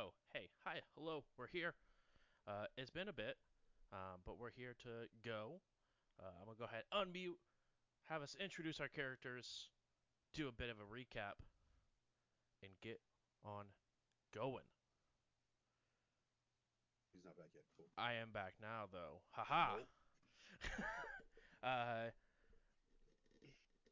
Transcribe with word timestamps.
oh, 0.00 0.12
hey, 0.32 0.48
hi, 0.64 0.80
hello, 0.96 1.24
we're 1.36 1.48
here. 1.52 1.74
Uh, 2.48 2.64
it's 2.78 2.88
been 2.88 3.08
a 3.08 3.12
bit, 3.12 3.36
um, 3.92 4.20
but 4.24 4.38
we're 4.40 4.50
here 4.56 4.74
to 4.82 4.88
go. 5.22 5.60
Uh, 6.18 6.32
I'm 6.40 6.46
gonna 6.46 6.56
go 6.58 6.64
ahead, 6.64 6.84
unmute, 6.94 7.36
have 8.08 8.22
us 8.22 8.34
introduce 8.42 8.80
our 8.80 8.88
characters, 8.88 9.68
do 10.32 10.48
a 10.48 10.52
bit 10.52 10.70
of 10.70 10.76
a 10.78 10.88
recap, 10.88 11.44
and 12.62 12.72
get 12.82 13.00
on 13.44 13.66
going. 14.34 14.64
He's 17.12 17.24
not 17.24 17.36
back 17.36 17.50
yet. 17.54 17.64
Cool. 17.76 17.86
I 17.98 18.14
am 18.14 18.30
back 18.32 18.54
now, 18.62 18.84
though. 18.90 19.20
Haha. 19.32 19.80
uh, 21.62 22.08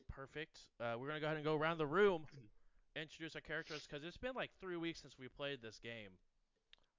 perfect. 0.08 0.60
Uh, 0.80 0.94
we're 0.98 1.08
gonna 1.08 1.20
go 1.20 1.26
ahead 1.26 1.36
and 1.36 1.44
go 1.44 1.56
around 1.56 1.76
the 1.76 1.86
room, 1.86 2.24
introduce 3.02 3.34
our 3.34 3.40
characters, 3.40 3.86
because 3.88 4.04
it's 4.04 4.16
been 4.16 4.34
like 4.34 4.50
three 4.60 4.76
weeks 4.76 5.00
since 5.00 5.18
we 5.18 5.28
played 5.28 5.62
this 5.62 5.78
game. 5.78 6.10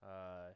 Uh, 0.04 0.54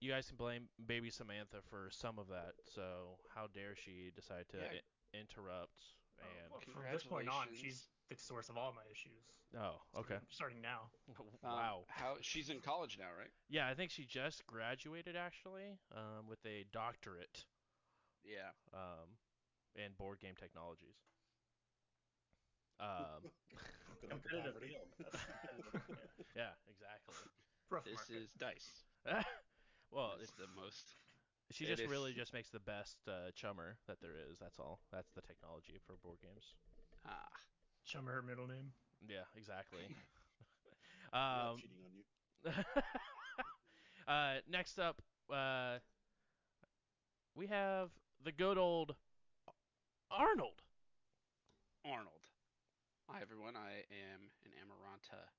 you 0.00 0.10
guys 0.12 0.28
can 0.28 0.36
blame 0.36 0.68
baby 0.86 1.10
Samantha 1.10 1.58
for 1.70 1.88
some 1.90 2.18
of 2.18 2.28
that. 2.28 2.54
So 2.74 3.18
how 3.34 3.46
dare 3.52 3.74
she 3.74 4.10
decide 4.14 4.48
to 4.50 4.58
Yeah. 4.58 4.80
i- 4.80 5.16
interrupt? 5.18 5.80
Oh, 6.20 6.24
And 6.42 6.50
well, 6.50 6.60
from 6.60 6.82
this 6.92 7.02
point 7.04 7.28
on, 7.28 7.48
she's 7.54 7.88
the 8.08 8.16
source 8.16 8.48
of 8.48 8.56
all 8.56 8.72
my 8.72 8.84
issues. 8.90 9.24
oh, 9.56 9.82
okay. 9.96 10.18
Starting- 10.28 10.28
Starting 10.30 10.60
now. 10.62 10.90
Um, 11.42 11.50
wow. 11.52 11.84
How 11.88 12.16
she's 12.20 12.50
in 12.50 12.60
college 12.60 12.98
now, 12.98 13.12
right? 13.18 13.30
Yeah, 13.48 13.68
I 13.68 13.74
think 13.74 13.90
she 13.90 14.04
just 14.04 14.46
graduated 14.46 15.16
actually, 15.16 15.78
um, 15.94 16.26
with 16.28 16.44
a 16.46 16.64
doctorate, 16.72 17.44
Yeah. 18.24 18.50
um, 18.74 19.16
in 19.74 19.92
board 19.94 20.20
game 20.20 20.34
technologies. 20.36 20.96
Um, 22.78 23.30
Good 24.08 24.14
luck 24.14 24.22
Competitive 24.22 24.54
poverty. 24.54 24.72
field. 24.74 24.88
That's 25.02 25.16
competitive, 25.24 25.74
yeah. 25.88 26.26
yeah, 26.46 26.52
exactly. 26.70 27.14
Rough 27.70 27.84
This 27.84 27.94
market. 27.96 28.16
is 28.22 28.28
dice. 28.38 28.70
well, 29.90 30.14
It's 30.20 30.30
it's, 30.30 30.38
the 30.38 30.46
most. 30.54 30.94
she 31.50 31.64
it 31.64 31.68
just 31.74 31.82
is- 31.82 31.90
really 31.90 32.12
just 32.12 32.32
makes 32.32 32.50
the 32.50 32.60
best 32.60 32.96
uh, 33.08 33.30
chummer 33.34 33.76
that 33.88 34.00
there 34.00 34.14
is. 34.30 34.38
That's 34.38 34.58
all. 34.58 34.80
That's 34.92 35.10
the 35.14 35.22
technology 35.22 35.78
for 35.86 35.96
board 36.02 36.18
games. 36.22 36.54
Ah. 37.06 37.26
Chummer 37.84 38.12
her 38.14 38.22
middle 38.22 38.46
name. 38.46 38.72
Yeah, 39.08 39.26
exactly. 39.36 39.86
Um, 41.12 41.56
cheating 41.58 41.82
on 41.84 41.92
you. 41.94 42.04
uh, 44.08 44.34
next 44.50 44.78
up, 44.78 45.00
uh, 45.32 45.78
we 47.34 47.46
have 47.46 47.90
the 48.24 48.32
good 48.32 48.58
old 48.58 48.94
Arnold. 50.10 50.62
Arnold. 51.84 52.15
Hi 53.06 53.22
everyone. 53.22 53.54
I 53.54 53.86
am 53.86 54.34
an 54.42 54.50
Amaranta 54.58 55.30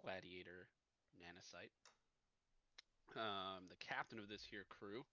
gladiator 0.00 0.72
nanocyte. 1.12 1.76
Um, 3.12 3.68
the 3.68 3.76
captain 3.76 4.16
of 4.16 4.32
this 4.32 4.48
here 4.48 4.64
crew. 4.72 5.04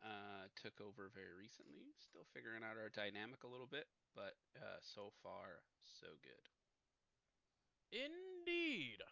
Uh, 0.00 0.48
took 0.56 0.80
over 0.80 1.12
very 1.12 1.36
recently. 1.36 1.92
Still 2.00 2.24
figuring 2.32 2.64
out 2.64 2.80
our 2.80 2.88
dynamic 2.88 3.44
a 3.44 3.52
little 3.52 3.68
bit, 3.68 3.92
but 4.16 4.40
uh, 4.56 4.80
so 4.80 5.12
far 5.20 5.60
so 5.84 6.16
good. 6.24 6.48
Indeed. 7.92 9.04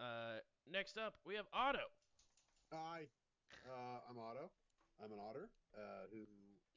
Uh, 0.00 0.40
next 0.64 0.96
up, 0.96 1.20
we 1.28 1.36
have 1.36 1.52
Otto. 1.52 1.92
Hi, 2.72 3.12
uh, 3.68 4.08
I'm 4.08 4.16
Otto. 4.16 4.48
I'm 5.04 5.12
an 5.12 5.20
otter 5.20 5.52
uh, 5.76 6.08
who 6.08 6.24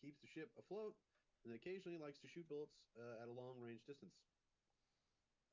keeps 0.04 0.20
the 0.20 0.28
ship 0.28 0.52
afloat 0.60 1.00
and 1.46 1.54
occasionally 1.54 2.02
likes 2.02 2.18
to 2.20 2.28
shoot 2.28 2.50
bullets 2.50 2.82
uh, 2.98 3.22
at 3.22 3.30
a 3.30 3.36
long 3.36 3.62
range 3.62 3.86
distance. 3.86 4.18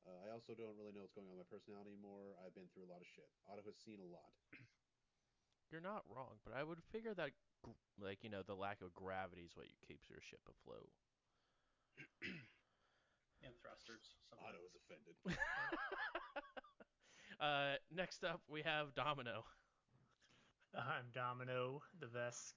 Uh, 0.03 0.27
I 0.27 0.35
also 0.35 0.51
don't 0.51 0.75
really 0.75 0.91
know 0.91 1.05
what's 1.05 1.15
going 1.15 1.29
on 1.31 1.37
with 1.37 1.47
my 1.47 1.51
personality 1.53 1.95
anymore. 1.95 2.35
I've 2.43 2.51
been 2.57 2.67
through 2.75 2.89
a 2.89 2.91
lot 2.91 2.99
of 2.99 3.07
shit. 3.07 3.29
Otto 3.47 3.63
has 3.63 3.79
seen 3.79 4.03
a 4.03 4.09
lot. 4.09 4.35
You're 5.71 5.85
not 5.85 6.03
wrong, 6.11 6.43
but 6.43 6.51
I 6.51 6.65
would 6.65 6.83
figure 6.91 7.15
that, 7.15 7.31
like, 7.95 8.19
you 8.19 8.29
know, 8.29 8.43
the 8.43 8.57
lack 8.57 8.83
of 8.83 8.91
gravity 8.93 9.47
is 9.47 9.55
what 9.55 9.71
keeps 9.87 10.11
your 10.11 10.19
ship 10.19 10.43
afloat. 10.49 10.91
And 13.43 13.51
thrusters. 13.59 14.15
something. 14.31 14.47
Otto 14.47 14.63
is 14.63 14.71
offended. 14.79 15.19
uh, 17.43 17.75
next 17.91 18.23
up, 18.23 18.39
we 18.47 18.61
have 18.61 18.95
Domino. 18.95 19.43
I'm 20.73 21.11
Domino 21.13 21.81
the 21.99 22.07
Vesk. 22.07 22.55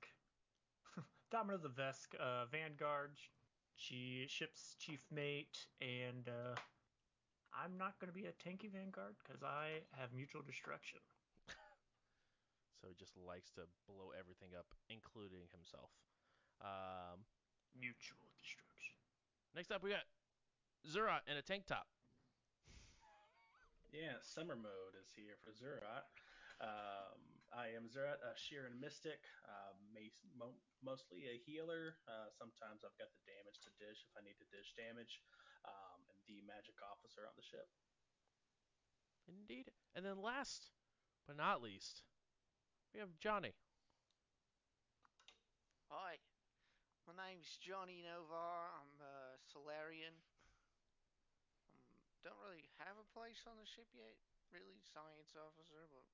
Domino 1.33 1.59
the 1.59 1.75
Vesk, 1.75 2.15
uh, 2.21 2.47
Vanguard. 2.47 3.19
She 3.77 4.25
ship's 4.29 4.75
chief 4.81 5.05
mate, 5.13 5.69
and 5.81 6.27
uh, 6.29 6.57
I'm 7.53 7.77
not 7.77 8.01
going 8.01 8.09
to 8.09 8.17
be 8.17 8.27
a 8.27 8.33
tanky 8.33 8.73
Vanguard 8.73 9.15
because 9.23 9.43
I 9.45 9.85
have 9.93 10.13
mutual 10.13 10.43
destruction. 10.43 11.01
So 12.77 12.93
he 12.93 12.95
just 12.95 13.17
likes 13.17 13.49
to 13.57 13.65
blow 13.89 14.13
everything 14.13 14.53
up, 14.53 14.69
including 14.93 15.49
himself. 15.49 15.89
Um, 16.61 17.25
Mutual 17.73 18.29
destruction. 18.37 19.01
next 19.57 19.73
up, 19.73 19.83
we 19.83 19.91
got 19.91 20.05
Zura 20.85 21.25
in 21.25 21.41
a 21.41 21.43
tank 21.43 21.65
top. 21.67 21.89
Yeah, 23.97 24.21
summer 24.21 24.55
mode 24.61 24.93
is 25.01 25.09
here 25.17 25.41
for 25.41 25.57
Zurat. 25.57 26.05
Um, 26.61 27.26
I 27.55 27.71
am 27.75 27.87
Zurat, 27.87 28.19
a 28.23 28.35
Shirren 28.35 28.79
Mystic, 28.83 29.23
uh, 29.47 29.73
mas- 29.95 30.23
mo- 30.35 30.61
mostly 30.83 31.31
a 31.31 31.39
healer. 31.47 31.97
Uh, 32.07 32.29
sometimes 32.35 32.83
I've 32.83 32.99
got 32.99 33.11
the 33.15 33.25
damage 33.27 33.63
to 33.65 33.71
dish 33.79 34.03
if 34.03 34.13
I 34.19 34.23
need 34.27 34.39
to 34.43 34.49
dish 34.51 34.75
damage, 34.75 35.23
um, 35.63 36.03
and 36.11 36.19
the 36.27 36.43
magic 36.43 36.77
officer 36.83 37.23
on 37.25 37.35
the 37.39 37.47
ship. 37.47 37.71
Indeed. 39.27 39.71
And 39.95 40.05
then 40.07 40.23
last 40.23 40.71
but 41.27 41.37
not 41.39 41.63
least, 41.63 42.03
we 42.95 43.01
have 43.03 43.19
Johnny. 43.19 43.55
Hi, 45.91 46.19
my 47.07 47.15
name's 47.15 47.59
Johnny 47.59 48.03
Novar. 48.03 48.71
I'm 48.75 48.99
a 49.03 49.39
Solarian. 49.43 50.15
Um, 51.71 51.83
don't 52.23 52.39
really 52.43 52.71
have 52.83 52.99
a 52.99 53.07
place 53.15 53.43
on 53.47 53.59
the 53.59 53.67
ship 53.67 53.91
yet, 53.95 54.19
really, 54.51 54.79
science 54.83 55.35
officer, 55.35 55.87
but 55.91 56.07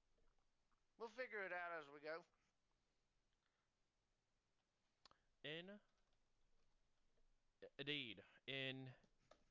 we'll 0.98 1.12
figure 1.16 1.44
it 1.44 1.52
out 1.52 1.72
as 1.78 1.86
we 1.92 2.00
go. 2.00 2.24
In 5.44 5.66
indeed, 7.78 8.22
in 8.46 8.86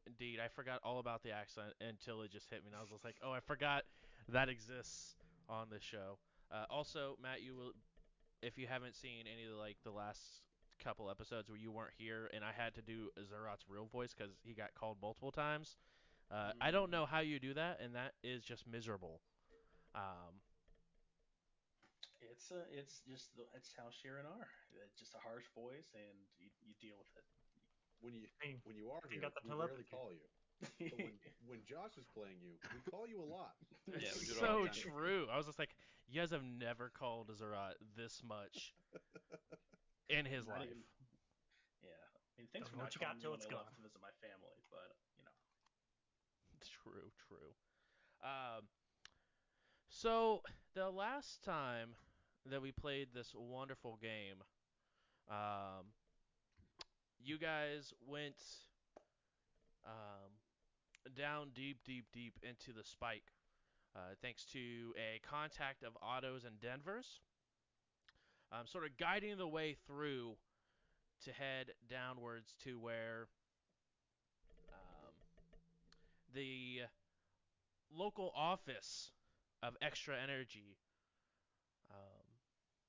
indeed, 0.08 0.40
I 0.40 0.48
forgot 0.48 0.80
all 0.84 1.00
about 1.00 1.24
the 1.24 1.32
accent 1.32 1.74
until 1.82 2.22
it 2.22 2.32
just 2.32 2.50
hit 2.50 2.64
me, 2.64 2.68
and 2.68 2.76
I 2.76 2.82
was 2.82 2.90
just 2.90 3.04
like, 3.04 3.16
oh, 3.24 3.32
I 3.32 3.40
forgot 3.40 3.84
that 4.30 4.50
exists 4.50 5.16
on 5.50 5.68
this 5.70 5.84
show. 5.84 6.18
Uh, 6.52 6.66
also, 6.70 7.18
Matt, 7.22 7.42
you 7.42 7.56
will, 7.56 7.72
if 8.42 8.58
you 8.58 8.68
haven't 8.68 8.96
seen 8.96 9.26
any 9.32 9.46
of 9.46 9.52
the, 9.52 9.58
like 9.58 9.78
the 9.84 9.92
last 9.92 10.22
couple 10.84 11.10
episodes 11.10 11.50
where 11.50 11.58
you 11.58 11.72
weren't 11.72 11.94
here, 11.98 12.30
and 12.34 12.44
I 12.44 12.52
had 12.56 12.74
to 12.76 12.82
do 12.82 13.10
Zerat's 13.20 13.66
real 13.70 13.86
voice 13.86 14.14
because 14.18 14.34
he 14.44 14.54
got 14.54 14.74
called 14.74 14.98
multiple 15.02 15.32
times. 15.32 15.76
Uh, 16.32 16.52
I 16.62 16.72
don't 16.72 16.90
know 16.90 17.06
how 17.06 17.20
you 17.20 17.40
do 17.40 17.54
that, 17.54 17.80
and 17.84 17.96
that 17.96 18.14
is 18.24 18.44
just 18.44 18.66
miserable. 18.66 19.20
Um, 19.94 20.40
It's 22.42 22.50
uh, 22.50 22.66
it's 22.74 23.06
just 23.06 23.30
the, 23.38 23.46
it's 23.54 23.70
how 23.78 23.94
Shirren 23.94 24.26
are. 24.26 24.50
It's 24.82 24.98
just 24.98 25.14
a 25.14 25.22
harsh 25.22 25.46
voice, 25.54 25.94
and 25.94 26.18
you, 26.42 26.50
you 26.66 26.74
deal 26.82 26.98
with 26.98 27.14
it. 27.14 27.28
When 28.02 28.18
you 28.18 28.26
I 28.42 28.50
mean, 28.50 28.58
when 28.66 28.74
you 28.74 28.90
are 28.90 29.06
here, 29.14 29.22
got 29.22 29.38
the 29.38 29.46
we 29.46 29.54
rarely 29.54 29.86
call 29.86 30.10
you. 30.10 30.26
But 30.90 30.98
when, 31.06 31.14
when 31.46 31.62
Josh 31.70 32.02
is 32.02 32.10
playing 32.18 32.42
you, 32.42 32.58
we 32.74 32.82
call 32.90 33.06
you 33.06 33.22
a 33.22 33.30
lot. 33.30 33.54
Yeah, 33.94 34.10
we 34.18 34.26
do 34.26 34.34
all 34.42 34.66
so 34.66 34.74
true. 34.74 35.30
I 35.30 35.38
was 35.38 35.46
just 35.46 35.62
like, 35.62 35.70
you 36.10 36.18
guys 36.18 36.34
have 36.34 36.42
never 36.42 36.90
called 36.90 37.30
Zerat 37.30 37.78
this 37.94 38.26
much 38.26 38.74
in 40.10 40.26
his 40.26 40.50
Not 40.50 40.66
life. 40.66 40.74
even- 40.74 40.82
yeah, 41.86 41.94
I 41.94 42.42
mean, 42.42 42.50
thanks 42.50 42.74
Don't 42.74 42.74
for 42.74 42.78
know 42.82 42.90
not 42.90 42.90
what 42.90 42.98
you 42.98 43.02
got 43.06 43.06
calling 43.06 43.18
me 43.18 43.22
till 43.22 43.32
when 43.38 43.42
it's 43.42 43.46
I 43.46 43.54
gone. 43.54 43.70
left 43.70 43.78
to 43.78 43.82
visit 43.86 44.02
my 44.02 44.14
family, 44.18 44.58
but 44.74 44.90
you 45.14 45.22
know. 45.30 45.38
True, 46.66 47.10
true. 47.22 47.54
Um, 48.26 48.66
so 49.90 50.42
the 50.74 50.90
last 50.90 51.44
time 51.46 51.94
that 52.50 52.62
we 52.62 52.72
played 52.72 53.10
this 53.14 53.34
wonderful 53.36 53.98
game, 54.02 54.42
um, 55.30 55.86
you 57.24 57.38
guys 57.38 57.94
went 58.08 58.42
um, 59.86 60.32
down 61.16 61.50
deep, 61.54 61.78
deep, 61.86 62.06
deep 62.14 62.34
into 62.42 62.76
the 62.76 62.84
spike, 62.84 63.32
uh, 63.96 64.16
thanks 64.22 64.46
to 64.46 64.94
a 64.98 65.20
contact 65.28 65.84
of 65.84 65.98
Otto's 66.02 66.44
and 66.44 66.60
Denver's, 66.60 67.20
um, 68.52 68.66
sort 68.66 68.86
of 68.86 68.98
guiding 68.98 69.38
the 69.38 69.48
way 69.48 69.76
through 69.88 70.36
to 71.26 71.32
head 71.32 71.68
downwards 71.90 72.56
to 72.64 72.80
where 72.80 73.28
um, 74.74 75.14
the 76.34 76.82
local 77.96 78.32
office 78.36 79.12
of 79.62 79.76
X-tra 79.82 80.16
Energy 80.22 80.78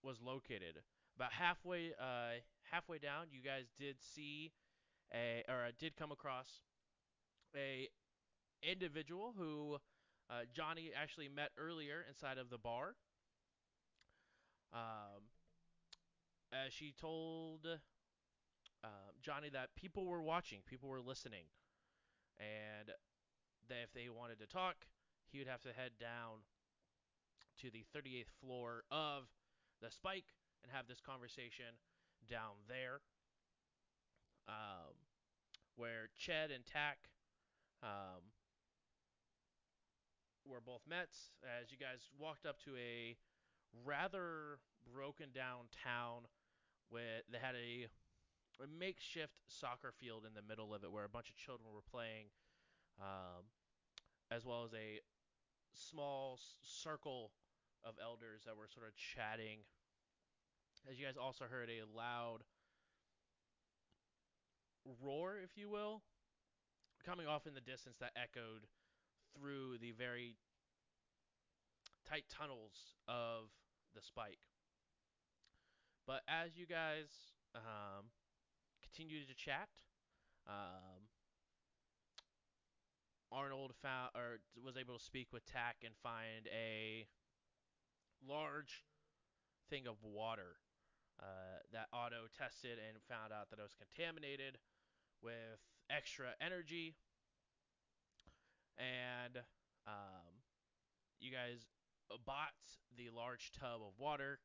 was 0.02 0.20
located. 0.20 0.80
About 1.16 1.32
halfway, 1.32 1.92
uh, 2.00 2.40
halfway 2.70 2.98
down, 2.98 3.26
you 3.30 3.42
guys 3.42 3.66
did 3.78 3.96
see 4.00 4.52
a, 5.14 5.44
or 5.48 5.68
did 5.78 5.96
come 5.96 6.10
across 6.10 6.48
a 7.54 7.88
individual 8.62 9.34
who 9.36 9.78
uh, 10.30 10.42
Johnny 10.54 10.90
actually 10.96 11.28
met 11.28 11.50
earlier 11.58 12.04
inside 12.08 12.38
of 12.38 12.50
the 12.50 12.58
bar. 12.58 12.94
Um, 14.72 15.28
as 16.52 16.72
she 16.72 16.94
told 16.98 17.66
uh, 18.84 18.88
Johnny 19.22 19.50
that 19.50 19.68
people 19.76 20.06
were 20.06 20.22
watching, 20.22 20.60
people 20.66 20.88
were 20.88 21.00
listening, 21.00 21.44
and 22.38 22.88
that 23.68 23.82
if 23.84 23.92
they 23.94 24.08
wanted 24.08 24.38
to 24.40 24.46
talk, 24.46 24.76
he 25.30 25.38
would 25.38 25.48
have 25.48 25.60
to 25.62 25.72
head 25.72 25.92
down 26.00 26.44
to 27.60 27.70
the 27.70 27.84
38th 27.94 28.32
floor 28.40 28.84
of 28.90 29.24
the 29.82 29.90
Spike 29.90 30.30
and 30.62 30.70
have 30.72 30.86
this 30.86 31.00
conversation 31.02 31.74
down 32.30 32.54
there, 32.68 33.02
um, 34.48 34.94
where 35.74 36.08
Ched 36.14 36.54
and 36.54 36.64
Tack 36.64 37.10
um, 37.82 38.22
were 40.46 40.60
both 40.60 40.82
met. 40.88 41.10
As 41.42 41.70
you 41.70 41.78
guys 41.78 42.08
walked 42.18 42.46
up 42.46 42.62
to 42.64 42.70
a 42.78 43.16
rather 43.84 44.62
broken 44.94 45.34
down 45.34 45.66
town 45.84 46.30
where 46.90 47.26
they 47.30 47.38
had 47.38 47.56
a, 47.56 47.88
a 48.62 48.66
makeshift 48.78 49.40
soccer 49.48 49.92
field 49.98 50.24
in 50.26 50.34
the 50.34 50.46
middle 50.46 50.72
of 50.72 50.84
it 50.84 50.92
where 50.92 51.04
a 51.04 51.08
bunch 51.08 51.28
of 51.28 51.34
children 51.36 51.66
were 51.74 51.82
playing, 51.90 52.30
um, 53.00 53.42
as 54.30 54.46
well 54.46 54.62
as 54.64 54.72
a 54.74 55.00
small 55.74 56.38
circle 56.62 57.30
of 57.84 57.94
elders 58.02 58.42
that 58.46 58.56
were 58.56 58.68
sort 58.72 58.86
of 58.86 58.94
chatting. 58.96 59.66
As 60.90 60.98
you 60.98 61.06
guys 61.06 61.16
also 61.16 61.44
heard 61.44 61.70
a 61.70 61.86
loud 61.86 62.42
roar, 65.02 65.38
if 65.42 65.56
you 65.56 65.68
will, 65.70 66.02
coming 67.04 67.26
off 67.26 67.46
in 67.46 67.54
the 67.54 67.60
distance 67.60 67.96
that 68.00 68.12
echoed 68.16 68.66
through 69.36 69.78
the 69.78 69.92
very 69.92 70.36
tight 72.08 72.24
tunnels 72.28 72.98
of 73.08 73.50
the 73.94 74.02
spike. 74.02 74.38
But 76.06 76.22
as 76.28 76.56
you 76.56 76.66
guys 76.66 77.06
um, 77.54 78.10
continue 78.82 79.24
to 79.24 79.34
chat, 79.34 79.68
um, 80.48 81.06
Arnold 83.30 83.72
found 83.80 84.10
or 84.14 84.40
was 84.62 84.76
able 84.76 84.98
to 84.98 85.04
speak 85.04 85.32
with 85.32 85.46
Tack 85.46 85.76
and 85.84 85.94
find 86.02 86.48
a 86.52 87.06
large 88.26 88.84
thing 89.70 89.86
of 89.86 89.96
water 90.02 90.60
uh, 91.20 91.62
that 91.72 91.86
Otto 91.92 92.26
tested 92.36 92.78
and 92.78 92.98
found 93.08 93.32
out 93.32 93.50
that 93.50 93.58
it 93.58 93.62
was 93.62 93.76
contaminated 93.76 94.58
with 95.22 95.60
X-tra 95.90 96.34
Energy. 96.40 96.94
And 98.78 99.38
um, 99.86 100.42
you 101.20 101.30
guys 101.30 101.70
bought 102.26 102.56
the 102.96 103.08
large 103.14 103.52
tub 103.52 103.80
of 103.80 103.94
water 103.98 104.40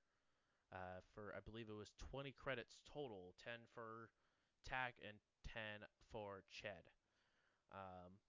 uh, 0.71 1.01
for, 1.15 1.33
I 1.35 1.39
believe 1.43 1.67
it 1.69 1.77
was 1.77 1.91
20 2.11 2.33
credits 2.37 2.79
total 2.85 3.33
10 3.43 3.67
for 3.73 4.09
Tack 4.67 4.95
and 5.01 5.17
10 5.47 5.87
for 6.11 6.43
Ched. 6.51 6.91
Um, 7.71 8.19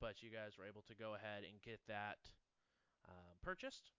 but 0.00 0.22
you 0.22 0.30
guys 0.30 0.54
were 0.58 0.66
able 0.66 0.82
to 0.86 0.94
go 0.94 1.14
ahead 1.14 1.42
and 1.42 1.60
get 1.62 1.80
that 1.88 2.18
um, 3.08 3.34
purchased. 3.42 3.90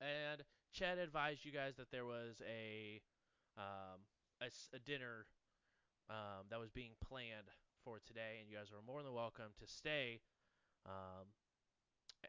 And 0.00 0.42
Ched 0.74 0.98
advised 1.02 1.44
you 1.44 1.52
guys 1.52 1.76
that 1.76 1.90
there 1.90 2.04
was 2.04 2.40
a 2.46 3.00
um, 3.58 4.06
a, 4.40 4.46
a 4.74 4.78
dinner 4.78 5.26
um, 6.10 6.46
that 6.50 6.60
was 6.60 6.70
being 6.70 6.94
planned 7.02 7.50
for 7.82 7.98
today, 8.06 8.38
and 8.38 8.48
you 8.48 8.56
guys 8.56 8.70
are 8.70 8.84
more 8.86 9.02
than 9.02 9.12
welcome 9.12 9.50
to 9.58 9.66
stay 9.66 10.20
um, 10.86 11.34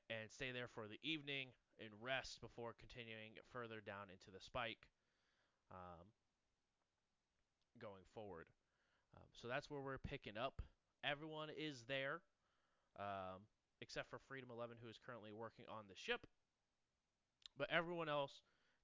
and 0.09 0.29
stay 0.31 0.51
there 0.51 0.67
for 0.67 0.87
the 0.89 0.97
evening 1.03 1.53
and 1.79 1.89
rest 2.01 2.41
before 2.41 2.73
continuing 2.73 3.37
further 3.53 3.81
down 3.85 4.09
into 4.09 4.33
the 4.33 4.41
spike 4.41 4.89
um, 5.71 6.09
going 7.79 8.05
forward. 8.13 8.49
Um, 9.15 9.29
so 9.31 9.47
that's 9.47 9.69
where 9.69 9.81
we're 9.81 10.01
picking 10.01 10.37
up. 10.37 10.61
Everyone 11.03 11.49
is 11.53 11.85
there, 11.87 12.21
um, 12.99 13.47
except 13.81 14.09
for 14.09 14.19
Freedom 14.27 14.49
11, 14.51 14.77
who 14.83 14.89
is 14.89 14.99
currently 14.99 15.31
working 15.31 15.65
on 15.69 15.85
the 15.87 15.95
ship. 15.95 16.27
But 17.59 17.67
everyone 17.75 18.07
else 18.07 18.31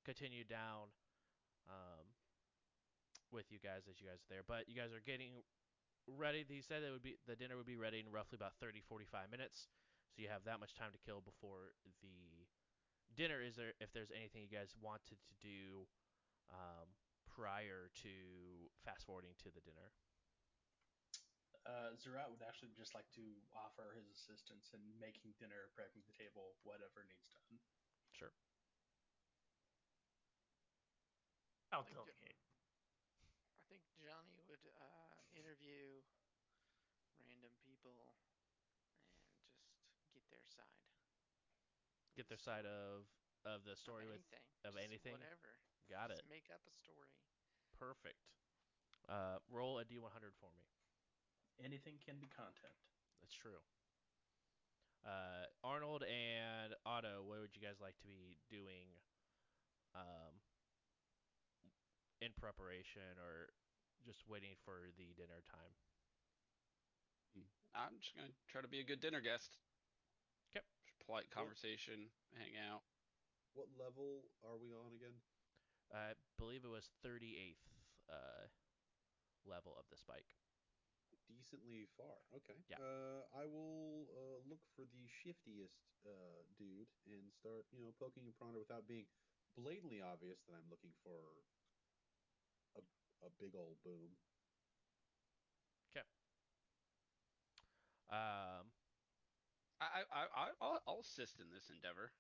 continued 0.04 0.52
down 0.52 0.92
um, 1.72 2.04
with 3.32 3.48
you 3.48 3.58
guys 3.64 3.88
as 3.88 4.04
you 4.04 4.06
guys 4.12 4.20
are 4.20 4.30
there. 4.30 4.44
But 4.44 4.68
you 4.68 4.76
guys 4.76 4.92
are 4.92 5.00
getting 5.00 5.48
ready. 6.12 6.44
He 6.44 6.60
said 6.60 6.84
it 6.84 6.92
would 6.92 7.02
be 7.02 7.16
the 7.24 7.40
dinner 7.40 7.56
would 7.56 7.66
be 7.66 7.80
ready 7.80 8.04
in 8.04 8.12
roughly 8.12 8.36
about 8.36 8.60
30, 8.60 8.84
45 8.84 9.32
minutes. 9.32 9.72
So 10.12 10.20
you 10.20 10.28
have 10.28 10.44
that 10.44 10.60
much 10.60 10.76
time 10.76 10.92
to 10.92 11.00
kill 11.00 11.24
before 11.24 11.72
the 12.04 12.44
dinner. 13.16 13.40
Is 13.40 13.56
there 13.56 13.72
if 13.80 13.96
there's 13.96 14.12
anything 14.12 14.44
you 14.44 14.52
guys 14.52 14.76
wanted 14.76 15.24
to 15.24 15.34
do 15.40 15.88
um, 16.52 16.92
prior 17.32 17.96
to 18.04 18.14
fast 18.84 19.08
forwarding 19.08 19.40
to 19.40 19.50
the 19.56 19.64
dinner? 19.64 19.96
Uh, 21.66 21.98
Zerat 21.98 22.30
would 22.30 22.46
actually 22.46 22.76
just 22.78 22.94
like 22.94 23.10
to 23.18 23.26
offer 23.56 23.98
his 23.98 24.06
assistance 24.14 24.70
in 24.78 24.84
making 25.02 25.34
dinner, 25.42 25.74
prepping 25.74 26.06
the 26.06 26.14
table, 26.14 26.60
whatever 26.62 27.02
needs 27.10 27.34
done. 27.34 27.58
Sure. 28.14 28.30
I'll 31.76 31.84
Thank 31.84 31.92
you. 31.92 32.08
delegate. 32.08 32.40
I 33.60 33.64
think 33.68 33.84
Johnny 34.00 34.40
would 34.48 34.64
uh, 34.80 35.20
interview 35.36 36.00
random 37.20 37.52
people 37.60 38.16
and 39.12 39.20
just 39.20 40.08
get 40.16 40.24
their 40.32 40.46
side. 40.48 40.80
Get 42.16 42.32
their 42.32 42.40
side 42.40 42.64
of 42.64 43.12
of 43.44 43.62
the 43.68 43.76
story 43.76 44.08
of 44.08 44.16
with 44.16 44.24
anything. 44.24 44.46
of 44.64 44.74
just 44.74 44.88
anything? 44.88 45.20
Whatever. 45.20 45.52
got 45.92 46.10
just 46.16 46.24
it. 46.24 46.32
Make 46.32 46.48
up 46.50 46.64
a 46.64 46.72
story. 46.74 47.12
Perfect. 47.76 48.24
Uh, 49.12 49.38
roll 49.52 49.78
a 49.78 49.86
d100 49.86 50.34
for 50.40 50.50
me. 50.56 50.66
Anything 51.60 52.00
can 52.00 52.18
be 52.18 52.32
content. 52.32 52.74
That's 53.22 53.36
true. 53.36 53.60
Uh, 55.06 55.46
Arnold 55.62 56.02
and 56.08 56.74
Otto, 56.88 57.22
what 57.22 57.38
would 57.44 57.54
you 57.54 57.62
guys 57.62 57.78
like 57.78 57.94
to 58.02 58.08
be 58.10 58.40
doing 58.50 58.90
um, 59.94 60.42
in 62.22 62.32
preparation 62.40 63.18
or 63.20 63.50
just 64.06 64.24
waiting 64.28 64.56
for 64.64 64.92
the 64.98 65.14
dinner 65.16 65.42
time? 65.50 65.74
I'm 67.76 68.00
just 68.00 68.16
gonna 68.16 68.32
try 68.48 68.62
to 68.62 68.68
be 68.72 68.80
a 68.80 68.88
good 68.88 69.02
dinner 69.02 69.20
guest. 69.20 69.58
'Kay. 70.52 70.62
Just 70.86 71.06
Polite 71.06 71.30
conversation, 71.30 72.10
hang 72.34 72.56
out. 72.56 72.84
What 73.54 73.68
level 73.78 74.32
are 74.44 74.58
we 74.58 74.72
on 74.74 74.94
again? 74.94 75.16
I 75.92 76.14
believe 76.38 76.64
it 76.66 76.72
was 76.72 76.90
38th 77.04 77.62
uh, 78.10 78.48
level 79.46 79.76
of 79.78 79.86
the 79.90 79.98
spike. 79.98 80.36
Decently 81.28 81.88
far. 81.98 82.22
Okay. 82.38 82.54
Yeah. 82.70 82.78
Uh, 82.78 83.26
I 83.34 83.46
will 83.46 84.08
uh, 84.14 84.38
look 84.46 84.62
for 84.76 84.86
the 84.86 85.06
shiftiest 85.08 85.82
uh, 86.06 86.44
dude 86.58 86.90
and 87.10 87.34
start, 87.34 87.66
you 87.74 87.82
know, 87.82 87.94
poking 87.98 88.26
and 88.26 88.36
prodding 88.38 88.60
without 88.62 88.86
being 88.88 89.06
blatantly 89.58 90.02
obvious 90.02 90.38
that 90.46 90.54
I'm 90.54 90.70
looking 90.70 90.94
for 91.02 91.42
a, 93.26 93.28
a 93.28 93.32
big 93.42 93.56
old 93.58 93.76
boom. 93.84 94.14
Okay. 95.92 96.06
Um, 98.10 98.70
I, 99.82 100.06
I, 100.14 100.22
I, 100.30 100.46
I'll, 100.62 100.82
I'll 100.88 101.02
assist 101.02 101.40
in 101.40 101.48
this 101.54 101.70
endeavor, 101.74 102.12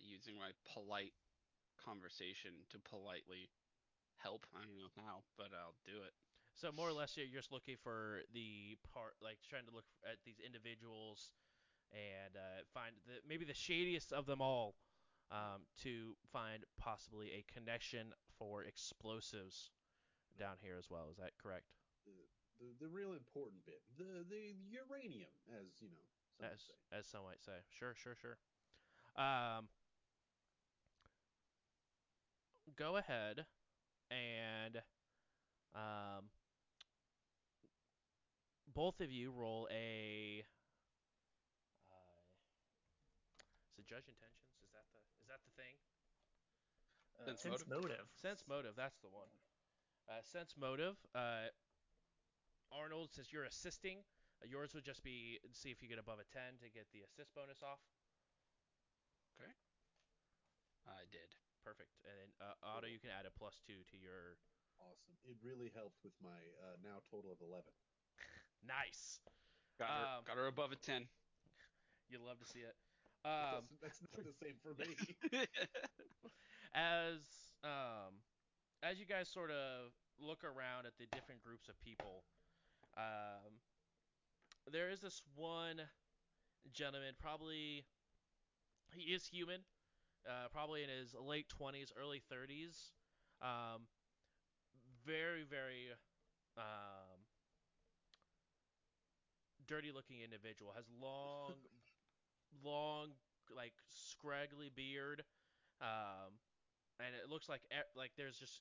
using 0.00 0.36
my 0.36 0.50
polite 0.72 1.12
conversation 1.84 2.52
to 2.70 2.78
politely 2.80 3.50
help. 4.16 4.46
I 4.56 4.64
don't 4.64 4.78
know 4.78 4.92
how, 4.96 5.22
but 5.36 5.52
I'll 5.52 5.76
do 5.86 6.02
it. 6.02 6.12
so 6.54 6.72
more 6.72 6.88
or 6.88 6.92
less, 6.92 7.16
you're 7.16 7.26
just 7.28 7.52
looking 7.52 7.76
for 7.76 8.22
the 8.32 8.76
part, 8.92 9.14
like 9.22 9.38
trying 9.48 9.66
to 9.66 9.74
look 9.74 9.86
at 10.04 10.16
these 10.24 10.40
individuals 10.44 11.30
and 11.92 12.36
uh, 12.36 12.64
find 12.74 12.96
the, 13.06 13.20
maybe 13.28 13.44
the 13.44 13.54
shadiest 13.54 14.12
of 14.12 14.26
them 14.26 14.40
all 14.40 14.74
um, 15.30 15.66
to 15.82 16.16
find 16.32 16.64
possibly 16.78 17.28
a 17.32 17.44
connection 17.52 18.12
for 18.38 18.64
explosives 18.64 19.70
down 20.38 20.56
here 20.62 20.76
as 20.78 20.90
well. 20.90 21.08
Is 21.10 21.18
that 21.18 21.32
correct? 21.42 21.66
The, 22.58 22.66
the 22.80 22.88
real 22.88 23.12
important 23.12 23.64
bit, 23.66 23.82
the 23.98 24.24
the 24.24 24.56
uranium, 24.72 25.32
as 25.52 25.76
you 25.80 25.88
know, 25.92 26.08
some 26.40 26.48
as 26.52 26.60
say. 26.60 26.98
as 26.98 27.06
some 27.06 27.24
might 27.28 27.44
say. 27.44 27.60
Sure, 27.68 27.92
sure, 27.94 28.16
sure. 28.16 28.38
Um, 29.16 29.68
go 32.76 32.96
ahead 32.96 33.44
and 34.10 34.80
um, 35.74 36.32
both 38.74 39.00
of 39.00 39.10
you 39.12 39.32
roll 39.32 39.68
a. 39.70 40.44
Uh, 41.88 42.20
is 43.72 43.78
it 43.78 43.86
judge 43.86 44.08
intentions? 44.08 44.56
Is 44.64 44.72
that 44.72 44.88
the 44.92 45.00
is 45.20 45.28
that 45.28 45.40
the 45.44 45.52
thing? 45.60 45.76
Uh, 47.20 47.36
Sense 47.36 47.40
Sense 47.40 47.64
motive. 47.68 48.08
Sense 48.16 48.44
motive. 48.48 48.72
That's 48.76 48.96
the 49.00 49.08
one. 49.08 49.28
Uh, 50.08 50.22
sense 50.22 50.54
motive. 50.58 50.96
Uh, 51.14 51.50
Arnold, 52.72 53.10
since 53.12 53.32
you're 53.32 53.44
assisting, 53.44 54.04
Yours 54.44 54.76
would 54.76 54.84
just 54.84 55.00
be 55.00 55.40
see 55.56 55.72
if 55.72 55.80
you 55.80 55.88
get 55.88 55.96
above 55.96 56.20
a 56.20 56.28
10 56.28 56.60
to 56.60 56.68
get 56.68 56.84
the 56.92 57.00
assist 57.08 57.32
bonus 57.32 57.64
off. 57.64 57.80
Okay. 59.40 59.48
I 60.84 61.08
did. 61.08 61.32
Perfect. 61.64 61.96
And 62.04 62.12
then 62.20 62.30
uh, 62.44 62.76
Otto, 62.76 62.86
you 62.86 63.00
can 63.00 63.08
add 63.08 63.24
a 63.24 63.32
plus 63.32 63.56
two 63.64 63.80
to 63.88 63.96
your. 63.96 64.36
Awesome. 64.76 65.16
It 65.24 65.40
really 65.40 65.72
helped 65.72 66.04
with 66.04 66.12
my 66.20 66.36
uh, 66.60 66.76
now 66.84 67.00
total 67.08 67.32
of 67.32 67.40
11. 67.40 67.64
Nice. 68.66 69.20
Got 69.78 69.88
her, 69.88 70.04
Um, 70.04 70.20
got 70.26 70.36
her 70.36 70.48
above 70.48 70.72
a 70.72 70.76
10. 70.76 71.06
You'd 72.10 72.20
love 72.20 72.38
to 72.40 72.48
see 72.48 72.60
it. 72.60 72.74
Um, 73.24 73.62
that's, 73.80 73.98
that's 74.00 74.16
not 74.16 74.26
the 74.26 74.36
same 74.42 74.58
for 74.60 74.74
me. 74.74 74.92
as 76.74 77.22
um, 77.62 78.20
as 78.82 78.98
you 78.98 79.06
guys 79.06 79.28
sort 79.28 79.50
of 79.50 79.92
look 80.18 80.44
around 80.44 80.86
at 80.86 80.92
the 80.98 81.06
different 81.12 81.42
groups 81.42 81.68
of 81.68 81.80
people, 81.80 82.24
um, 82.96 83.60
there 84.70 84.90
is 84.90 85.00
this 85.00 85.22
one 85.34 85.82
gentleman, 86.72 87.14
probably 87.20 87.84
he 88.92 89.12
is 89.12 89.26
human, 89.26 89.60
uh, 90.28 90.48
probably 90.52 90.82
in 90.82 90.88
his 90.88 91.14
late 91.14 91.46
20s, 91.60 91.90
early 92.00 92.20
30s. 92.32 92.90
Um, 93.42 93.82
very, 95.04 95.44
very 95.48 95.92
um, 96.56 97.20
dirty 99.66 99.92
looking 99.94 100.18
individual. 100.24 100.72
Has 100.74 100.86
long, 101.00 101.52
long, 102.64 103.08
like 103.54 103.74
scraggly 103.88 104.70
beard. 104.74 105.22
Um, 105.80 106.40
and 107.00 107.12
it 107.14 107.28
looks 107.28 107.48
like 107.48 107.62
like 107.94 108.12
there's 108.16 108.38
just 108.38 108.60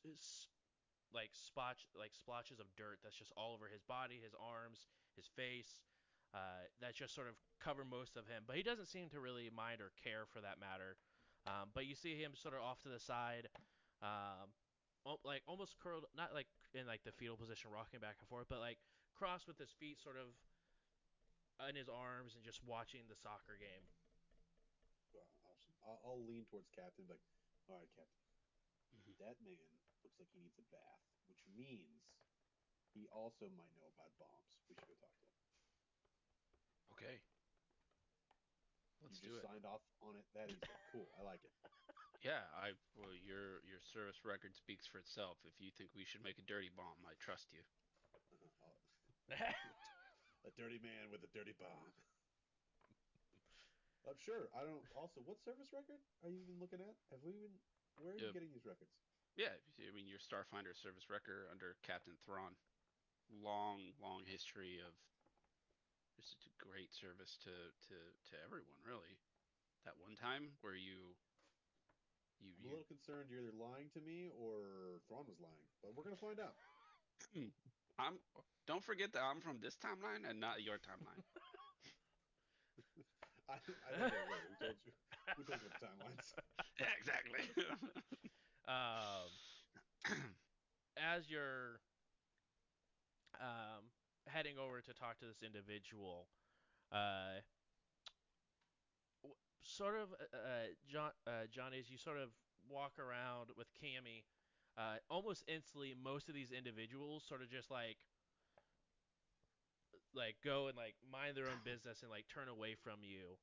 like 1.13 1.31
spots 1.31 1.87
like 1.95 2.11
splotches 2.11 2.59
of 2.59 2.67
dirt 2.75 2.99
that's 3.03 3.15
just 3.15 3.31
all 3.39 3.55
over 3.55 3.71
his 3.71 3.83
body, 3.83 4.19
his 4.19 4.35
arms, 4.35 4.87
his 5.15 5.27
face. 5.27 5.83
Uh, 6.35 6.67
that 6.83 6.91
just 6.91 7.15
sort 7.15 7.31
of 7.31 7.39
cover 7.63 7.87
most 7.87 8.19
of 8.19 8.27
him, 8.27 8.43
but 8.43 8.59
he 8.59 8.63
doesn't 8.65 8.91
seem 8.91 9.07
to 9.07 9.23
really 9.23 9.47
mind 9.47 9.79
or 9.79 9.95
care 9.95 10.27
for 10.27 10.43
that 10.43 10.59
matter. 10.59 10.99
Um, 11.47 11.71
but 11.71 11.87
you 11.87 11.95
see 11.95 12.19
him 12.19 12.35
sort 12.35 12.59
of 12.59 12.59
off 12.59 12.83
to 12.83 12.91
the 12.91 12.99
side, 12.99 13.47
um, 14.03 14.51
like 15.23 15.47
almost 15.47 15.79
curled, 15.79 16.03
not 16.11 16.35
like 16.35 16.51
in 16.75 16.83
like 16.83 17.07
the 17.07 17.15
fetal 17.15 17.39
position, 17.39 17.71
rocking 17.71 18.03
back 18.03 18.19
and 18.19 18.27
forth, 18.27 18.51
but 18.51 18.59
like 18.59 18.83
crossed 19.15 19.47
with 19.47 19.55
his 19.55 19.71
feet 19.79 19.95
sort 20.03 20.19
of 20.19 20.35
in 21.69 21.79
his 21.79 21.87
arms 21.87 22.35
and 22.35 22.43
just 22.43 22.59
watching 22.67 23.07
the 23.07 23.15
soccer 23.15 23.55
game. 23.55 23.87
Awesome. 25.47 25.75
I'll, 25.87 26.03
I'll 26.03 26.23
lean 26.27 26.43
towards 26.51 26.67
Captain, 26.75 27.07
like, 27.07 27.23
all 27.71 27.79
right, 27.79 27.87
Captain. 27.95 28.24
Mhm. 28.95 29.17
That 29.17 29.39
man 29.41 29.79
looks 30.03 30.17
like 30.19 30.29
he 30.31 30.39
needs 30.39 30.57
a 30.59 30.63
bath, 30.71 31.03
which 31.27 31.43
means 31.47 32.03
he 32.93 33.07
also 33.07 33.49
might 33.49 33.73
know 33.75 33.87
about 33.87 34.11
bombs. 34.17 34.55
We 34.67 34.75
should 34.75 34.87
go 34.87 34.95
talk 34.95 35.13
to 35.19 35.25
him. 35.25 35.35
Okay. 36.91 37.19
Let's 39.01 39.19
you 39.21 39.29
do 39.29 39.35
just 39.35 39.45
it. 39.45 39.47
signed 39.47 39.65
off 39.65 39.81
on 40.01 40.15
it 40.15 40.25
that 40.33 40.49
easy. 40.49 40.61
Cool. 40.91 41.07
I 41.17 41.21
like 41.21 41.43
it. 41.43 41.51
Yeah, 42.23 42.41
I 42.57 42.73
well 42.97 43.13
your 43.13 43.61
your 43.69 43.77
service 43.93 44.25
record 44.25 44.55
speaks 44.55 44.87
for 44.87 44.97
itself. 44.97 45.37
If 45.45 45.61
you 45.61 45.69
think 45.77 45.93
we 45.93 46.05
should 46.05 46.23
make 46.23 46.39
a 46.39 46.45
dirty 46.49 46.69
bomb, 46.73 46.97
I 47.05 47.13
trust 47.21 47.53
you. 47.53 47.61
Uh-huh. 49.29 49.35
A 50.45 50.51
dirty 50.51 50.77
man 50.77 51.09
with 51.09 51.23
a 51.23 51.27
dirty 51.33 51.53
bomb. 51.57 51.89
I'm 54.07 54.17
sure. 54.25 54.49
I 54.53 54.61
don't. 54.61 54.85
Also, 54.93 55.21
what 55.25 55.41
service 55.41 55.73
record 55.73 56.01
are 56.23 56.29
you 56.29 56.41
even 56.45 56.57
looking 56.61 56.79
at? 56.81 56.93
Have 57.09 57.21
we 57.25 57.33
even? 57.33 57.57
Where 57.99 58.13
are 58.13 58.19
you 58.19 58.33
getting 58.33 58.51
these 58.51 58.65
records? 58.65 58.91
Yeah, 59.35 59.51
I 59.79 59.91
mean 59.91 60.07
your 60.07 60.21
Starfinder 60.21 60.75
service 60.75 61.11
record 61.11 61.51
under 61.51 61.75
Captain 61.83 62.15
Thrawn. 62.23 62.55
Long, 63.41 63.97
long 63.97 64.21
history 64.23 64.79
of 64.85 64.93
just 66.15 66.47
a 66.47 66.51
great 66.61 66.93
service 66.93 67.35
to 67.43 67.51
to 67.89 67.97
to 68.31 68.33
everyone, 68.45 68.79
really. 68.85 69.19
That 69.83 69.99
one 69.99 70.15
time 70.15 70.55
where 70.61 70.77
you 70.77 71.17
you, 72.39 72.51
I'm 72.61 72.67
a 72.67 72.71
little 72.71 72.87
concerned 72.87 73.27
you're 73.31 73.41
either 73.41 73.55
lying 73.55 73.89
to 73.95 74.01
me 74.01 74.31
or 74.31 74.99
Thrawn 75.07 75.25
was 75.27 75.39
lying, 75.39 75.67
but 75.83 75.95
we're 75.95 76.03
gonna 76.03 76.19
find 76.19 76.39
out. 76.39 76.55
Hmm. 77.33 77.51
I'm 77.99 78.19
don't 78.67 78.83
forget 78.83 79.13
that 79.13 79.23
I'm 79.23 79.39
from 79.39 79.59
this 79.59 79.77
timeline 79.79 80.27
and 80.27 80.39
not 80.39 80.63
your 80.63 80.77
timeline. 80.79 81.23
I, 83.49 83.53
I 83.53 83.91
don't 83.93 84.09
know. 84.09 84.25
Who 84.49 84.65
told 84.65 84.77
you? 84.85 84.91
Who 85.33 85.43
told 85.43 85.59
you 85.61 85.69
the 85.69 85.85
timelines? 85.85 86.33
yeah, 86.79 86.87
exactly. 86.99 87.41
um, 88.67 89.29
as 90.97 91.29
you're 91.29 91.79
um, 93.41 93.89
heading 94.27 94.57
over 94.57 94.81
to 94.81 94.93
talk 94.93 95.19
to 95.19 95.25
this 95.25 95.41
individual, 95.43 96.27
uh, 96.91 97.41
sort 99.63 99.95
of, 99.95 100.13
uh, 100.33 100.71
John, 100.87 101.11
uh, 101.27 101.47
John, 101.51 101.73
as 101.77 101.89
you 101.89 101.97
sort 101.97 102.17
of 102.17 102.29
walk 102.69 102.93
around 102.99 103.49
with 103.57 103.67
Cammy, 103.73 104.23
uh, 104.77 104.97
almost 105.09 105.43
instantly, 105.47 105.93
most 105.95 106.29
of 106.29 106.35
these 106.35 106.51
individuals 106.51 107.23
sort 107.27 107.41
of 107.41 107.49
just 107.49 107.71
like, 107.71 107.97
like 110.13 110.35
go 110.43 110.67
and 110.67 110.77
like 110.77 110.95
mind 111.11 111.35
their 111.35 111.47
own 111.47 111.59
business 111.65 112.01
and 112.01 112.11
like 112.11 112.25
turn 112.27 112.47
away 112.47 112.75
from 112.75 112.99
you, 113.01 113.37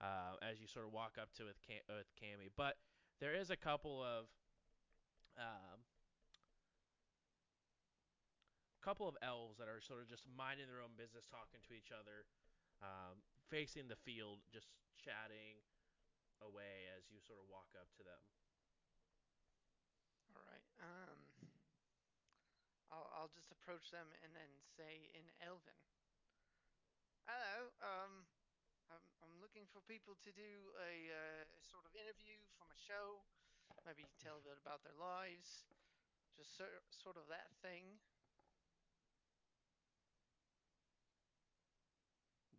uh, 0.00 0.36
as 0.42 0.60
you 0.60 0.66
sort 0.66 0.86
of 0.86 0.92
walk 0.92 1.16
up 1.20 1.32
to 1.40 1.44
with 1.44 1.60
Cam- 1.62 1.86
with 1.88 2.10
Cammy. 2.16 2.50
But 2.54 2.76
there 3.20 3.34
is 3.34 3.50
a 3.50 3.56
couple 3.56 4.02
of 4.02 4.28
um, 5.36 5.84
couple 8.86 9.10
of 9.10 9.18
elves 9.18 9.58
that 9.58 9.66
are 9.66 9.82
sort 9.82 9.98
of 9.98 10.06
just 10.06 10.22
minding 10.30 10.70
their 10.70 10.78
own 10.78 10.94
business, 10.94 11.26
talking 11.26 11.58
to 11.66 11.74
each 11.74 11.90
other, 11.90 12.22
um, 12.78 13.18
facing 13.50 13.90
the 13.90 13.98
field, 13.98 14.46
just 14.46 14.70
chatting 14.94 15.58
away 16.38 16.86
as 16.94 17.10
you 17.10 17.18
sort 17.18 17.42
of 17.42 17.50
walk 17.50 17.74
up 17.74 17.90
to 17.98 18.06
them. 18.06 18.22
All 20.30 20.44
right. 20.46 20.62
Um, 20.78 21.18
I'll 22.94 23.10
I'll 23.10 23.32
just 23.34 23.50
approach 23.50 23.90
them 23.90 24.06
and 24.22 24.30
then 24.38 24.50
say 24.78 25.10
in 25.18 25.26
Elven. 25.42 25.74
Hello. 27.26 27.74
Um, 27.82 28.22
I'm 28.90 29.02
I'm 29.22 29.34
looking 29.42 29.66
for 29.70 29.80
people 29.86 30.14
to 30.24 30.30
do 30.34 30.52
a 30.78 30.92
uh, 31.14 31.42
sort 31.62 31.86
of 31.86 31.92
interview 31.94 32.38
from 32.58 32.70
a 32.70 32.78
show. 32.78 33.22
Maybe 33.86 34.06
tell 34.22 34.38
a 34.42 34.44
bit 34.46 34.58
about 34.58 34.82
their 34.82 34.96
lives. 34.98 35.66
Just 36.36 36.56
sor- 36.56 36.82
sort 36.90 37.16
of 37.16 37.26
that 37.30 37.50
thing. 37.62 37.98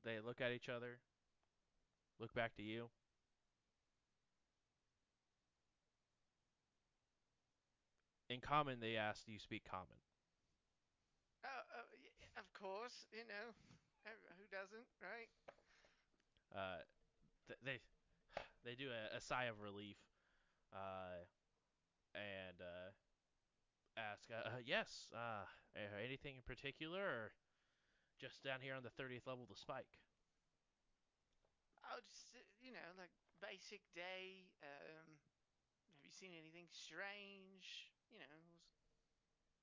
They 0.03 0.19
look 0.19 0.41
at 0.41 0.51
each 0.51 0.69
other, 0.69 0.99
look 2.19 2.33
back 2.33 2.55
to 2.55 2.63
you. 2.63 2.89
In 8.29 8.39
common, 8.39 8.79
they 8.79 8.95
ask, 8.95 9.25
"Do 9.25 9.33
you 9.33 9.39
speak 9.39 9.65
common?" 9.65 9.97
Oh, 11.43 11.85
y- 11.97 12.13
of 12.37 12.47
course. 12.53 13.07
You 13.11 13.25
know, 13.27 13.53
who 14.37 14.45
doesn't, 14.51 14.87
right? 15.01 15.29
Uh, 16.55 16.81
th- 17.47 17.59
they 17.63 17.79
they 18.65 18.75
do 18.75 18.89
a, 18.89 19.17
a 19.17 19.21
sigh 19.21 19.45
of 19.45 19.61
relief, 19.61 19.97
uh, 20.73 21.25
and 22.15 22.61
uh, 22.61 22.91
ask, 23.97 24.29
uh, 24.31 24.47
uh, 24.47 24.61
"Yes, 24.65 25.11
uh, 25.15 25.45
anything 26.03 26.35
in 26.37 26.41
particular, 26.43 27.01
or 27.01 27.31
just 28.19 28.43
down 28.43 28.61
here 28.61 28.75
on 28.75 28.83
the 28.83 28.89
30th 28.91 29.27
level 29.27 29.43
of 29.43 29.49
the 29.49 29.55
spike?" 29.55 29.99
Oh, 31.87 31.99
just 32.07 32.35
you 32.61 32.71
know, 32.71 32.89
like 32.97 33.11
basic 33.41 33.81
day. 33.95 34.49
Um, 34.63 35.17
have 35.95 36.03
you 36.03 36.11
seen 36.11 36.31
anything 36.35 36.67
strange? 36.69 37.91
You 38.11 38.19
know, 38.19 38.37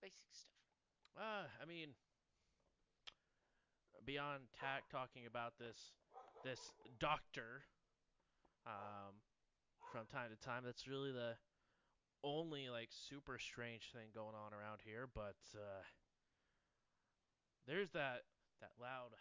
basic 0.01 0.29
stuff. 0.33 0.59
Uh, 1.17 1.47
I 1.63 1.65
mean, 1.67 1.95
beyond 4.05 4.45
tack 4.53 4.85
talking 4.91 5.27
about 5.27 5.59
this 5.59 5.95
this 6.45 6.61
doctor 7.01 7.65
um, 8.67 9.17
from 9.91 10.07
time 10.07 10.29
to 10.31 10.47
time, 10.47 10.63
that's 10.65 10.87
really 10.87 11.11
the 11.11 11.37
only 12.23 12.69
like 12.69 12.89
super 12.91 13.39
strange 13.39 13.91
thing 13.93 14.09
going 14.15 14.37
on 14.37 14.53
around 14.53 14.81
here. 14.85 15.09
But 15.13 15.41
uh, 15.57 15.83
there's 17.67 17.91
that 17.93 18.23
that 18.61 18.73
loud 18.81 19.17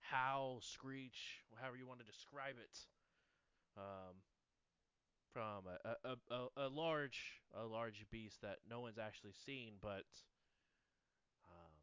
howl, 0.00 0.60
screech, 0.60 1.42
however 1.60 1.76
you 1.76 1.86
want 1.86 2.00
to 2.00 2.06
describe 2.06 2.56
it, 2.62 2.78
um, 3.76 4.22
from 5.32 5.64
a, 5.66 6.08
a, 6.08 6.16
a, 6.30 6.66
a 6.66 6.68
large 6.68 7.42
a 7.54 7.66
large 7.66 8.06
beast 8.10 8.40
that 8.42 8.58
no 8.68 8.80
one's 8.80 8.98
actually 8.98 9.34
seen, 9.44 9.74
but 9.82 10.06
um, 11.48 11.76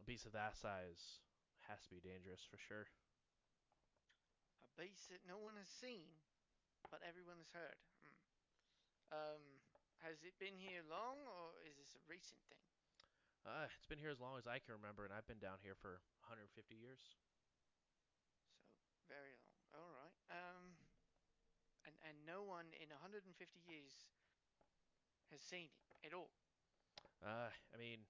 a 0.00 0.04
beast 0.04 0.26
of 0.26 0.32
that 0.32 0.56
size 0.56 1.20
has 1.68 1.82
to 1.82 1.90
be 1.90 2.00
dangerous 2.00 2.40
for 2.48 2.58
sure. 2.58 2.86
A 4.76 4.84
beast 4.84 5.08
that 5.08 5.24
no 5.24 5.40
one 5.40 5.56
has 5.56 5.72
seen, 5.72 6.04
but 6.92 7.00
everyone 7.00 7.40
has 7.40 7.48
heard. 7.56 7.80
Hmm. 8.04 8.20
Um, 9.08 9.42
has 10.04 10.20
it 10.20 10.36
been 10.36 10.60
here 10.60 10.84
long, 10.84 11.24
or 11.24 11.56
is 11.64 11.80
this 11.80 11.96
a 11.96 12.02
recent 12.04 12.44
thing? 12.52 12.60
Uh, 13.48 13.64
it's 13.72 13.88
been 13.88 13.96
here 13.96 14.12
as 14.12 14.20
long 14.20 14.36
as 14.36 14.44
I 14.44 14.60
can 14.60 14.76
remember, 14.76 15.08
and 15.08 15.16
I've 15.16 15.24
been 15.24 15.40
down 15.40 15.64
here 15.64 15.72
for 15.80 16.04
150 16.28 16.52
years. 16.76 17.00
So 18.84 19.00
very 19.08 19.32
long. 19.40 19.80
All 19.80 19.92
right. 19.96 20.16
Um, 20.28 20.76
and 21.88 21.96
and 22.04 22.16
no 22.28 22.44
one 22.44 22.68
in 22.76 22.92
150 22.92 23.32
years 23.64 24.12
has 25.32 25.40
seen 25.40 25.72
it 26.04 26.04
at 26.04 26.12
all. 26.12 26.36
Uh, 27.24 27.48
I 27.72 27.76
mean, 27.80 28.04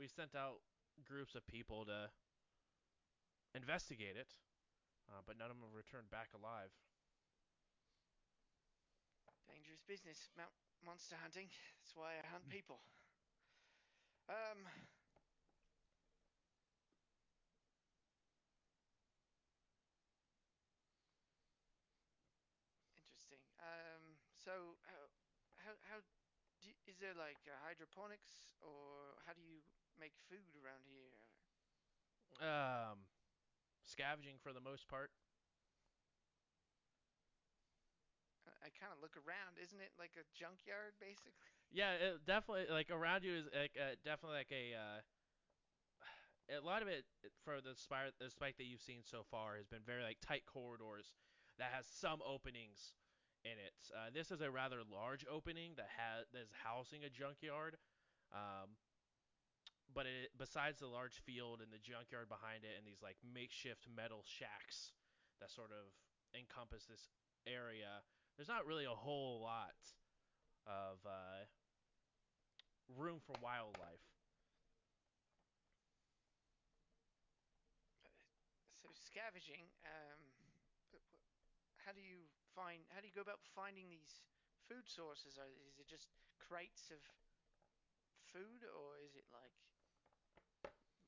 we 0.00 0.08
sent 0.08 0.32
out 0.32 0.64
groups 1.04 1.36
of 1.36 1.44
people 1.44 1.84
to 1.84 2.08
investigate 3.52 4.16
it, 4.16 4.32
uh, 5.10 5.22
but 5.26 5.38
none 5.38 5.50
of 5.50 5.58
them 5.60 5.70
returned 5.74 6.10
back 6.10 6.30
alive. 6.34 6.70
Dangerous 9.46 9.82
business, 9.86 10.30
mount 10.36 10.52
monster 10.84 11.16
hunting. 11.20 11.48
That's 11.78 11.94
why 11.94 12.18
I 12.18 12.26
hunt 12.26 12.48
people. 12.48 12.80
Um. 14.28 14.66
Interesting. 22.96 23.42
Um. 23.60 24.16
So 24.32 24.78
how 24.86 25.02
how 25.60 25.74
how 25.90 25.98
do, 26.62 26.70
is 26.86 26.98
there 26.98 27.14
like 27.14 27.42
uh, 27.46 27.56
hydroponics 27.64 28.48
or 28.60 29.18
how 29.26 29.32
do 29.34 29.42
you 29.42 29.60
make 29.98 30.14
food 30.28 30.54
around 30.56 30.84
here? 30.86 31.12
Um, 32.40 32.98
scavenging 33.84 34.36
for 34.42 34.52
the 34.52 34.60
most 34.62 34.88
part. 34.88 35.10
I, 38.62 38.70
kind 38.78 38.94
of 38.94 39.02
look 39.02 39.18
around. 39.18 39.58
Isn't 39.58 39.82
it 39.82 39.90
like 39.98 40.14
a 40.18 40.24
junkyard 40.34 40.98
basically? 41.00 41.50
Yeah, 41.72 41.96
it 41.96 42.20
definitely 42.28 42.68
like 42.68 42.92
around 42.92 43.24
you 43.24 43.32
is 43.32 43.48
like 43.48 43.72
uh, 43.80 43.96
definitely 44.04 44.44
like 44.44 44.52
a 44.52 44.76
uh, 44.76 45.00
a 46.52 46.60
lot 46.60 46.84
of 46.84 46.88
it 46.88 47.08
for 47.48 47.64
the 47.64 47.72
spire 47.72 48.12
the 48.20 48.28
spike 48.28 48.60
that 48.60 48.68
you've 48.68 48.84
seen 48.84 49.00
so 49.00 49.24
far 49.24 49.56
has 49.56 49.64
been 49.64 49.80
very 49.80 50.04
like 50.04 50.20
tight 50.20 50.44
corridors 50.44 51.16
that 51.56 51.72
has 51.72 51.88
some 51.88 52.20
openings 52.20 52.92
in 53.44 53.56
it. 53.56 53.74
Uh, 53.88 54.12
this 54.12 54.30
is 54.30 54.44
a 54.44 54.50
rather 54.50 54.84
large 54.84 55.24
opening 55.24 55.72
that 55.80 55.88
has 55.96 56.28
that 56.36 56.44
is 56.44 56.52
housing 56.62 57.04
a 57.04 57.10
junkyard. 57.10 57.80
Um, 58.36 58.76
but 59.94 60.06
it, 60.06 60.32
besides 60.38 60.80
the 60.80 60.88
large 60.88 61.20
field 61.24 61.60
and 61.60 61.72
the 61.72 61.80
junkyard 61.80 62.28
behind 62.28 62.64
it 62.64 62.74
and 62.76 62.84
these 62.86 63.00
like 63.02 63.16
makeshift 63.22 63.86
metal 63.88 64.24
shacks 64.24 64.92
that 65.40 65.50
sort 65.50 65.70
of 65.70 65.92
encompass 66.32 66.84
this 66.88 67.12
area, 67.46 68.00
there's 68.36 68.48
not 68.48 68.66
really 68.66 68.84
a 68.88 68.96
whole 68.96 69.40
lot 69.44 69.76
of 70.66 71.00
uh, 71.04 71.44
room 72.96 73.20
for 73.20 73.36
wildlife. 73.42 74.06
So 78.80 78.88
scavenging. 78.94 79.68
Um. 79.84 80.32
How 81.82 81.90
do 81.90 81.98
you 81.98 82.30
find? 82.54 82.86
How 82.94 83.02
do 83.02 83.10
you 83.10 83.16
go 83.16 83.26
about 83.26 83.42
finding 83.42 83.90
these 83.90 84.22
food 84.70 84.86
sources? 84.86 85.34
Are, 85.34 85.50
is 85.66 85.82
it 85.82 85.90
just 85.90 86.06
crates 86.38 86.94
of 86.94 87.02
food, 88.30 88.62
or 88.62 89.02
is 89.02 89.18
it 89.18 89.26
like 89.34 89.58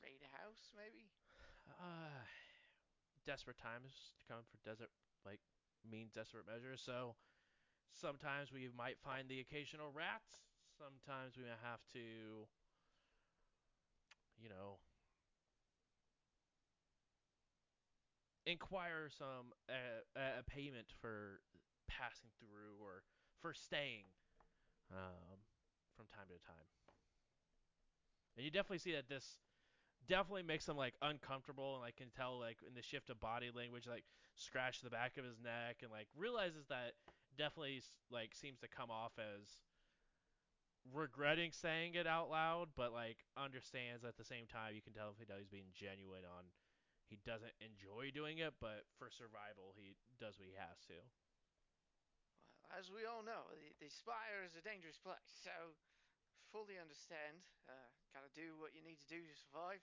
raid 0.04 0.20
a 0.20 0.32
house 0.36 0.68
maybe? 0.76 1.08
Uh, 1.80 2.20
desperate 3.24 3.56
times 3.56 4.12
come 4.28 4.44
for 4.44 4.60
desert 4.68 4.92
like 5.24 5.40
mean 5.80 6.12
desperate 6.12 6.44
measures. 6.44 6.84
So 6.84 7.16
sometimes 7.88 8.52
we 8.52 8.68
might 8.68 9.00
find 9.00 9.28
the 9.28 9.40
occasional 9.40 9.88
rats. 9.96 10.44
Sometimes 10.76 11.40
we 11.40 11.48
might 11.48 11.64
have 11.64 11.80
to, 11.96 12.44
you 14.36 14.48
know, 14.52 14.76
inquire 18.44 19.08
some 19.08 19.56
uh, 19.72 20.04
a 20.40 20.44
payment 20.44 20.92
for 21.00 21.40
passing 21.88 22.28
through 22.36 22.76
or 22.84 23.00
for 23.40 23.54
staying 23.54 24.04
um, 24.92 25.40
from 25.96 26.04
time 26.12 26.28
to 26.28 26.36
time. 26.44 26.68
And 28.36 28.44
you 28.44 28.50
definitely 28.50 28.78
see 28.82 28.92
that 28.92 29.08
this 29.08 29.38
definitely 30.08 30.42
makes 30.42 30.68
him 30.68 30.76
like 30.76 30.94
uncomfortable 31.02 31.74
and 31.74 31.82
like 31.82 31.96
can 31.96 32.10
tell 32.10 32.38
like 32.38 32.58
in 32.66 32.74
the 32.74 32.82
shift 32.82 33.10
of 33.10 33.20
body 33.20 33.50
language 33.54 33.86
like 33.86 34.04
scratch 34.36 34.80
the 34.82 34.90
back 34.90 35.16
of 35.16 35.24
his 35.24 35.38
neck 35.42 35.80
and 35.82 35.90
like 35.90 36.08
realizes 36.16 36.66
that 36.68 36.94
definitely 37.36 37.82
like 38.10 38.34
seems 38.34 38.58
to 38.60 38.68
come 38.68 38.90
off 38.90 39.12
as 39.18 39.60
regretting 40.92 41.50
saying 41.52 41.94
it 41.94 42.06
out 42.06 42.28
loud 42.30 42.68
but 42.76 42.92
like 42.92 43.24
understands 43.36 44.04
at 44.04 44.16
the 44.16 44.24
same 44.24 44.46
time 44.46 44.74
you 44.74 44.82
can 44.82 44.92
tell 44.92 45.08
if 45.08 45.16
he 45.16 45.24
he's 45.38 45.48
being 45.48 45.72
genuine 45.72 46.24
on 46.28 46.44
he 47.08 47.16
doesn't 47.24 47.56
enjoy 47.60 48.12
doing 48.12 48.38
it 48.38 48.52
but 48.60 48.84
for 48.98 49.08
survival 49.08 49.72
he 49.76 49.96
does 50.20 50.36
what 50.38 50.48
he 50.48 50.56
has 50.56 50.76
to 50.84 50.98
Well, 52.60 52.68
as 52.78 52.90
we 52.90 53.04
all 53.04 53.22
know, 53.22 53.48
the, 53.52 53.72
the 53.80 53.90
Spire 53.90 54.44
is 54.44 54.56
a 54.56 54.64
dangerous 54.64 54.98
place. 54.98 55.28
So 55.42 55.50
fully 56.54 56.78
understand. 56.78 57.42
Uh, 57.66 57.90
gotta 58.14 58.30
do 58.30 58.54
what 58.62 58.78
you 58.78 58.82
need 58.86 59.02
to 59.02 59.10
do 59.10 59.26
to 59.26 59.34
survive. 59.34 59.82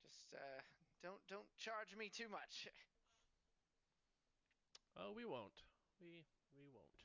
Just 0.00 0.32
uh, 0.34 0.62
don't 1.02 1.20
don't 1.28 1.48
charge 1.58 1.94
me 1.96 2.08
too 2.08 2.28
much. 2.30 2.68
oh 4.96 5.12
we 5.14 5.24
won't 5.24 5.62
we 6.00 6.26
we 6.56 6.68
won't 6.68 7.04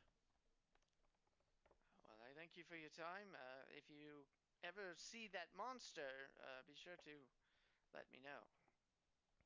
Well, 2.04 2.20
I 2.22 2.34
thank 2.38 2.58
you 2.58 2.64
for 2.64 2.76
your 2.76 2.92
time. 2.94 3.34
Uh, 3.34 3.66
if 3.74 3.90
you 3.90 4.26
ever 4.64 4.94
see 4.98 5.28
that 5.34 5.50
monster, 5.56 6.30
uh, 6.40 6.62
be 6.68 6.76
sure 6.76 6.98
to 7.06 7.14
let 7.94 8.06
me 8.12 8.20
know. 8.24 8.46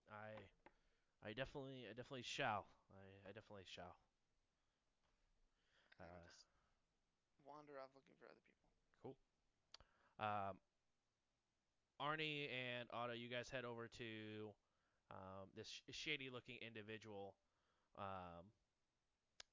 i 0.09 0.47
i 1.27 1.33
definitely 1.33 1.85
i 1.89 1.93
definitely 1.93 2.23
shall 2.23 2.67
i 2.93 3.29
i 3.29 3.33
definitely 3.33 3.65
shall 3.65 3.97
Uh, 5.99 6.27
just 6.37 6.51
wander 7.45 7.79
off 7.79 7.89
looking 7.95 8.15
for 8.19 8.27
other 8.27 8.43
people. 8.43 8.54
Um, 10.19 10.57
Arnie 12.01 12.47
and 12.51 12.89
Otto, 12.91 13.13
you 13.13 13.29
guys 13.29 13.49
head 13.49 13.63
over 13.65 13.87
to 13.87 14.51
um, 15.11 15.47
this 15.55 15.67
sh- 15.67 15.83
shady-looking 15.91 16.59
individual 16.59 17.35
um, 17.97 18.51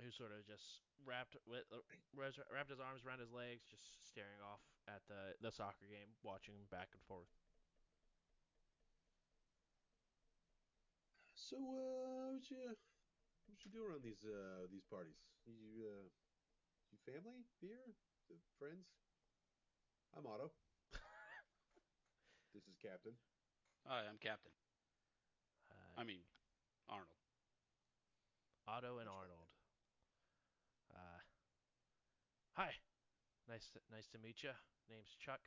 who 0.02 0.10
sort 0.10 0.32
of 0.34 0.42
just 0.46 0.82
wrapped 1.06 1.36
with 1.46 1.66
uh, 1.70 1.82
wrapped 2.14 2.70
his 2.70 2.82
arms 2.82 3.02
around 3.06 3.20
his 3.20 3.30
legs, 3.30 3.62
just 3.70 4.02
staring 4.06 4.42
off 4.42 4.62
at 4.88 5.02
the 5.06 5.38
the 5.42 5.52
soccer 5.54 5.86
game, 5.86 6.14
watching 6.22 6.66
back 6.70 6.90
and 6.94 7.02
forth. 7.06 7.30
So, 11.34 11.56
uh, 11.58 12.32
what 12.32 12.48
you 12.50 12.72
what 13.48 13.58
you 13.64 13.70
do 13.70 13.84
around 13.84 14.02
these 14.02 14.22
uh 14.24 14.66
these 14.70 14.84
parties? 14.88 15.18
You 15.46 15.54
uh, 15.84 16.08
you 16.92 16.98
family, 17.06 17.44
beer, 17.60 17.94
The 18.30 18.36
friends? 18.58 19.01
I'm 20.16 20.26
Otto. 20.26 20.50
This 22.54 22.64
is 22.68 22.76
Captain. 22.76 23.16
Hi, 23.88 24.04
I'm 24.04 24.20
Captain. 24.20 24.52
Uh, 25.72 26.00
I 26.00 26.04
mean, 26.04 26.20
Arnold. 26.88 27.16
Otto 28.68 28.98
and 29.00 29.08
Much. 29.08 29.16
Arnold. 29.24 29.48
Uh, 30.92 31.20
hi, 32.52 32.70
nice 33.48 33.66
to, 33.72 33.80
nice 33.90 34.06
to 34.12 34.18
meet 34.20 34.44
you. 34.44 34.52
Name's 34.92 35.16
Chuck. 35.16 35.40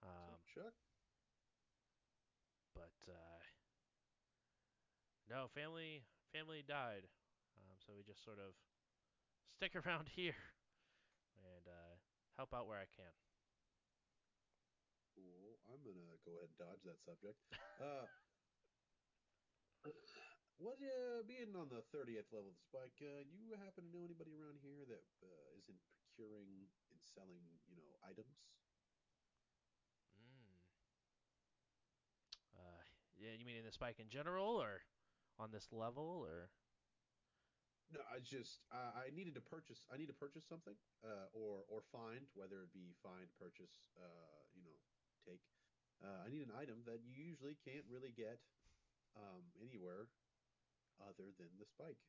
What's 0.00 0.16
up, 0.16 0.40
Um, 0.40 0.40
Chuck. 0.48 0.74
but 2.74 2.96
uh, 3.06 3.40
no, 5.28 5.46
family 5.54 6.02
family 6.32 6.64
died, 6.66 7.04
um, 7.60 7.76
so 7.86 7.92
we 7.94 8.02
just 8.02 8.24
sort 8.24 8.40
of 8.40 8.56
stick 9.54 9.76
around 9.84 10.08
here 10.16 10.40
and 11.36 11.68
uh, 11.68 11.94
help 12.40 12.54
out 12.56 12.66
where 12.66 12.80
I 12.80 12.88
can. 12.96 13.12
Cool. 15.22 15.54
I'm 15.70 15.78
gonna 15.86 16.18
go 16.26 16.34
ahead 16.34 16.50
and 16.50 16.58
dodge 16.58 16.82
that 16.82 16.98
subject. 17.06 17.38
Uh, 17.78 18.06
what 20.58 20.78
uh, 20.78 21.22
being 21.26 21.54
on 21.54 21.70
the 21.70 21.82
30th 21.94 22.30
level 22.34 22.50
of 22.50 22.58
the 22.58 22.66
spike, 22.66 22.98
uh, 23.02 23.22
you 23.26 23.54
happen 23.58 23.86
to 23.86 23.90
know 23.90 24.02
anybody 24.02 24.34
around 24.34 24.58
here 24.62 24.82
that 24.86 25.06
uh, 25.22 25.58
isn't 25.58 25.78
procuring 25.98 26.70
and 26.90 26.98
selling, 27.02 27.42
you 27.66 27.74
know, 27.74 27.86
items? 28.02 28.34
Mm. 30.18 30.54
Uh, 32.54 32.82
yeah, 33.18 33.34
you 33.38 33.46
mean 33.46 33.58
in 33.58 33.66
the 33.66 33.74
spike 33.74 33.98
in 33.98 34.10
general, 34.10 34.58
or 34.58 34.82
on 35.38 35.50
this 35.50 35.70
level, 35.70 36.22
or? 36.22 36.50
No, 37.90 38.00
I 38.08 38.22
just 38.22 38.62
I 38.72 39.10
I 39.10 39.14
needed 39.14 39.34
to 39.34 39.44
purchase. 39.44 39.84
I 39.92 39.98
need 39.98 40.08
to 40.08 40.16
purchase 40.16 40.46
something, 40.46 40.78
uh, 41.02 41.28
or 41.34 41.66
or 41.68 41.82
find 41.92 42.24
whether 42.38 42.62
it 42.64 42.72
be 42.72 42.96
find, 43.02 43.28
purchase, 43.36 43.84
uh, 43.98 44.46
you 44.56 44.62
know, 44.64 44.78
take. 45.24 45.42
Uh, 46.02 46.26
I 46.26 46.28
need 46.30 46.46
an 46.46 46.56
item 46.58 46.82
that 46.86 47.02
you 47.06 47.14
usually 47.14 47.54
can't 47.62 47.86
really 47.86 48.10
get 48.10 48.42
um, 49.14 49.46
anywhere 49.62 50.10
other 50.98 51.30
than 51.38 51.50
the 51.58 51.66
spike. 51.66 52.02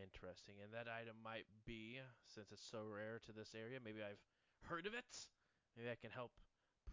Interesting. 0.00 0.56
And 0.64 0.72
that 0.72 0.88
item 0.88 1.20
might 1.20 1.44
be, 1.68 2.00
since 2.24 2.48
it's 2.48 2.64
so 2.64 2.88
rare 2.88 3.20
to 3.28 3.32
this 3.36 3.52
area, 3.52 3.76
maybe 3.84 4.00
I've 4.00 4.24
heard 4.64 4.88
of 4.88 4.96
it? 4.96 5.28
Maybe 5.76 5.92
I 5.92 6.00
can 6.00 6.10
help 6.10 6.32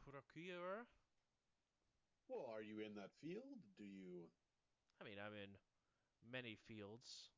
procure. 0.03 0.87
Well, 2.27 2.51
are 2.51 2.61
you 2.63 2.83
in 2.83 2.99
that 2.99 3.15
field? 3.23 3.63
Do 3.79 3.87
you? 3.87 4.27
I 4.99 5.07
mean, 5.07 5.15
I'm 5.15 5.35
in 5.35 5.55
many 6.27 6.59
fields, 6.67 7.31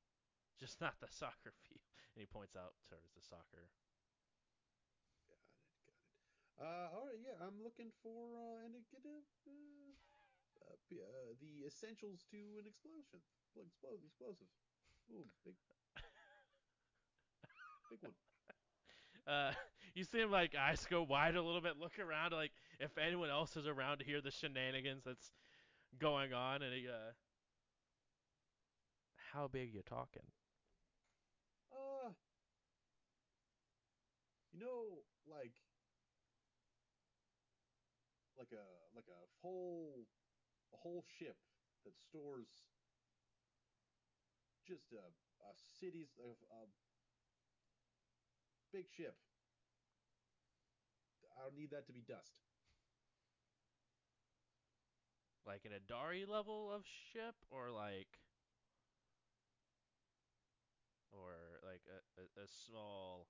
just 0.58 0.82
not 0.82 0.97
the 0.97 1.12
soccer 1.21 1.53
field. 1.62 1.86
And 2.17 2.21
he 2.21 2.25
points 2.25 2.58
out 2.58 2.73
towards 2.89 3.13
the 3.13 3.21
soccer. 3.21 3.69
Got 5.29 5.38
it. 5.38 5.45
Got 5.86 5.93
it. 5.93 6.10
Uh, 6.60 6.91
all 6.93 7.08
right. 7.08 7.17
Yeah, 7.24 7.39
I'm 7.41 7.58
looking 7.63 7.89
for 8.04 8.36
uh, 8.36 8.65
and 8.67 8.76
get 8.91 9.02
a, 9.08 9.17
uh, 9.48 9.91
uh, 10.62 10.76
uh, 10.76 11.32
the 11.41 11.67
essentials 11.67 12.26
to 12.32 12.39
an 12.60 12.67
explosion. 12.67 13.22
Explosive. 13.56 14.06
Explosive. 14.06 14.50
Ooh, 15.13 15.28
big. 15.45 15.56
Big 17.89 18.00
one. 18.04 18.13
Uh, 19.28 19.52
you 19.93 20.04
see 20.04 20.19
him 20.19 20.32
like 20.32 20.56
eyes 20.56 20.86
go 20.89 21.04
wide 21.04 21.36
a 21.36 21.41
little 21.41 21.62
bit, 21.62 21.78
look 21.80 22.00
around 22.00 22.32
like 22.32 22.52
if 22.80 22.98
anyone 22.98 23.30
else 23.30 23.56
is 23.58 23.67
around 23.67 24.00
to 24.00 24.06
hear 24.06 24.22
the 24.22 24.32
shenanigans 24.32 25.04
that's 25.06 25.32
going 26.00 26.34
on, 26.34 26.62
and 26.63 26.74
he 26.74 26.88
uh, 26.88 27.12
how 29.32 29.48
big 29.48 29.74
you 29.74 29.82
talking? 29.84 30.24
Uh, 31.72 32.10
you 34.52 34.60
know, 34.60 35.04
like, 35.30 35.54
like 38.49 38.59
a 38.59 38.95
like 38.95 39.09
a 39.09 39.21
whole 39.41 40.05
a 40.73 40.77
whole 40.77 41.03
ship 41.19 41.38
that 41.85 41.93
stores 41.97 42.49
just 44.67 44.91
a 44.93 45.05
a 45.41 45.53
city's 45.79 46.09
a, 46.19 46.29
a 46.29 46.65
big 48.71 48.85
ship. 48.95 49.15
I 51.38 51.43
don't 51.43 51.55
need 51.55 51.71
that 51.71 51.88
to 51.88 51.93
be 51.93 52.01
dust. 52.01 52.43
Like 55.47 55.65
an 55.65 55.71
Adari 55.71 56.27
level 56.27 56.69
of 56.71 56.83
ship, 56.85 57.35
or 57.49 57.71
like, 57.71 58.19
or 61.12 61.31
like 61.65 61.81
a, 61.88 62.21
a, 62.21 62.43
a 62.43 62.47
small 62.47 63.27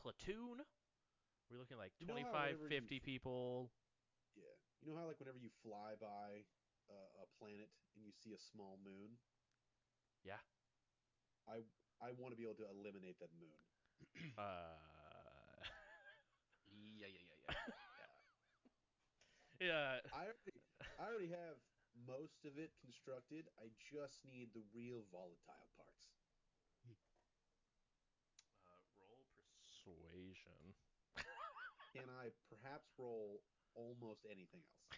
platoon? 0.00 0.64
We're 1.50 1.58
looking 1.58 1.78
like 1.78 1.92
You 1.98 2.06
know 2.06 2.14
25, 2.14 2.56
50 2.68 2.94
you- 2.96 3.00
people. 3.00 3.70
Yeah, 4.36 4.54
you 4.82 4.90
know 4.92 4.98
how 4.98 5.06
like 5.06 5.18
whenever 5.18 5.38
you 5.38 5.50
fly 5.62 5.94
by 6.00 6.44
uh, 6.90 7.22
a 7.22 7.26
planet 7.38 7.70
and 7.94 8.04
you 8.04 8.12
see 8.12 8.32
a 8.34 8.38
small 8.40 8.78
moon. 8.84 9.18
Yeah. 10.24 10.40
I 11.48 11.62
I 12.00 12.12
want 12.16 12.32
to 12.32 12.36
be 12.38 12.44
able 12.44 12.56
to 12.64 12.68
eliminate 12.70 13.18
that 13.20 13.30
moon. 13.40 13.56
Uh, 14.38 14.42
Yeah, 16.98 17.06
yeah, 17.08 17.20
yeah, 17.48 17.54
yeah. 19.60 19.66
yeah. 19.68 19.98
I 20.12 20.26
already, 20.30 20.56
I 20.98 21.02
already 21.08 21.30
have 21.30 21.58
most 22.06 22.44
of 22.46 22.58
it 22.58 22.72
constructed. 22.80 23.48
I 23.58 23.70
just 23.78 24.22
need 24.24 24.50
the 24.54 24.62
real 24.74 25.04
volatile 25.10 25.68
parts. 25.76 26.06
Uh, 28.64 28.82
roll 28.98 29.26
persuasion. 29.64 30.74
Can 31.92 32.06
I 32.22 32.30
perhaps 32.48 32.86
roll 32.98 33.42
almost 33.74 34.26
anything 34.30 34.62
else? 34.62 34.76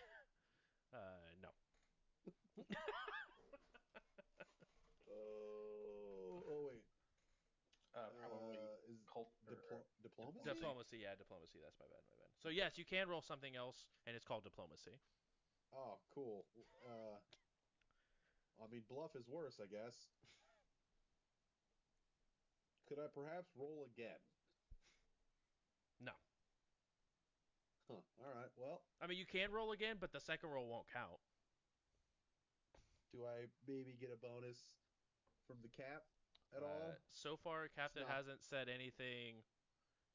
Uh, 0.92 1.32
no. 1.40 1.48
Oh, 5.08 6.44
oh 6.48 6.60
wait. 6.68 6.84
Uh, 7.96 8.12
probably 8.20 8.56
Uh, 8.60 8.92
is 8.92 9.00
cult 9.08 9.32
or- 9.48 9.56
diplo- 9.56 9.88
diplomacy? 10.02 10.44
Diplomacy, 10.44 10.98
yeah, 11.00 11.14
diplomacy. 11.16 11.60
That's 11.64 11.78
my 11.80 11.88
bad, 11.88 12.04
my 12.12 12.16
bad. 12.20 12.28
So 12.44 12.48
yes, 12.52 12.76
you 12.76 12.84
can 12.84 13.08
roll 13.08 13.22
something 13.22 13.56
else, 13.56 13.88
and 14.06 14.16
it's 14.16 14.24
called 14.24 14.44
diplomacy. 14.44 15.00
Oh, 15.72 15.96
cool. 16.12 16.44
Uh, 16.84 17.16
I 18.62 18.66
mean, 18.68 18.84
bluff 18.88 19.16
is 19.16 19.28
worse, 19.28 19.56
I 19.62 19.66
guess. 19.66 19.96
Could 22.84 22.98
I 23.00 23.08
perhaps 23.08 23.48
roll 23.56 23.88
again? 23.88 24.20
No. 26.00 26.12
Huh. 27.90 27.94
All 28.24 28.34
right. 28.34 28.50
Well, 28.56 28.82
I 29.02 29.06
mean, 29.06 29.18
you 29.18 29.26
can 29.26 29.50
roll 29.52 29.72
again, 29.72 29.96
but 30.00 30.12
the 30.12 30.20
second 30.20 30.50
roll 30.50 30.66
won't 30.68 30.86
count. 30.92 31.20
do 33.12 33.26
I 33.28 33.44
maybe 33.68 33.92
get 34.00 34.08
a 34.08 34.16
bonus 34.16 34.56
from 35.46 35.56
the 35.62 35.68
cap 35.68 36.02
at 36.56 36.62
Uh, 36.62 36.66
all? 36.66 36.96
So 37.12 37.36
far, 37.36 37.68
Captain 37.68 38.04
not- 38.08 38.10
hasn't 38.16 38.42
said 38.42 38.68
anything. 38.70 39.44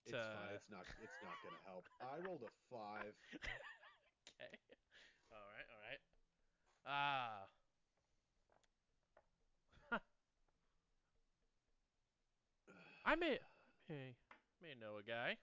It's 0.06 0.15
fine. 0.15 0.56
It's 0.56 0.69
not. 0.69 0.82
It's 1.03 1.21
not 1.21 1.36
gonna 1.43 1.62
help. 1.65 1.86
I 2.01 2.17
rolled 2.25 2.43
a 2.43 2.49
five. 2.73 3.13
Okay. 4.39 4.58
All 5.32 5.38
right. 5.49 5.67
All 5.69 5.82
right. 5.82 6.01
Ah. 6.86 7.47
I 13.06 13.15
may, 13.15 13.39
may, 13.89 14.15
may 14.62 14.73
know 14.80 14.97
a 14.97 15.03
guy, 15.03 15.38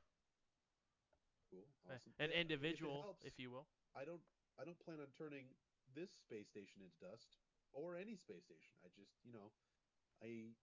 Cool. 1.54 1.66
Eh, 1.90 1.94
Awesome. 1.94 2.12
an 2.18 2.30
individual, 2.34 2.98
if, 2.98 3.04
helps, 3.04 3.24
if 3.24 3.34
you 3.38 3.50
will. 3.50 3.66
I 3.94 4.04
don't. 4.04 4.22
I 4.58 4.64
don't 4.64 4.78
plan 4.78 4.98
on 5.02 5.10
turning 5.18 5.46
this 5.94 6.10
space 6.10 6.46
station 6.50 6.82
into 6.82 6.94
dust 7.02 7.38
or 7.72 7.96
any 7.96 8.14
space 8.14 8.44
station. 8.46 8.74
I 8.84 8.88
just, 8.94 9.14
you 9.22 9.32
know, 9.32 9.50
I. 10.22 10.54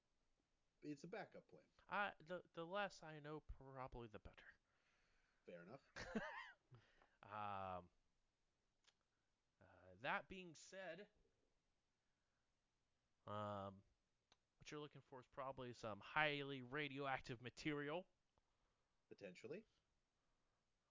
It's 0.84 1.04
a 1.04 1.08
backup 1.08 1.46
plan. 1.52 1.64
I 1.92 2.10
the 2.28 2.42
the 2.56 2.66
less 2.66 3.00
I 3.04 3.20
know, 3.24 3.44
probably 3.58 4.08
the 4.12 4.20
better. 4.20 4.52
Fair 5.46 5.64
enough. 5.68 5.84
Um. 7.32 7.86
Uh, 9.62 9.96
that 10.04 10.28
being 10.28 10.52
said, 10.70 11.06
um, 13.28 13.80
what 14.60 14.70
you're 14.72 14.82
looking 14.82 15.02
for 15.10 15.20
is 15.20 15.28
probably 15.34 15.72
some 15.74 16.00
highly 16.02 16.64
radioactive 16.70 17.42
material. 17.44 18.06
Potentially, 19.10 19.64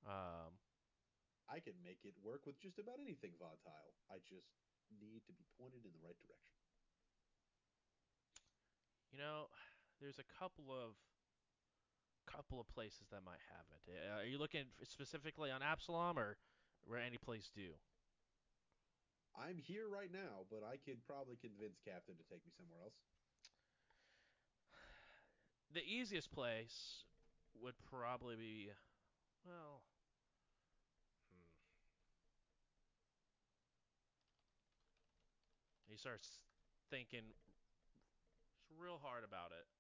Um, 0.06 0.56
I 1.50 1.60
can 1.60 1.74
make 1.82 2.06
it 2.06 2.14
work 2.22 2.46
with 2.46 2.56
just 2.62 2.78
about 2.78 3.02
anything 3.02 3.34
volatile. 3.36 3.92
I 4.08 4.22
just 4.24 4.48
need 4.96 5.26
to 5.26 5.34
be 5.34 5.44
pointed 5.58 5.82
in 5.82 5.92
the 5.92 6.02
right 6.02 6.16
direction. 6.18 6.50
you 9.12 9.18
know, 9.18 9.50
there's 10.00 10.18
a 10.18 10.28
couple 10.38 10.70
of 10.70 10.94
couple 12.30 12.60
of 12.62 12.68
places 12.70 13.10
that 13.10 13.26
might 13.26 13.42
have 13.50 13.66
it. 13.74 13.82
Uh, 13.90 14.22
are 14.22 14.28
you 14.28 14.38
looking 14.38 14.70
specifically 14.86 15.50
on 15.50 15.62
Absalom 15.62 16.16
or 16.16 16.38
where 16.86 17.00
any 17.02 17.18
place 17.18 17.50
do? 17.50 17.74
I'm 19.34 19.58
here 19.58 19.90
right 19.90 20.10
now, 20.12 20.46
but 20.46 20.62
I 20.62 20.78
could 20.78 21.02
probably 21.06 21.34
convince 21.42 21.82
Captain 21.82 22.14
to 22.14 22.26
take 22.30 22.46
me 22.46 22.52
somewhere 22.56 22.80
else. 22.82 22.94
The 25.74 25.86
easiest 25.86 26.32
place 26.32 27.06
would 27.62 27.78
probably 27.90 28.34
be, 28.34 28.70
well, 29.44 29.82
hmm. 31.30 31.40
He 35.88 35.96
starts 35.96 36.40
thinking 36.90 37.34
real 38.78 38.98
hard 39.02 39.24
about 39.24 39.50
it. 39.52 39.66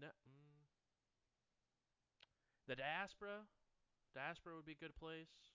No, 0.00 0.06
mm. 0.06 0.10
The 2.66 2.74
diaspora, 2.76 3.44
diaspora 4.14 4.56
would 4.56 4.64
be 4.64 4.72
a 4.72 4.82
good 4.82 4.96
place. 4.96 5.52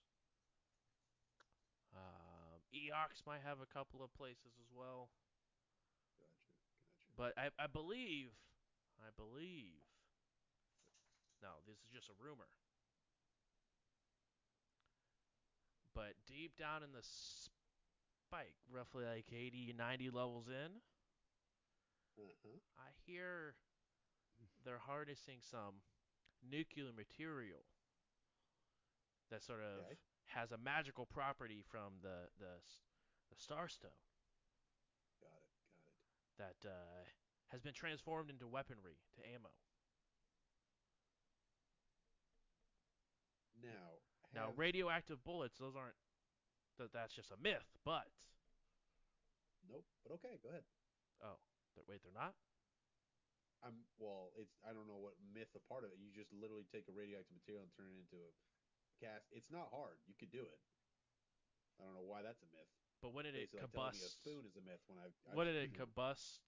Um, 1.96 2.62
Eox 2.70 3.26
might 3.26 3.42
have 3.42 3.58
a 3.60 3.66
couple 3.66 4.04
of 4.04 4.12
places 4.14 4.54
as 4.60 4.70
well. 4.70 5.08
But 7.16 7.32
I, 7.38 7.48
I 7.58 7.66
believe, 7.66 8.28
I 9.00 9.10
believe. 9.16 9.80
No, 11.42 11.48
this 11.66 11.76
is 11.78 11.90
just 11.92 12.08
a 12.08 12.16
rumor. 12.22 12.48
But 15.94 16.14
deep 16.26 16.56
down 16.58 16.82
in 16.82 16.92
the 16.92 17.02
spike, 17.02 18.56
roughly 18.70 19.04
like 19.04 19.26
80, 19.32 19.74
90 19.76 20.10
levels 20.10 20.48
in, 20.48 20.80
Uh-huh. 22.18 22.58
I 22.78 22.90
hear 23.06 23.54
they're 24.64 24.78
harnessing 24.78 25.38
some 25.40 25.82
nuclear 26.42 26.92
material 26.92 27.64
that 29.30 29.42
sort 29.42 29.60
of 29.60 29.84
Okay. 29.84 29.96
has 30.26 30.52
a 30.52 30.58
magical 30.58 31.06
property 31.06 31.62
from 31.62 32.00
the 32.02 32.28
the, 32.38 32.60
the 33.30 33.36
Starstone 33.36 34.00
Got 35.20 35.28
it. 35.42 35.52
Got 35.82 35.92
it. 35.92 36.25
That 36.38 36.56
uh, 36.64 37.04
has 37.48 37.60
been 37.60 37.74
transformed 37.74 38.30
into 38.30 38.46
weaponry, 38.46 38.98
to 39.16 39.22
ammo. 39.34 39.50
Now, 43.62 43.98
Now, 44.34 44.52
radioactive 44.56 45.24
bullets, 45.24 45.56
those 45.58 45.74
aren't. 45.74 45.96
That 46.78 46.92
that's 46.92 47.16
just 47.16 47.32
a 47.32 47.40
myth. 47.40 47.64
But 47.84 48.12
Nope. 49.64 49.88
But 50.04 50.12
okay, 50.20 50.36
go 50.44 50.52
ahead. 50.52 50.62
oh, 51.24 51.40
They're, 51.74 51.88
wait, 51.88 52.04
they're 52.04 52.14
not. 52.14 52.36
I'm 53.64 53.88
well. 53.96 54.30
It's 54.36 54.52
I 54.62 54.76
don't 54.76 54.86
know 54.86 55.00
what 55.00 55.16
myth 55.32 55.50
a 55.56 55.62
part 55.64 55.82
of 55.82 55.90
it. 55.90 55.98
You 55.98 56.12
just 56.12 56.30
literally 56.36 56.68
take 56.68 56.86
a 56.86 56.94
radioactive 56.94 57.32
material 57.32 57.64
and 57.64 57.72
turn 57.72 57.88
it 57.88 57.98
into 58.04 58.20
a 58.20 58.30
cast. 59.00 59.26
It's 59.32 59.48
not 59.48 59.72
hard. 59.72 59.96
You 60.04 60.14
could 60.14 60.30
do 60.30 60.44
it. 60.44 60.60
I 61.80 61.88
don't 61.88 61.96
know 61.96 62.04
why 62.04 62.20
that's 62.20 62.44
a 62.44 62.50
myth. 62.52 62.68
But 63.06 63.14
when 63.14 63.22
did 63.22 63.38
it 63.38 63.54
Basically, 63.54 63.62
like 63.62 63.70
a 63.70 63.94
combust? 63.94 64.18
spoon 64.18 64.42
is 64.50 64.58
a 64.58 64.64
myth 64.66 64.82
when 64.90 64.98
I've. 64.98 65.14
I've 65.30 65.38
When 65.38 65.46
did 65.46 65.54
it 65.54 65.70
combust? 65.78 66.42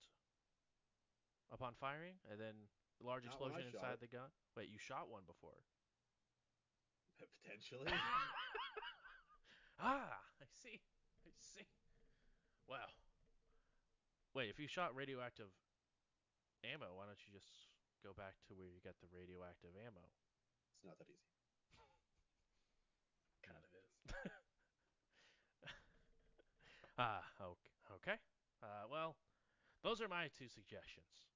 Upon 1.55 1.79
firing, 1.79 2.19
and 2.27 2.35
then 2.35 2.67
large 2.99 3.23
Not 3.23 3.39
explosion 3.39 3.63
inside 3.71 3.95
it. 3.95 4.01
the 4.03 4.11
gun. 4.11 4.27
Wait, 4.59 4.67
you 4.75 4.77
shot 4.77 5.07
one 5.07 5.23
before. 5.23 5.55
Potentially. 7.23 7.95
Ah, 9.79 10.19
I 10.43 10.47
see. 10.51 10.83
I 11.23 11.31
see. 11.39 11.63
Wow. 12.67 12.91
Wait, 14.35 14.51
if 14.51 14.59
you 14.59 14.67
shot 14.67 14.91
radioactive 14.91 15.55
ammo, 16.67 16.91
why 16.99 17.07
don't 17.07 17.23
you 17.23 17.31
just 17.31 17.71
go 18.03 18.11
back 18.11 18.35
to 18.51 18.59
where 18.59 18.67
you 18.67 18.83
got 18.83 18.99
the 18.99 19.07
radioactive 19.15 19.71
ammo? 19.79 20.03
it's 20.75 20.83
not 20.83 20.99
that 20.99 21.07
easy. 21.07 21.31
Kind 23.47 23.63
of 23.63 23.71
is. 23.79 23.87
Ah, 26.99 27.23
okay. 27.39 27.75
okay. 27.95 28.19
Uh, 28.59 28.91
well, 28.91 29.15
those 29.87 30.03
are 30.03 30.11
my 30.11 30.27
two 30.35 30.51
suggestions. 30.51 31.31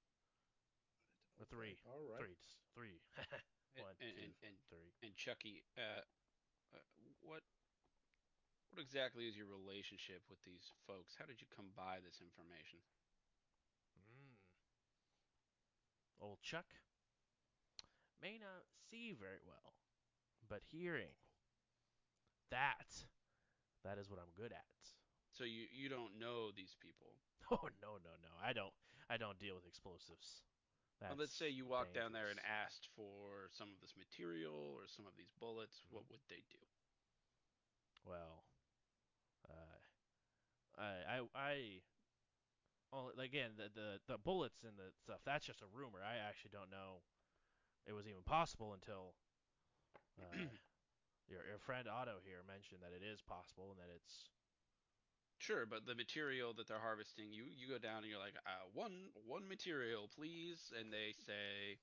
Or 1.39 1.47
three. 1.47 1.79
All 1.87 2.03
right. 2.11 2.19
Three. 2.19 2.37
Three. 2.75 2.99
One, 3.79 3.95
and, 3.97 4.11
two, 4.11 4.21
and, 4.21 4.33
and, 4.43 4.55
three. 4.69 4.91
and 5.01 5.15
Chucky, 5.17 5.65
uh, 5.79 6.05
uh, 6.75 6.83
what 7.25 7.41
what 8.69 8.77
exactly 8.77 9.25
is 9.25 9.33
your 9.33 9.49
relationship 9.49 10.21
with 10.29 10.37
these 10.45 10.73
folks? 10.85 11.17
How 11.17 11.25
did 11.25 11.41
you 11.41 11.49
come 11.49 11.73
by 11.73 11.97
this 12.05 12.21
information? 12.21 12.85
Mm. 13.97 14.37
Old 16.21 16.41
Chuck 16.45 16.69
may 18.21 18.37
not 18.37 18.65
see 18.89 19.13
very 19.17 19.41
well, 19.41 19.73
but 20.49 20.61
hearing 20.69 21.17
that 22.53 23.09
that 23.81 23.97
is 23.97 24.09
what 24.09 24.21
I'm 24.21 24.33
good 24.37 24.53
at. 24.53 25.02
So 25.33 25.43
you 25.43 25.65
you 25.73 25.89
don't 25.89 26.17
know 26.17 26.53
these 26.53 26.75
people. 26.79 27.13
Oh 27.51 27.67
no 27.83 27.99
no 27.99 28.15
no! 28.23 28.31
I 28.39 28.55
don't 28.55 28.71
I 29.11 29.19
don't 29.19 29.37
deal 29.37 29.53
with 29.53 29.67
explosives. 29.67 30.41
Well, 31.03 31.19
let's 31.19 31.35
say 31.35 31.51
you 31.51 31.67
walked 31.67 31.91
down 31.91 32.15
there 32.15 32.31
and 32.31 32.39
asked 32.39 32.87
for 32.95 33.51
some 33.51 33.67
of 33.67 33.83
this 33.83 33.91
material 33.99 34.79
or 34.79 34.87
some 34.87 35.03
of 35.03 35.19
these 35.19 35.35
bullets. 35.43 35.83
Mm-hmm. 35.83 35.99
What 35.99 36.07
would 36.07 36.23
they 36.31 36.47
do? 36.47 36.63
Well, 38.07 38.47
uh, 39.43 39.77
I 40.79 40.95
I 41.03 41.17
I. 41.35 41.53
Well, 42.95 43.11
again, 43.19 43.59
the, 43.59 43.67
the 43.75 43.99
the 44.07 44.17
bullets 44.17 44.63
and 44.63 44.79
the 44.79 44.95
stuff. 45.03 45.19
That's 45.27 45.43
just 45.43 45.59
a 45.59 45.69
rumor. 45.75 45.99
I 45.99 46.23
actually 46.23 46.55
don't 46.55 46.71
know 46.71 47.03
it 47.87 47.93
was 47.93 48.07
even 48.07 48.23
possible 48.23 48.73
until 48.73 49.15
uh, 50.19 50.47
your 51.31 51.43
your 51.43 51.59
friend 51.59 51.87
Otto 51.87 52.23
here 52.23 52.43
mentioned 52.47 52.79
that 52.79 52.95
it 52.95 53.03
is 53.03 53.19
possible 53.19 53.75
and 53.75 53.79
that 53.79 53.91
it's 53.91 54.31
Sure, 55.43 55.67
but 55.67 55.83
the 55.83 55.91
material 55.95 56.55
that 56.55 56.71
they're 56.71 56.79
harvesting, 56.79 57.35
you 57.35 57.43
you 57.51 57.67
go 57.67 57.75
down 57.75 58.07
and 58.07 58.07
you're 58.07 58.21
like, 58.21 58.39
uh, 58.47 58.63
one 58.71 59.11
one 59.27 59.43
material, 59.43 60.07
please, 60.15 60.71
and 60.71 60.87
they 60.87 61.11
say, 61.11 61.75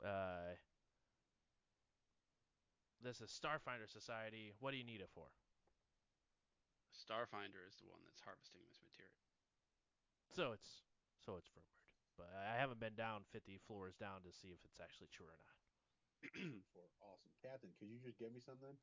uh. 0.00 0.56
This 3.04 3.20
is 3.20 3.28
Starfinder 3.28 3.90
Society. 3.90 4.54
What 4.62 4.70
do 4.70 4.78
you 4.78 4.86
need 4.88 5.02
it 5.02 5.10
for? 5.12 5.26
Starfinder 6.96 7.60
is 7.68 7.76
the 7.76 7.90
one 7.92 8.00
that's 8.08 8.24
harvesting 8.24 8.64
this 8.64 8.80
material. 8.80 9.20
So 10.32 10.56
it's 10.56 10.80
so 11.20 11.36
it's 11.36 11.52
rumored, 11.52 11.84
but 12.16 12.32
I 12.32 12.56
haven't 12.56 12.80
been 12.80 12.96
down 12.96 13.28
50 13.36 13.60
floors 13.68 14.00
down 14.00 14.24
to 14.24 14.32
see 14.32 14.48
if 14.48 14.64
it's 14.64 14.80
actually 14.80 15.12
true 15.12 15.28
or 15.28 15.36
not. 15.36 15.56
For 16.72 16.88
awesome, 17.04 17.36
Captain. 17.44 17.76
Could 17.76 17.92
you 17.92 18.00
just 18.00 18.16
give 18.16 18.32
me 18.32 18.40
something? 18.40 18.78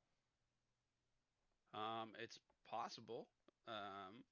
Um, 1.74 2.14
it's 2.22 2.40
possible. 2.70 3.28
Um, 3.70 4.26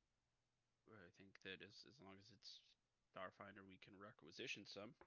I 0.90 1.10
think 1.22 1.38
that 1.46 1.62
as 1.62 1.86
as 1.86 2.02
long 2.02 2.18
as 2.18 2.28
it's 2.34 2.66
Starfinder, 3.14 3.62
we 3.62 3.78
can 3.78 3.94
requisition 4.02 4.66
some. 4.66 4.98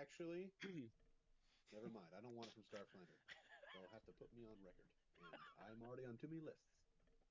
Actually, 0.00 0.48
never 1.74 1.92
mind. 1.92 2.08
I 2.16 2.24
don't 2.24 2.34
want 2.34 2.48
it 2.48 2.56
from 2.56 2.64
Starfinder. 2.64 3.20
They'll 3.76 3.92
have 3.92 4.06
to 4.08 4.14
put 4.16 4.32
me 4.32 4.48
on 4.48 4.56
record, 4.64 4.88
and 5.20 5.36
I'm 5.68 5.84
already 5.84 6.08
on 6.08 6.16
too 6.16 6.32
many 6.32 6.40
lists. 6.40 6.72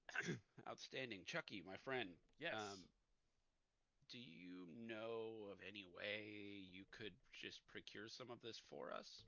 Outstanding, 0.70 1.26
Chucky, 1.26 1.65
my 1.65 1.78
friend. 1.82 2.13
Yes. 2.38 2.54
Um, 2.54 2.86
do 4.10 4.18
you 4.18 4.65
know 4.89 5.50
of 5.54 5.62
any 5.62 5.86
way 5.86 6.65
you 6.65 6.86
could 6.89 7.13
just 7.30 7.62
procure 7.70 8.10
some 8.10 8.30
of 8.30 8.42
this 8.42 8.62
for 8.70 8.89
us? 8.94 9.26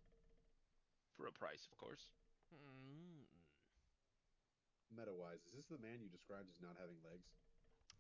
For 1.18 1.28
a 1.28 1.34
price, 1.34 1.66
of 1.70 1.78
course. 1.78 2.10
Hmm. 2.50 3.01
Meta-wise, 4.92 5.40
is 5.48 5.56
this 5.56 5.68
the 5.72 5.80
man 5.80 6.04
you 6.04 6.12
described 6.12 6.52
as 6.52 6.60
not 6.60 6.76
having 6.78 7.00
legs? 7.08 7.32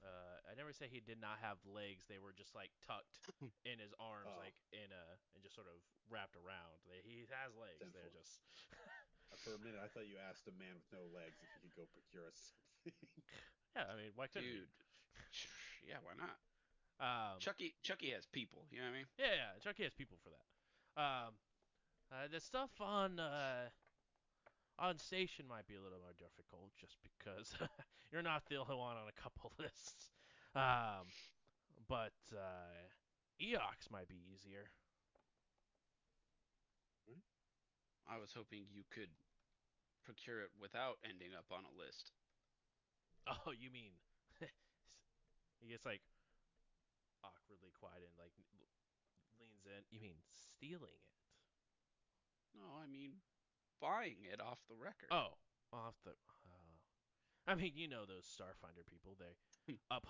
Uh, 0.01 0.41
I 0.49 0.58
never 0.58 0.73
say 0.73 0.89
he 0.89 0.97
did 0.99 1.21
not 1.21 1.38
have 1.45 1.62
legs. 1.63 2.10
They 2.10 2.17
were 2.17 2.34
just 2.34 2.58
like 2.58 2.73
tucked 2.84 3.21
in 3.69 3.77
his 3.77 3.93
arms, 4.01 4.27
Oh. 4.34 4.41
like 4.41 4.58
in 4.73 4.89
a, 4.89 5.04
and 5.38 5.39
just 5.45 5.54
sort 5.54 5.69
of 5.69 5.77
wrapped 6.10 6.34
around. 6.36 6.82
They, 6.89 6.99
he 7.06 7.21
has 7.30 7.54
legs. 7.54 7.80
Ten 7.80 7.93
They're 7.93 8.10
just. 8.12 8.41
Uh, 9.32 9.38
For 9.45 9.54
a 9.56 9.62
minute, 9.65 9.77
I 9.80 9.88
thought 9.93 10.10
you 10.10 10.17
asked 10.17 10.49
a 10.49 10.56
man 10.58 10.73
with 10.73 10.89
no 10.89 11.06
legs 11.13 11.38
if 11.39 11.47
he 11.62 11.69
could 11.69 11.75
go 11.77 11.86
procure 11.93 12.25
us 12.30 12.38
something. 12.84 12.97
Yeah, 13.77 13.88
I 13.88 13.95
mean, 13.95 14.12
why 14.19 14.27
couldn't 14.27 14.51
Dude. 14.51 14.67
Yeah, 15.88 16.04
why 16.04 16.12
not? 16.19 16.36
Um, 16.99 17.39
Chucky 17.39 17.71
Chucky 17.88 18.12
has 18.12 18.27
people, 18.27 18.67
you 18.67 18.84
know 18.84 18.91
what 18.91 18.99
I 18.99 18.99
mean? 18.99 19.10
Yeah, 19.15 19.32
yeah, 19.32 19.51
Chucky 19.63 19.84
has 19.88 19.93
people 19.95 20.17
for 20.19 20.27
that. 20.36 20.45
Um, 20.99 21.32
uh, 22.12 22.27
the 22.27 22.41
stuff 22.43 22.69
on 22.84 23.15
uh, 23.17 23.71
on 24.82 24.98
station 24.98 25.46
might 25.46 25.70
be 25.70 25.78
a 25.78 25.84
little 25.84 26.02
more 26.02 26.17
difficult, 26.17 26.74
just 26.74 26.98
because 27.06 27.54
you're 28.12 28.26
not 28.26 28.41
the 28.50 28.58
only 28.58 28.74
one 28.74 28.98
on 28.98 29.06
a 29.06 29.15
couple 29.22 29.54
lists. 29.62 30.10
Um, 30.58 31.06
but 31.88 32.17
uh, 32.34 32.89
Eox 33.38 33.94
might 33.94 34.10
be 34.10 34.20
easier. 34.34 34.74
I 38.10 38.20
was 38.20 38.36
hoping 38.36 38.67
you 38.67 38.84
could 38.91 39.08
procure 40.04 40.44
it 40.44 40.52
without 40.60 41.00
ending 41.08 41.32
up 41.32 41.48
on 41.48 41.63
a 41.63 41.74
list. 41.80 42.12
Oh, 43.24 43.56
you 43.56 43.72
mean 43.72 43.96
he 45.63 45.72
gets 45.72 45.88
like 45.88 46.04
awkwardly 47.24 47.72
quiet 47.72 48.04
and 48.04 48.17
like 48.20 48.36
leans 49.39 49.63
in. 49.63 49.86
You 49.94 50.04
mean 50.04 50.20
stealing 50.28 50.91
it? 50.91 51.08
No, 52.52 52.67
I 52.76 52.89
mean 52.91 53.24
buying 53.82 54.22
it 54.32 54.39
off 54.39 54.60
the 54.70 54.76
record. 54.78 55.10
Oh, 55.12 55.36
off 55.74 55.96
the. 56.06 56.12
Uh, 56.12 56.78
I 57.48 57.56
mean, 57.56 57.74
you 57.76 57.88
know 57.89 58.06
those 58.06 58.30
Starfinder 58.30 58.86
people. 58.86 59.17
They 59.17 59.34
Hmm. 59.67 59.82
up 59.89 60.08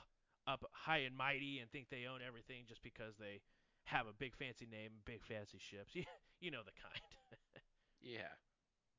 up 0.47 0.65
high 0.73 1.05
and 1.05 1.15
mighty 1.15 1.59
and 1.59 1.69
think 1.71 1.89
they 1.89 2.05
own 2.05 2.19
everything 2.25 2.65
just 2.67 2.81
because 2.81 3.17
they 3.17 3.41
have 3.85 4.07
a 4.07 4.13
big 4.13 4.35
fancy 4.35 4.65
name, 4.65 5.01
big 5.05 5.23
fancy 5.23 5.57
ships. 5.59 5.93
You, 5.95 6.03
you 6.39 6.51
know 6.51 6.63
the 6.63 6.75
kind. 6.75 7.01
Yeah. 8.01 8.33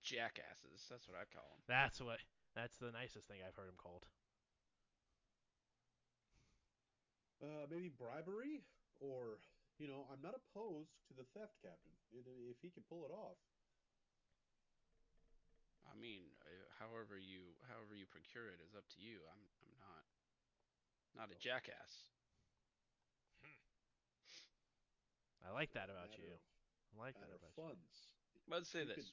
Jackasses, 0.03 0.87
that's 0.89 1.07
what 1.09 1.19
I 1.19 1.27
call 1.31 1.47
them. 1.55 1.63
That's 1.67 2.01
what. 2.01 2.19
That's 2.55 2.77
the 2.79 2.93
nicest 2.93 3.27
thing 3.27 3.39
I've 3.43 3.55
heard 3.57 3.69
them 3.69 3.79
called. 3.79 4.07
Uh, 7.43 7.67
maybe 7.71 7.91
bribery, 7.91 8.63
or 9.03 9.43
you 9.79 9.89
know, 9.91 10.07
I'm 10.13 10.23
not 10.23 10.39
opposed 10.39 10.95
to 11.11 11.15
the 11.15 11.27
theft, 11.35 11.59
Captain. 11.59 11.91
If 12.15 12.61
he 12.63 12.71
can 12.71 12.85
pull 12.87 13.03
it 13.03 13.11
off. 13.11 13.39
I 15.93 15.95
mean, 16.01 16.25
uh, 16.49 16.49
however 16.81 17.19
you 17.21 17.53
however 17.69 17.95
you 17.95 18.07
procure 18.09 18.49
it 18.49 18.61
is 18.65 18.73
up 18.75 18.89
to 18.97 18.99
you. 19.01 19.21
I'm 19.29 19.43
I'm 19.61 19.77
not 19.79 20.05
not 21.15 21.29
a 21.31 21.37
jackass. 21.37 22.09
I 25.45 25.51
like 25.53 25.73
that 25.75 25.91
about 25.91 26.17
you. 26.17 26.31
I 26.95 26.99
like 27.01 27.15
that 27.15 27.29
matter 27.29 27.35
of 27.35 27.43
about 27.43 27.77
you. 27.77 27.77
Let's 28.49 28.69
say 28.71 28.81
You 28.81 28.87
this: 28.87 28.97
could- 28.97 29.13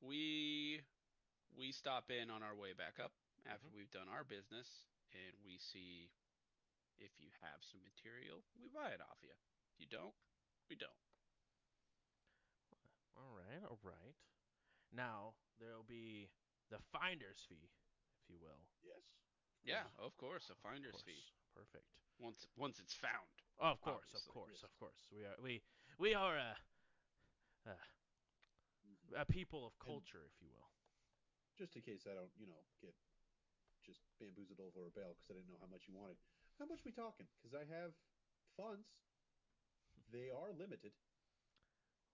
we 0.00 0.80
we 1.56 1.72
stop 1.72 2.10
in 2.10 2.30
on 2.30 2.42
our 2.42 2.54
way 2.54 2.72
back 2.72 2.98
up 3.00 3.12
after 3.46 3.68
Mhm. 3.68 3.74
we've 3.74 3.90
done 3.90 4.08
our 4.08 4.24
business, 4.24 4.86
and 5.12 5.36
we 5.44 5.58
see 5.58 6.10
if 6.98 7.18
you 7.20 7.30
have 7.40 7.62
some 7.64 7.82
material, 7.82 8.44
we 8.58 8.68
buy 8.68 8.90
it 8.92 9.00
off 9.00 9.18
you. 9.22 9.32
If 9.74 9.80
you 9.80 9.86
don't, 9.86 10.14
we 10.68 10.76
don't. 10.76 10.96
All 13.16 13.34
right, 13.36 13.62
all 13.64 13.78
right. 13.82 14.14
Now 14.92 15.34
there'll 15.60 15.86
be 15.86 16.28
the 16.70 16.80
finder's 16.92 17.38
fee, 17.48 17.68
if 18.18 18.26
you 18.32 18.38
will. 18.40 18.64
Yes. 18.82 19.04
Yeah, 19.62 19.84
of 20.00 20.16
course, 20.16 20.48
a 20.48 20.56
Of 20.56 20.64
finder's 20.64 20.96
fee. 21.04 21.20
Perfect. 21.54 21.84
once 22.18 22.46
once 22.56 22.78
it's 22.80 22.94
found. 22.94 23.28
Of 23.60 23.80
course, 23.84 24.08
Obviously, 24.08 24.24
of 24.24 24.32
course, 24.32 24.56
yes. 24.56 24.64
of 24.64 24.72
course. 24.80 25.00
We 25.12 25.22
are 25.28 25.36
we 25.42 25.62
we 26.00 26.14
are 26.16 26.36
a 26.36 26.52
a, 27.68 27.76
a 29.20 29.24
people 29.28 29.66
of 29.66 29.76
culture, 29.78 30.24
if 30.24 30.36
you 30.40 30.48
will. 30.48 30.70
Just 31.60 31.76
in 31.76 31.82
case 31.84 32.08
I 32.08 32.16
don't, 32.16 32.32
you 32.40 32.48
know, 32.48 32.62
get 32.80 32.96
just 33.84 34.00
bamboozled 34.16 34.60
over 34.64 34.88
a 34.88 34.92
bail 34.96 35.12
because 35.12 35.28
I 35.28 35.34
didn't 35.36 35.48
know 35.52 35.60
how 35.60 35.68
much 35.68 35.84
you 35.88 35.92
wanted. 35.96 36.16
How 36.56 36.64
much 36.64 36.80
we 36.84 36.92
talking? 36.92 37.28
Because 37.40 37.52
I 37.52 37.64
have 37.68 37.92
funds. 38.56 38.88
They 40.12 40.32
are 40.32 40.52
limited. 40.56 40.92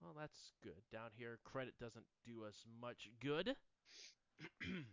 Well, 0.03 0.15
that's 0.19 0.53
good. 0.63 0.83
Down 0.93 1.11
here, 1.17 1.39
credit 1.45 1.75
doesn't 1.81 2.07
do 2.25 2.45
us 2.45 2.65
much 2.81 3.11
good. 3.21 3.57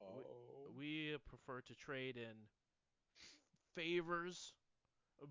Oh, 0.00 0.70
We 0.76 1.16
prefer 1.28 1.60
to 1.62 1.74
trade 1.74 2.16
in 2.16 2.48
favors, 3.74 4.54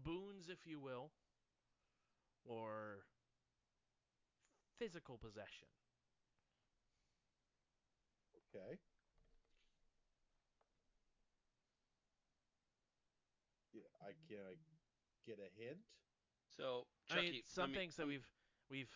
boons, 0.04 0.50
if 0.50 0.66
you 0.66 0.80
will, 0.80 1.12
or 2.46 3.06
physical 4.78 5.18
possession. 5.18 5.68
okay. 8.56 8.78
Yeah, 13.74 13.82
I 14.02 14.12
can 14.28 14.38
I 14.46 14.56
get 15.26 15.40
a 15.40 15.50
hint. 15.62 15.80
So, 16.58 16.86
I 17.10 17.16
Chucky, 17.16 17.32
mean, 17.32 17.44
some 17.48 17.72
me- 17.72 17.76
things 17.78 17.96
that 17.96 18.08
we've 18.08 18.28
we've 18.74 18.90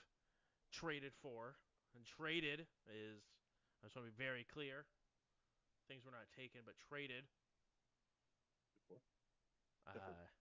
traded 0.74 1.14
for, 1.22 1.54
and 1.94 2.02
traded 2.04 2.66
is 2.90 3.22
I 3.82 3.86
just 3.86 3.96
want 3.96 4.10
to 4.10 4.12
be 4.12 4.18
very 4.18 4.42
clear. 4.50 4.90
Things 5.88 6.02
were 6.04 6.12
not 6.12 6.26
taken, 6.34 6.66
but 6.66 6.74
traded. 6.90 7.30
Before. 8.82 9.06
Uh, 9.86 9.94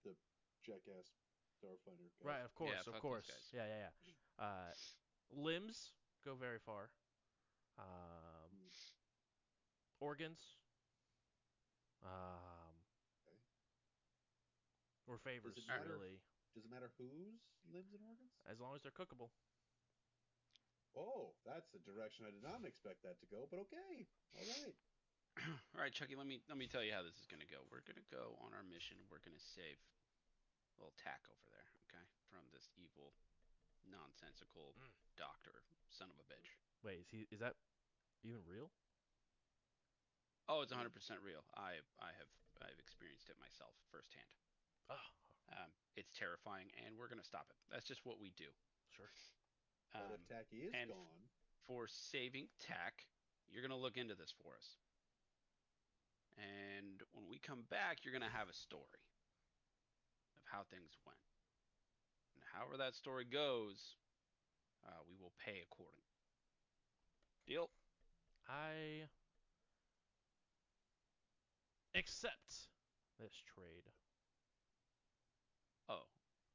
the 0.03 0.16
jackass 0.64 1.12
Starfinder. 1.61 2.09
Guys. 2.16 2.25
right, 2.25 2.44
of 2.44 2.55
course, 2.57 2.72
Yeah, 2.72 2.92
of 2.94 3.01
course. 3.01 3.29
Yeah, 3.53 3.68
yeah, 3.68 3.88
yeah. 4.09 4.44
Uh, 4.44 4.72
limbs 5.31 5.92
go 6.25 6.35
very 6.35 6.59
far. 6.59 6.88
Um, 7.79 8.51
Mm. 8.57 8.72
organs. 10.01 10.40
Um, 12.03 12.75
Okay. 13.22 13.37
or 15.07 15.18
favors, 15.18 15.57
matter? 15.68 15.92
really, 15.92 16.20
Does 16.57 16.64
it 16.64 16.73
matter 16.73 16.88
whose 16.97 17.45
limbs 17.69 17.92
and 17.92 18.01
organs? 18.09 18.33
as 18.49 18.57
long 18.57 18.73
as 18.73 18.81
they're 18.81 18.97
cookable. 18.97 19.29
Oh, 20.97 21.37
that's 21.45 21.69
the 21.77 21.83
direction 21.85 22.25
I 22.25 22.33
did 22.33 22.40
not 22.40 22.64
expect 22.64 23.05
that 23.05 23.21
to 23.21 23.29
go, 23.29 23.45
but 23.53 23.61
okay. 23.69 24.09
All 24.33 24.49
right. 24.49 24.73
All 25.77 25.85
right, 25.85 25.92
Chucky. 25.92 26.16
Let 26.16 26.25
me 26.25 26.40
let 26.49 26.57
me 26.57 26.64
tell 26.64 26.81
you 26.81 26.97
how 26.97 27.05
this 27.05 27.12
is 27.21 27.29
gonna 27.29 27.45
go. 27.45 27.61
We're 27.69 27.85
gonna 27.85 28.09
go 28.09 28.40
on 28.40 28.57
our 28.57 28.64
mission. 28.64 28.97
We're 29.12 29.21
gonna 29.21 29.37
save 29.53 29.77
little 30.81 30.97
tack 30.97 31.21
over 31.29 31.45
there, 31.53 31.69
okay, 31.85 32.05
from 32.33 32.49
this 32.57 32.73
evil, 32.81 33.12
nonsensical 33.85 34.73
Mm. 34.81 34.97
doctor, 35.21 35.61
son 35.92 36.09
of 36.09 36.16
a 36.16 36.25
bitch. 36.25 36.57
Wait, 36.81 37.05
is 37.05 37.09
he? 37.12 37.29
Is 37.29 37.40
that 37.45 37.57
even 38.25 38.40
real? 38.49 38.73
Oh, 40.49 40.62
it's 40.64 40.73
100% 40.73 40.88
real. 41.21 41.45
I 41.53 41.85
I 42.01 42.16
have 42.16 42.33
I've 42.64 42.81
experienced 42.81 43.29
it 43.29 43.37
myself 43.37 43.77
firsthand. 43.92 44.33
Oh, 44.88 45.05
Um, 45.52 45.70
it's 45.96 46.11
terrifying, 46.12 46.70
and 46.85 46.96
we're 46.98 47.09
gonna 47.09 47.24
stop 47.24 47.46
it. 47.50 47.56
That's 47.70 47.87
just 47.87 48.04
what 48.04 48.18
we 48.20 48.30
do. 48.30 48.48
sure. 48.90 49.11
But 49.92 50.02
Um, 50.06 50.12
if 50.12 50.26
Tacky 50.26 50.64
is 50.66 50.74
and- 50.74 50.90
gone, 50.90 51.28
for 51.66 51.87
saving 51.87 52.48
tack, 52.59 53.06
you're 53.48 53.62
gonna 53.62 53.76
look 53.76 53.96
into 53.96 54.14
this 54.14 54.30
for 54.32 54.56
us. 54.56 54.78
And 56.37 57.02
when 57.12 57.26
we 57.28 57.38
come 57.38 57.62
back, 57.64 58.04
you're 58.04 58.12
gonna 58.12 58.30
have 58.30 58.48
a 58.48 58.52
story 58.54 59.00
of 60.37 60.44
how 60.46 60.64
things 60.64 60.96
went. 61.04 61.20
And 62.35 62.44
however 62.44 62.76
that 62.78 62.94
story 62.94 63.24
goes, 63.24 63.96
uh, 64.85 65.02
we 65.04 65.16
will 65.16 65.32
pay 65.32 65.61
according. 65.61 66.04
Deal? 67.46 67.70
I 68.48 69.09
accept 71.94 72.68
this 73.18 73.35
trade. 73.54 73.92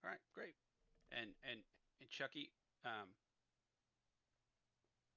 All 0.04 0.10
right, 0.10 0.22
great. 0.34 0.56
And 1.12 1.32
and 1.44 1.62
and 2.02 2.10
Chucky, 2.10 2.52
um, 2.86 3.10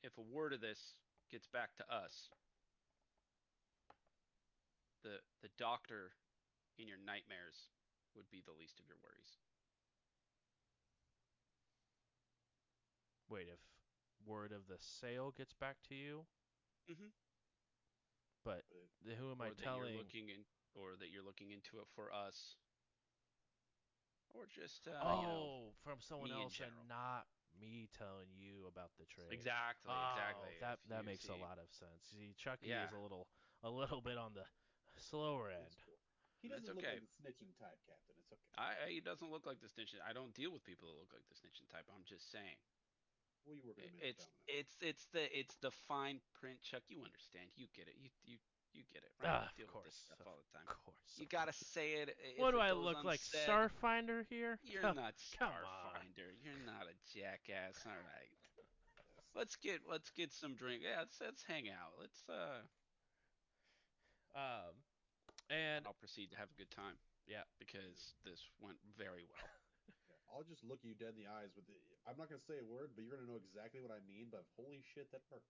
if 0.03 0.17
a 0.19 0.23
word 0.23 0.53
of 0.53 0.61
this 0.61 0.95
gets 1.31 1.47
back 1.47 1.75
to 1.77 1.85
us, 1.93 2.31
the 5.03 5.21
the 5.43 5.49
doctor 5.59 6.13
in 6.79 6.89
your 6.89 6.99
nightmares 6.99 7.71
would 8.15 8.29
be 8.31 8.43
the 8.45 8.53
least 8.53 8.79
of 8.81 8.87
your 8.87 8.97
worries. 9.03 9.39
Wait, 13.29 13.49
if 13.53 13.59
word 14.27 14.53
of 14.53 14.67
the 14.69 14.79
sale 14.79 15.33
gets 15.37 15.53
back 15.53 15.77
to 15.89 15.95
you, 15.95 16.27
Mhm. 16.89 17.13
but 18.45 18.65
But 18.69 18.77
it- 18.77 18.91
th- 19.05 19.19
who 19.19 19.31
am 19.31 19.41
or 19.41 19.47
I 19.47 19.51
that 19.55 19.57
telling? 19.63 19.93
you're 19.93 19.99
looking 19.99 20.29
in, 20.31 20.45
or 20.75 20.97
that 20.97 21.11
you're 21.11 21.23
looking 21.23 21.51
into 21.51 21.81
it 21.81 21.89
for 21.95 22.13
us, 22.13 22.57
or 24.35 24.47
just 24.51 24.89
uh, 24.89 24.93
oh, 25.03 25.21
you 25.21 25.27
know, 25.27 25.73
from 25.83 25.99
someone 26.01 26.31
else 26.33 26.59
and 26.61 26.73
not 26.89 27.27
me 27.61 27.89
telling 27.97 28.31
you 28.35 28.67
about 28.67 28.91
the 28.99 29.07
trade. 29.07 29.31
exactly, 29.31 29.91
Oh, 29.91 30.11
exactly. 30.13 30.51
that 30.61 30.79
If 30.85 30.91
that 30.91 31.03
you 31.03 31.07
makes 31.07 31.29
a 31.29 31.35
lot 31.39 31.59
of 31.59 31.71
sense. 31.71 32.03
See, 32.11 32.35
Chucky 32.37 32.69
Yeah. 32.69 32.85
is 32.87 32.93
a 32.93 32.99
little 32.99 33.27
a 33.63 33.71
little 33.71 34.01
bit 34.01 34.19
on 34.19 34.35
the 34.35 34.45
slower 34.99 35.51
end. 35.51 35.75
He 36.43 36.49
doesn't 36.49 36.69
look 36.69 36.85
okay. 36.85 37.01
like 37.01 37.07
the 37.09 37.15
snitching 37.25 37.55
type, 37.57 37.81
Captain. 37.89 38.15
It's 38.21 38.31
okay. 38.33 38.53
I, 38.59 38.87
I, 38.87 38.87
he 38.93 39.01
doesn't 39.01 39.31
look 39.33 39.47
like 39.47 39.61
the 39.65 39.71
snitching. 39.73 40.03
I 40.05 40.13
don't 40.13 40.35
deal 40.35 40.53
with 40.53 40.63
people 40.65 40.89
that 40.93 40.99
look 41.01 41.13
like 41.15 41.25
the 41.27 41.35
snitching 41.39 41.67
type. 41.73 41.89
I'm 41.89 42.05
just 42.05 42.31
saying. 42.31 42.59
Well, 43.47 43.57
you 43.57 43.63
work 43.65 43.79
in 43.79 43.85
a 43.85 43.89
It- 43.89 44.17
It's 44.17 44.27
it's 44.47 44.77
it's 44.81 45.05
the 45.13 45.25
it's 45.39 45.57
the 45.57 45.71
fine 45.71 46.21
print, 46.35 46.61
Chuck. 46.63 46.83
You 46.89 47.05
understand? 47.05 47.51
You 47.57 47.67
get 47.75 47.89
it. 47.89 47.97
You 47.97 48.11
you 48.25 48.37
you 48.75 48.85
get 48.93 49.03
it. 49.07 49.13
Right? 49.23 49.31
You 49.31 49.49
of 49.49 49.57
deal 49.57 49.71
with 49.73 49.89
this 49.89 49.97
course, 49.97 50.11
stuff 50.11 50.21
of 50.21 50.27
all 50.29 50.39
the 50.39 50.51
time. 50.53 50.67
Of 50.69 50.79
course. 50.85 51.09
You 51.17 51.27
gotta 51.27 51.55
course. 51.55 51.71
say 51.73 52.03
it. 52.03 52.13
if 52.19 52.43
What 52.43 52.53
do 52.53 52.59
it 52.59 52.67
I 52.67 52.75
goes 52.75 52.85
look 52.85 53.01
like, 53.07 53.23
unsaid, 53.23 53.47
Starfinder 53.47 54.27
here? 54.29 54.59
You're 54.67 54.83
Come- 54.83 54.99
not. 54.99 55.15
Starfinder. 55.35 56.35
You're 56.43 56.63
not 56.67 56.91
a 56.91 56.95
jackass. 57.15 57.81
All 57.87 57.95
right. 57.95 58.31
Let's 59.35 59.57
get 59.57 59.83
let's 59.91 60.11
get 60.15 60.31
some 60.31 60.55
drink. 60.55 60.83
Yeah, 60.87 61.03
let's 61.03 61.19
let's 61.19 61.43
hang 61.47 61.71
out. 61.71 61.99
Let's 61.99 62.23
uh. 62.31 62.63
Um, 64.35 64.75
and 65.47 65.87
I'll 65.87 65.95
proceed 65.99 66.35
to 66.35 66.39
have 66.43 66.51
a 66.51 66.59
good 66.59 66.71
time 66.75 66.99
yeah, 67.27 67.47
because 67.57 68.19
this 68.25 68.45
went 68.61 68.77
very 68.99 69.25
well. 69.25 69.49
I'll 70.33 70.45
just 70.45 70.67
look 70.67 70.83
you 70.83 70.99
dead 70.99 71.15
in 71.17 71.25
the 71.25 71.31
eyes 71.31 71.55
with 71.57 71.65
the. 71.71 71.77
I'm 72.05 72.19
not 72.19 72.29
gonna 72.29 72.43
say 72.45 72.61
a 72.61 72.67
word, 72.67 72.93
but 72.93 73.07
you're 73.07 73.15
gonna 73.17 73.29
know 73.29 73.41
exactly 73.41 73.81
what 73.81 73.95
I 73.95 74.03
mean. 74.05 74.29
But 74.29 74.45
holy 74.59 74.83
shit, 74.83 75.09
that 75.13 75.23
hurt. 75.31 75.45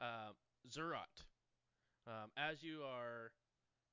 um, 0.04 0.34
Zerat, 0.70 1.26
um, 2.06 2.30
as 2.36 2.62
you 2.62 2.80
are 2.82 3.32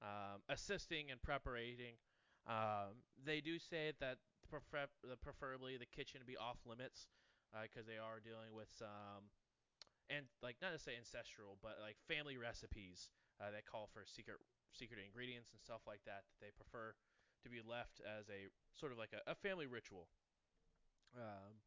um, 0.01 0.41
assisting 0.49 1.11
and 1.11 1.21
preparing, 1.21 1.99
um, 2.47 3.03
they 3.25 3.41
do 3.41 3.59
say 3.59 3.91
that 3.99 4.17
prefer- 4.49 4.91
preferably 5.21 5.77
the 5.77 5.85
kitchen 5.89 6.21
be 6.25 6.37
off 6.37 6.57
limits 6.65 7.07
because 7.63 7.87
they 7.87 7.97
are 7.97 8.19
dealing 8.19 8.51
with 8.53 8.67
some 8.75 9.31
and 10.09 10.27
like 10.39 10.55
not 10.61 10.71
to 10.71 10.79
say 10.79 10.95
ancestral, 10.95 11.59
but 11.59 11.79
like 11.83 11.99
family 12.07 12.39
recipes 12.39 13.11
uh, 13.39 13.51
that 13.51 13.67
call 13.67 13.89
for 13.91 14.03
secret 14.07 14.39
secret 14.71 14.99
ingredients 15.03 15.51
and 15.51 15.59
stuff 15.59 15.83
like 15.87 16.03
that 16.05 16.23
that 16.27 16.39
they 16.39 16.51
prefer 16.55 16.95
to 17.43 17.49
be 17.49 17.59
left 17.63 17.99
as 18.03 18.27
a 18.31 18.47
sort 18.75 18.91
of 18.91 18.97
like 18.97 19.11
a, 19.11 19.21
a 19.29 19.35
family 19.35 19.67
ritual 19.67 20.07
um, 21.15 21.59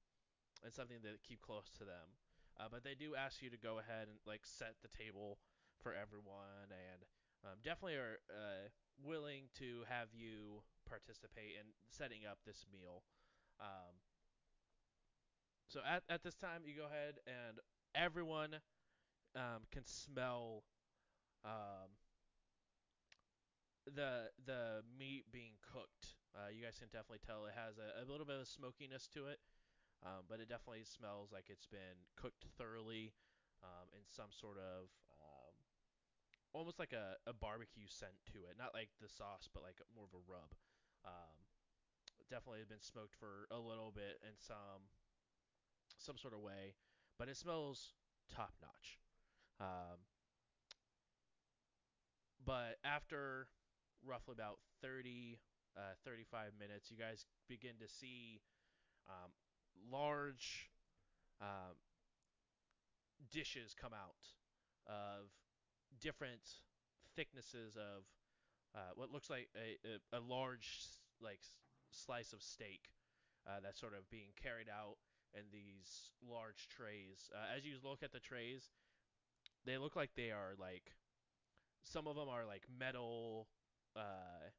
and 0.65 0.73
something 0.73 1.01
to 1.03 1.17
keep 1.25 1.41
close 1.41 1.71
to 1.77 1.85
them. 1.85 2.17
Uh, 2.59 2.69
but 2.69 2.85
they 2.85 2.95
do 2.95 3.17
ask 3.17 3.41
you 3.41 3.49
to 3.49 3.57
go 3.57 3.81
ahead 3.81 4.09
and 4.09 4.21
like 4.27 4.45
set 4.45 4.77
the 4.85 4.91
table 4.93 5.39
for 5.83 5.95
everyone, 5.95 6.69
and 6.71 7.01
um, 7.45 7.59
definitely 7.65 7.97
are 7.97 8.21
uh, 8.29 8.69
willing 9.03 9.49
to 9.59 9.85
have 9.89 10.09
you 10.13 10.63
participate 10.89 11.57
in 11.57 11.73
setting 11.89 12.29
up 12.29 12.39
this 12.45 12.67
meal. 12.71 13.03
Um, 13.61 13.97
so 15.69 15.81
at, 15.87 16.03
at 16.09 16.23
this 16.23 16.35
time, 16.35 16.63
you 16.65 16.75
go 16.75 16.87
ahead 16.87 17.23
and 17.27 17.59
everyone 17.95 18.57
um, 19.37 19.65
can 19.71 19.87
smell 19.87 20.65
um, 21.45 21.95
the 23.87 24.31
the 24.45 24.83
meat 24.99 25.25
being 25.33 25.57
cooked. 25.63 26.19
Uh, 26.35 26.51
you 26.51 26.63
guys 26.63 26.79
can 26.79 26.89
definitely 26.93 27.23
tell 27.25 27.47
it 27.47 27.55
has 27.57 27.79
a, 27.79 28.03
a 28.03 28.05
little 28.07 28.27
bit 28.27 28.39
of 28.39 28.47
smokiness 28.47 29.09
to 29.15 29.27
it, 29.27 29.39
um, 30.05 30.27
but 30.29 30.39
it 30.39 30.49
definitely 30.49 30.85
smells 30.85 31.31
like 31.33 31.47
it's 31.49 31.67
been 31.67 32.07
cooked 32.17 32.47
thoroughly 32.59 33.15
um, 33.63 33.89
in 33.95 34.03
some 34.07 34.31
sort 34.31 34.59
of 34.59 34.91
almost 36.53 36.79
like 36.79 36.93
a, 36.93 37.17
a 37.29 37.33
barbecue 37.33 37.87
scent 37.87 38.19
to 38.33 38.39
it. 38.47 38.59
Not 38.59 38.75
like 38.75 38.91
the 39.01 39.09
sauce, 39.09 39.49
but 39.53 39.63
like 39.63 39.79
more 39.95 40.05
of 40.05 40.15
a 40.15 40.23
rub. 40.27 40.51
Um, 41.05 41.37
definitely 42.29 42.63
been 42.69 42.83
smoked 42.83 43.17
for 43.19 43.51
a 43.51 43.59
little 43.59 43.93
bit 43.95 44.23
in 44.23 44.39
some 44.39 44.87
some 45.99 46.17
sort 46.17 46.33
of 46.33 46.41
way, 46.41 46.75
but 47.19 47.29
it 47.29 47.37
smells 47.37 47.95
top 48.35 48.55
notch. 48.63 48.99
Um, 49.61 49.99
but 52.45 52.79
after 52.85 53.49
roughly 54.07 54.33
about 54.33 54.59
30, 54.81 55.39
uh, 55.77 55.95
35 56.05 56.53
minutes, 56.59 56.91
you 56.91 56.97
guys 56.97 57.27
begin 57.49 57.73
to 57.81 57.89
see 57.89 58.41
um, 59.09 59.31
large 59.93 60.71
um, 61.43 61.77
dishes 63.31 63.75
come 63.79 63.93
out 63.93 64.17
of 64.87 65.29
different 66.01 66.43
thicknesses 67.17 67.77
of 67.77 68.05
uh, 68.75 68.93
what 68.95 69.13
looks 69.13 69.31
like 69.31 69.49
a, 69.57 69.77
a, 69.87 70.19
a 70.19 70.21
large 70.21 70.79
like 71.21 71.41
slice 71.91 72.33
of 72.33 72.43
steak 72.43 72.91
uh, 73.47 73.59
that's 73.63 73.81
sort 73.81 73.95
of 73.95 74.09
being 74.11 74.31
carried 74.41 74.69
out 74.69 74.97
in 75.35 75.43
these 75.53 76.11
large 76.29 76.69
trays. 76.69 77.31
Uh, 77.35 77.57
as 77.57 77.65
you 77.65 77.75
look 77.83 78.03
at 78.03 78.13
the 78.13 78.21
trays, 78.21 78.71
they 79.65 79.79
look 79.79 79.97
like 79.97 80.11
they 80.17 80.31
are 80.31 80.55
like 80.59 80.95
some 81.83 82.07
of 82.07 82.17
them 82.17 82.29
are 82.29 82.47
like 82.47 82.65
metal 82.79 83.49
uh, 83.97 84.51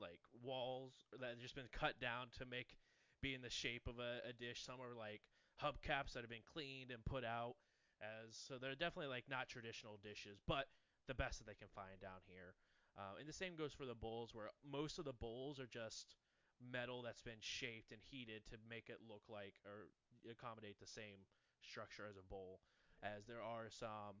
like 0.00 0.20
walls 0.42 0.92
that 1.20 1.30
have 1.30 1.38
just 1.38 1.54
been 1.54 1.68
cut 1.72 2.00
down 2.00 2.26
to 2.38 2.46
make 2.46 2.76
be 3.20 3.34
in 3.34 3.42
the 3.42 3.50
shape 3.50 3.88
of 3.88 3.98
a, 3.98 4.28
a 4.28 4.32
dish. 4.32 4.62
Some 4.64 4.80
are 4.80 4.94
like 4.96 5.22
hubcaps 5.62 6.12
that 6.14 6.22
have 6.22 6.30
been 6.30 6.46
cleaned 6.52 6.90
and 6.90 7.04
put 7.04 7.24
out 7.24 7.54
as 8.00 8.36
so 8.36 8.58
they're 8.58 8.74
definitely 8.78 9.10
like 9.10 9.24
not 9.28 9.48
traditional 9.48 9.98
dishes, 10.02 10.38
but 10.46 10.66
the 11.06 11.14
best 11.14 11.38
that 11.38 11.46
they 11.46 11.54
can 11.54 11.68
find 11.74 12.00
down 12.00 12.20
here. 12.26 12.54
Uh, 12.96 13.18
and 13.18 13.28
the 13.28 13.32
same 13.32 13.54
goes 13.54 13.72
for 13.72 13.86
the 13.86 13.94
bowls, 13.94 14.34
where 14.34 14.50
most 14.66 14.98
of 14.98 15.04
the 15.04 15.12
bowls 15.12 15.60
are 15.60 15.70
just 15.70 16.16
metal 16.58 17.02
that's 17.02 17.22
been 17.22 17.40
shaped 17.40 17.92
and 17.92 18.00
heated 18.02 18.44
to 18.46 18.56
make 18.68 18.88
it 18.88 18.98
look 19.08 19.22
like 19.28 19.54
or 19.64 19.86
accommodate 20.30 20.78
the 20.80 20.86
same 20.86 21.26
structure 21.62 22.06
as 22.08 22.16
a 22.16 22.26
bowl. 22.28 22.60
As 23.02 23.26
there 23.26 23.42
are 23.42 23.70
some 23.70 24.18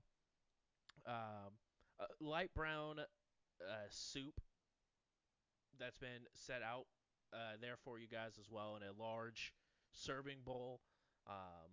um, 1.06 1.52
uh, 1.98 2.04
light 2.20 2.54
brown 2.54 3.00
uh, 3.00 3.88
soup 3.90 4.40
that's 5.78 5.98
been 5.98 6.26
set 6.34 6.62
out 6.62 6.86
uh, 7.32 7.58
there 7.60 7.76
for 7.84 7.98
you 7.98 8.06
guys 8.06 8.38
as 8.38 8.50
well 8.50 8.76
in 8.76 8.82
a 8.82 8.92
large 9.02 9.52
serving 9.92 10.38
bowl, 10.44 10.80
um, 11.28 11.70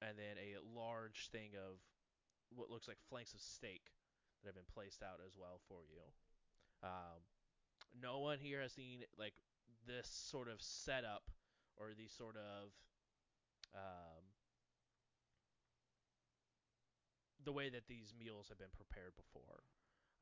and 0.00 0.18
then 0.18 0.38
a 0.38 0.58
large 0.62 1.28
thing 1.30 1.52
of 1.58 1.80
what 2.54 2.70
looks 2.70 2.88
like 2.88 2.98
flanks 3.08 3.34
of 3.34 3.40
steak 3.40 3.92
that 4.42 4.54
have 4.54 4.58
been 4.58 4.74
placed 4.74 5.02
out 5.02 5.20
as 5.24 5.34
well 5.36 5.60
for 5.68 5.82
you. 5.90 6.04
Um, 6.82 7.20
no 8.00 8.20
one 8.20 8.38
here 8.38 8.62
has 8.62 8.72
seen 8.72 9.02
like 9.18 9.34
this 9.86 10.06
sort 10.06 10.48
of 10.48 10.62
setup 10.62 11.30
or 11.76 11.90
these 11.96 12.12
sort 12.12 12.36
of 12.36 12.70
um, 13.74 14.22
the 17.44 17.52
way 17.52 17.68
that 17.68 17.88
these 17.88 18.14
meals 18.18 18.48
have 18.48 18.58
been 18.58 18.74
prepared 18.76 19.16
before. 19.16 19.64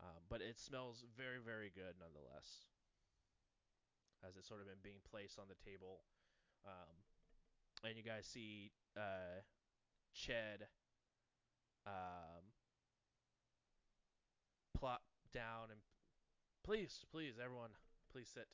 Um, 0.00 0.28
but 0.28 0.44
it 0.44 0.60
smells 0.60 1.04
very, 1.16 1.40
very 1.40 1.72
good 1.72 1.96
nonetheless, 1.96 2.68
as 4.20 4.36
it's 4.36 4.48
sort 4.48 4.60
of 4.60 4.68
been 4.68 4.84
being 4.84 5.00
placed 5.08 5.40
on 5.40 5.48
the 5.48 5.56
table. 5.64 6.04
Um, 6.68 7.00
and 7.84 7.96
you 7.96 8.04
guys 8.04 8.28
see 8.28 8.72
uh, 8.96 9.40
Ched 10.16 10.64
um, 11.86 12.42
plop 14.72 15.02
down 15.32 15.68
and 15.70 15.80
please, 16.64 17.04
please, 17.12 17.34
everyone, 17.42 17.70
please 18.10 18.28
sit. 18.32 18.48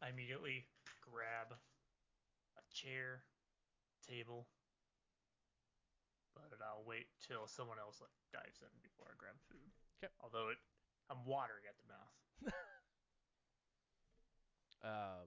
I 0.00 0.10
immediately 0.10 0.66
grab 1.02 1.58
a 2.56 2.62
chair, 2.72 3.24
table, 4.06 4.46
but 6.34 6.60
I'll 6.62 6.84
wait 6.86 7.06
till 7.26 7.46
someone 7.46 7.78
else 7.80 8.00
like 8.00 8.12
dives 8.32 8.60
in 8.60 8.68
before 8.82 9.06
I 9.10 9.16
grab 9.18 9.34
food. 9.50 9.72
'Kay. 10.00 10.08
Although 10.20 10.50
it, 10.50 10.58
I'm 11.10 11.24
watering 11.24 11.64
at 11.68 11.76
the 11.80 11.88
mouth. 11.88 12.64
Uh, 14.84 15.24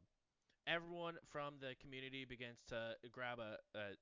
everyone 0.69 1.17
from 1.33 1.55
the 1.59 1.73
community 1.81 2.25
begins 2.25 2.61
to 2.69 2.93
grab 3.11 3.39
a, 3.39 3.57
a, 3.73 3.97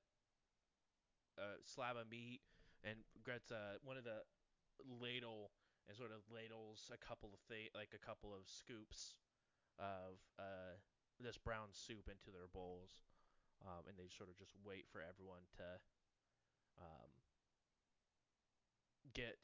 a 1.40 1.48
slab 1.64 1.96
of 1.96 2.10
meat 2.10 2.40
and 2.84 3.00
gets 3.24 3.50
uh, 3.50 3.80
one 3.82 3.96
of 3.96 4.04
the 4.04 4.20
ladle 4.84 5.50
and 5.88 5.96
sort 5.96 6.12
of 6.12 6.20
ladles 6.28 6.90
a 6.92 6.98
couple 7.00 7.32
of 7.32 7.40
th- 7.48 7.72
like 7.72 7.96
a 7.96 8.02
couple 8.02 8.34
of 8.34 8.44
scoops 8.44 9.16
of 9.78 10.20
uh, 10.38 10.76
this 11.20 11.38
brown 11.38 11.72
soup 11.72 12.08
into 12.12 12.28
their 12.28 12.48
bowls, 12.52 13.00
um, 13.64 13.88
and 13.88 13.96
they 13.96 14.08
sort 14.12 14.28
of 14.28 14.36
just 14.36 14.52
wait 14.64 14.84
for 14.92 15.00
everyone 15.00 15.48
to 15.56 15.80
um, 16.80 17.10
get 19.14 19.40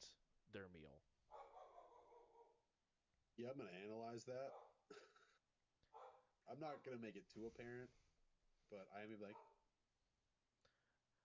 their 0.53 0.69
meal. 0.73 1.01
Yeah, 3.37 3.49
I'm 3.49 3.57
gonna 3.57 3.73
analyze 3.81 4.25
that. 4.25 4.53
I'm 6.53 6.61
not 6.61 6.85
gonna 6.85 7.01
make 7.01 7.17
it 7.17 7.25
too 7.33 7.49
apparent, 7.49 7.89
but 8.69 8.85
I 8.93 9.01
am 9.01 9.09
like, 9.17 9.33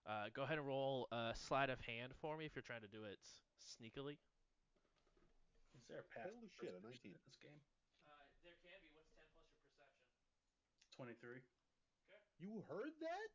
Uh, 0.09 0.25
go 0.33 0.41
ahead 0.41 0.57
and 0.57 0.65
roll 0.65 1.05
a 1.11 1.37
sleight 1.37 1.69
of 1.69 1.77
hand 1.81 2.15
for 2.17 2.33
me 2.35 2.49
if 2.49 2.55
you're 2.55 2.65
trying 2.65 2.81
to 2.81 2.89
do 2.89 3.03
it 3.05 3.21
sneakily. 3.61 4.17
Is 5.77 5.85
there 5.85 6.01
a 6.01 6.07
pass? 6.09 6.25
Holy 6.33 6.49
shit, 6.49 6.73
a 6.73 6.81
19. 6.81 7.13
at 7.13 7.21
this 7.29 7.37
game? 7.37 7.61
Uh, 8.09 8.17
there 8.41 8.57
can 8.57 8.81
be. 8.81 8.89
What's 8.97 9.13
10 9.13 9.21
plus 9.29 9.45
your 9.53 9.61
perception? 9.69 10.09
Twenty-three. 10.97 11.45
you 12.39 12.63
heard 12.65 12.97
that? 13.05 13.29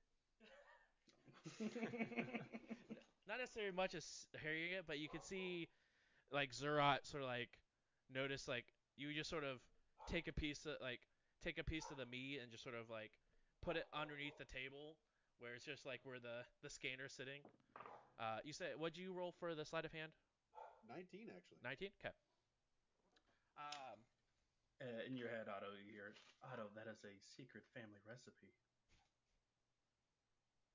Not 3.28 3.38
necessarily 3.38 3.72
much 3.72 3.94
as 3.94 4.26
hearing 4.42 4.72
it, 4.72 4.84
but 4.86 4.98
you 4.98 5.08
can 5.08 5.22
see 5.22 5.68
like 6.32 6.50
Zerat 6.52 7.06
sort 7.06 7.22
of 7.22 7.28
like 7.28 7.60
notice 8.12 8.48
like 8.48 8.64
you 8.96 9.12
just 9.14 9.30
sort 9.30 9.44
of 9.44 9.60
take 10.10 10.26
a 10.26 10.32
piece 10.32 10.66
of 10.66 10.72
like 10.82 11.00
take 11.44 11.60
a 11.60 11.66
piece 11.66 11.84
of 11.92 12.00
the 12.00 12.08
meat 12.08 12.40
and 12.40 12.48
just 12.48 12.64
sort 12.64 12.74
of 12.74 12.88
like 12.88 13.12
put 13.60 13.76
it 13.76 13.84
underneath 13.92 14.40
the 14.40 14.48
table 14.48 14.96
where 15.38 15.52
it's 15.52 15.68
just 15.68 15.84
like 15.84 16.00
where 16.08 16.16
the 16.16 16.48
the 16.64 16.72
scanner's 16.72 17.12
sitting. 17.12 17.44
Uh, 18.16 18.40
you 18.40 18.56
said 18.56 18.80
what'd 18.80 18.96
you 18.96 19.12
roll 19.12 19.36
for 19.36 19.52
the 19.52 19.64
sleight 19.68 19.84
of 19.84 19.92
hand? 19.92 20.16
19 20.88 21.28
actually. 21.28 21.60
19. 21.60 21.92
Okay. 22.00 22.14
Um, 23.60 23.98
uh, 24.80 25.04
in 25.06 25.14
your 25.20 25.28
head, 25.30 25.46
Otto, 25.46 25.70
you 25.78 25.92
hear, 25.94 26.12
Otto, 26.42 26.68
that 26.74 26.90
is 26.90 27.04
a 27.06 27.14
secret 27.22 27.62
family 27.72 28.02
recipe. 28.02 28.52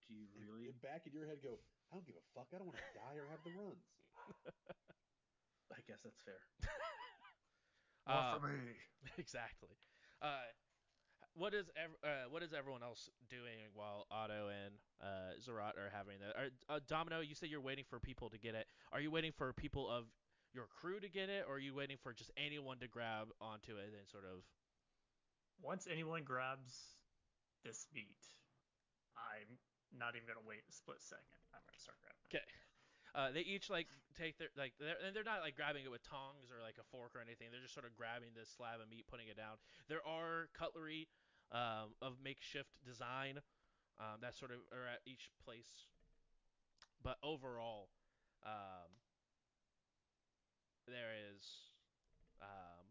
Do 0.07 0.17
you 0.17 0.25
really? 0.33 0.69
And 0.69 0.79
back 0.81 1.05
in 1.05 1.13
your 1.13 1.29
head, 1.29 1.41
go. 1.43 1.61
I 1.89 1.97
don't 1.97 2.05
give 2.05 2.17
a 2.17 2.25
fuck. 2.33 2.49
I 2.53 2.57
don't 2.57 2.69
want 2.69 2.81
to 2.81 2.89
die 2.97 3.17
or 3.17 3.29
have 3.29 3.41
the 3.45 3.53
runs. 3.53 3.85
I 5.73 5.81
guess 5.85 6.01
that's 6.01 6.21
fair. 6.21 6.41
uh, 8.09 8.41
me. 8.41 8.73
exactly. 9.21 9.73
Uh, 10.21 10.27
what 11.33 11.53
is 11.53 11.69
ev- 11.77 11.99
uh, 12.03 12.27
what 12.29 12.43
is 12.43 12.51
everyone 12.53 12.83
else 12.83 13.09
doing 13.29 13.71
while 13.73 14.05
Otto 14.11 14.49
and 14.51 14.75
uh, 15.01 15.39
Zerat 15.39 15.77
are 15.79 15.89
having 15.93 16.19
that? 16.19 16.35
Are, 16.35 16.75
uh, 16.75 16.79
Domino, 16.87 17.21
you 17.21 17.35
said 17.35 17.49
you're 17.49 17.61
waiting 17.61 17.85
for 17.89 17.99
people 17.99 18.29
to 18.29 18.37
get 18.37 18.55
it. 18.55 18.67
Are 18.91 18.99
you 18.99 19.11
waiting 19.11 19.31
for 19.31 19.53
people 19.53 19.89
of 19.89 20.05
your 20.53 20.67
crew 20.67 20.99
to 20.99 21.07
get 21.07 21.29
it, 21.29 21.45
or 21.47 21.55
are 21.55 21.59
you 21.59 21.73
waiting 21.73 21.97
for 22.01 22.11
just 22.11 22.31
anyone 22.35 22.79
to 22.79 22.87
grab 22.87 23.29
onto 23.39 23.77
it 23.77 23.93
and 23.97 24.07
sort 24.09 24.25
of? 24.25 24.43
Once 25.61 25.87
anyone 25.91 26.23
grabs 26.23 26.97
this 27.63 27.87
meat, 27.93 28.19
I'm 29.15 29.59
not 29.95 30.15
even 30.15 30.27
gonna 30.27 30.45
wait 30.47 30.63
a 30.67 30.73
split 30.73 31.01
second. 31.01 31.39
I'm 31.53 31.61
gonna 31.67 31.79
start 31.79 31.99
grabbing. 32.01 32.25
Okay. 32.27 32.45
Uh, 33.15 33.31
they 33.33 33.41
each 33.41 33.69
like 33.69 33.87
take 34.13 34.37
their 34.37 34.49
like 34.57 34.73
they're, 34.79 34.97
and 35.01 35.15
they're 35.15 35.25
not 35.25 35.41
like 35.41 35.55
grabbing 35.55 35.83
it 35.83 35.91
with 35.91 36.05
tongs 36.05 36.53
or 36.53 36.61
like 36.61 36.77
a 36.77 36.85
fork 36.93 37.17
or 37.17 37.21
anything. 37.21 37.49
They're 37.49 37.63
just 37.63 37.73
sort 37.73 37.85
of 37.89 37.97
grabbing 37.97 38.37
this 38.37 38.49
slab 38.53 38.81
of 38.81 38.89
meat, 38.89 39.05
putting 39.09 39.27
it 39.27 39.37
down. 39.37 39.57
There 39.89 40.05
are 40.05 40.49
cutlery 40.53 41.09
um, 41.51 41.97
of 42.01 42.21
makeshift 42.21 42.69
design 42.85 43.41
um, 43.97 44.21
that 44.21 44.37
sort 44.37 44.51
of 44.51 44.61
are 44.69 44.85
at 44.85 45.01
each 45.09 45.33
place, 45.43 45.89
but 47.01 47.17
overall, 47.25 47.89
um, 48.45 48.93
there 50.85 51.17
is 51.33 51.73
um, 52.41 52.85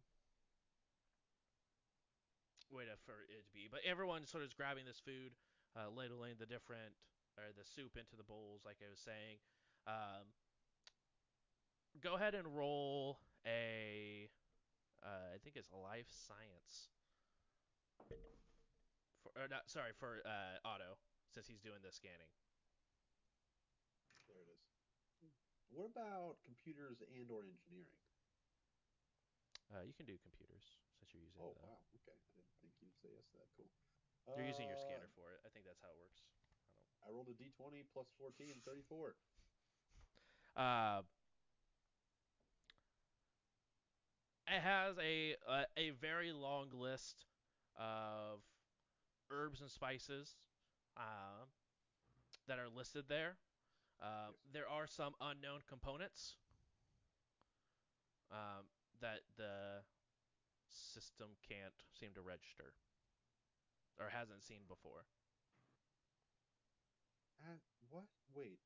way 2.71 2.85
for 3.07 3.25
it 3.33 3.47
to 3.47 3.53
be. 3.55 3.69
But 3.71 3.81
everyone 3.87 4.27
sort 4.27 4.45
of 4.45 4.51
is 4.51 4.55
grabbing 4.55 4.85
this 4.85 5.01
food, 5.01 5.33
uh, 5.77 5.89
ladling 5.95 6.37
the 6.39 6.47
different 6.47 6.93
or 7.39 7.55
the 7.55 7.65
soup 7.65 7.95
into 7.95 8.19
the 8.19 8.27
bowls, 8.27 8.67
like 8.67 8.83
I 8.83 8.91
was 8.91 9.01
saying. 9.01 9.39
Um, 9.89 10.29
go 12.05 12.15
ahead 12.15 12.35
and 12.35 12.45
roll 12.55 13.19
a, 13.47 14.29
uh, 15.03 15.35
I 15.35 15.39
think 15.43 15.57
it's 15.57 15.73
life 15.73 16.07
science. 16.13 16.93
For, 19.23 19.31
or 19.43 19.49
not, 19.49 19.71
sorry, 19.71 19.93
for 19.99 20.21
uh, 20.27 20.61
Otto, 20.69 20.99
since 21.33 21.49
he's 21.49 21.61
doing 21.61 21.81
the 21.83 21.91
scanning. 21.91 22.29
There 24.29 24.37
it 24.43 24.49
is. 24.53 24.61
What 25.71 25.87
about 25.89 26.37
computers 26.45 27.01
and 27.01 27.31
or 27.31 27.45
engineering? 27.49 27.97
Uh, 29.69 29.85
you 29.85 29.93
can 29.93 30.07
do 30.09 30.17
computers 30.25 30.81
since 30.97 31.13
you're 31.13 31.23
using 31.25 31.41
Oh 31.41 31.53
the. 31.53 31.61
wow, 31.61 31.81
okay. 32.01 32.17
I 32.17 32.41
didn't 32.41 32.57
think 32.61 32.73
you'd 32.81 32.97
say 33.01 33.13
yes 33.13 33.29
to 33.33 33.37
that. 33.39 33.49
Cool. 33.57 33.69
You're 34.37 34.47
using 34.49 34.69
your 34.69 34.77
Uh, 34.77 34.81
scanner 34.81 35.09
for 35.15 35.33
it. 35.37 35.41
I 35.45 35.49
think 35.53 35.65
that's 35.65 35.81
how 35.81 35.89
it 35.93 35.99
works. 36.01 36.25
I 37.07 37.11
rolled 37.11 37.29
a 37.29 37.37
d20 37.37 37.85
plus 37.93 38.09
14, 38.19 38.61
34. 38.65 39.15
Uh, 40.59 41.03
it 44.49 44.61
has 44.61 44.97
a, 44.99 45.37
a 45.49 45.65
a 45.77 45.91
very 46.01 46.33
long 46.33 46.69
list 46.73 47.25
of 47.79 48.41
herbs 49.31 49.61
and 49.61 49.71
spices 49.71 50.35
um, 50.97 51.49
that 52.47 52.59
are 52.59 52.69
listed 52.69 53.05
there. 53.09 53.37
Um, 54.03 54.35
Yes. 54.35 54.53
There 54.53 54.69
are 54.69 54.87
some 54.87 55.15
unknown 55.21 55.61
components 55.69 56.37
um, 58.33 58.67
that 59.01 59.21
the 59.37 59.83
system 60.69 61.29
can't 61.49 61.75
seem 61.99 62.11
to 62.15 62.23
register 62.23 62.75
or 63.99 64.09
hasn't 64.09 64.43
seen 64.43 64.65
before. 64.69 65.05
Uh, 67.43 67.59
what? 67.91 68.05
Wait. 68.35 68.61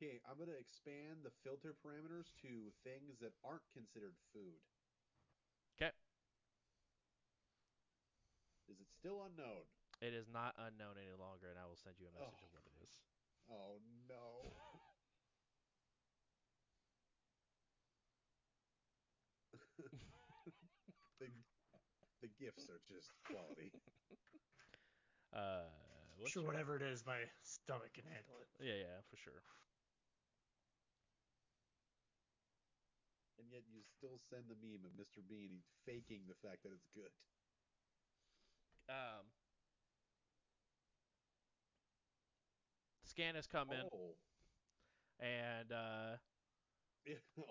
Okay, 0.00 0.16
I'm 0.24 0.38
gonna 0.38 0.56
expand 0.56 1.20
the 1.24 1.30
filter 1.44 1.76
parameters 1.76 2.32
to 2.40 2.72
things 2.84 3.18
that 3.20 3.36
aren't 3.44 3.68
considered 3.76 4.16
food. 4.32 4.56
Okay. 5.76 5.92
Is 8.66 8.80
it 8.80 8.88
still 8.90 9.24
unknown? 9.24 9.66
It 10.00 10.14
is 10.14 10.26
not 10.32 10.54
unknown 10.56 10.96
any 10.96 11.12
longer, 11.12 11.50
and 11.50 11.58
I 11.60 11.66
will 11.66 11.76
send 11.76 11.96
you 12.00 12.08
a 12.08 12.12
message 12.16 12.40
Oh. 12.40 12.46
of 12.48 12.52
what 12.54 12.64
it 12.64 12.72
is. 12.82 12.96
Oh 13.50 13.78
no. 14.08 14.54
the 21.18 21.28
the 22.22 22.28
gifts 22.38 22.68
are 22.70 22.80
just 22.88 23.12
quality. 23.24 23.72
Uh, 25.32 25.68
sure, 26.26 26.42
whatever 26.42 26.76
it 26.76 26.82
is, 26.82 27.04
my 27.06 27.28
stomach 27.42 27.92
can 27.94 28.04
handle 28.04 28.40
it. 28.40 28.48
Yeah, 28.64 28.74
yeah, 28.74 29.00
for 29.10 29.16
sure. 29.16 29.42
And 33.40 33.48
yet 33.48 33.64
you 33.72 33.80
still 33.96 34.20
send 34.28 34.52
the 34.52 34.58
meme 34.60 34.84
of 34.84 34.92
Mr. 35.00 35.24
Bean 35.24 35.48
he's 35.48 35.64
faking 35.88 36.28
the 36.28 36.36
fact 36.44 36.60
that 36.62 36.76
it's 36.76 36.92
good. 36.92 37.08
Um, 38.92 39.24
scan 43.08 43.34
has 43.34 43.46
come 43.46 43.70
in, 43.72 43.80
Oh. 43.88 44.12
and 45.20 45.72
uh, 45.72 46.20
Yeah, 47.06 47.16
no. 47.40 47.48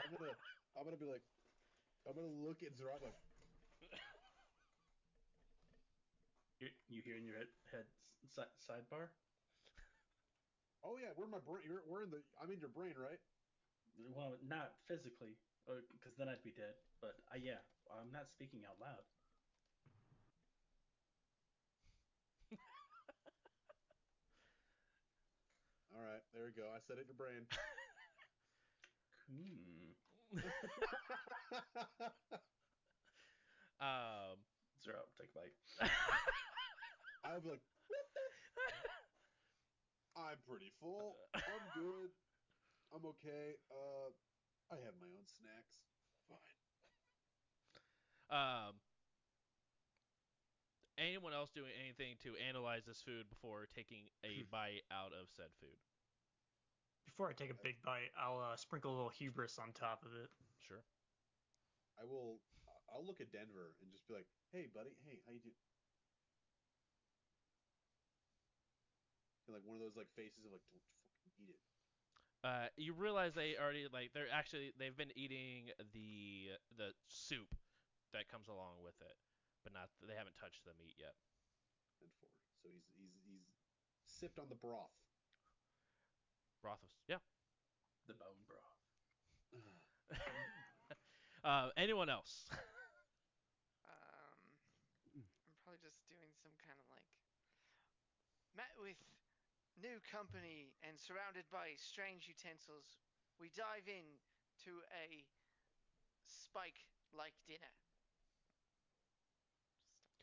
I'm 0.00 0.08
gonna 0.16 0.32
I'm 0.78 0.84
gonna 0.88 0.96
be 0.96 1.04
like 1.04 1.22
I'm 2.08 2.14
gonna 2.16 2.28
look 2.40 2.62
at 2.62 2.72
Zerat 2.72 3.02
like 3.02 3.12
You, 6.60 6.68
you 6.88 7.02
hear 7.02 7.16
in 7.18 7.24
your 7.26 7.36
head, 7.36 7.50
head 7.70 7.84
si- 8.30 8.54
sidebar? 8.62 9.10
Oh 10.82 10.96
yeah, 10.96 11.10
we're 11.16 11.24
in 11.24 11.30
my 11.34 11.42
brain. 11.44 11.64
You're, 11.66 11.82
we're 11.88 12.04
in 12.04 12.10
the. 12.10 12.22
I'm 12.40 12.50
in 12.50 12.60
your 12.60 12.68
brain, 12.70 12.94
right? 12.96 13.18
Well, 13.98 14.36
not 14.42 14.74
physically, 14.88 15.38
because 15.66 16.14
then 16.18 16.28
I'd 16.28 16.42
be 16.42 16.50
dead. 16.54 16.74
But 17.00 17.14
uh, 17.30 17.38
yeah, 17.40 17.62
I'm 17.90 18.10
not 18.12 18.30
speaking 18.34 18.62
out 18.66 18.76
loud. 18.80 19.04
All 25.94 26.02
right, 26.02 26.22
there 26.34 26.42
we 26.44 26.50
go. 26.50 26.66
I 26.74 26.82
said 26.82 26.98
it 26.98 27.06
in 27.06 27.14
your 27.14 27.20
brain. 27.20 27.46
Hmm. 29.30 29.94
um, 33.80 34.42
Zero, 34.82 35.00
take 35.16 35.30
a 35.32 35.38
bite. 35.38 35.56
I 37.24 37.34
would 37.34 37.44
be 37.44 37.50
like, 37.56 37.64
I'm 40.16 40.38
pretty 40.46 40.70
full. 40.80 41.16
I'm 41.34 41.64
good. 41.78 42.10
I'm 42.94 43.02
okay. 43.18 43.58
Uh, 43.66 44.14
I 44.70 44.78
have 44.86 44.94
my 45.02 45.10
own 45.10 45.26
snacks. 45.26 45.82
Fine. 46.30 46.38
um, 48.30 48.78
anyone 50.94 51.34
else 51.34 51.50
doing 51.50 51.74
anything 51.74 52.14
to 52.22 52.38
analyze 52.38 52.86
this 52.86 53.02
food 53.02 53.26
before 53.26 53.66
taking 53.74 54.06
a 54.22 54.46
bite 54.46 54.86
out 54.94 55.10
of 55.10 55.26
said 55.34 55.50
food? 55.58 55.74
Before 57.02 57.26
I 57.26 57.34
take 57.34 57.50
a 57.50 57.58
big 57.66 57.82
bite, 57.82 58.14
I'll 58.14 58.38
uh, 58.38 58.54
sprinkle 58.54 58.94
a 58.94 58.96
little 58.96 59.12
hubris 59.12 59.58
on 59.58 59.74
top 59.74 60.06
of 60.06 60.14
it. 60.14 60.30
Sure. 60.62 60.86
I 61.98 62.06
will. 62.06 62.38
I'll 62.90 63.02
look 63.02 63.18
at 63.18 63.34
Denver 63.34 63.74
and 63.82 63.90
just 63.90 64.06
be 64.06 64.14
like, 64.14 64.26
"Hey, 64.54 64.70
buddy. 64.70 64.94
Hey, 65.02 65.18
how 65.26 65.34
you 65.34 65.42
doing?" 65.42 65.58
And 69.46 69.54
like 69.54 69.66
one 69.66 69.76
of 69.78 69.82
those 69.82 69.98
like 69.98 70.10
faces 70.14 70.46
of 70.46 70.50
like, 70.54 70.64
"Don't 70.70 70.82
fucking 71.22 71.34
eat 71.38 71.54
it." 71.54 71.73
Uh, 72.44 72.68
you 72.76 72.92
realize 72.92 73.32
they 73.32 73.56
already 73.56 73.88
like 73.88 74.12
they're 74.12 74.28
actually 74.28 74.70
they've 74.76 74.96
been 74.96 75.16
eating 75.16 75.72
the 75.96 76.52
the 76.76 76.92
soup 77.08 77.56
that 78.12 78.28
comes 78.28 78.52
along 78.52 78.84
with 78.84 79.00
it, 79.00 79.16
but 79.64 79.72
not 79.72 79.88
they 80.04 80.12
haven't 80.12 80.36
touched 80.36 80.60
the 80.68 80.76
meat 80.76 80.92
yet. 81.00 81.16
And 82.04 82.12
four. 82.20 82.28
So 82.60 82.68
he's 82.68 82.84
he's 82.92 83.16
he's 83.24 83.48
sipped 84.04 84.36
on 84.38 84.52
the 84.52 84.60
broth. 84.60 84.92
Broth 86.60 86.84
Brothos, 86.84 87.00
yeah. 87.08 87.24
The 88.08 88.14
bone 88.14 88.44
broth. 88.44 88.84
Uh, 91.44 91.68
anyone 91.76 92.08
else? 92.08 92.48
Um, 93.84 94.40
I'm 95.16 95.56
probably 95.60 95.80
just 95.84 96.00
doing 96.08 96.32
some 96.40 96.56
kind 96.64 96.80
of 96.80 96.86
like 96.88 97.04
met 98.56 98.72
with 98.80 98.96
new 99.80 99.98
company 100.10 100.72
and 100.82 100.98
surrounded 100.98 101.44
by 101.50 101.74
strange 101.76 102.28
utensils. 102.28 102.98
We 103.40 103.50
dive 103.50 103.86
in 103.88 104.06
to 104.64 104.72
a 104.94 105.24
spike-like 106.26 107.34
dinner. 107.46 107.74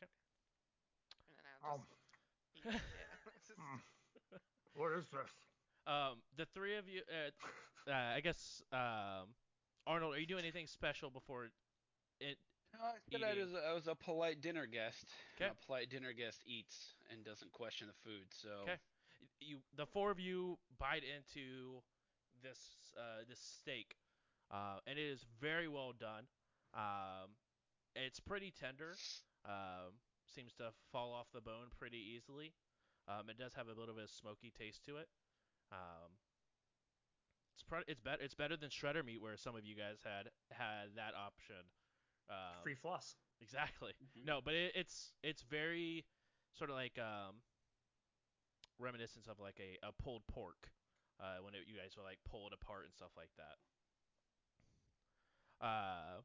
'Kay. 0.00 0.08
And 1.28 1.36
then 1.36 1.44
I'll 1.62 1.74
Um, 1.74 1.86
just 1.88 2.02
eat 2.54 2.64
it, 2.66 2.72
yeah. 2.72 2.80
Mm. 3.58 3.82
what 4.74 4.92
is 4.92 5.06
this? 5.10 5.30
um, 5.86 6.22
the 6.36 6.46
three 6.46 6.76
of 6.76 6.88
you. 6.88 7.02
Uh, 7.08 7.30
uh, 7.90 8.14
I 8.16 8.20
guess 8.20 8.62
um, 8.72 9.34
Arnold, 9.86 10.14
are 10.14 10.18
you 10.18 10.26
doing 10.26 10.44
anything 10.44 10.66
special 10.66 11.10
before 11.10 11.50
it? 12.20 12.38
No, 12.72 12.78
I 12.80 12.98
said 13.10 13.22
I 13.22 13.34
was, 13.34 13.54
I 13.54 13.72
was 13.74 13.86
a 13.88 13.94
polite 13.94 14.40
dinner 14.40 14.66
guest. 14.66 15.04
Okay. 15.36 15.50
A 15.50 15.54
polite 15.66 15.90
dinner 15.90 16.12
guest 16.12 16.42
eats 16.46 16.94
and 17.10 17.22
doesn't 17.24 17.52
question 17.52 17.88
the 17.88 17.92
food. 18.02 18.32
So 18.32 18.48
Okay. 18.62 18.78
You, 19.44 19.58
the 19.76 19.86
four 19.86 20.10
of 20.10 20.18
you, 20.20 20.58
bite 20.78 21.02
into 21.04 21.82
this 22.42 22.58
uh, 22.96 23.24
this 23.28 23.40
steak, 23.40 23.96
uh, 24.50 24.78
and 24.86 24.98
it 24.98 25.02
is 25.02 25.24
very 25.40 25.68
well 25.68 25.92
done. 25.98 26.24
Um, 26.74 27.36
it's 27.94 28.20
pretty 28.20 28.52
tender. 28.52 28.94
Um, 29.44 29.98
seems 30.34 30.52
to 30.54 30.70
fall 30.90 31.12
off 31.12 31.26
the 31.34 31.40
bone 31.40 31.68
pretty 31.78 31.98
easily. 31.98 32.52
Um, 33.08 33.28
it 33.28 33.38
does 33.38 33.54
have 33.54 33.66
a 33.66 33.78
little 33.78 33.94
bit 33.94 34.04
of 34.04 34.10
smoky 34.10 34.52
taste 34.56 34.84
to 34.86 34.96
it. 34.96 35.08
Um, 35.72 36.12
it's 37.54 37.62
pro- 37.62 37.86
it's 37.86 38.00
better 38.00 38.22
it's 38.22 38.34
better 38.34 38.56
than 38.56 38.70
shredder 38.70 39.04
meat, 39.04 39.20
where 39.20 39.36
some 39.36 39.56
of 39.56 39.64
you 39.64 39.74
guys 39.74 39.98
had 40.04 40.30
had 40.50 40.96
that 40.96 41.14
option. 41.14 41.68
Um, 42.30 42.62
Free 42.62 42.74
floss. 42.74 43.16
Exactly. 43.40 43.92
Mhm. 44.02 44.24
No, 44.24 44.40
but 44.44 44.54
it, 44.54 44.72
it's 44.74 45.12
it's 45.22 45.42
very 45.42 46.04
sort 46.56 46.70
of 46.70 46.76
like 46.76 46.98
um 46.98 47.42
reminiscence 48.78 49.26
of 49.28 49.40
like 49.40 49.60
a, 49.60 49.78
a 49.86 49.92
pulled 49.92 50.26
pork 50.26 50.70
uh, 51.20 51.42
when 51.42 51.54
it, 51.54 51.68
you 51.68 51.76
guys 51.76 51.96
would 51.96 52.06
like 52.06 52.18
pull 52.28 52.46
it 52.46 52.54
apart 52.54 52.84
and 52.86 52.94
stuff 52.94 53.12
like 53.16 53.30
that. 53.36 53.58
Uh, 55.62 56.20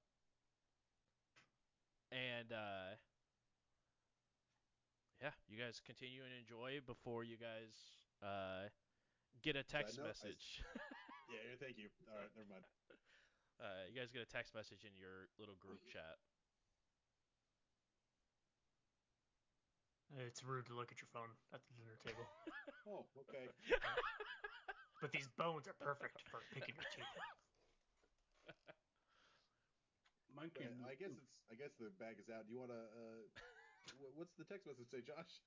and 2.11 2.49
uh, 2.51 2.97
yeah, 5.21 5.33
you 5.49 5.57
guys 5.57 5.81
continue 5.85 6.21
and 6.25 6.33
enjoy 6.33 6.81
before 6.85 7.23
you 7.23 7.37
guys 7.37 7.73
uh, 8.21 8.69
get 9.41 9.55
a 9.55 9.63
text 9.65 9.99
I- 10.01 10.07
message. 10.07 10.61
Yeah, 11.29 11.41
yeah, 11.53 11.57
thank 11.61 11.77
you. 11.77 11.89
All 12.09 12.17
right, 12.17 12.31
never 12.33 12.49
mind. 12.49 12.65
uh, 13.61 13.85
you 13.89 13.93
guys 13.93 14.09
get 14.09 14.21
a 14.21 14.29
text 14.29 14.53
message 14.55 14.85
in 14.85 14.93
your 14.97 15.29
little 15.37 15.57
group 15.61 15.81
chat. 15.89 16.17
It's 20.15 20.43
rude 20.43 20.65
to 20.71 20.73
look 20.73 20.91
at 20.91 21.03
your 21.03 21.11
phone 21.11 21.35
at 21.53 21.59
the 21.67 21.73
dinner 21.75 21.97
table. 22.03 22.25
Oh, 22.87 23.03
okay. 23.27 23.51
but 25.03 25.11
these 25.11 25.27
bones 25.35 25.67
are 25.67 25.75
perfect 25.75 26.23
for 26.31 26.39
picking 26.55 26.71
your 26.79 26.87
teeth. 26.95 27.03
Mine 30.31 30.47
But 30.55 30.63
can, 30.63 30.71
I 30.87 30.95
guess 30.95 31.11
it's. 31.11 31.35
I 31.51 31.55
guess 31.59 31.75
the 31.75 31.91
bag 31.99 32.15
is 32.15 32.31
out. 32.31 32.47
Do 32.47 32.53
you 32.55 32.59
want 32.59 32.71
to? 32.71 32.79
Uh, 32.79 33.27
what's 34.15 34.31
the 34.39 34.47
text 34.47 34.67
message 34.67 34.87
say, 34.87 35.03
Josh? 35.03 35.43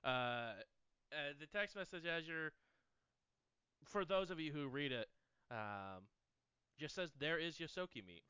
Uh, 0.00 0.64
uh, 1.12 1.36
the 1.40 1.44
text 1.46 1.76
message 1.76 2.06
as 2.06 2.28
you're, 2.28 2.52
for 3.84 4.04
those 4.04 4.30
of 4.30 4.40
you 4.40 4.52
who 4.52 4.68
read 4.68 4.92
it, 4.92 5.08
um, 5.50 6.08
just 6.78 6.94
says 6.94 7.10
there 7.18 7.38
is 7.38 7.56
Yosoki 7.56 8.00
meat. 8.00 8.24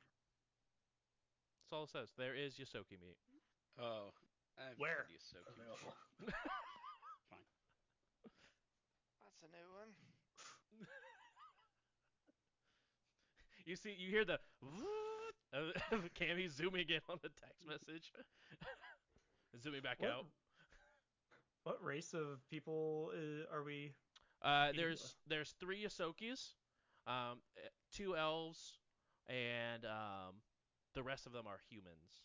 That's 1.62 1.72
all 1.72 1.84
it 1.84 1.90
says. 1.90 2.10
There 2.16 2.34
is 2.34 2.54
Yosoki 2.54 2.98
meat. 2.98 3.18
Oh, 3.78 4.10
I've 4.58 4.78
Where? 4.78 5.06
had 5.06 5.10
you 5.10 5.18
so 5.22 5.38
cute. 5.38 5.54
available. 5.54 5.94
That's 9.22 9.42
a 9.42 9.48
new 9.54 9.68
one. 9.78 9.94
You 13.66 13.76
see, 13.76 13.94
you 13.98 14.08
hear 14.10 14.24
the 14.24 14.38
of 15.52 15.72
of 15.92 16.08
Cammy 16.14 16.50
zooming 16.50 16.88
in 16.88 17.00
on 17.08 17.18
the 17.22 17.28
text 17.28 17.66
message, 17.68 18.12
zooming 19.62 19.82
back 19.82 20.00
What, 20.00 20.10
out. 20.10 20.26
what 21.64 21.84
race 21.84 22.14
of 22.14 22.40
people 22.50 23.10
uh, 23.14 23.54
are 23.54 23.62
we? 23.62 23.92
Uh, 24.42 24.68
Eating 24.70 24.80
there's 24.80 25.16
there's 25.26 25.54
three 25.60 25.84
Yosokis, 25.84 26.54
um, 27.06 27.40
eh, 27.58 27.68
two 27.92 28.16
elves, 28.16 28.78
and 29.28 29.84
um, 29.84 30.40
the 30.94 31.02
rest 31.02 31.26
of 31.26 31.32
them 31.32 31.46
are 31.46 31.58
humans. 31.68 32.24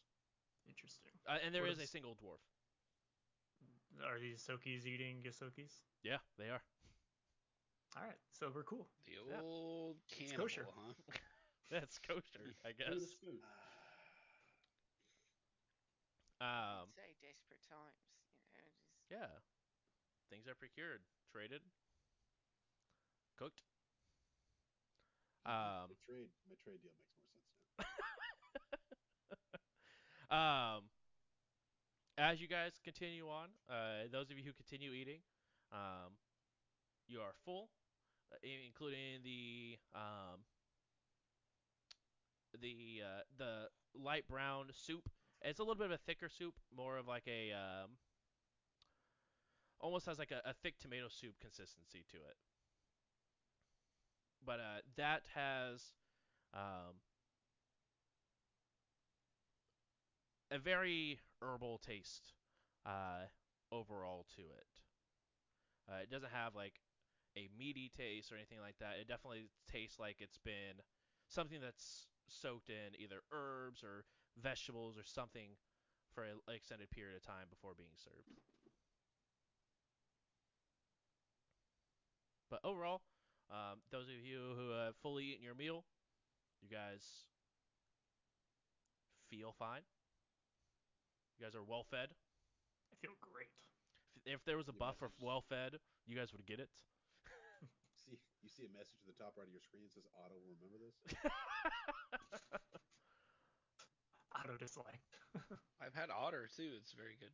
Interesting. 0.67 1.11
Uh, 1.27 1.37
and 1.45 1.53
there 1.53 1.61
What 1.63 1.71
is 1.71 1.79
a 1.79 1.87
single 1.87 2.15
dwarf. 2.15 2.39
Are 4.05 4.19
these 4.19 4.41
Sokis 4.41 4.85
eating 4.85 5.21
Yosokis? 5.23 5.71
Yeah, 6.03 6.17
they 6.37 6.49
are. 6.49 6.61
All 7.95 8.03
right, 8.03 8.17
so 8.31 8.51
we're 8.53 8.63
cool. 8.63 8.87
The 9.05 9.17
Yeah. 9.29 9.39
old 9.39 9.97
cannibal, 10.09 10.43
kosher. 10.43 10.65
huh? 10.75 10.93
That's 11.71 11.99
kosher, 11.99 12.55
I 12.65 12.71
guess. 12.71 13.15
Um, 16.41 16.89
say 16.95 17.13
desperate 17.21 17.61
times, 17.69 18.03
you 18.51 18.59
know. 18.59 18.67
Just 18.67 18.75
yeah, 19.09 19.39
things 20.29 20.47
are 20.47 20.55
procured, 20.55 21.01
traded, 21.31 21.61
cooked. 23.37 23.61
my 25.45 25.51
Um, 25.51 25.89
trade 26.05 26.29
my 26.49 26.55
trade 26.55 26.81
deal 26.81 26.93
makes 26.97 27.13
more 27.15 27.27
sense 27.31 27.51
now. 27.77 27.85
Um, 30.31 30.89
as 32.17 32.41
you 32.41 32.47
guys 32.47 32.73
continue 32.83 33.25
on, 33.27 33.49
uh, 33.69 34.07
those 34.11 34.29
of 34.29 34.37
you 34.37 34.43
who 34.45 34.53
continue 34.53 34.93
eating, 34.93 35.19
um, 35.71 36.13
you 37.07 37.19
are 37.19 37.33
full, 37.45 37.69
uh, 38.31 38.37
including 38.65 39.21
the 39.23 39.77
um, 39.95 40.41
the 42.61 43.01
uh, 43.03 43.21
the 43.37 43.67
light 43.99 44.27
brown 44.27 44.67
soup. 44.73 45.09
It's 45.41 45.59
a 45.59 45.63
little 45.63 45.75
bit 45.75 45.87
of 45.87 45.91
a 45.91 45.97
thicker 45.97 46.29
soup, 46.29 46.53
more 46.75 46.97
of 46.97 47.07
like 47.07 47.27
a 47.27 47.51
um, 47.51 47.91
almost 49.79 50.05
has 50.05 50.17
like 50.19 50.31
a, 50.31 50.41
a 50.49 50.53
thick 50.53 50.75
tomato 50.79 51.07
soup 51.09 51.35
consistency 51.41 52.05
to 52.11 52.17
it. 52.17 52.37
But 54.45 54.59
uh, 54.59 54.81
that 54.97 55.23
has 55.35 55.93
um, 56.53 56.99
a 60.53 60.59
very 60.59 61.19
herbal 61.41 61.79
taste 61.79 62.33
uh, 62.85 63.25
overall 63.71 64.25
to 64.35 64.41
it. 64.41 64.69
Uh, 65.89 66.03
it 66.03 66.11
doesn't 66.11 66.31
have 66.31 66.55
like 66.55 66.79
a 67.35 67.49
meaty 67.57 67.91
taste 67.97 68.31
or 68.31 68.35
anything 68.35 68.59
like 68.61 68.77
that. 68.79 69.01
It 69.01 69.07
definitely 69.07 69.49
tastes 69.69 69.99
like 69.99 70.17
it's 70.19 70.37
been 70.37 70.79
something 71.27 71.59
that's 71.59 72.07
soaked 72.29 72.69
in 72.69 72.93
either 73.01 73.25
herbs 73.33 73.83
or 73.83 74.05
vegetables 74.41 74.97
or 74.97 75.03
something 75.03 75.57
for 76.13 76.23
an 76.23 76.37
extended 76.53 76.91
period 76.91 77.17
of 77.17 77.23
time 77.23 77.49
before 77.49 77.73
being 77.75 77.97
served. 77.97 78.29
But 82.51 82.59
overall, 82.63 83.01
um, 83.49 83.81
those 83.91 84.07
of 84.07 84.23
you 84.23 84.53
who 84.55 84.69
have 84.71 84.95
fully 85.01 85.25
eaten 85.25 85.43
your 85.43 85.55
meal, 85.55 85.85
you 86.61 86.69
guys 86.69 87.01
feel 89.29 89.51
fine. 89.57 89.81
You 91.37 91.45
guys 91.45 91.55
are 91.55 91.63
well 91.63 91.83
fed. 91.89 92.09
I 92.93 92.95
feel 93.01 93.15
great. 93.21 93.49
If, 94.15 94.39
if 94.39 94.45
there 94.45 94.57
was 94.57 94.69
a 94.69 94.73
buff 94.73 94.97
for 94.99 95.09
well 95.19 95.41
fed, 95.41 95.79
you 96.05 96.15
guys 96.15 96.31
would 96.31 96.45
get 96.45 96.59
it. 96.59 96.69
See 98.05 98.19
you 98.43 98.49
see 98.51 98.65
a 98.67 98.73
message 98.75 98.99
at 99.01 99.07
the 99.07 99.15
top 99.17 99.33
right 99.39 99.47
of 99.47 99.53
your 99.55 99.63
screen 99.63 99.83
that 99.87 99.93
says 99.95 100.03
Otto 100.19 100.35
will 100.35 100.51
remember 100.59 100.75
this. 100.83 100.95
Auto 104.35 104.57
dislike. 104.59 104.99
I've 105.81 105.95
had 105.95 106.09
otter 106.11 106.49
too. 106.51 106.75
It's 106.77 106.91
very 106.91 107.15
good. 107.19 107.31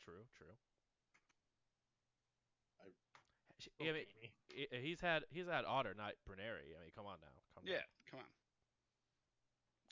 True, 0.00 0.24
true. 0.36 0.54
I- 2.80 2.94
Sh- 3.60 3.68
Oh, 3.80 3.84
I 3.84 3.92
mean, 3.92 4.08
he's 4.80 5.00
had 5.00 5.24
he's 5.28 5.46
had 5.46 5.64
Otter, 5.68 5.92
not 5.94 6.16
Bruneri. 6.24 6.72
I 6.72 6.80
mean, 6.80 6.92
come 6.96 7.04
on 7.06 7.18
now. 7.20 7.36
Come 7.54 7.64
Yeah, 7.66 7.84
come 8.10 8.20
on. 8.24 8.30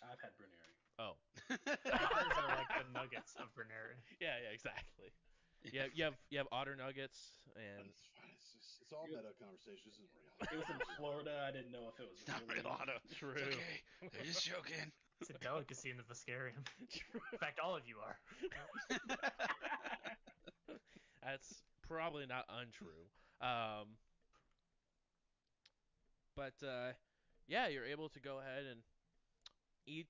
I've 0.08 0.20
had 0.24 0.32
Bruneri. 0.40 0.67
Oh. 0.98 1.14
Otters 1.50 2.34
are 2.34 2.50
like 2.58 2.70
the 2.74 2.86
nuggets 2.92 3.34
of 3.38 3.46
Bruneri. 3.54 3.94
Yeah, 4.20 4.34
yeah, 4.42 4.50
exactly. 4.52 5.14
Yeah, 5.72 5.86
you 5.94 6.04
have 6.04 6.14
you 6.30 6.38
have 6.38 6.48
Otter 6.50 6.74
nuggets 6.74 7.38
and 7.54 7.86
it's 7.86 8.02
fine. 8.14 8.30
It's, 8.34 8.50
just, 8.54 8.82
it's 8.82 8.92
all 8.92 9.06
You- 9.06 9.16
meta 9.18 9.30
conversation. 9.38 9.86
This 9.86 9.98
isn't 10.02 10.10
real. 10.14 10.34
It 10.50 10.58
was 10.58 10.70
in 10.70 10.78
Florida. 10.98 11.44
I 11.46 11.50
didn't 11.54 11.70
know 11.70 11.86
if 11.90 11.98
it 12.02 12.06
was 12.10 12.18
Not 12.26 12.42
really- 12.46 12.62
real 12.62 12.74
otter. 12.74 12.98
True. 13.18 13.34
It's 13.38 13.54
okay. 13.54 14.10
They're 14.12 14.26
just 14.26 14.44
joking. 14.44 14.90
It's 15.20 15.30
a 15.30 15.38
delicacy 15.42 15.90
in 15.90 15.96
the 15.98 16.04
Viscarium. 16.06 16.62
True. 16.94 17.20
In 17.32 17.38
fact, 17.40 17.58
all 17.58 17.74
of 17.74 17.82
you 17.88 17.96
are. 17.98 18.14
That's 21.24 21.62
probably 21.88 22.24
not 22.26 22.44
untrue. 22.48 23.10
Um, 23.40 23.98
but 26.36 26.54
uh, 26.64 26.92
yeah, 27.48 27.66
you're 27.66 27.84
able 27.84 28.08
to 28.10 28.20
go 28.20 28.38
ahead 28.38 28.64
and 28.70 28.80
eat 29.88 30.06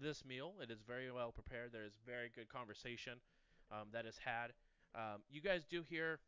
this 0.00 0.24
meal. 0.24 0.54
It 0.62 0.70
is 0.70 0.80
very 0.86 1.10
well 1.10 1.32
prepared. 1.32 1.70
There 1.72 1.84
is 1.84 1.92
very 2.06 2.30
good 2.34 2.48
conversation 2.48 3.20
um, 3.70 3.88
that 3.92 4.06
is 4.06 4.18
had. 4.24 4.52
Um, 4.94 5.22
you 5.30 5.40
guys 5.40 5.64
do 5.68 5.82
hear 5.88 6.20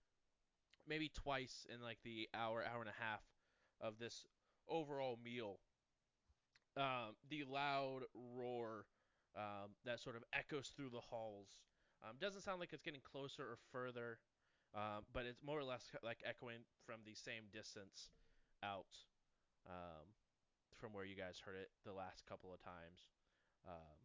maybe 0.86 1.10
twice 1.14 1.66
in 1.72 1.82
like 1.82 1.98
the 2.04 2.28
hour, 2.34 2.62
hour 2.62 2.80
and 2.80 2.90
a 2.90 3.02
half 3.02 3.22
of 3.80 3.98
this 3.98 4.26
overall 4.68 5.18
meal. 5.22 5.58
Um, 6.76 7.16
the 7.28 7.44
loud 7.50 8.00
roar 8.14 8.86
um, 9.36 9.72
that 9.84 10.00
sort 10.00 10.16
of 10.16 10.22
echoes 10.32 10.72
through 10.74 10.90
the 10.90 11.00
halls. 11.00 11.48
Um, 12.02 12.16
doesn't 12.20 12.42
sound 12.42 12.60
like 12.60 12.72
it's 12.72 12.82
getting 12.82 13.00
closer 13.00 13.42
or 13.42 13.58
further, 13.70 14.18
um, 14.74 15.04
but 15.12 15.24
it's 15.26 15.42
more 15.44 15.58
or 15.58 15.64
less 15.64 15.84
like 16.02 16.18
echoing 16.26 16.64
from 16.84 17.00
the 17.04 17.14
same 17.14 17.44
distance 17.52 18.10
out 18.62 18.86
from 20.82 20.92
where 20.92 21.06
you 21.06 21.14
guys 21.14 21.38
heard 21.46 21.54
it 21.54 21.70
the 21.86 21.94
last 21.94 22.26
couple 22.26 22.52
of 22.52 22.58
times. 22.58 23.06
Um, 23.66 23.98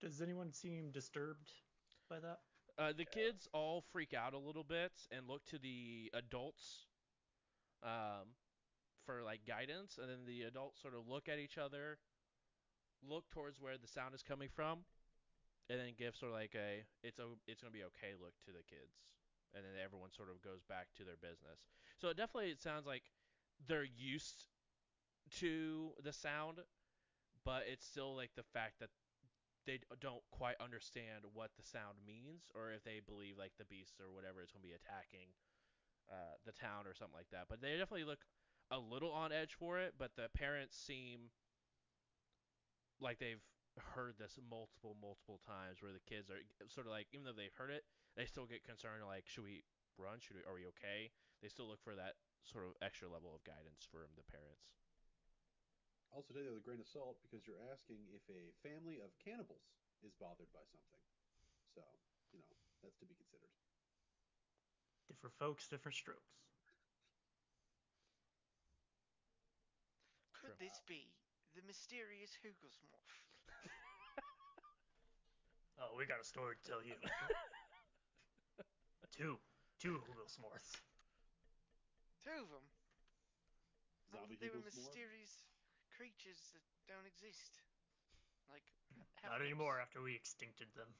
Does 0.00 0.20
anyone 0.20 0.52
seem 0.52 0.90
disturbed 0.90 1.50
by 2.08 2.20
that? 2.20 2.40
uh, 2.78 2.92
the 2.96 3.04
kids 3.04 3.48
all 3.52 3.84
freak 3.92 4.14
out 4.14 4.34
a 4.34 4.38
little 4.38 4.64
bit 4.64 4.92
and 5.10 5.28
look 5.28 5.44
to 5.46 5.58
the 5.58 6.10
adults 6.14 6.86
um, 7.82 8.34
for 9.06 9.22
like 9.22 9.40
guidance, 9.46 9.98
and 10.00 10.10
then 10.10 10.24
the 10.26 10.42
adults 10.42 10.80
sort 10.82 10.94
of 10.94 11.06
look 11.06 11.28
at 11.28 11.38
each 11.38 11.58
other, 11.58 11.98
look 13.06 13.30
towards 13.30 13.60
where 13.60 13.78
the 13.78 13.86
sound 13.86 14.14
is 14.14 14.22
coming 14.22 14.48
from, 14.48 14.80
and 15.70 15.78
then 15.78 15.92
give 15.96 16.16
sort 16.16 16.32
of 16.32 16.38
like 16.38 16.54
a 16.56 16.84
it's 17.02 17.18
a 17.18 17.26
it's 17.46 17.60
gonna 17.60 17.72
be 17.72 17.84
okay 17.84 18.14
look 18.20 18.34
to 18.46 18.50
the 18.50 18.64
kids, 18.68 19.06
and 19.54 19.64
then 19.64 19.72
everyone 19.82 20.10
sort 20.10 20.28
of 20.30 20.42
goes 20.42 20.62
back 20.68 20.88
to 20.96 21.04
their 21.04 21.20
business. 21.20 21.60
So 22.00 22.08
it 22.08 22.16
definitely 22.16 22.50
it 22.50 22.60
sounds 22.60 22.86
like 22.86 23.04
they're 23.68 23.84
used 23.84 24.48
to 25.38 25.92
the 26.02 26.12
sound, 26.12 26.58
but 27.44 27.64
it's 27.70 27.84
still 27.84 28.16
like 28.16 28.32
the 28.36 28.46
fact 28.52 28.80
that 28.80 28.90
they 29.66 29.80
don't 30.00 30.24
quite 30.28 30.60
understand 30.60 31.24
what 31.32 31.50
the 31.56 31.64
sound 31.64 31.96
means, 32.04 32.52
or 32.52 32.72
if 32.72 32.84
they 32.84 33.00
believe 33.00 33.40
like 33.40 33.56
the 33.56 33.64
beasts 33.64 33.96
or 33.96 34.12
whatever 34.12 34.44
is 34.44 34.52
going 34.52 34.60
to 34.60 34.68
be 34.68 34.76
attacking 34.76 35.32
uh, 36.12 36.36
the 36.44 36.52
town 36.52 36.84
or 36.84 36.92
something 36.92 37.16
like 37.16 37.32
that. 37.32 37.48
But 37.48 37.64
they 37.64 37.76
definitely 37.80 38.04
look 38.04 38.28
a 38.68 38.76
little 38.76 39.12
on 39.12 39.32
edge 39.32 39.56
for 39.56 39.80
it. 39.80 39.96
But 39.96 40.16
the 40.16 40.28
parents 40.36 40.76
seem 40.76 41.32
like 43.00 43.18
they've 43.18 43.40
heard 43.96 44.20
this 44.20 44.36
multiple, 44.36 44.96
multiple 45.00 45.40
times, 45.48 45.80
where 45.80 45.96
the 45.96 46.04
kids 46.04 46.28
are 46.28 46.44
sort 46.68 46.86
of 46.86 46.92
like, 46.92 47.08
even 47.16 47.24
though 47.24 47.36
they've 47.36 47.56
heard 47.56 47.72
it, 47.72 47.88
they 48.20 48.28
still 48.28 48.46
get 48.46 48.68
concerned. 48.68 49.00
Like, 49.08 49.24
should 49.24 49.48
we 49.48 49.64
run? 49.96 50.20
Should 50.20 50.36
we? 50.36 50.44
Are 50.44 50.56
we 50.56 50.68
okay? 50.76 51.08
They 51.40 51.48
still 51.48 51.68
look 51.68 51.80
for 51.80 51.96
that 51.96 52.20
sort 52.44 52.68
of 52.68 52.76
extra 52.84 53.08
level 53.08 53.32
of 53.32 53.40
guidance 53.48 53.88
from 53.88 54.12
the 54.12 54.28
parents. 54.28 54.83
Also, 56.14 56.30
take 56.30 56.46
that 56.46 56.54
with 56.54 56.62
a 56.62 56.68
grain 56.70 56.78
of 56.78 56.86
salt 56.86 57.18
because 57.26 57.42
you're 57.42 57.58
asking 57.74 57.98
if 58.14 58.22
a 58.30 58.54
family 58.62 59.02
of 59.02 59.10
cannibals 59.18 59.66
is 60.06 60.14
bothered 60.14 60.46
by 60.54 60.62
something. 60.70 61.02
So, 61.74 61.82
you 62.30 62.38
know, 62.38 62.54
that's 62.86 62.94
to 63.02 63.06
be 63.10 63.18
considered. 63.18 63.50
Different 65.10 65.34
folks, 65.34 65.66
different 65.66 65.98
strokes. 65.98 66.38
True. 70.38 70.54
Could 70.54 70.62
this 70.62 70.78
be 70.86 71.10
the 71.58 71.66
mysterious 71.66 72.38
Hugelsmorph? 72.38 73.10
Oh, 75.74 75.90
we 75.98 76.06
got 76.06 76.22
a 76.22 76.24
story 76.24 76.54
to 76.54 76.62
tell 76.62 76.78
you. 76.86 76.94
two. 79.10 79.42
Two 79.82 79.98
Hugelsmorphs. 80.06 80.78
Two 82.22 82.30
of 82.30 82.48
them. 82.54 82.62
Zombie 84.14 84.38
they 84.38 84.54
were 84.54 84.62
Hugelsmorph? 84.62 84.86
mysterious 84.86 85.42
creatures 85.94 86.50
that 86.52 86.62
don't 86.90 87.06
exist. 87.06 87.62
Like, 88.50 88.66
Not 88.98 89.06
halflings. 89.38 89.46
anymore 89.46 89.78
after 89.78 90.02
we 90.02 90.18
extincted 90.18 90.68
them. 90.74 90.90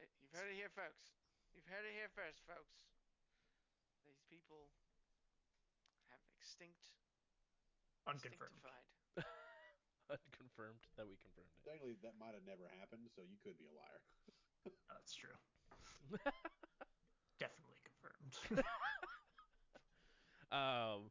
Hey, 0.00 0.08
You've 0.20 0.32
heard 0.32 0.48
it 0.50 0.56
here, 0.56 0.72
folks. 0.72 1.12
You've 1.52 1.68
heard 1.68 1.84
it 1.84 1.92
here 1.92 2.08
first, 2.16 2.40
folks. 2.48 2.88
These 4.08 4.24
people 4.26 4.72
have 6.10 6.20
extinct, 6.32 6.88
Unconfirmed. 8.08 8.56
instinctified. 8.56 8.88
Unconfirmed 10.16 10.82
that 10.98 11.06
we 11.06 11.14
confirmed 11.20 11.52
it. 11.52 11.60
Technically, 11.64 11.96
that 12.02 12.16
might 12.18 12.32
have 12.34 12.44
never 12.48 12.66
happened, 12.80 13.06
so 13.12 13.20
you 13.22 13.36
could 13.44 13.56
be 13.60 13.68
a 13.68 13.74
liar. 13.76 14.00
That's 14.90 15.12
true. 15.14 15.36
Definitely 17.38 17.80
confirmed. 17.84 18.34
Um, 20.52 21.08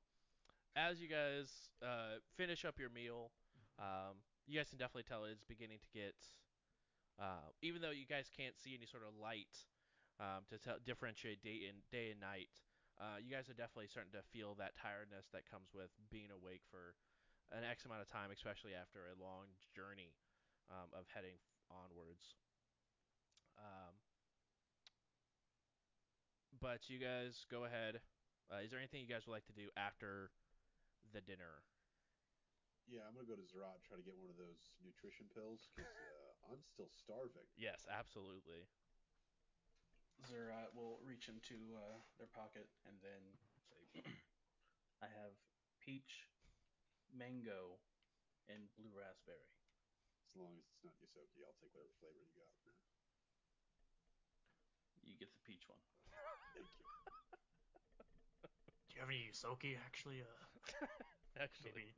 as 0.75 1.01
you 1.01 1.07
guys 1.07 1.71
uh, 1.83 2.23
finish 2.37 2.63
up 2.63 2.79
your 2.79 2.89
meal, 2.89 3.31
um, 3.79 4.23
you 4.47 4.57
guys 4.57 4.69
can 4.69 4.79
definitely 4.79 5.07
tell 5.07 5.25
it's 5.25 5.43
beginning 5.43 5.79
to 5.83 5.91
get, 5.91 6.15
uh, 7.19 7.51
even 7.61 7.81
though 7.81 7.91
you 7.93 8.07
guys 8.07 8.31
can't 8.31 8.55
see 8.55 8.75
any 8.75 8.87
sort 8.87 9.03
of 9.03 9.11
light 9.19 9.67
um, 10.19 10.47
to 10.47 10.57
tell, 10.57 10.79
differentiate 10.83 11.43
day 11.43 11.67
and 11.67 11.83
day 11.91 12.11
and 12.11 12.19
night. 12.19 12.51
Uh, 12.99 13.17
you 13.17 13.31
guys 13.33 13.49
are 13.49 13.57
definitely 13.57 13.89
starting 13.89 14.13
to 14.13 14.21
feel 14.29 14.53
that 14.59 14.77
tiredness 14.77 15.25
that 15.33 15.47
comes 15.49 15.73
with 15.73 15.89
being 16.11 16.29
awake 16.29 16.61
for 16.69 16.93
an 17.49 17.65
X 17.65 17.83
amount 17.83 18.03
of 18.03 18.07
time, 18.07 18.29
especially 18.29 18.77
after 18.77 19.09
a 19.09 19.15
long 19.17 19.49
journey 19.73 20.13
um, 20.69 20.87
of 20.93 21.09
heading 21.11 21.39
onwards. 21.67 22.37
Um, 23.57 23.97
but 26.61 26.87
you 26.87 26.99
guys 26.99 27.43
go 27.49 27.65
ahead. 27.65 27.99
Uh, 28.51 28.61
is 28.63 28.69
there 28.69 28.79
anything 28.79 29.01
you 29.01 29.09
guys 29.09 29.25
would 29.25 29.33
like 29.33 29.47
to 29.47 29.55
do 29.57 29.71
after 29.75 30.29
the 31.11 31.23
dinner? 31.23 31.63
Yeah, 32.87 33.07
I'm 33.07 33.15
gonna 33.15 33.29
go 33.29 33.39
to 33.39 33.47
Zerat 33.47 33.79
and 33.79 33.83
try 33.85 33.95
to 33.95 34.03
get 34.03 34.17
one 34.19 34.27
of 34.27 34.35
those 34.35 34.75
nutrition 34.83 35.31
pills 35.31 35.67
because 35.71 35.87
uh, 35.87 36.51
I'm 36.51 36.63
still 36.65 36.91
starving. 36.91 37.47
Yes, 37.55 37.87
absolutely. 37.87 38.67
Zerat 40.27 40.75
will 40.75 40.99
reach 41.01 41.31
into 41.31 41.75
uh, 41.77 41.97
their 42.19 42.29
pocket 42.29 42.67
and 42.85 42.99
then 43.01 43.21
say, 43.63 43.81
I 45.05 45.07
have 45.07 45.33
peach, 45.79 46.27
mango, 47.09 47.79
and 48.51 48.69
blue 48.77 48.91
raspberry. 48.91 49.49
As 50.27 50.35
long 50.37 50.53
as 50.55 50.63
it's 50.67 50.83
not 50.85 50.95
Yosoki, 51.01 51.43
I'll 51.43 51.57
take 51.59 51.73
whatever 51.73 51.91
flavor 51.99 52.21
you 52.21 52.35
got. 52.37 52.53
You 55.03 55.17
get 55.17 55.33
the 55.33 55.41
peach 55.43 55.65
one. 55.67 55.81
Thank 56.53 56.67
you. 56.69 57.00
Do 59.01 59.09
you 59.09 59.17
have 59.17 59.17
any 59.17 59.33
Yosoki? 59.33 59.73
Actually, 59.81 60.21
uh, 60.21 60.85
Actually, 61.41 61.89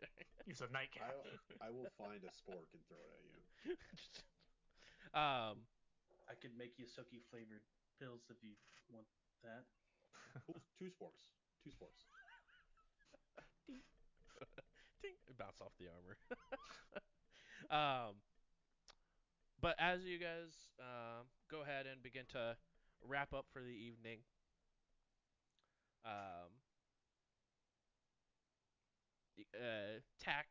use 0.48 0.64
a 0.64 0.72
nightcap. 0.72 1.12
I, 1.60 1.68
I 1.68 1.70
will 1.70 1.92
find 2.00 2.24
a 2.24 2.32
spork 2.32 2.72
and 2.72 2.80
throw 2.88 2.96
it 3.04 3.12
at 3.12 3.24
you. 3.28 3.44
um, 5.20 5.68
I 6.32 6.40
could 6.40 6.56
make 6.56 6.80
Yosoki 6.80 7.20
flavored 7.28 7.60
pills 8.00 8.24
if 8.32 8.40
you 8.40 8.56
want 8.88 9.04
that. 9.44 9.68
Two 10.80 10.88
sporks. 10.88 11.28
Two 11.60 11.76
sporks. 11.76 12.08
ding, 15.04 15.20
it 15.28 15.38
bounced 15.38 15.60
off 15.60 15.76
the 15.76 15.92
armor. 15.92 16.16
um, 17.68 18.16
but 19.60 19.76
as 19.78 20.06
you 20.06 20.20
guys 20.20 20.56
um, 20.80 21.28
go 21.52 21.64
ahead 21.64 21.84
and 21.86 22.02
begin 22.02 22.24
to 22.32 22.56
wrap 23.06 23.34
up 23.34 23.48
for 23.52 23.60
the 23.60 23.76
evening, 23.76 24.20
um, 26.06 26.63
uh, 29.40 30.02
Tack 30.20 30.48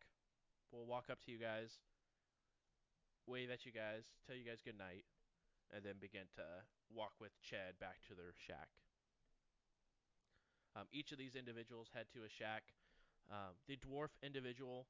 will 0.72 0.86
walk 0.86 1.10
up 1.10 1.20
to 1.24 1.32
you 1.32 1.38
guys, 1.38 1.78
wave 3.26 3.50
at 3.50 3.64
you 3.66 3.72
guys, 3.72 4.04
tell 4.26 4.36
you 4.36 4.44
guys 4.44 4.62
good 4.64 4.78
night, 4.78 5.04
and 5.74 5.84
then 5.84 5.94
begin 6.00 6.26
to 6.36 6.44
walk 6.92 7.12
with 7.20 7.32
Chad 7.42 7.78
back 7.80 8.02
to 8.08 8.14
their 8.14 8.32
shack. 8.36 8.68
Um, 10.74 10.88
each 10.92 11.12
of 11.12 11.18
these 11.18 11.36
individuals 11.36 11.88
head 11.92 12.06
to 12.14 12.24
a 12.24 12.30
shack. 12.32 12.72
Um, 13.30 13.54
the 13.68 13.76
dwarf 13.76 14.16
individual 14.22 14.86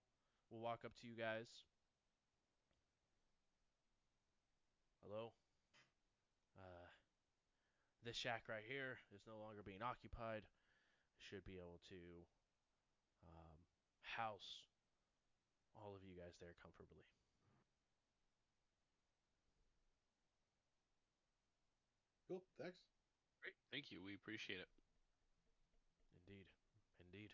will 0.51 0.61
walk 0.61 0.87
up 0.87 0.95
to 1.03 1.07
you 1.07 1.17
guys. 1.19 1.51
Hello. 5.03 5.33
Uh, 6.55 6.87
this 8.05 8.17
shack 8.17 8.47
right 8.49 8.63
here 8.67 9.03
is 9.15 9.27
no 9.27 9.43
longer 9.43 9.63
being 9.67 9.83
occupied. 9.83 10.43
Should 11.19 11.45
be 11.45 11.59
able 11.59 11.83
to 11.91 12.27
house 14.17 14.63
all 15.77 15.95
of 15.95 16.03
you 16.05 16.15
guys 16.17 16.37
there 16.41 16.55
comfortably. 16.61 17.05
Cool. 22.27 22.43
Thanks. 22.59 22.79
Great. 23.43 23.55
Thank 23.71 23.91
you. 23.91 24.03
We 24.03 24.15
appreciate 24.15 24.61
it. 24.61 24.69
Indeed, 26.15 26.47
indeed. 26.99 27.31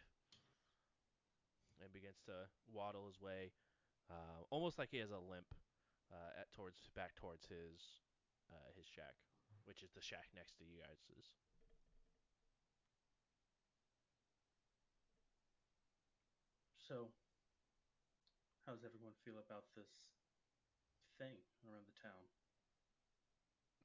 And 1.81 1.93
begins 1.93 2.19
to 2.27 2.51
waddle 2.67 3.07
his 3.07 3.21
way, 3.21 3.53
uh, 4.11 4.43
almost 4.51 4.79
like 4.79 4.91
he 4.91 4.99
has 4.99 5.11
a 5.11 5.19
limp, 5.23 5.55
uh, 6.11 6.41
at 6.41 6.51
towards 6.53 6.91
back 6.97 7.15
towards 7.15 7.47
his 7.47 8.03
uh, 8.51 8.71
his 8.77 8.87
shack, 8.87 9.15
which 9.65 9.83
is 9.83 9.91
the 9.95 10.03
shack 10.03 10.27
next 10.35 10.59
to 10.59 10.65
you 10.65 10.81
guys'. 10.83 11.31
So, 16.89 17.13
how 18.65 18.73
does 18.73 18.85
everyone 18.85 19.13
feel 19.25 19.39
about 19.39 19.65
this 19.77 19.91
thing 21.19 21.37
around 21.67 21.85
the 21.87 21.93
town? 22.01 22.25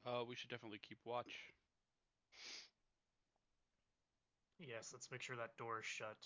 Uh, 0.06 0.24
we 0.28 0.36
should 0.36 0.50
definitely 0.50 0.80
keep 0.80 1.00
watch. 1.06 1.54
yes, 4.60 4.90
let's 4.94 5.12
make 5.12 5.22
sure 5.22 5.36
that 5.36 5.58
door 5.58 5.80
is 5.80 5.86
shut. 5.86 6.18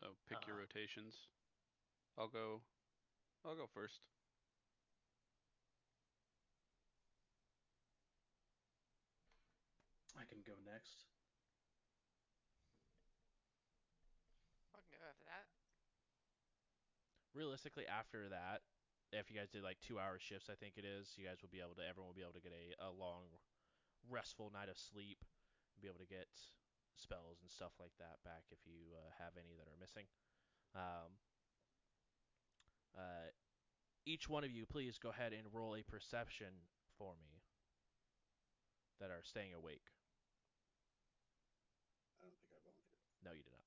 So 0.00 0.08
pick 0.28 0.46
your 0.46 0.56
Uh, 0.56 0.58
rotations. 0.58 1.28
I'll 2.18 2.28
go. 2.28 2.62
I'll 3.44 3.56
go 3.56 3.66
first. 3.74 4.00
I 10.16 10.24
can 10.24 10.42
go 10.44 10.52
next. 10.66 11.06
I 14.74 14.80
can 14.80 14.98
go 14.98 15.04
after 15.08 15.24
that. 15.26 15.46
Realistically, 17.38 17.86
after 17.86 18.26
that, 18.34 18.66
if 19.14 19.30
you 19.30 19.38
guys 19.38 19.46
did 19.46 19.62
like 19.62 19.78
two 19.78 20.02
hour 20.02 20.18
shifts, 20.18 20.50
I 20.50 20.58
think 20.58 20.74
it 20.74 20.82
is, 20.82 21.14
you 21.14 21.22
guys 21.22 21.38
will 21.38 21.54
be 21.54 21.62
able 21.62 21.78
to. 21.78 21.86
Everyone 21.86 22.10
will 22.10 22.18
be 22.18 22.26
able 22.26 22.34
to 22.34 22.42
get 22.42 22.50
a, 22.50 22.74
a 22.82 22.90
long, 22.90 23.30
restful 24.10 24.50
night 24.50 24.66
of 24.66 24.74
sleep. 24.74 25.22
Be 25.78 25.86
able 25.86 26.02
to 26.02 26.10
get 26.10 26.26
spells 26.98 27.38
and 27.38 27.46
stuff 27.46 27.78
like 27.78 27.94
that 28.02 28.18
back 28.26 28.50
if 28.50 28.58
you 28.66 28.90
uh, 28.98 29.14
have 29.22 29.38
any 29.38 29.54
that 29.54 29.70
are 29.70 29.78
missing. 29.78 30.10
Um, 30.74 31.14
uh, 32.98 33.30
each 34.02 34.26
one 34.26 34.42
of 34.42 34.50
you, 34.50 34.66
please 34.66 34.98
go 34.98 35.14
ahead 35.14 35.30
and 35.30 35.46
roll 35.54 35.78
a 35.78 35.86
perception 35.86 36.66
for 36.98 37.14
me 37.22 37.38
that 38.98 39.14
are 39.14 39.22
staying 39.22 39.54
awake. 39.54 39.86
I 42.18 42.26
don't 42.26 42.34
think 42.34 42.50
I 42.50 42.58
volunteered. 42.66 42.98
No, 43.22 43.30
you 43.30 43.46
did 43.46 43.54
not. 43.54 43.62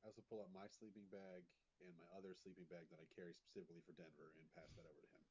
I 0.00 0.08
also 0.08 0.17
pull 0.28 0.44
out 0.44 0.52
my 0.52 0.68
sleeping 0.68 1.08
bag 1.08 1.48
and 1.80 1.92
my 1.96 2.06
other 2.12 2.36
sleeping 2.36 2.68
bag 2.68 2.84
that 2.92 3.00
I 3.00 3.06
carry 3.16 3.32
specifically 3.32 3.80
for 3.88 3.96
Denver 3.96 4.30
and 4.36 4.44
pass 4.52 4.68
that 4.76 4.84
over 4.84 5.00
to 5.00 5.08
him. 5.08 5.24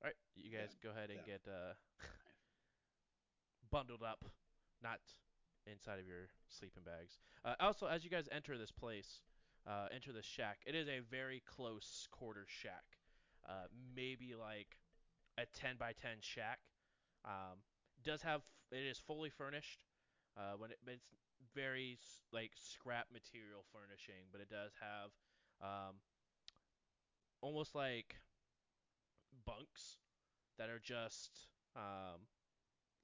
All 0.00 0.06
right, 0.08 0.18
you 0.34 0.48
guys 0.48 0.72
Them. 0.72 0.88
go 0.88 0.90
ahead 0.96 1.12
and 1.12 1.20
Them. 1.20 1.28
get 1.28 1.44
uh, 1.44 1.76
bundled 3.74 4.02
up, 4.02 4.24
not 4.80 5.00
inside 5.68 6.00
of 6.00 6.06
your 6.08 6.32
sleeping 6.48 6.82
bags. 6.82 7.20
Uh, 7.44 7.54
also, 7.60 7.86
as 7.86 8.04
you 8.04 8.10
guys 8.10 8.28
enter 8.32 8.56
this 8.56 8.72
place, 8.72 9.20
uh, 9.68 9.92
enter 9.92 10.12
this 10.12 10.24
shack, 10.24 10.64
it 10.64 10.74
is 10.74 10.88
a 10.88 11.04
very 11.04 11.42
close 11.44 12.08
quarter 12.10 12.48
shack, 12.48 12.96
uh, 13.44 13.68
maybe 13.94 14.32
like 14.32 14.80
a 15.36 15.44
10 15.52 15.76
by 15.78 15.92
10 15.92 16.20
shack. 16.20 16.58
Um, 17.24 17.60
does 18.02 18.22
have 18.22 18.40
it 18.72 18.86
is 18.86 18.98
fully 18.98 19.30
furnished. 19.30 19.84
Uh, 20.36 20.54
when 20.56 20.70
it, 20.70 20.78
it's 20.86 21.10
very 21.54 21.98
like 22.32 22.52
scrap 22.54 23.06
material 23.12 23.64
furnishing, 23.72 24.28
but 24.32 24.40
it 24.40 24.48
does 24.48 24.72
have 24.80 25.10
um, 25.60 25.96
almost 27.40 27.74
like 27.74 28.16
bunks 29.46 29.98
that 30.58 30.68
are 30.68 30.80
just 30.82 31.48
um, 31.76 32.26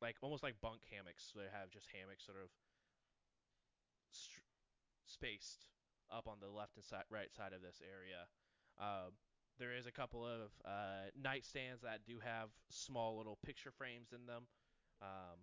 like 0.00 0.16
almost 0.22 0.42
like 0.42 0.60
bunk 0.60 0.80
hammocks. 0.90 1.30
So 1.32 1.40
they 1.40 1.50
have 1.52 1.70
just 1.70 1.88
hammocks 1.92 2.24
sort 2.24 2.38
of 2.42 2.50
spaced 5.06 5.66
up 6.10 6.28
on 6.28 6.38
the 6.40 6.48
left 6.48 6.76
and 6.76 6.84
si- 6.84 7.10
right 7.10 7.32
side 7.32 7.52
of 7.52 7.62
this 7.62 7.80
area. 7.82 8.28
Um, 8.78 9.12
there 9.58 9.74
is 9.74 9.86
a 9.86 9.92
couple 9.92 10.24
of 10.24 10.52
uh, 10.64 11.08
nightstands 11.16 11.80
that 11.82 12.04
do 12.06 12.20
have 12.22 12.50
small 12.68 13.16
little 13.16 13.38
picture 13.44 13.72
frames 13.72 14.12
in 14.12 14.26
them. 14.26 14.44
Um, 15.00 15.40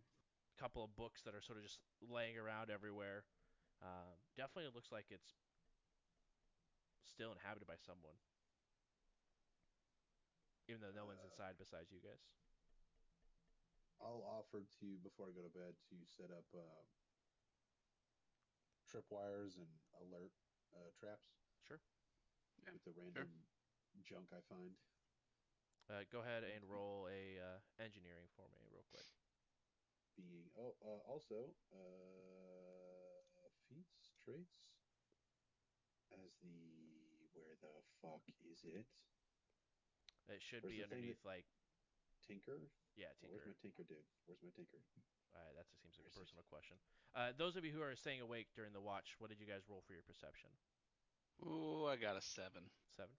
couple 0.59 0.83
of 0.83 0.95
books 0.95 1.21
that 1.23 1.33
are 1.35 1.41
sort 1.41 1.57
of 1.59 1.63
just 1.65 1.79
laying 2.01 2.37
around 2.37 2.69
everywhere. 2.69 3.25
Um, 3.81 4.15
definitely 4.37 4.71
looks 4.73 4.91
like 4.91 5.05
it's 5.09 5.35
still 7.03 7.31
inhabited 7.35 7.67
by 7.67 7.75
someone, 7.83 8.15
even 10.69 10.79
though 10.79 10.93
no 10.95 11.05
one's 11.05 11.19
Uh, 11.23 11.27
inside 11.27 11.55
besides 11.59 11.91
you 11.91 11.99
guys. 11.99 12.21
I'll 14.01 14.23
offer 14.23 14.63
to 14.79 14.87
before 15.03 15.27
I 15.27 15.35
go 15.35 15.43
to 15.43 15.51
bed 15.53 15.75
to 15.89 15.95
set 16.05 16.31
up 16.31 16.43
uh, 16.55 16.83
tripwires 18.87 19.55
and 19.57 19.71
alert 20.03 20.31
uh, 20.75 20.91
traps 20.99 21.27
Sure. 21.67 21.79
Yeah, 22.61 22.71
with 22.73 22.83
the 22.83 22.91
random 22.99 23.29
junk 24.03 24.27
I 24.35 24.41
find. 24.51 24.75
Uh, 25.89 26.03
go 26.11 26.19
ahead 26.19 26.43
and 26.43 26.63
roll 26.67 27.07
a 27.11 27.39
uh, 27.39 27.59
engineering 27.83 28.27
for 28.35 28.47
me 28.51 28.59
real 28.71 28.83
quick. 28.91 29.05
Being 30.15 30.49
oh, 30.55 30.75
uh, 30.81 30.99
also 31.09 31.55
uh, 31.71 33.47
feats 33.67 34.11
traits 34.23 34.69
as 36.11 36.31
the 36.41 37.27
where 37.33 37.55
the 37.61 37.81
fuck 38.01 38.21
is 38.45 38.63
it? 38.63 38.85
It 40.27 40.41
should 40.41 40.61
Where's 40.61 40.75
be 40.75 40.79
the 40.79 40.83
thing 40.85 41.13
underneath 41.13 41.23
like 41.23 41.45
Tinker. 42.25 42.69
yeah, 42.95 43.13
Oh, 43.23 43.27
Where's 43.27 43.45
tinker. 43.45 43.45
my 43.45 43.53
tinker 43.61 43.83
dude? 43.83 44.05
Where's 44.25 44.41
my 44.43 44.49
tinker? 44.51 44.79
All 45.35 45.41
right, 45.41 45.55
that 45.55 45.65
seems 45.69 45.83
like 45.97 46.05
Where's 46.05 46.05
a 46.05 46.09
it? 46.09 46.13
personal 46.19 46.43
question. 46.49 46.77
Uh, 47.15 47.31
those 47.37 47.55
of 47.55 47.65
you 47.65 47.71
who 47.71 47.81
are 47.81 47.95
staying 47.95 48.21
awake 48.21 48.47
during 48.55 48.73
the 48.73 48.81
watch, 48.81 49.15
what 49.19 49.29
did 49.29 49.39
you 49.39 49.45
guys 49.47 49.61
roll 49.69 49.81
for 49.85 49.93
your 49.93 50.03
perception? 50.03 50.49
Ooh, 51.43 51.85
I 51.87 51.95
got 51.97 52.15
a 52.15 52.21
seven. 52.21 52.69
Seven, 52.95 53.15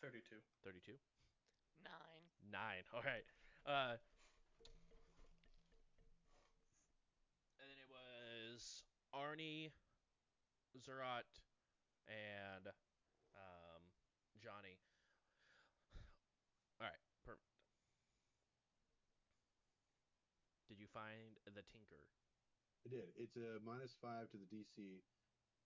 32. 0.00 0.42
thirty-two, 0.64 0.98
Nine. 1.82 2.30
nine. 2.50 2.84
All 2.94 3.02
right. 3.02 3.24
Uh, 3.66 3.96
and 7.58 7.68
then 7.68 7.76
it 7.78 7.88
was 7.88 8.82
Arnie, 9.14 9.70
Zerat, 10.78 11.26
and 12.06 12.70
um, 13.34 13.82
Johnny. 14.38 14.78
All 16.80 16.86
right, 16.88 17.02
perfect. 17.26 17.50
Did 20.68 20.78
you 20.78 20.86
find 20.94 21.36
the 21.44 21.66
tinker? 21.66 22.06
I 22.86 22.88
did. 22.88 23.12
It's 23.18 23.36
a 23.36 23.60
minus 23.60 23.92
five 24.00 24.30
to 24.32 24.38
the 24.38 24.48
DC, 24.48 25.02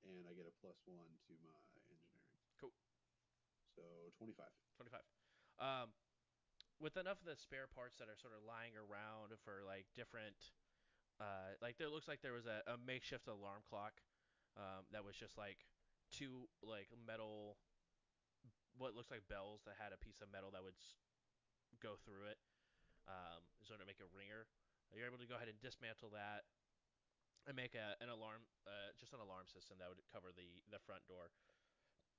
and 0.03 0.27
I 0.27 0.35
get 0.35 0.49
a 0.49 0.55
plus 0.59 0.81
one 0.89 1.13
to 1.29 1.33
my 1.45 1.61
engineering. 1.77 2.25
Cool. 2.59 2.75
So 3.77 3.83
twenty-five. 4.19 4.51
25. 4.77 5.01
Um, 5.63 5.95
with 6.83 6.99
enough 6.99 7.23
of 7.23 7.29
the 7.31 7.39
spare 7.39 7.71
parts 7.71 7.95
that 8.03 8.11
are 8.11 8.19
sort 8.19 8.35
of 8.35 8.43
lying 8.43 8.75
around 8.75 9.31
for 9.47 9.63
like 9.63 9.87
different, 9.95 10.35
uh, 11.21 11.55
like 11.63 11.79
there 11.79 11.89
looks 11.91 12.09
like 12.09 12.23
there 12.23 12.35
was 12.35 12.47
a, 12.47 12.63
a 12.71 12.77
makeshift 12.79 13.29
alarm 13.29 13.63
clock, 13.69 14.03
um, 14.57 14.87
that 14.93 15.05
was 15.05 15.17
just 15.17 15.39
like 15.39 15.67
two 16.11 16.49
like 16.63 16.91
metal, 17.07 17.57
what 18.77 18.95
looks 18.95 19.11
like 19.11 19.27
bells 19.31 19.63
that 19.67 19.79
had 19.79 19.95
a 19.95 20.01
piece 20.01 20.19
of 20.21 20.31
metal 20.31 20.51
that 20.51 20.63
would 20.63 20.77
s- 20.79 20.99
go 21.83 21.95
through 22.03 22.27
it, 22.31 22.39
um, 23.07 23.43
in 23.63 23.67
order 23.71 23.83
to 23.85 23.89
make 23.89 24.03
a 24.03 24.09
ringer. 24.15 24.47
You're 24.95 25.07
able 25.11 25.19
to 25.23 25.27
go 25.29 25.35
ahead 25.37 25.51
and 25.51 25.59
dismantle 25.63 26.15
that 26.15 26.47
and 27.47 27.55
make 27.57 27.75
a, 27.77 27.95
an 28.01 28.09
alarm, 28.09 28.47
uh, 28.65 28.93
just 28.97 29.13
an 29.13 29.21
alarm 29.21 29.45
system 29.47 29.77
that 29.79 29.89
would 29.89 30.01
cover 30.09 30.33
the 30.33 30.65
the 30.73 30.81
front 30.81 31.05
door. 31.07 31.31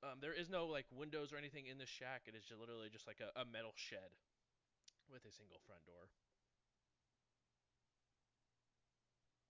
Um, 0.03 0.21
there 0.21 0.35
is 0.35 0.49
no 0.51 0.67
like 0.67 0.85
windows 0.93 1.33
or 1.33 1.37
anything 1.39 1.65
in 1.67 1.77
this 1.79 1.89
shack. 1.89 2.27
It 2.29 2.35
is 2.35 2.45
just 2.45 2.59
literally 2.61 2.91
just 2.91 3.07
like 3.07 3.19
a, 3.23 3.33
a 3.39 3.45
metal 3.45 3.73
shed 3.75 4.13
with 5.09 5.25
a 5.25 5.33
single 5.33 5.59
front 5.65 5.85
door. 5.85 6.11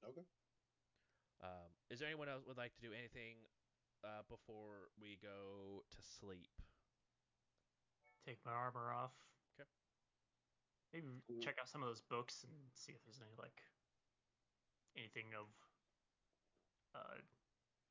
Okay. 0.10 0.26
Um, 1.42 1.70
is 1.90 2.00
there 2.00 2.08
anyone 2.08 2.30
else 2.30 2.46
would 2.48 2.58
like 2.58 2.74
to 2.76 2.82
do 2.82 2.94
anything 2.94 3.38
uh, 4.04 4.24
before 4.30 4.90
we 5.00 5.18
go 5.22 5.84
to 5.92 6.02
sleep? 6.02 6.62
Take 8.26 8.44
my 8.46 8.52
armor 8.54 8.92
off. 8.94 9.14
'Kay. 9.58 9.66
Maybe 10.94 11.22
Cool. 11.28 11.42
check 11.42 11.58
out 11.60 11.70
some 11.70 11.84
of 11.84 11.90
those 11.90 12.02
books 12.02 12.44
and 12.44 12.72
see 12.74 12.94
if 12.94 13.04
there's 13.04 13.22
any 13.22 13.36
like 13.38 13.62
anything 14.96 15.34
of 15.36 15.48
uh, 16.96 17.20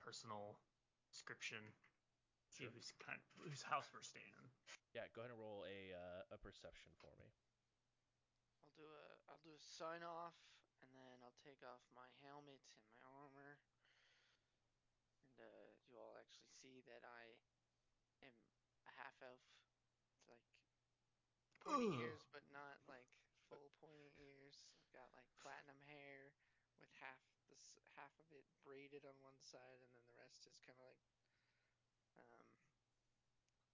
personal 0.00 0.58
description. 1.10 1.74
See 2.48 2.64
Sure. 2.64 2.70
who's 2.70 2.92
kind 2.98 3.18
of, 3.18 3.50
whose 3.50 3.62
house 3.62 3.92
we're 3.92 4.02
staying 4.02 4.32
in. 4.38 4.50
Yeah, 4.94 5.08
go 5.08 5.20
ahead 5.22 5.30
and 5.32 5.40
roll 5.40 5.64
a 5.66 5.92
uh, 5.92 6.22
a 6.34 6.38
perception 6.38 6.92
for 7.00 7.10
me. 7.18 7.26
I'll 8.62 8.72
do 8.76 8.86
a 8.86 9.30
I'll 9.30 9.42
do 9.42 9.52
a 9.54 9.60
sign 9.60 10.02
off, 10.02 10.34
and 10.94 11.02
then 11.02 11.18
I'll 11.26 11.34
take 11.42 11.58
off 11.66 11.82
my 11.90 12.06
helmet 12.22 12.62
and 12.70 12.78
my 12.86 12.94
armor, 13.02 13.58
and 15.26 15.34
uh, 15.42 15.74
you 15.90 15.98
all 15.98 16.14
actually 16.14 16.46
see 16.62 16.86
that 16.86 17.02
I 17.02 17.34
am 18.22 18.34
a 18.86 18.92
half 18.94 19.18
elf. 19.18 19.42
It's 20.14 20.30
like 20.30 20.46
pointy 21.58 21.98
ears, 21.98 22.22
but 22.30 22.46
not 22.54 22.78
like 22.86 23.10
full 23.50 23.74
pointy 23.82 24.14
ears. 24.22 24.62
I've 24.78 24.94
got 24.94 25.10
like 25.18 25.26
platinum 25.42 25.82
hair 25.90 26.30
with 26.78 26.94
half 27.02 27.18
this 27.50 27.74
half 27.98 28.14
of 28.22 28.30
it 28.30 28.46
braided 28.62 29.02
on 29.02 29.18
one 29.18 29.42
side, 29.42 29.82
and 29.82 29.90
then 29.98 30.06
the 30.06 30.14
rest 30.14 30.46
is 30.46 30.54
kind 30.62 30.78
of 30.78 30.86
like 30.86 31.02
um, 32.22 32.46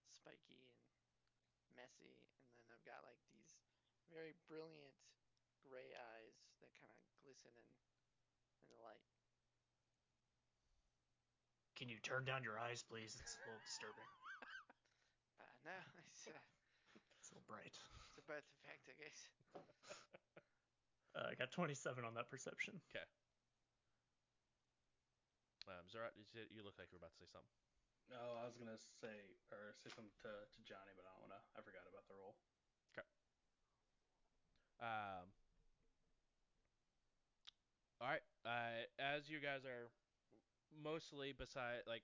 spiky 0.08 0.72
and 0.72 1.68
messy. 1.76 2.24
And 2.56 2.64
then 2.64 2.72
I've 2.72 2.88
got 2.88 3.04
like 3.04 3.20
these 3.28 3.60
very 4.08 4.32
brilliant 4.48 4.96
gray 5.62 5.92
eyes 5.94 6.29
that 7.44 7.54
kind 7.56 7.64
of 7.66 7.74
glisten 7.80 8.04
in, 8.06 8.36
in 8.64 8.68
the 8.72 8.80
light. 8.84 9.04
Can 11.78 11.88
you 11.88 11.96
turn 12.04 12.24
down 12.28 12.44
your 12.44 12.60
eyes, 12.60 12.84
please? 12.84 13.16
It's 13.16 13.36
a 13.40 13.44
little 13.48 13.62
disturbing. 13.64 14.08
Uh, 15.40 15.72
no, 15.72 15.76
it's, 16.12 16.28
uh, 16.28 16.36
It's 17.20 17.32
a 17.32 17.36
little 17.36 17.48
bright. 17.48 17.72
it's 17.72 18.20
a 18.20 18.24
birth 18.28 18.44
effect, 18.60 18.84
I 18.88 18.96
guess. 19.00 19.18
Uh, 21.10 21.26
I 21.26 21.34
got 21.34 21.50
27 21.50 22.06
on 22.06 22.14
that 22.14 22.30
perception. 22.30 22.78
Okay. 22.86 23.02
Um, 25.66 25.82
Zerat, 25.90 26.14
you, 26.14 26.22
said- 26.22 26.46
you 26.54 26.62
look 26.62 26.78
like 26.78 26.86
you 26.94 27.02
were 27.02 27.02
about 27.02 27.10
to 27.18 27.20
say 27.26 27.26
something. 27.26 27.50
No, 28.14 28.38
I 28.38 28.46
was 28.46 28.54
gonna 28.54 28.78
say 29.02 29.10
or 29.50 29.74
say 29.82 29.90
something 29.90 30.14
to, 30.22 30.30
to 30.30 30.58
Johnny, 30.62 30.94
but 30.94 31.02
I 31.06 31.10
don't 31.14 31.26
wanna. 31.26 31.42
I 31.58 31.66
forgot 31.66 31.82
about 31.90 32.06
the 32.06 32.14
roll. 32.14 32.38
Okay. 32.94 33.06
Um, 34.78 35.26
all 38.00 38.08
right. 38.08 38.24
Uh, 38.44 38.88
as 38.98 39.28
you 39.28 39.38
guys 39.40 39.64
are 39.68 39.92
mostly 40.72 41.32
beside, 41.36 41.84
like, 41.86 42.02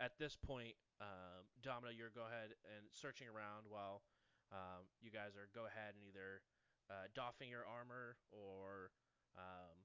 at 0.00 0.18
this 0.18 0.36
point, 0.38 0.74
um, 1.02 1.46
Domino, 1.62 1.90
you're 1.92 2.14
go 2.14 2.26
ahead 2.26 2.54
and 2.66 2.86
searching 2.90 3.26
around 3.26 3.66
while 3.68 4.02
um, 4.54 4.86
you 5.02 5.10
guys 5.10 5.34
are 5.34 5.50
go 5.54 5.66
ahead 5.66 5.94
and 5.98 6.02
either 6.06 6.42
uh, 6.90 7.10
doffing 7.14 7.50
your 7.50 7.66
armor 7.66 8.18
or 8.30 8.94
um, 9.38 9.76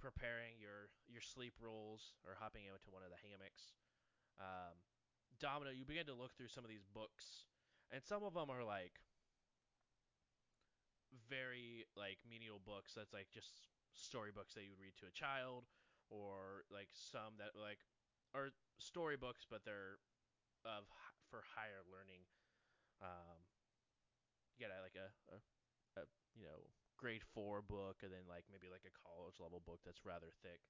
preparing 0.00 0.56
your 0.60 0.92
your 1.08 1.24
sleep 1.24 1.56
rolls 1.60 2.14
or 2.24 2.36
hopping 2.36 2.68
into 2.68 2.92
one 2.92 3.02
of 3.04 3.10
the 3.12 3.20
hammocks. 3.20 3.76
Um, 4.40 4.76
Domino, 5.40 5.72
you 5.72 5.84
begin 5.84 6.06
to 6.08 6.16
look 6.16 6.36
through 6.36 6.52
some 6.52 6.64
of 6.64 6.70
these 6.70 6.84
books, 6.92 7.48
and 7.92 8.00
some 8.04 8.24
of 8.24 8.32
them 8.36 8.48
are 8.52 8.64
like 8.64 9.00
very 11.28 11.84
like 11.96 12.18
menial 12.28 12.60
books 12.64 12.92
that's 12.94 13.12
like 13.12 13.28
just 13.32 13.68
storybooks 13.96 14.54
that 14.54 14.62
you 14.62 14.72
would 14.72 14.82
read 14.82 14.96
to 15.00 15.08
a 15.08 15.14
child 15.14 15.66
or 16.12 16.68
like 16.70 16.88
some 16.92 17.40
that 17.40 17.56
like 17.58 17.82
are 18.36 18.52
storybooks 18.78 19.48
but 19.48 19.64
they're 19.64 19.98
of 20.64 20.86
for 21.30 21.42
higher 21.56 21.82
learning 21.90 22.22
um 23.02 23.42
you 24.54 24.62
got 24.62 24.72
like 24.84 24.96
a, 24.96 25.08
a, 25.34 25.38
a 26.00 26.04
you 26.36 26.46
know 26.46 26.70
grade 26.96 27.24
four 27.34 27.60
book 27.60 28.00
and 28.02 28.12
then 28.12 28.24
like 28.28 28.44
maybe 28.48 28.72
like 28.72 28.84
a 28.88 28.94
college 28.94 29.36
level 29.40 29.60
book 29.64 29.80
that's 29.84 30.06
rather 30.06 30.32
thick 30.40 30.60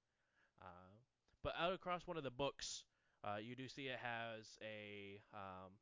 uh, 0.59 0.97
but 1.43 1.53
out 1.55 1.71
across 1.71 2.07
one 2.07 2.17
of 2.17 2.23
the 2.25 2.33
books 2.33 2.83
uh, 3.23 3.37
you 3.41 3.55
do 3.55 3.67
see 3.67 3.89
it 3.89 3.99
has 4.01 4.57
a 4.61 5.17
um, 5.33 5.73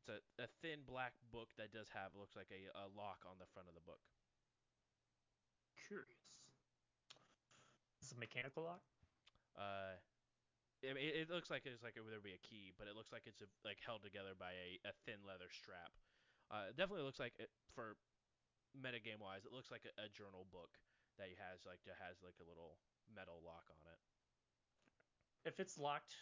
it's 0.00 0.08
a, 0.08 0.44
a 0.44 0.48
thin 0.60 0.84
black 0.84 1.12
book 1.32 1.48
that 1.56 1.72
does 1.72 1.88
have 1.92 2.12
looks 2.16 2.36
like 2.36 2.52
a, 2.52 2.68
a 2.76 2.88
lock 2.92 3.24
on 3.24 3.40
the 3.40 3.48
front 3.52 3.68
of 3.68 3.74
the 3.74 3.84
book. 3.84 4.00
Curious. 5.86 6.16
Is 8.02 8.12
it 8.12 8.16
a 8.16 8.20
mechanical 8.20 8.64
lock? 8.64 8.84
Uh, 9.56 9.96
it, 10.82 10.96
it 10.96 11.28
looks 11.32 11.48
like 11.48 11.64
it's 11.64 11.80
like 11.84 11.96
it 11.96 12.04
would 12.04 12.12
be 12.20 12.36
a 12.36 12.42
key, 12.44 12.72
but 12.76 12.84
it 12.88 12.96
looks 12.96 13.12
like 13.12 13.24
it's 13.24 13.40
a, 13.40 13.48
like 13.64 13.80
held 13.80 14.04
together 14.04 14.36
by 14.36 14.52
a, 14.52 14.76
a 14.84 14.92
thin 15.08 15.20
leather 15.24 15.48
strap. 15.48 15.92
Uh, 16.52 16.68
it 16.68 16.76
definitely 16.76 17.04
looks 17.04 17.20
like 17.20 17.32
it, 17.40 17.48
for 17.72 17.96
metagame 18.76 19.20
wise, 19.22 19.48
it 19.48 19.52
looks 19.54 19.72
like 19.72 19.88
a, 19.88 19.92
a 20.04 20.08
journal 20.12 20.44
book 20.52 20.76
that 21.16 21.30
he 21.30 21.36
has 21.38 21.62
like 21.64 21.80
that 21.88 21.96
has 22.02 22.20
like 22.20 22.36
a 22.42 22.46
little 22.48 22.76
metal 23.08 23.40
lock 23.40 23.64
on 23.72 23.84
it. 23.88 24.00
If 25.48 25.60
it's 25.60 25.78
locked, 25.78 26.16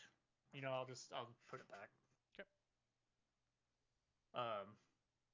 you 0.53 0.63
know, 0.63 0.71
I'll 0.71 0.87
just 0.87 1.11
I'll 1.15 1.31
put 1.51 1.59
it 1.61 1.69
back. 1.71 1.91
'Kay. 2.37 2.47
Um, 4.35 4.77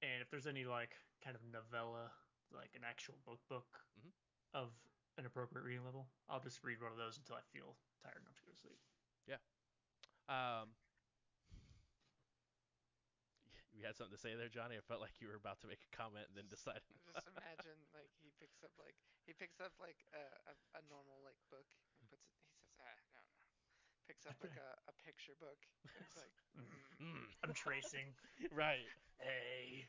and 0.03 0.23
if 0.23 0.31
there's 0.31 0.47
any 0.47 0.65
like 0.65 0.97
kind 1.25 1.37
of 1.37 1.43
novella, 1.45 2.11
like 2.57 2.71
an 2.75 2.85
actual 2.85 3.17
book 3.25 3.41
book 3.49 3.85
Mhm. 4.01 4.13
of 4.55 4.71
an 5.17 5.27
appropriate 5.27 5.65
reading 5.65 5.85
level, 5.85 6.09
I'll 6.29 6.41
just 6.41 6.63
read 6.63 6.81
one 6.81 6.93
of 6.93 6.99
those 6.99 7.19
until 7.19 7.37
I 7.37 7.43
feel 7.53 7.77
tired 8.03 8.23
enough 8.23 8.37
to 8.39 8.45
go 8.45 8.53
to 8.53 8.57
sleep. 8.59 8.79
Yeah. 9.27 9.39
Um, 10.29 10.75
you 13.75 13.85
had 13.85 13.97
something 13.97 14.15
to 14.15 14.21
say 14.21 14.35
there, 14.35 14.49
Johnny. 14.49 14.77
I 14.77 14.81
felt 14.87 15.01
like 15.01 15.21
you 15.21 15.29
were 15.29 15.37
about 15.39 15.61
to 15.63 15.67
make 15.71 15.83
a 15.83 15.91
comment 15.97 16.27
and 16.31 16.37
then 16.37 16.49
decided. 16.49 16.83
Just 17.07 17.27
imagine 17.29 17.79
like 17.95 18.11
he 18.23 18.31
picks 18.39 18.63
up 18.63 18.73
like 18.79 18.95
he 19.27 19.33
picks 19.35 19.61
up 19.61 19.73
like 19.79 19.99
a, 20.15 20.23
a, 20.51 20.55
a 20.79 20.83
normal 20.89 21.21
like 21.27 21.39
book 21.51 21.67
and 21.99 22.07
puts 22.11 22.27
it. 22.27 22.35
He 22.39 22.51
says, 22.59 22.71
ah, 22.81 22.99
no, 23.15 23.21
no. 23.39 23.47
Picks 24.07 24.25
up 24.27 24.37
like 24.41 24.57
a, 24.57 24.71
a 24.89 24.93
picture 25.05 25.35
book. 25.39 25.59
It's 26.01 26.17
like, 26.23 26.35
mm. 26.57 26.65
Mm, 26.99 27.31
I'm 27.45 27.55
tracing. 27.55 28.11
right. 28.51 28.83
Hey. 29.23 29.87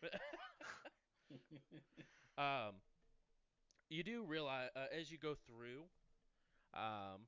um, 2.38 2.76
you 3.90 4.04
do 4.04 4.24
realize 4.24 4.70
uh, 4.76 4.86
as 4.98 5.12
you 5.12 5.18
go 5.18 5.36
through, 5.48 5.84
um, 6.74 7.26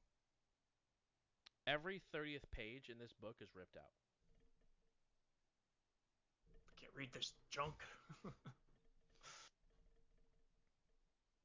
every 1.67 2.01
thirtieth 2.11 2.49
page 2.51 2.89
in 2.89 2.97
this 2.99 3.13
book 3.13 3.35
is 3.41 3.49
ripped 3.55 3.77
out. 3.77 3.93
Can't 6.79 6.93
read 6.95 7.13
this 7.13 7.33
junk. 7.49 7.75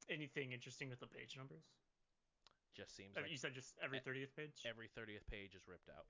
Anything 0.09 0.53
interesting 0.53 0.89
with 0.89 0.99
the 0.99 1.07
page 1.07 1.35
numbers? 1.35 1.63
Just 2.75 2.95
seems 2.95 3.17
Uh, 3.17 3.21
like 3.21 3.31
you 3.31 3.37
said 3.37 3.53
just 3.53 3.77
every 3.81 3.99
thirtieth 3.99 4.33
page. 4.35 4.61
every 4.65 4.87
thirtieth 4.87 5.27
page 5.27 5.55
is 5.55 5.67
ripped 5.67 5.89
out. 5.89 6.05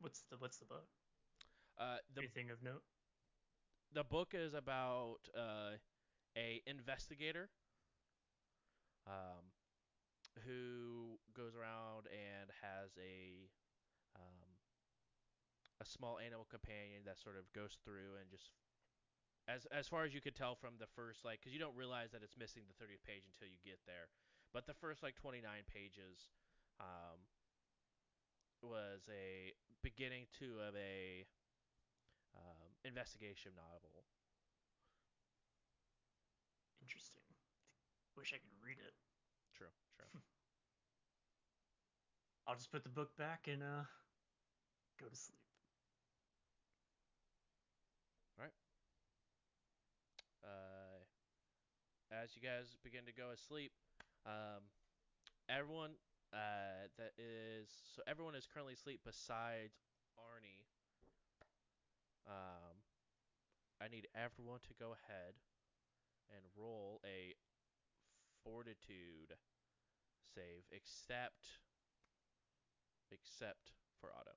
What's 0.00 0.22
the 0.30 0.36
what's 0.38 0.56
the 0.58 0.64
book? 0.64 0.88
Uh, 1.78 1.98
the 2.14 2.22
Anything 2.22 2.50
of 2.50 2.62
note? 2.62 2.82
The 3.92 4.04
book 4.04 4.34
is 4.34 4.54
about 4.54 5.18
uh, 5.36 5.76
a 6.36 6.62
investigator 6.66 7.50
um, 9.06 9.50
who 10.46 11.18
goes 11.34 11.54
around 11.58 12.06
and 12.10 12.50
has 12.62 12.94
a 12.98 13.50
um, 14.14 14.50
a 15.80 15.86
small 15.86 16.18
animal 16.18 16.46
companion 16.50 17.02
that 17.06 17.18
sort 17.18 17.34
of 17.36 17.50
goes 17.52 17.78
through 17.82 18.20
and 18.20 18.30
just 18.30 18.52
as 19.48 19.66
as 19.74 19.88
far 19.88 20.04
as 20.04 20.14
you 20.14 20.20
could 20.20 20.36
tell 20.36 20.54
from 20.54 20.78
the 20.78 20.86
first 20.94 21.24
like 21.24 21.40
because 21.40 21.52
you 21.52 21.58
don't 21.58 21.74
realize 21.74 22.12
that 22.12 22.22
it's 22.22 22.38
missing 22.38 22.62
the 22.68 22.76
30th 22.78 23.02
page 23.02 23.26
until 23.26 23.50
you 23.50 23.58
get 23.64 23.80
there. 23.86 24.06
But 24.52 24.66
the 24.66 24.74
first 24.74 25.02
like 25.02 25.14
29 25.14 25.42
pages 25.70 26.30
um, 26.78 27.26
was 28.62 29.02
a 29.10 29.54
beginning 29.82 30.26
to 30.38 30.58
of 30.62 30.74
a 30.76 31.26
um, 32.36 32.69
investigation 32.84 33.52
novel 33.56 34.04
Interesting. 36.82 37.22
Wish 38.16 38.32
I 38.34 38.38
could 38.38 38.54
read 38.64 38.78
it. 38.78 38.94
True, 39.54 39.72
true. 39.96 40.06
I'll 42.46 42.54
just 42.56 42.70
put 42.72 42.82
the 42.82 42.88
book 42.90 43.16
back 43.16 43.46
and 43.48 43.62
uh 43.62 43.84
go 44.98 45.08
to 45.08 45.16
sleep. 45.16 45.38
uh, 50.44 51.04
as 52.10 52.34
you 52.34 52.42
guys 52.42 52.76
begin 52.82 53.04
to 53.06 53.12
go 53.12 53.30
asleep, 53.32 53.72
um, 54.26 54.62
everyone 55.48 55.92
uh, 56.32 56.88
that 56.98 57.12
is 57.18 57.68
so 57.94 58.02
everyone 58.06 58.34
is 58.34 58.46
currently 58.46 58.74
asleep 58.74 59.00
besides 59.04 59.74
Arnie. 60.18 60.66
Um, 62.26 62.76
I 63.80 63.88
need 63.88 64.08
everyone 64.14 64.60
to 64.68 64.74
go 64.78 64.92
ahead 64.92 65.34
and 66.30 66.44
roll 66.56 67.00
a 67.04 67.34
fortitude 68.44 69.34
save, 70.34 70.64
except 70.72 71.58
except 73.10 73.72
for 74.00 74.10
Otto. 74.14 74.36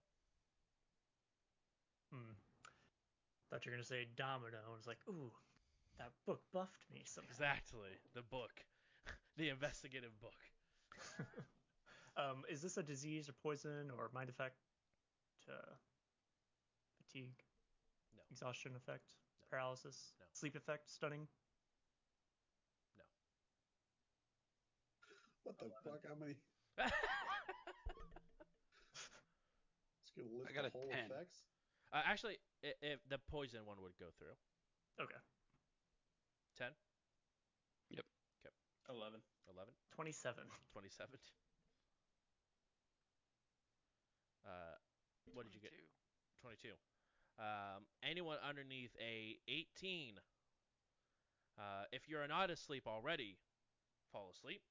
Hmm. 2.12 2.34
Thought 3.50 3.66
you 3.66 3.72
were 3.72 3.78
gonna 3.78 3.86
say 3.86 4.08
domino. 4.16 4.58
I 4.68 4.76
was 4.76 4.88
like, 4.88 4.98
ooh, 5.08 5.32
that 5.98 6.12
book 6.26 6.42
buffed 6.54 6.86
me 6.94 7.04
somehow. 7.06 7.30
Exactly, 7.30 7.90
the 8.16 8.22
book, 8.24 8.52
the 9.38 9.50
investigative 9.50 10.12
book. 10.22 10.40
um, 12.18 12.44
is 12.50 12.62
this 12.62 12.78
a 12.78 12.84
disease 12.84 13.30
or 13.30 13.34
poison 13.34 13.92
or 13.98 14.10
mind 14.14 14.30
effect? 14.30 14.58
Uh, 15.50 15.76
fatigue. 16.98 17.44
No. 18.42 18.50
Exhaustion 18.50 18.76
effect. 18.76 19.16
No. 19.42 19.48
Paralysis. 19.50 20.14
No. 20.20 20.26
Sleep 20.34 20.56
effect. 20.56 20.90
Stunning. 20.90 21.28
No. 22.98 23.04
What 25.44 25.58
the 25.60 25.70
fuck? 25.84 26.02
How 26.08 26.16
many? 26.16 26.36
It's 30.04 30.12
gonna 30.18 30.30
list 30.38 30.52
I 30.52 30.54
got 30.54 30.62
the 30.64 30.68
a 30.68 30.72
whole 30.78 30.90
10. 30.90 31.06
effects. 31.10 31.38
Uh, 31.92 32.02
actually, 32.06 32.38
i 32.64 32.74
if 32.82 33.00
the 33.10 33.18
poison 33.18 33.66
one 33.66 33.82
would 33.82 33.98
go 33.98 34.10
through. 34.18 34.36
Okay. 35.02 35.18
10, 36.58 36.70
Yep. 37.90 38.06
Okay. 38.46 38.54
11. 38.90 39.22
11, 39.50 39.74
Twenty-seven. 39.96 40.46
27. 40.72 41.18
Uh, 44.46 44.78
what 45.34 45.46
did 45.46 45.56
you 45.56 45.62
get? 45.62 45.74
22. 46.42 46.70
22. 47.38 47.44
Um, 47.44 47.84
anyone 48.04 48.38
underneath 48.48 48.92
a 49.00 49.38
18, 49.48 50.16
uh, 51.58 51.62
if 51.92 52.08
you're 52.08 52.28
not 52.28 52.50
asleep 52.50 52.84
already, 52.88 53.38
fall 54.12 54.32
asleep. 54.34 54.62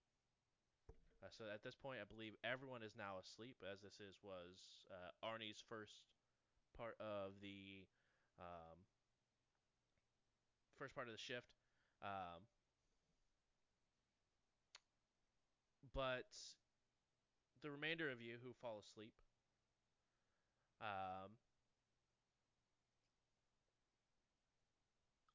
Uh, 1.23 1.31
so 1.31 1.45
at 1.53 1.63
this 1.63 1.75
point, 1.75 1.99
I 2.03 2.07
believe 2.07 2.35
everyone 2.43 2.83
is 2.83 2.93
now 2.99 3.23
asleep, 3.23 3.57
as 3.63 3.81
this 3.81 4.03
is 4.03 4.19
was 4.23 4.87
uh, 4.91 5.27
Arnie's 5.27 5.63
first 5.69 6.03
part 6.77 6.97
of 6.99 7.39
the 7.41 7.87
um, 8.41 8.79
first 10.79 10.95
part 10.95 11.07
of 11.07 11.15
the 11.15 11.21
shift. 11.23 11.47
Um, 12.03 12.43
but 15.95 16.27
the 17.63 17.71
remainder 17.71 18.11
of 18.11 18.21
you 18.21 18.43
who 18.43 18.51
fall 18.61 18.83
asleep, 18.83 19.15
um, 20.81 21.39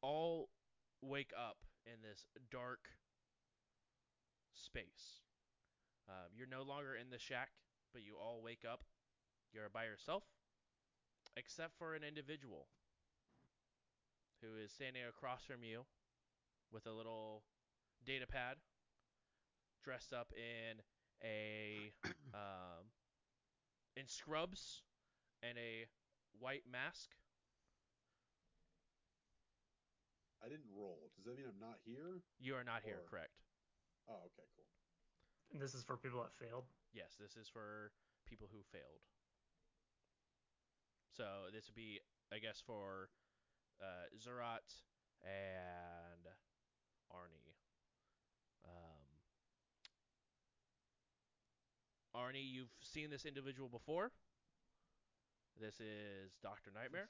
all 0.07 0.47
wake 1.01 1.31
up 1.35 1.57
in 1.85 1.99
this 2.01 2.25
dark 2.49 2.87
space. 4.55 5.19
Um, 6.07 6.31
you're 6.31 6.47
no 6.47 6.63
longer 6.63 6.95
in 6.95 7.09
the 7.11 7.19
shack, 7.19 7.49
but 7.91 8.03
you 8.03 8.15
all 8.15 8.39
wake 8.41 8.63
up. 8.63 8.83
You're 9.53 9.67
by 9.69 9.83
yourself, 9.83 10.23
except 11.35 11.77
for 11.77 11.93
an 11.93 12.03
individual 12.03 12.67
who 14.41 14.63
is 14.63 14.71
standing 14.71 15.03
across 15.07 15.43
from 15.43 15.63
you 15.63 15.83
with 16.71 16.85
a 16.85 16.91
little 16.91 17.43
data 18.05 18.27
pad, 18.27 18.55
dressed 19.83 20.13
up 20.13 20.31
in 20.35 20.79
a 21.23 21.91
um, 22.33 22.87
in 23.97 24.07
scrubs 24.07 24.83
and 25.43 25.57
a 25.57 25.85
white 26.39 26.63
mask. 26.71 27.09
I 30.43 30.49
didn't 30.49 30.69
roll. 30.69 31.09
Does 31.17 31.25
that 31.25 31.38
mean 31.38 31.47
I'm 31.49 31.59
not 31.59 31.79
here? 31.83 32.21
You 32.39 32.55
are 32.55 32.63
not 32.63 32.83
here, 32.83 33.01
Or- 33.01 33.09
correct? 33.09 33.41
Oh, 34.07 34.21
okay, 34.31 34.47
cool. 34.55 34.65
And 35.51 35.61
this 35.61 35.73
is 35.73 35.83
for 35.83 35.97
people 35.97 36.21
that 36.21 36.33
failed. 36.35 36.65
Yes, 36.93 37.15
this 37.19 37.35
is 37.35 37.47
for 37.47 37.91
people 38.25 38.47
who 38.51 38.61
failed. 38.71 39.01
So 41.15 41.49
this 41.51 41.67
would 41.67 41.75
be, 41.75 41.99
I 42.31 42.39
guess, 42.39 42.61
for 42.65 43.09
uh, 43.81 44.05
Zerat 44.19 44.69
and 45.23 46.27
Arnie. 47.11 47.55
Um, 48.63 49.07
Arnie, 52.15 52.45
you've 52.45 52.73
seen 52.81 53.09
this 53.09 53.25
individual 53.25 53.69
before. 53.69 54.11
This 55.59 55.79
is 55.79 56.33
Doctor 56.43 56.71
Nightmare. 56.73 57.09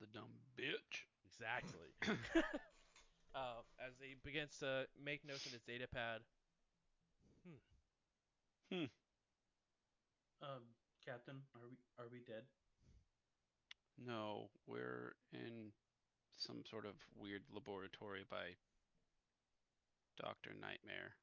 The 0.00 0.06
dumb 0.06 0.40
bitch. 0.58 1.06
Exactly. 1.32 1.90
uh, 3.34 3.60
as 3.80 3.94
he 4.00 4.14
begins 4.24 4.56
to 4.60 4.86
make 5.02 5.24
notes 5.26 5.46
in 5.46 5.52
his 5.52 5.62
data 5.62 5.86
pad. 5.92 6.20
Um, 10.42 10.62
Captain, 11.04 11.42
are 11.54 11.60
we 11.62 11.76
are 11.98 12.08
we 12.10 12.20
dead? 12.20 12.44
No, 13.98 14.50
we're 14.66 15.14
in 15.32 15.72
some 16.36 16.64
sort 16.70 16.86
of 16.86 16.94
weird 17.16 17.42
laboratory 17.52 18.24
by 18.28 18.56
Dr. 20.16 20.54
Nightmare. 20.54 21.16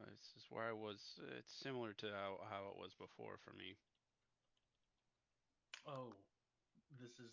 Uh, 0.00 0.04
This 0.10 0.32
is 0.36 0.50
where 0.50 0.68
I 0.68 0.72
was. 0.72 1.20
It's 1.38 1.52
similar 1.52 1.92
to 1.94 2.10
how, 2.12 2.38
how 2.48 2.68
it 2.70 2.76
was 2.78 2.94
before 2.94 3.36
for 3.44 3.52
me. 3.52 3.76
Oh, 5.86 6.14
this 7.00 7.18
is 7.18 7.32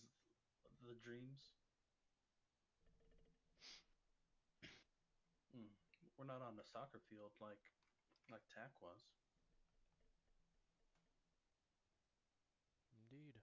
the 0.84 0.96
dreams. 1.00 1.56
Hmm. 5.56 5.72
We're 6.18 6.28
not 6.28 6.44
on 6.44 6.56
the 6.60 6.68
soccer 6.68 7.00
field 7.10 7.32
like 7.40 7.62
like 8.32 8.44
Tack 8.52 8.72
was. 8.82 9.00
Indeed. 12.92 13.36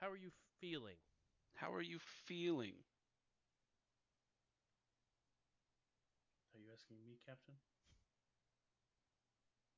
How 0.00 0.10
are 0.10 0.16
you 0.16 0.30
feeling? 0.60 0.98
How 1.54 1.72
are 1.72 1.82
you 1.82 1.98
feeling? 2.26 2.74
Are 6.54 6.60
you 6.60 6.66
asking 6.74 6.98
me, 7.06 7.18
Captain? 7.24 7.54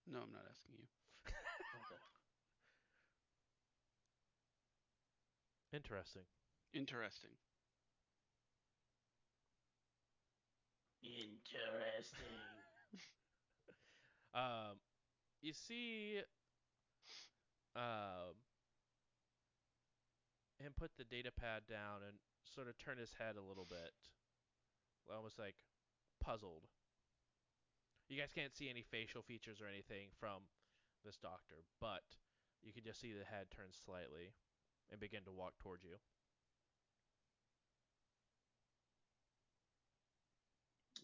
No, 0.07 0.21
I'm 0.21 0.33
not 0.33 0.47
asking 0.49 0.77
you. 0.79 0.87
Okay. 1.75 2.14
Interesting. 5.75 6.23
Interesting. 6.73 7.35
Interesting. 11.03 12.15
Um, 14.35 14.83
you 15.43 15.53
see, 15.55 16.19
um, 17.77 18.35
him 20.59 20.75
put 20.75 20.91
the 20.99 21.07
data 21.07 21.31
pad 21.31 21.63
down 21.71 22.03
and 22.03 22.19
sort 22.43 22.67
of 22.67 22.75
turn 22.77 22.99
his 22.99 23.15
head 23.15 23.39
a 23.39 23.47
little 23.47 23.63
bit, 23.63 23.95
almost 25.07 25.39
like 25.39 25.55
puzzled. 26.19 26.67
You 28.09 28.19
guys 28.19 28.35
can't 28.35 28.57
see 28.57 28.69
any 28.69 28.83
facial 28.83 29.23
features 29.23 29.63
or 29.63 29.71
anything 29.71 30.11
from 30.19 30.51
this 31.05 31.15
doctor, 31.15 31.63
but 31.81 32.03
you 32.61 32.73
can 32.73 32.83
just 32.83 32.99
see 32.99 33.15
the 33.15 33.23
head 33.23 33.55
turn 33.55 33.71
slightly 33.71 34.35
and 34.95 35.03
begin 35.03 35.27
to 35.27 35.35
walk 35.35 35.59
towards 35.59 35.83
you. 35.83 35.99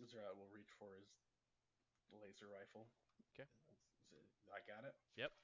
Zerat 0.07 0.39
will 0.39 0.47
reach 0.55 0.71
for 0.79 0.95
his 0.95 1.11
laser 2.15 2.47
rifle. 2.47 2.87
Okay. 3.35 3.51
I 4.51 4.63
got 4.63 4.87
it. 4.87 4.95
Yep. 5.19 5.35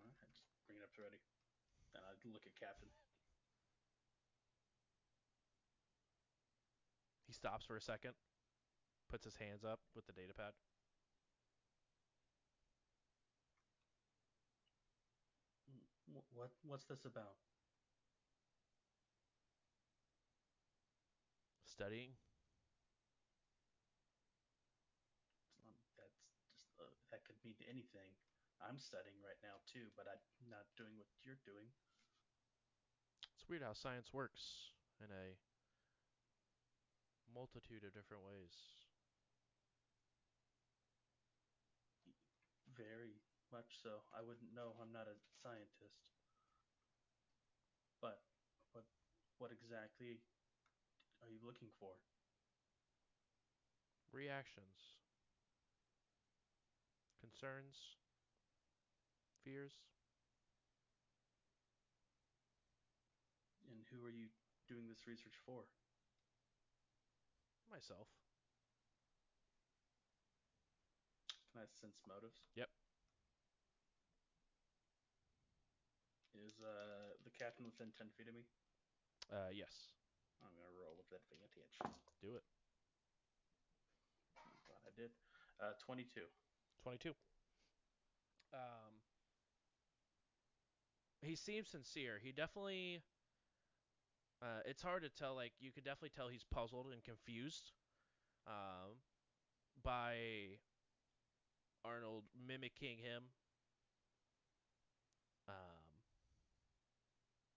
All 0.00 0.04
right, 0.04 0.16
just 0.20 0.44
bring 0.68 0.76
it 0.76 0.84
up 0.84 0.92
to 0.96 1.04
ready. 1.04 1.20
And 1.96 2.04
I 2.04 2.12
look 2.28 2.44
at 2.44 2.52
Captain. 2.60 2.92
He 7.24 7.32
stops 7.32 7.64
for 7.64 7.76
a 7.76 7.84
second, 7.84 8.12
puts 9.08 9.24
his 9.24 9.36
hands 9.40 9.64
up 9.64 9.80
with 9.96 10.04
the 10.04 10.12
data 10.12 10.36
pad. 10.36 10.52
What 16.32 16.52
what's 16.64 16.84
this 16.84 17.04
about? 17.04 17.36
Studying. 21.72 22.12
Not- 25.64 25.80
That's 25.96 26.20
just 26.52 26.68
uh, 26.78 26.84
that 27.10 27.24
could 27.24 27.40
mean 27.44 27.56
anything. 27.64 28.12
I'm 28.60 28.78
studying 28.78 29.16
right 29.24 29.40
now 29.42 29.56
too, 29.64 29.88
but 29.96 30.04
I'm 30.06 30.20
not 30.52 30.68
doing 30.76 30.92
what 31.00 31.08
you're 31.24 31.40
doing. 31.48 31.72
It's 33.34 33.48
weird 33.48 33.62
how 33.62 33.72
science 33.72 34.12
works 34.12 34.76
in 35.00 35.08
a 35.10 35.34
multitude 37.32 37.84
of 37.84 37.94
different 37.96 38.22
ways. 38.22 38.52
Very 42.76 43.20
much 43.50 43.80
so. 43.82 44.04
I 44.12 44.20
wouldn't 44.20 44.52
know. 44.54 44.76
I'm 44.80 44.92
not 44.92 45.08
a 45.08 45.16
scientist. 45.42 46.12
But 48.00 48.20
what 48.72 48.84
what 49.38 49.52
exactly 49.52 50.20
are 51.22 51.30
you 51.30 51.38
looking 51.46 51.68
for? 51.78 51.94
Reactions. 54.12 54.98
Concerns. 57.20 57.96
Fears. 59.44 59.72
And 63.70 63.80
who 63.90 64.04
are 64.06 64.10
you 64.10 64.28
doing 64.68 64.86
this 64.88 65.06
research 65.06 65.38
for? 65.46 65.64
Myself. 67.70 68.08
Can 71.52 71.62
I 71.62 71.66
sense 71.80 72.00
motives? 72.08 72.40
Yep. 72.56 72.68
Is 76.34 76.60
uh 76.60 77.16
the 77.24 77.30
captain 77.30 77.64
within 77.64 77.92
ten 77.96 78.08
feet 78.16 78.28
of 78.28 78.34
me? 78.34 78.44
Uh, 79.32 79.52
yes. 79.52 79.92
I'm 80.42 80.52
gonna 80.52 80.74
roll 80.76 80.94
with 80.98 81.08
that 81.10 81.22
advantage. 81.30 81.78
Do 82.20 82.36
it. 82.36 82.44
I'm 84.36 84.58
glad 84.66 84.82
I 84.86 84.92
did. 84.94 85.10
Uh, 85.58 85.72
22. 85.78 86.26
22. 86.82 87.14
Um, 88.52 88.92
he 91.22 91.36
seems 91.36 91.68
sincere. 91.68 92.18
He 92.22 92.32
definitely. 92.32 93.02
Uh, 94.42 94.60
it's 94.66 94.82
hard 94.82 95.02
to 95.02 95.08
tell. 95.08 95.34
Like 95.34 95.52
you 95.60 95.70
could 95.70 95.84
definitely 95.84 96.12
tell 96.14 96.28
he's 96.28 96.44
puzzled 96.44 96.86
and 96.92 97.02
confused. 97.04 97.72
Um, 98.46 98.98
by 99.82 100.16
Arnold 101.84 102.24
mimicking 102.46 102.98
him. 102.98 103.22
Um, 105.48 105.54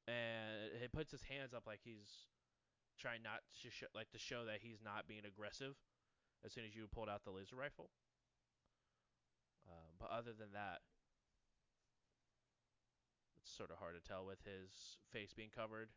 and 0.08 0.82
he 0.82 0.88
puts 0.88 1.12
his 1.12 1.22
hands 1.24 1.54
up 1.54 1.64
like 1.68 1.80
he's 1.84 2.28
trying 3.00 3.24
not 3.24 3.44
to 3.64 3.70
sh- 3.70 3.92
like 3.94 4.12
to 4.12 4.20
show 4.20 4.46
that 4.46 4.60
he's 4.62 4.82
not 4.84 5.08
being 5.08 5.26
aggressive. 5.26 5.76
As 6.44 6.54
soon 6.54 6.66
as 6.66 6.76
you 6.76 6.86
pulled 6.86 7.10
out 7.10 7.26
the 7.26 7.34
laser 7.34 7.56
rifle. 7.56 7.90
Um, 9.66 9.98
but 9.98 10.14
other 10.14 10.30
than 10.30 10.54
that, 10.54 10.86
it's 13.42 13.50
sort 13.50 13.74
of 13.74 13.82
hard 13.82 13.98
to 13.98 14.04
tell 14.04 14.26
with 14.26 14.46
his 14.46 15.02
face 15.10 15.34
being 15.34 15.50
covered. 15.50 15.90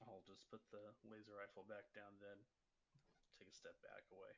I'll 0.00 0.24
just 0.24 0.48
put 0.48 0.64
the 0.72 0.80
laser 1.04 1.36
rifle 1.36 1.68
back 1.68 1.92
down 1.92 2.16
then. 2.24 2.40
Take 3.36 3.52
a 3.52 3.56
step 3.56 3.76
back 3.84 4.08
away. 4.08 4.32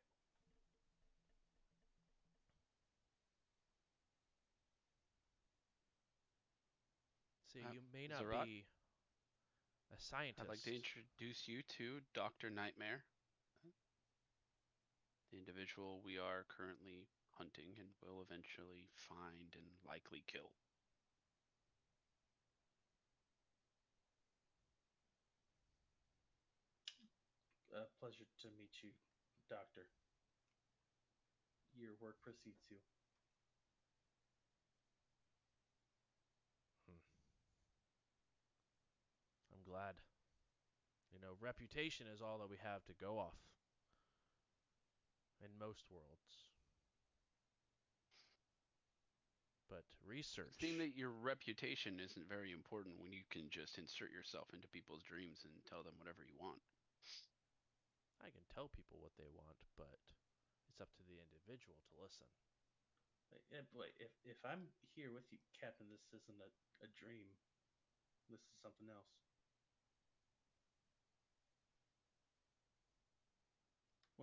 See, 7.53 7.63
Uh, 7.65 7.73
you 7.73 7.81
may 7.93 8.07
not 8.07 8.23
Zerat? 8.23 8.45
be 8.45 8.67
a 9.91 9.99
scientist. 9.99 10.41
I'd 10.41 10.49
like 10.49 10.63
to 10.63 10.75
introduce 10.75 11.49
you 11.49 11.63
to 11.79 12.01
Dr. 12.13 12.51
Nightmare, 12.51 13.05
the 15.31 15.39
individual 15.39 16.01
we 16.03 16.19
are 16.19 16.45
currently 16.45 17.09
hunting 17.31 17.79
and 17.79 17.89
will 18.03 18.21
eventually 18.23 18.89
find 19.09 19.55
and 19.57 19.65
likely 19.85 20.23
kill. 20.27 20.53
A 27.73 27.85
pleasure 28.01 28.27
to 28.43 28.49
meet 28.59 28.73
you, 28.83 28.91
Doctor. 29.49 29.87
Your 31.77 31.95
work 32.01 32.17
precedes 32.23 32.65
you. 32.71 32.79
Glad. 39.69 40.01
You 41.13 41.21
know, 41.21 41.37
reputation 41.41 42.09
is 42.09 42.25
all 42.25 42.41
that 42.41 42.49
we 42.49 42.57
have 42.65 42.85
to 42.89 42.97
go 42.97 43.21
off. 43.21 43.37
In 45.45 45.53
most 45.61 45.87
worlds. 45.93 46.49
But 49.69 49.85
It 49.85 50.09
research. 50.09 50.57
seems 50.59 50.81
that 50.81 50.97
your 50.97 51.13
reputation 51.13 52.01
isn't 52.01 52.27
very 52.27 52.51
important 52.57 52.97
when 52.99 53.13
you 53.13 53.23
can 53.29 53.53
just 53.53 53.77
insert 53.77 54.11
yourself 54.11 54.49
into 54.57 54.67
people's 54.73 55.05
dreams 55.05 55.45
and 55.45 55.53
tell 55.69 55.85
them 55.85 55.95
whatever 56.01 56.25
you 56.25 56.35
want. 56.41 56.65
I 58.25 58.33
can 58.35 58.43
tell 58.51 58.67
people 58.73 58.99
what 58.99 59.15
they 59.15 59.29
want, 59.31 59.61
but 59.79 60.01
it's 60.67 60.81
up 60.83 60.91
to 60.99 61.05
the 61.07 61.21
individual 61.23 61.79
to 61.79 61.95
listen. 62.03 62.27
Wait, 63.31 63.45
yeah, 63.53 63.63
wait, 63.77 63.95
if 64.01 64.11
if 64.25 64.41
I'm 64.43 64.73
here 64.97 65.13
with 65.13 65.29
you, 65.31 65.39
Captain, 65.55 65.87
this 65.93 66.03
isn't 66.17 66.41
a, 66.41 66.51
a 66.83 66.89
dream. 66.99 67.29
This 68.27 68.41
is 68.41 68.57
something 68.59 68.89
else. 68.91 69.28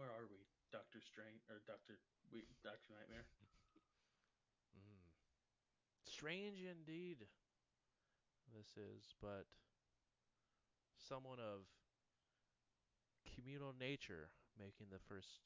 Where 0.06 0.22
are 0.22 0.30
we, 0.30 0.46
Doctor 0.70 1.02
Strange 1.02 1.42
or 1.50 1.66
Doctor 1.66 1.98
we 2.30 2.46
Doctor 2.62 2.94
Nightmare? 2.94 3.26
Mm. 4.78 5.10
Strange 6.06 6.62
indeed. 6.62 7.26
This 8.54 8.70
is, 8.78 9.18
but 9.18 9.50
someone 11.10 11.42
of 11.42 11.66
communal 13.34 13.74
nature 13.74 14.30
making 14.62 14.94
the 14.94 15.02
first 15.10 15.42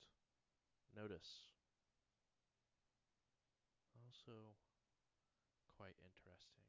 notice. 0.92 1.56
Also, 3.96 4.60
quite 5.80 5.96
interesting. 6.04 6.68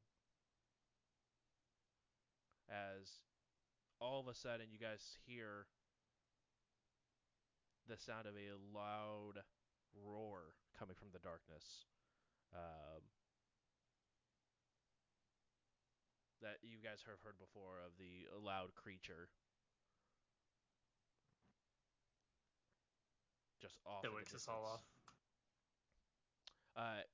As 2.70 3.18
all 3.98 4.22
of 4.22 4.30
a 4.30 4.34
sudden 4.38 4.70
you 4.70 4.78
guys 4.78 5.02
hear 5.26 5.66
the 7.90 7.98
sound 7.98 8.30
of 8.30 8.38
a 8.38 8.54
loud 8.70 9.42
roar 9.98 10.54
coming 10.78 10.94
from 10.94 11.10
the 11.10 11.18
darkness. 11.18 11.90
Um, 12.54 13.02
that 16.38 16.62
you 16.62 16.78
guys 16.78 17.02
have 17.04 17.20
heard 17.20 17.36
before 17.36 17.82
of 17.82 17.98
the 17.98 18.30
loud 18.38 18.72
creature. 18.78 19.28
just 23.60 23.76
off. 23.84 24.02
That 24.02 24.10
the 24.10 24.16
wakes 24.16 24.32
us 24.32 24.48
all 24.48 24.64
distance. 24.64 24.80
off. 26.78 26.80
Uh, 26.80 27.04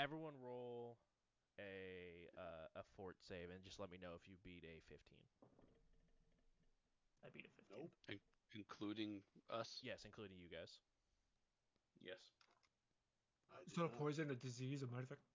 everyone 0.00 0.32
roll 0.40 0.96
a 1.60 2.32
uh, 2.32 2.80
a 2.80 2.84
fort 2.96 3.20
save 3.20 3.52
and 3.52 3.60
just 3.60 3.76
let 3.76 3.92
me 3.92 4.00
know 4.00 4.16
if 4.16 4.24
you 4.24 4.40
beat 4.40 4.64
a 4.64 4.80
15. 4.88 4.96
I 7.20 7.28
beat 7.28 7.44
a 7.44 7.52
15. 7.52 7.76
Nope. 7.76 7.92
Including 8.54 9.22
us. 9.50 9.80
Yes, 9.82 10.04
including 10.04 10.38
you 10.38 10.48
guys. 10.48 10.78
Yes. 12.00 12.20
I 13.52 13.60
It's 13.66 13.76
not 13.76 13.86
a 13.86 13.96
poison, 13.96 14.30
a 14.30 14.34
disease, 14.34 14.82
a 14.82 14.86
minor 14.86 15.04
effect. 15.04 15.20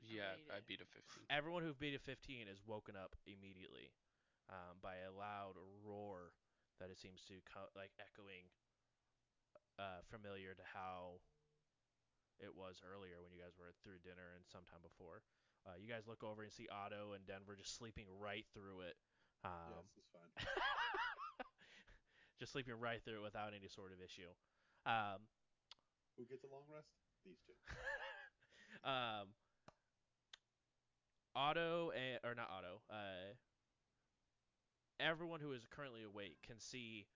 Yeah, 0.00 0.38
made 0.38 0.54
I 0.54 0.58
beat 0.66 0.80
a 0.80 0.88
15. 0.88 1.24
Everyone 1.28 1.62
who 1.62 1.74
beat 1.74 1.94
a 1.94 2.00
15 2.00 2.48
is 2.48 2.62
woken 2.64 2.96
up 2.96 3.14
immediately 3.26 3.92
um, 4.48 4.80
by 4.80 4.96
a 5.04 5.12
loud 5.12 5.58
roar 5.84 6.32
that 6.80 6.88
it 6.90 6.98
seems 6.98 7.20
to 7.28 7.42
co- 7.44 7.72
like 7.76 7.92
echoing 8.00 8.48
uh, 9.78 10.00
familiar 10.08 10.54
to 10.54 10.64
how 10.74 11.20
it 12.38 12.54
was 12.54 12.80
earlier 12.86 13.18
when 13.22 13.34
you 13.34 13.40
guys 13.42 13.58
were 13.58 13.74
through 13.82 13.98
dinner 14.02 14.34
and 14.38 14.46
sometime 14.46 14.80
before. 14.82 15.22
Uh, 15.66 15.74
you 15.76 15.90
guys 15.90 16.06
look 16.06 16.22
over 16.22 16.42
and 16.46 16.52
see 16.54 16.70
Otto 16.70 17.12
and 17.12 17.26
Denver 17.26 17.58
just 17.58 17.74
sleeping 17.76 18.06
right 18.22 18.46
through 18.54 18.86
it. 18.86 18.96
Um, 19.44 19.86
fine. 20.12 20.46
just 22.40 22.52
sleeping 22.52 22.74
right 22.80 23.02
through 23.02 23.20
it 23.20 23.22
without 23.22 23.52
any 23.56 23.68
sort 23.68 23.92
of 23.92 23.98
issue. 24.00 24.30
Um, 24.86 25.26
Who 26.16 26.24
gets 26.24 26.44
a 26.44 26.52
long 26.52 26.62
rest? 26.72 26.88
These 27.24 27.38
two. 27.46 27.54
um, 28.88 29.34
Otto 31.34 31.92
and, 31.94 32.18
or 32.24 32.34
not 32.34 32.50
Otto, 32.50 32.82
uh, 32.90 33.34
everyone 35.00 35.40
who 35.40 35.52
is 35.52 35.62
currently 35.70 36.02
awake 36.02 36.38
can 36.46 36.58
see 36.58 37.06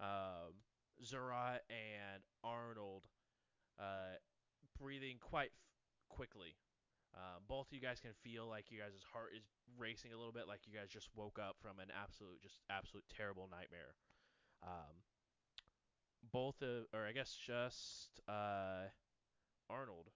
um, 0.00 0.62
Zerat 1.04 1.60
and 1.70 2.22
Arnold 2.44 3.04
uh, 3.78 4.18
breathing 4.78 5.16
quite 5.20 5.50
f- 5.50 6.08
quickly. 6.08 6.56
Uh, 7.16 7.40
both 7.48 7.66
of 7.68 7.72
you 7.72 7.80
guys 7.80 7.98
can 7.98 8.12
feel 8.22 8.46
like 8.46 8.70
you 8.70 8.78
guys' 8.78 9.00
heart 9.10 9.32
is 9.34 9.42
racing 9.78 10.12
a 10.12 10.16
little 10.16 10.32
bit, 10.32 10.46
like 10.46 10.60
you 10.66 10.76
guys 10.76 10.88
just 10.90 11.08
woke 11.16 11.38
up 11.40 11.56
from 11.62 11.80
an 11.80 11.88
absolute, 11.90 12.42
just 12.42 12.60
absolute 12.68 13.04
terrible 13.08 13.48
nightmare. 13.50 13.96
Um, 14.62 15.00
both 16.30 16.60
of, 16.60 16.84
or 16.92 17.06
I 17.06 17.12
guess 17.12 17.32
just 17.34 18.20
uh, 18.28 18.92
Arnold, 19.70 20.12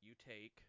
you 0.00 0.14
take 0.16 0.64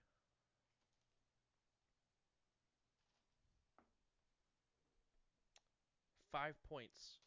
five 6.32 6.56
points 6.68 7.20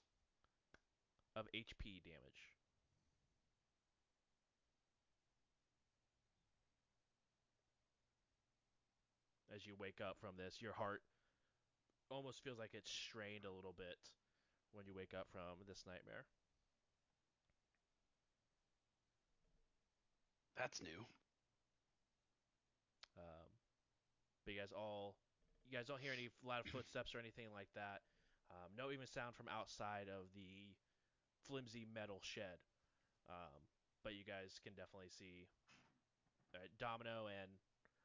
of 1.34 1.46
HP 1.54 2.02
damage. 2.04 2.49
As 9.54 9.66
you 9.66 9.74
wake 9.78 10.00
up 10.00 10.16
from 10.20 10.36
this, 10.38 10.62
your 10.62 10.72
heart 10.72 11.02
almost 12.10 12.42
feels 12.42 12.58
like 12.58 12.70
it's 12.74 12.90
strained 12.90 13.44
a 13.44 13.50
little 13.52 13.74
bit 13.76 13.98
when 14.72 14.86
you 14.86 14.94
wake 14.94 15.14
up 15.14 15.26
from 15.32 15.58
this 15.66 15.82
nightmare. 15.86 16.24
That's 20.56 20.80
new. 20.82 21.06
Um, 23.16 23.48
but 24.44 24.54
you 24.54 24.60
guys 24.60 24.72
all, 24.76 25.16
you 25.64 25.72
guys 25.76 25.86
don't 25.86 26.00
hear 26.00 26.12
any 26.12 26.28
loud 26.44 26.68
footsteps 26.68 27.14
or 27.14 27.18
anything 27.18 27.48
like 27.54 27.68
that. 27.74 28.02
Um, 28.50 28.70
no 28.76 28.90
even 28.90 29.06
sound 29.06 29.34
from 29.34 29.46
outside 29.48 30.10
of 30.10 30.30
the 30.34 30.74
flimsy 31.46 31.86
metal 31.86 32.18
shed. 32.22 32.58
Um, 33.30 33.62
but 34.02 34.14
you 34.14 34.24
guys 34.26 34.58
can 34.62 34.74
definitely 34.74 35.10
see 35.14 35.46
uh, 36.54 36.66
Domino 36.78 37.30
and 37.30 37.50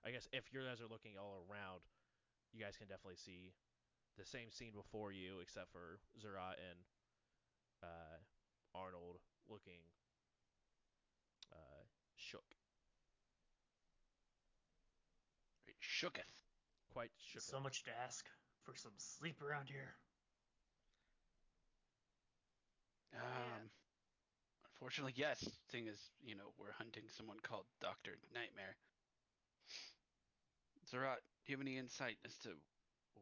I 0.06 0.12
guess 0.12 0.28
if 0.32 0.46
you 0.54 0.62
guys 0.62 0.82
are 0.82 0.88
looking 0.92 1.18
all 1.18 1.44
around, 1.50 1.82
you 2.54 2.64
guys 2.64 2.78
can 2.78 2.88
definitely 2.88 3.18
see 3.18 3.54
the 4.18 4.26
same 4.26 4.52
scene 4.52 4.72
before 4.76 5.12
you, 5.12 5.40
except 5.42 5.72
for 5.72 6.00
Zerat 6.22 6.62
and 6.62 6.80
uh, 7.84 8.18
Arnold 8.76 9.18
looking 9.50 9.82
uh, 11.52 11.84
shook, 12.16 12.46
Right, 15.68 15.76
shooketh. 15.82 16.46
quite 16.94 17.12
shook. 17.18 17.42
So 17.42 17.60
much 17.60 17.84
to 17.86 17.92
ask 18.04 18.26
for 18.64 18.76
some 18.76 18.94
sleep 18.98 19.42
around 19.42 19.70
here. 19.70 19.96
Um, 23.14 23.22
Yeah. 23.22 23.60
unfortunately, 24.74 25.14
yes. 25.16 25.40
Thing 25.70 25.88
is, 25.88 26.12
you 26.24 26.36
know, 26.36 26.54
we're 26.58 26.74
hunting 26.74 27.04
someone 27.10 27.40
called 27.42 27.66
Doctor 27.82 28.18
Nightmare. 28.34 28.76
Zerat, 30.86 31.22
do 31.46 31.52
you 31.52 31.58
have 31.58 31.66
any 31.66 31.78
insight 31.78 32.18
as 32.26 32.38
to 32.40 32.50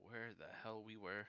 where 0.10 0.31
the 0.38 0.49
hell 0.64 0.84
we 0.85 0.98
were? 0.98 1.26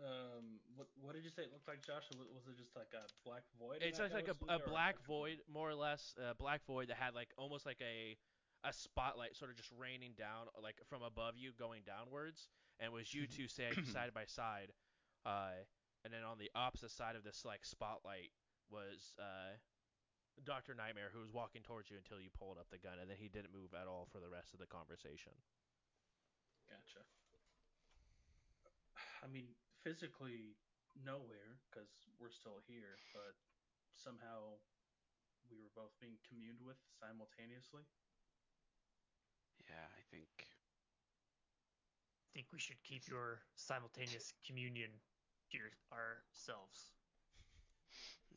Um, 0.00 0.60
what 0.76 0.88
what 1.02 1.14
did 1.14 1.24
you 1.24 1.30
say 1.30 1.42
it 1.42 1.52
looked 1.52 1.68
like, 1.68 1.84
Josh? 1.84 2.08
Was 2.16 2.20
was 2.32 2.48
it 2.48 2.56
just 2.56 2.74
like 2.74 2.92
a 2.96 3.04
black 3.28 3.42
void? 3.60 3.82
in 3.82 3.88
It's 3.88 3.98
that 3.98 4.04
just 4.10 4.14
like 4.14 4.28
a, 4.28 4.36
a 4.48 4.58
black 4.58 4.96
actual- 5.00 5.14
void, 5.28 5.38
more 5.52 5.68
or 5.68 5.74
less, 5.74 6.14
a 6.16 6.34
black 6.34 6.64
void 6.64 6.88
that 6.88 6.96
had 6.96 7.14
like 7.14 7.28
almost 7.36 7.66
like 7.66 7.80
a 7.82 8.16
a 8.64 8.72
spotlight 8.72 9.36
sort 9.36 9.50
of 9.50 9.56
just 9.56 9.70
raining 9.78 10.12
down 10.16 10.46
like 10.62 10.76
from 10.88 11.02
above 11.02 11.34
you 11.36 11.52
going 11.58 11.80
downwards 11.86 12.48
and 12.78 12.92
was 12.92 13.12
you 13.12 13.26
two 13.26 13.48
sa- 13.48 13.72
side 13.92 14.12
by 14.14 14.24
side 14.26 14.68
uh, 15.24 15.56
and 16.04 16.12
then 16.12 16.20
on 16.24 16.36
the 16.36 16.50
opposite 16.54 16.90
side 16.90 17.16
of 17.16 17.24
this 17.24 17.42
like 17.44 17.64
spotlight 17.64 18.28
was 18.70 19.14
uh, 19.18 19.56
Dr. 20.44 20.74
Nightmare 20.74 21.12
who 21.12 21.20
was 21.20 21.32
walking 21.32 21.62
towards 21.62 21.90
you 21.90 22.00
until 22.00 22.20
you 22.20 22.32
pulled 22.32 22.56
up 22.56 22.68
the 22.72 22.80
gun 22.80 22.96
and 23.00 23.08
then 23.08 23.20
he 23.20 23.28
didn't 23.28 23.52
move 23.52 23.76
at 23.76 23.86
all 23.86 24.08
for 24.08 24.18
the 24.18 24.30
rest 24.30 24.52
of 24.56 24.60
the 24.60 24.68
conversation. 24.68 25.32
Gotcha. 26.68 27.02
I 29.20 29.28
mean, 29.28 29.52
physically 29.84 30.56
nowhere 31.04 31.60
because 31.68 31.90
we're 32.16 32.32
still 32.32 32.60
here, 32.64 32.96
but 33.12 33.36
somehow 33.96 34.56
we 35.52 35.60
were 35.60 35.72
both 35.76 35.92
being 36.00 36.16
communed 36.24 36.62
with 36.64 36.78
simultaneously. 36.96 37.84
Yeah, 39.60 39.86
I 39.92 40.02
think. 40.08 40.48
I 42.24 42.28
think 42.32 42.46
we 42.52 42.62
should 42.62 42.80
keep 42.86 43.08
your 43.10 43.42
simultaneous 43.56 44.32
communion 44.46 44.90
to 45.50 45.58
your, 45.58 45.70
ourselves. 45.92 46.94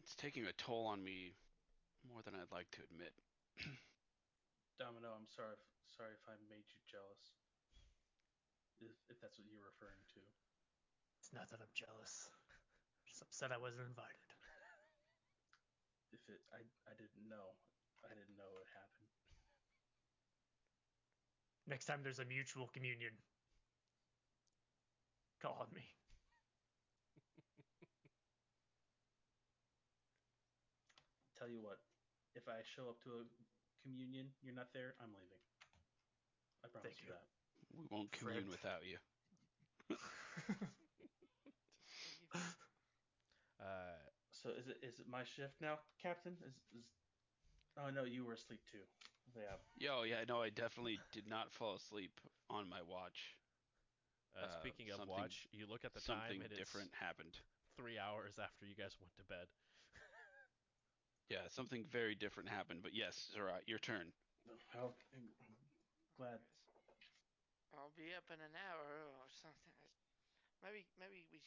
It's 0.01 0.15
taking 0.15 0.45
a 0.45 0.53
toll 0.57 0.88
on 0.88 1.03
me 1.03 1.38
more 2.07 2.21
than 2.23 2.35
I'd 2.35 2.51
like 2.51 2.69
to 2.75 2.84
admit. 2.91 3.13
Domino, 4.81 5.15
I'm 5.15 5.27
sorry. 5.31 5.55
If, 5.55 5.63
sorry 5.88 6.13
if 6.15 6.25
I 6.27 6.35
made 6.51 6.67
you 6.69 6.80
jealous. 6.88 7.35
If, 8.84 8.91
if 9.07 9.17
that's 9.23 9.39
what 9.39 9.47
you're 9.47 9.63
referring 9.63 10.03
to. 10.17 10.21
It's 11.23 11.31
not 11.31 11.47
that 11.55 11.63
I'm 11.63 11.71
jealous. 11.71 12.27
I'm 12.27 13.07
just 13.07 13.23
upset 13.23 13.55
I 13.55 13.59
wasn't 13.59 13.88
invited. 13.88 14.19
If 16.13 16.21
it, 16.30 16.45
I, 16.53 16.61
I 16.85 16.93
didn't 16.93 17.25
know. 17.25 17.57
I 18.05 18.13
didn't 18.13 18.38
know 18.38 18.45
it 18.61 18.69
happened. 18.69 19.09
Next 21.65 21.89
time 21.89 22.03
there's 22.03 22.19
a 22.19 22.25
mutual 22.30 22.69
communion, 22.69 23.17
call 25.41 25.57
on 25.57 25.73
me. 25.73 25.81
Tell 31.39 31.49
you 31.49 31.65
what, 31.65 31.81
if 32.35 32.47
I 32.47 32.61
show 32.76 32.89
up 32.89 32.99
to 33.03 33.10
a 33.22 33.23
communion, 33.84 34.31
you're 34.41 34.55
not 34.55 34.73
there, 34.73 34.95
I'm 35.01 35.11
leaving. 35.14 35.41
I 36.64 36.68
promise 36.69 36.89
Thank 36.93 37.01
you 37.03 37.07
you. 37.10 37.14
that. 37.14 37.26
We 37.77 37.85
won't 37.89 38.11
commune 38.11 38.45
Friend. 38.45 38.49
without 38.49 38.84
you. 38.85 38.97
Uh, 43.61 43.95
So 44.43 44.49
is 44.49 44.68
it 44.68 44.77
is 44.84 44.99
it 44.99 45.07
my 45.07 45.23
shift 45.23 45.55
now, 45.61 45.80
Captain? 46.01 46.35
Is, 46.43 46.51
is 46.76 46.84
Oh 47.80 47.89
no, 47.89 48.03
you 48.03 48.26
were 48.26 48.34
asleep 48.34 48.60
too. 48.72 48.84
Yeah. 49.34 49.55
Yo, 49.80 50.03
yeah, 50.03 50.22
no, 50.27 50.41
I 50.43 50.49
definitely 50.49 50.99
did 51.14 51.26
not 51.31 51.49
fall 51.53 51.76
asleep 51.76 52.11
on 52.49 52.68
my 52.69 52.81
watch. 52.85 53.34
uh, 54.35 54.49
speaking 54.60 54.89
of 54.91 54.97
something- 54.97 55.15
watch, 55.15 55.47
you 55.53 55.65
look 55.69 55.85
at 55.85 55.93
the 55.93 56.01
Something 56.01 56.41
time 56.41 56.49
and 56.49 56.57
different 56.57 56.91
happened. 56.99 57.34
three 57.77 57.97
hours 57.97 58.38
after 58.38 58.65
you 58.65 58.76
guys 58.76 58.93
went 58.99 59.14
to 59.15 59.23
bed. 59.26 59.47
Yeah, 61.30 61.48
something 61.50 61.86
very 61.91 62.16
different 62.16 62.50
happened. 62.50 62.82
But 62.84 62.94
yes, 62.94 63.32
Zerat, 63.32 63.68
your 63.68 63.80
turn. 63.80 64.12
Well, 64.48 64.60
I'm 65.16 65.28
glad. 66.18 66.40
I'll 67.74 67.95
be 67.98 68.14
up 68.14 68.30
in 68.30 68.38
an 68.38 68.54
hour 68.54 69.10
or 69.18 69.28
something. 69.34 69.74
Maybe, 70.62 70.86
maybe 70.95 71.26
we, 71.34 71.41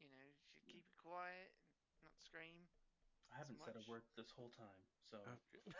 you 0.00 0.08
know, 0.08 0.30
should 0.54 0.64
keep 0.70 0.86
it 0.86 0.96
quiet 0.96 1.52
and 1.98 2.06
not 2.06 2.16
scream. 2.16 2.70
I 3.34 3.40
haven't 3.40 3.60
said 3.60 3.76
a 3.76 3.84
word 3.90 4.06
this 4.16 4.30
whole 4.32 4.52
time, 4.56 4.82
so 5.10 5.18
Okay. 5.20 5.76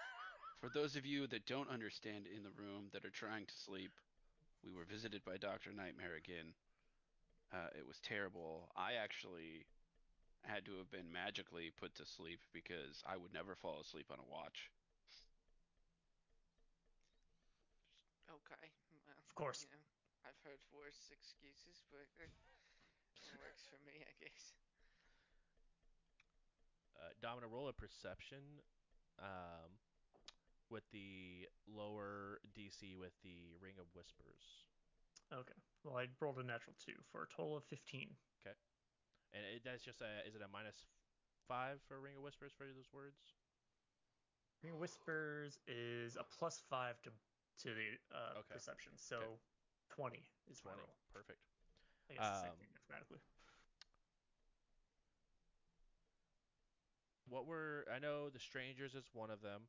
For 0.61 0.69
those 0.69 0.95
of 0.95 1.05
you 1.05 1.27
that 1.27 1.47
don't 1.47 1.69
understand 1.69 2.27
in 2.31 2.45
the 2.45 2.55
room 2.55 2.87
that 2.93 3.05
are 3.05 3.11
trying 3.11 3.47
to 3.47 3.57
sleep, 3.67 3.91
we 4.63 4.71
were 4.73 4.85
visited 4.85 5.25
by 5.25 5.37
Dr. 5.37 5.73
Nightmare 5.73 6.15
again. 6.15 6.55
Uh, 7.53 7.69
it 7.77 7.87
was 7.87 7.99
terrible. 7.99 8.71
I 8.77 8.95
actually 8.95 9.67
had 10.45 10.65
to 10.67 10.79
have 10.79 10.91
been 10.91 11.13
magically 11.13 11.71
put 11.71 11.95
to 11.97 12.07
sleep 12.07 12.41
because 12.53 13.03
I 13.07 13.17
would 13.17 13.33
never 13.33 13.55
fall 13.55 13.81
asleep 13.81 14.11
on 14.11 14.19
a 14.19 14.29
watch. 14.31 14.71
Okay. 18.31 18.67
Well, 19.07 19.17
Of 19.29 19.35
course. 19.35 19.63
You 19.63 19.71
know, 19.71 19.85
I've 20.27 20.39
heard 20.45 20.59
worse 20.73 21.11
excuses, 21.13 21.83
but 21.91 22.07
it 22.19 22.31
works 23.39 23.63
for 23.69 23.79
me, 23.87 24.03
I 24.03 24.15
guess. 24.23 24.55
Uh, 26.97 27.13
Domino, 27.21 27.49
roll 27.49 27.69
a 27.69 27.73
perception 27.73 28.63
um, 29.19 29.71
with 30.71 30.85
the 30.93 31.49
lower 31.67 32.41
DC 32.57 32.97
with 32.97 33.13
the 33.23 33.55
Ring 33.61 33.75
of 33.79 33.87
Whispers. 33.95 34.65
Okay. 35.33 35.59
Well, 35.85 35.97
I 35.97 36.07
rolled 36.21 36.39
a 36.39 36.45
natural 36.45 36.75
two 36.79 36.97
for 37.11 37.23
a 37.25 37.29
total 37.29 37.57
of 37.57 37.65
15. 37.65 38.09
And 39.33 39.43
it, 39.45 39.63
that's 39.65 39.83
just 39.85 40.01
a, 40.01 40.27
is 40.29 40.35
it 40.35 40.43
a 40.43 40.49
minus 40.49 40.77
five 41.49 41.81
for 41.89 42.01
Ring 42.01 42.17
of 42.17 42.23
Whispers 42.23 42.53
for 42.57 42.65
those 42.65 42.93
words? 42.93 43.19
Ring 44.63 44.73
of 44.75 44.79
Whispers 44.79 45.59
is 45.67 46.17
a 46.17 46.25
plus 46.25 46.61
five 46.71 47.01
to 47.03 47.11
to 47.63 47.75
the 47.75 48.17
uh, 48.17 48.35
Okay. 48.39 48.55
perception, 48.55 48.93
so 48.97 49.17
Okay. 49.17 49.27
20 49.91 50.25
is 50.51 50.65
my 50.65 50.73
20. 50.73 50.83
roll. 50.83 50.97
Perfect. 51.13 51.39
I 52.11 52.15
guess 52.15 52.29
the 52.29 52.35
same 52.35 52.53
Um, 52.53 52.57
thing 52.59 52.69
mathematically. 52.73 53.21
What 57.29 57.47
were, 57.47 57.87
I 57.93 57.99
know 57.99 58.29
the 58.31 58.39
Strangers 58.39 58.95
is 58.95 59.09
one 59.13 59.31
of 59.31 59.41
them. 59.41 59.63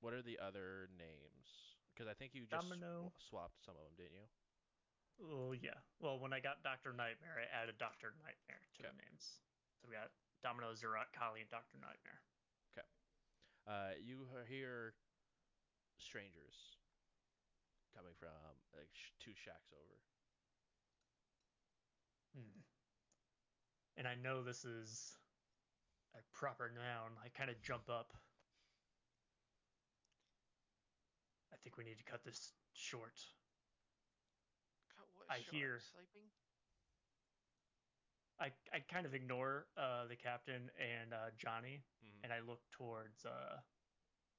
What 0.00 0.14
are 0.14 0.22
the 0.22 0.38
other 0.38 0.88
names? 0.98 1.76
Because 1.94 2.08
I 2.08 2.14
think 2.14 2.34
you 2.34 2.46
just 2.46 2.66
Domino. 2.68 3.12
swapped 3.28 3.62
some 3.64 3.74
of 3.76 3.82
them, 3.84 3.92
didn't 3.96 4.14
you? 4.14 4.26
Oh 5.20 5.52
yeah. 5.52 5.76
Well, 6.00 6.18
when 6.18 6.32
I 6.32 6.40
got 6.40 6.62
Doctor 6.64 6.92
Nightmare, 6.92 7.36
I 7.36 7.46
added 7.52 7.76
Doctor 7.78 8.14
Nightmare 8.24 8.64
to 8.76 8.82
Okay. 8.82 8.88
the 8.88 8.96
names. 9.04 9.40
So 9.80 9.88
we 9.88 9.94
got 9.94 10.10
Domino, 10.42 10.72
Zerat, 10.72 11.12
Kali, 11.12 11.40
and 11.44 11.50
Doctor 11.50 11.76
Nightmare. 11.76 12.20
Okay. 12.72 12.86
Uh, 13.68 13.92
you 14.00 14.24
hear 14.48 14.94
strangers 15.98 16.80
coming 17.94 18.14
from 18.18 18.32
like 18.72 18.88
sh- 18.92 19.12
two 19.20 19.34
shacks 19.36 19.72
over. 19.76 19.96
Hmm. 22.32 22.60
And 23.96 24.08
I 24.08 24.14
know 24.14 24.42
this 24.42 24.64
is 24.64 25.18
a 26.14 26.22
proper 26.32 26.70
noun. 26.72 27.18
I 27.22 27.28
kind 27.28 27.50
of 27.50 27.60
jump 27.60 27.90
up. 27.90 28.14
I 31.52 31.56
think 31.62 31.76
we 31.76 31.84
need 31.84 31.98
to 31.98 32.04
cut 32.04 32.24
this 32.24 32.52
short. 32.72 33.20
Cut 35.30 35.38
what 35.38 35.54
I 35.54 35.56
hear- 35.56 35.80
Sleeping? 35.80 36.28
I, 38.40 38.50
I 38.72 38.80
kind 38.90 39.04
of 39.04 39.12
ignore 39.14 39.66
uh, 39.76 40.06
the 40.08 40.16
captain 40.16 40.70
and 40.80 41.12
uh, 41.12 41.30
Johnny, 41.36 41.82
Mhm. 42.02 42.24
and 42.24 42.32
I 42.32 42.40
look 42.40 42.60
towards 42.72 43.24
uh, 43.26 43.60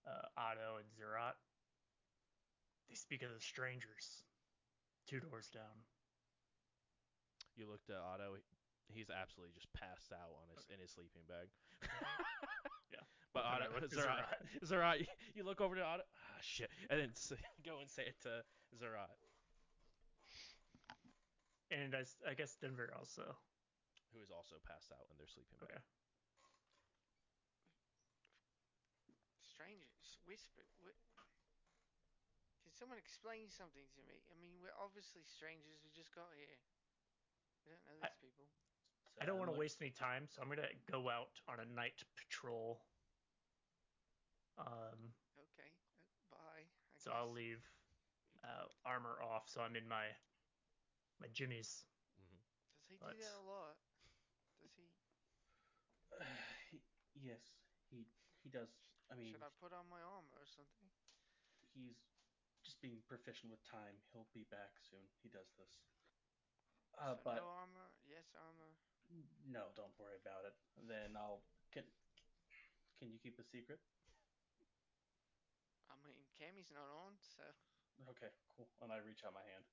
uh, 0.09 0.26
Otto 0.38 0.77
and 0.81 0.89
Zerat. 0.97 1.38
They 2.89 2.95
speak 2.95 3.22
of 3.22 3.30
the 3.31 3.39
strangers. 3.39 4.26
Two 5.07 5.19
doors 5.19 5.49
down. 5.53 5.85
You 7.55 7.69
looked 7.69 7.89
at 7.89 7.97
Otto. 7.97 8.38
He's 8.89 9.09
absolutely 9.09 9.53
just 9.53 9.72
passed 9.73 10.11
out 10.11 10.34
on 10.34 10.49
his 10.55 10.65
in 10.73 10.80
his 10.81 10.91
sleeping 10.91 11.23
bag. 11.27 11.47
Yeah. 12.91 12.99
But 13.34 13.45
Otto, 13.45 13.88
Zerat, 13.88 14.27
Zerat, 14.65 14.99
you- 14.99 15.07
you 15.35 15.43
look 15.45 15.61
over 15.61 15.76
to 15.76 15.81
Otto. 15.81 16.03
Ah, 16.03 16.39
shit, 16.41 16.69
and 16.89 16.99
then 16.99 17.11
go 17.65 17.80
and 17.80 17.89
say 17.89 18.03
it 18.03 18.19
to 18.23 18.43
Zerat, 18.76 19.07
And 21.72 21.95
I 21.95 22.34
guess 22.35 22.56
Denver 22.60 22.91
also. 22.91 23.23
who 24.11 24.19
is 24.19 24.27
also 24.30 24.60
passed 24.68 24.91
out 24.91 25.07
in 25.07 25.15
their 25.15 25.27
sleeping 25.31 25.56
bag. 25.64 25.72
Okay. 25.72 25.81
Strangers? 29.39 30.19
Whisper? 30.27 30.68
What? 30.84 30.95
Can 32.68 32.76
someone 32.76 32.99
explain 32.99 33.48
something 33.48 33.88
to 33.95 34.02
me? 34.03 34.19
I 34.27 34.35
mean, 34.35 34.52
we're 34.60 34.76
obviously 34.76 35.23
strangers. 35.23 35.80
We 35.84 35.95
just 35.95 36.11
got 36.11 36.27
here. 36.35 36.60
We 37.64 37.72
don't 37.72 37.85
know 37.88 37.95
I- 38.03 38.11
these 38.19 38.19
people. 38.19 38.48
I 39.19 39.26
don't 39.26 39.38
want 39.38 39.53
to 39.53 39.60
waste 39.60 39.81
any 39.81 39.91
time, 39.91 40.27
so 40.27 40.41
I'm 40.41 40.49
gonna 40.49 40.72
go 40.89 41.10
out 41.10 41.39
on 41.48 41.60
a 41.60 41.65
night 41.65 42.02
patrol. 42.15 42.81
Um, 44.57 45.14
Okay. 45.38 45.72
uh, 46.34 46.35
Bye. 46.35 46.65
I 46.65 46.98
so 46.98 47.11
I'll 47.11 47.31
leave 47.31 47.61
uh, 48.43 48.65
armor 48.85 49.22
off, 49.22 49.48
so 49.48 49.61
I'm 49.61 49.76
in 49.76 49.88
my 49.88 50.07
my 51.22 51.27
jimmies. 51.30 51.85
hmm 52.18 52.41
Does 52.89 52.89
he 52.89 52.98
do 52.98 53.18
that 53.22 53.38
a 53.38 53.45
lot? 53.45 53.77
Does 54.60 54.73
he? 54.76 54.89
He- 56.72 56.84
yes, 57.15 57.41
he 57.89 58.07
he 58.43 58.49
does. 58.49 58.69
I 59.11 59.15
mean, 59.15 59.31
Should 59.31 59.43
I 59.43 59.52
put 59.60 59.73
on 59.76 59.85
my 59.91 60.02
armor 60.02 60.39
or 60.39 60.48
something? 60.48 60.88
he's 61.73 61.99
just 62.64 62.80
being 62.81 63.02
proficient 63.07 63.52
with 63.52 63.64
time. 63.64 63.95
He'll 64.11 64.27
be 64.34 64.43
back 64.49 64.80
soon. 64.89 65.03
He 65.23 65.30
does 65.30 65.52
this. 65.57 65.72
Uh, 66.98 67.15
so 67.15 67.19
but 67.23 67.35
no 67.39 67.48
armor. 67.48 67.88
Yes, 68.07 68.27
armor. 68.35 68.72
no, 69.48 69.72
don't 69.76 69.93
worry 69.99 70.18
about 70.19 70.43
it. 70.48 70.56
Then 70.88 71.15
I'll 71.15 71.43
can. 71.72 71.84
Can 72.99 73.10
you 73.11 73.19
keep 73.19 73.39
a 73.39 73.43
secret? 73.43 73.80
I 75.89 75.95
mean, 76.06 76.23
Cammy's 76.39 76.72
not 76.72 76.88
on, 76.89 77.18
so 77.19 77.43
Okay, 78.10 78.30
cool. 78.56 78.68
And 78.81 78.91
I 78.91 78.98
reach 78.98 79.23
out 79.26 79.34
my 79.34 79.43
hand. 79.53 79.65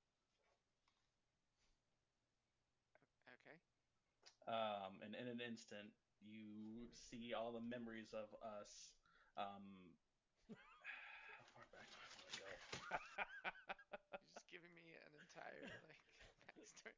okay. 3.29 3.59
Um, 4.49 5.05
and 5.05 5.13
in 5.13 5.29
an 5.29 5.45
instant, 5.45 5.93
you 6.25 6.89
see 6.89 7.37
all 7.37 7.53
the 7.53 7.61
memories 7.61 8.17
of 8.17 8.33
us. 8.41 8.97
Um, 9.37 9.93
how 11.37 11.45
far 11.53 11.69
back 11.69 11.93
do 11.93 12.01
I 12.01 12.09
want 12.09 12.25
to 12.33 12.37
go? 12.41 12.49
You're 14.17 14.41
just 14.41 14.49
giving 14.49 14.73
me 14.73 14.97
an 14.97 15.13
entire 15.21 15.69
like 15.93 16.01
backstory. 16.57 16.97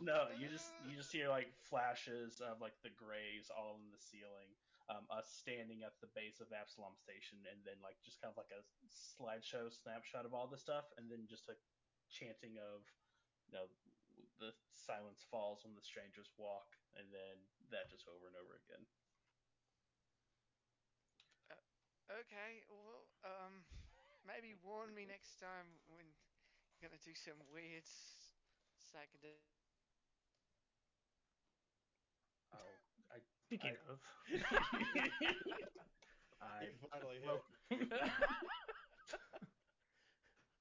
No, 0.00 0.30
you 0.38 0.48
just 0.48 0.70
you 0.86 0.96
just 0.96 1.12
hear 1.12 1.28
like 1.28 1.52
flashes 1.68 2.40
of 2.40 2.62
like 2.62 2.78
the 2.86 2.94
graves 2.94 3.50
all 3.50 3.76
in 3.82 3.90
the 3.90 4.00
ceiling. 4.00 4.54
Um, 4.90 5.06
us 5.06 5.30
standing 5.38 5.86
at 5.86 5.94
the 6.02 6.10
base 6.18 6.42
of 6.42 6.50
Absalom 6.50 6.98
Station, 6.98 7.38
and 7.46 7.62
then 7.62 7.78
like 7.78 7.94
just 8.02 8.18
kind 8.18 8.34
of 8.34 8.38
like 8.38 8.50
a 8.50 8.62
slideshow 8.90 9.70
snapshot 9.70 10.26
of 10.26 10.34
all 10.34 10.50
the 10.50 10.58
stuff, 10.58 10.90
and 10.98 11.06
then 11.06 11.30
just 11.30 11.46
a 11.46 11.54
chanting 12.10 12.58
of, 12.58 12.82
you 13.46 13.54
know, 13.54 13.70
the 14.40 14.52
silence 14.74 15.22
falls 15.30 15.62
when 15.64 15.74
the 15.76 15.82
strangers 15.84 16.30
walk, 16.40 16.76
and 16.96 17.06
then 17.12 17.36
that 17.70 17.90
just 17.92 18.08
over 18.08 18.26
and 18.26 18.34
over 18.36 18.56
again. 18.66 18.84
Okay, 22.10 22.66
well, 22.66 23.06
um, 23.22 23.62
maybe 24.26 24.54
warn 24.66 24.90
me 24.94 25.06
next 25.06 25.38
time 25.38 25.66
when 25.94 26.02
you're 26.74 26.82
gonna 26.90 26.98
do 27.06 27.14
some 27.14 27.38
weird 27.54 27.84
s- 27.86 28.34
psychedelic. 28.90 29.46
Oh, 32.52 32.74
I 33.14 33.22
Speaking 33.46 33.76
I- 33.78 33.86
of, 33.92 33.98
I 36.42 36.66
finally 36.90 37.20
well, 37.22 37.44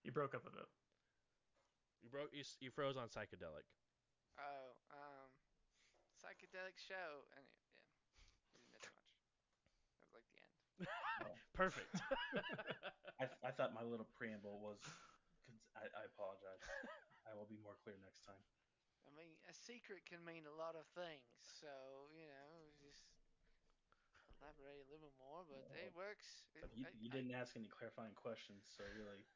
you 0.04 0.12
broke 0.12 0.36
up 0.36 0.46
a 0.46 0.52
bit. 0.52 0.68
You 2.02 2.10
broke. 2.10 2.32
You, 2.32 2.44
you 2.60 2.72
froze 2.72 2.96
on 2.96 3.08
psychedelic. 3.12 3.68
Oh, 4.40 4.72
um, 4.96 5.30
psychedelic 6.16 6.80
show, 6.80 7.28
and 7.36 7.44
it, 7.44 7.60
yeah, 8.72 8.80
didn't 8.80 9.04
miss 9.04 9.28
much. 9.28 9.60
That 9.92 10.00
was 10.00 10.12
like 10.16 10.28
the 10.32 10.40
end. 10.40 10.56
Perfect. 11.60 11.92
I, 13.20 13.28
I 13.44 13.52
thought 13.52 13.76
my 13.76 13.84
little 13.84 14.08
preamble 14.16 14.64
was. 14.64 14.80
I, 15.76 15.88
I 15.92 16.04
apologize. 16.08 16.64
I 17.28 17.36
will 17.36 17.48
be 17.52 17.60
more 17.60 17.76
clear 17.84 18.00
next 18.00 18.24
time. 18.24 18.40
I 19.04 19.12
mean, 19.12 19.36
a 19.48 19.56
secret 19.56 20.08
can 20.08 20.24
mean 20.24 20.48
a 20.48 20.56
lot 20.56 20.76
of 20.80 20.88
things, 20.96 21.28
so 21.44 21.68
you 22.16 22.28
know, 22.32 22.52
just 22.80 23.04
elaborate 24.40 24.80
a 24.80 24.88
little 24.88 25.12
more. 25.20 25.44
But 25.44 25.68
it 25.76 25.92
works. 25.92 26.48
It, 26.56 26.64
But 26.64 26.72
you, 26.80 26.88
I, 26.88 26.92
you 26.96 27.10
didn't 27.12 27.36
ask 27.36 27.60
any 27.60 27.68
clarifying 27.68 28.16
questions, 28.16 28.64
so 28.72 28.88
really, 28.96 29.28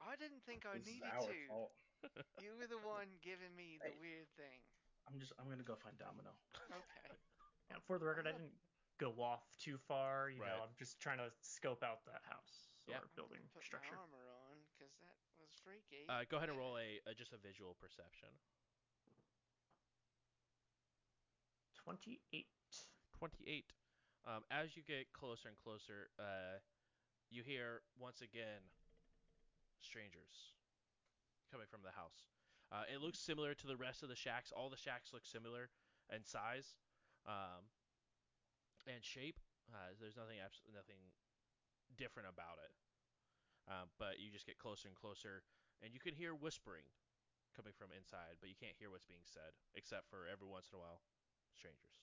I, 0.00 0.12
I 0.12 0.14
didn't 0.16 0.44
think 0.44 0.64
I 0.64 0.80
needed 0.80 1.12
to. 1.12 1.36
fault. 1.48 1.76
You 2.42 2.52
were 2.58 2.66
the 2.68 2.78
one 2.84 3.08
giving 3.24 3.54
me 3.56 3.78
the 3.80 3.90
Hey. 3.90 4.00
weird 4.00 4.28
thing. 4.36 4.60
I'm 5.08 5.18
just 5.20 5.32
I'm 5.38 5.48
gonna 5.48 5.62
go 5.66 5.76
find 5.76 5.96
Domino. 5.98 6.32
Okay. 6.70 7.08
Yeah, 7.70 7.82
for 7.82 7.98
the 7.98 8.06
record, 8.06 8.28
I 8.28 8.32
didn't 8.32 8.54
go 8.98 9.10
off 9.18 9.42
too 9.58 9.74
far. 9.90 10.30
You 10.30 10.38
Right. 10.40 10.54
know, 10.54 10.62
I'm 10.62 10.74
just 10.78 11.00
trying 11.02 11.18
to 11.18 11.32
scope 11.42 11.82
out 11.82 12.04
that 12.06 12.22
house 12.22 12.70
Yeah. 12.86 13.02
or 13.02 13.10
I'm 13.10 13.10
building 13.18 13.38
gonna 13.42 13.50
put 13.58 13.64
structure. 13.66 13.90
my 13.96 14.06
armor 14.06 14.30
on 14.30 14.62
because 14.78 14.94
that 15.02 15.16
was 15.42 15.50
freaky. 15.66 16.06
Uh, 16.08 16.22
go 16.30 16.36
ahead 16.38 16.48
and 16.48 16.56
roll 16.58 16.78
a, 16.78 17.00
a 17.10 17.14
just 17.14 17.32
a 17.32 17.38
visual 17.42 17.74
perception. 17.74 18.30
28. 21.74 22.46
28. 23.18 23.72
Um, 24.26 24.42
as 24.50 24.76
you 24.76 24.82
get 24.82 25.12
closer 25.12 25.48
and 25.48 25.56
closer, 25.58 26.10
uh, 26.18 26.58
you 27.30 27.42
hear 27.42 27.82
once 27.98 28.22
again 28.22 28.62
strangers 29.80 30.54
coming 31.50 31.66
from 31.70 31.82
the 31.86 31.94
house. 31.94 32.28
Uh, 32.70 32.82
it 32.90 32.98
looks 32.98 33.18
similar 33.18 33.54
to 33.54 33.66
the 33.66 33.78
rest 33.78 34.02
of 34.02 34.10
the 34.10 34.18
shacks. 34.18 34.50
All 34.50 34.68
the 34.68 34.80
shacks 34.80 35.14
look 35.14 35.22
similar 35.22 35.70
in 36.10 36.26
size 36.26 36.74
um, 37.26 37.66
and 38.90 39.02
shape. 39.02 39.38
Uh, 39.70 39.94
there's 39.98 40.18
nothing 40.18 40.42
abs- 40.42 40.66
nothing 40.74 40.98
different 41.94 42.26
about 42.30 42.58
it. 42.62 42.72
Uh, 43.66 43.86
but 43.98 44.22
you 44.22 44.30
just 44.30 44.46
get 44.46 44.58
closer 44.58 44.86
and 44.86 44.94
closer, 44.94 45.42
and 45.82 45.90
you 45.90 45.98
can 45.98 46.14
hear 46.14 46.34
whispering 46.34 46.86
coming 47.54 47.74
from 47.74 47.90
inside, 47.90 48.38
but 48.38 48.46
you 48.46 48.54
can't 48.54 48.78
hear 48.78 48.94
what's 48.94 49.08
being 49.08 49.26
said, 49.26 49.56
except 49.74 50.06
for 50.06 50.30
every 50.30 50.46
once 50.46 50.70
in 50.70 50.78
a 50.78 50.82
while, 50.82 51.02
strangers. 51.56 51.98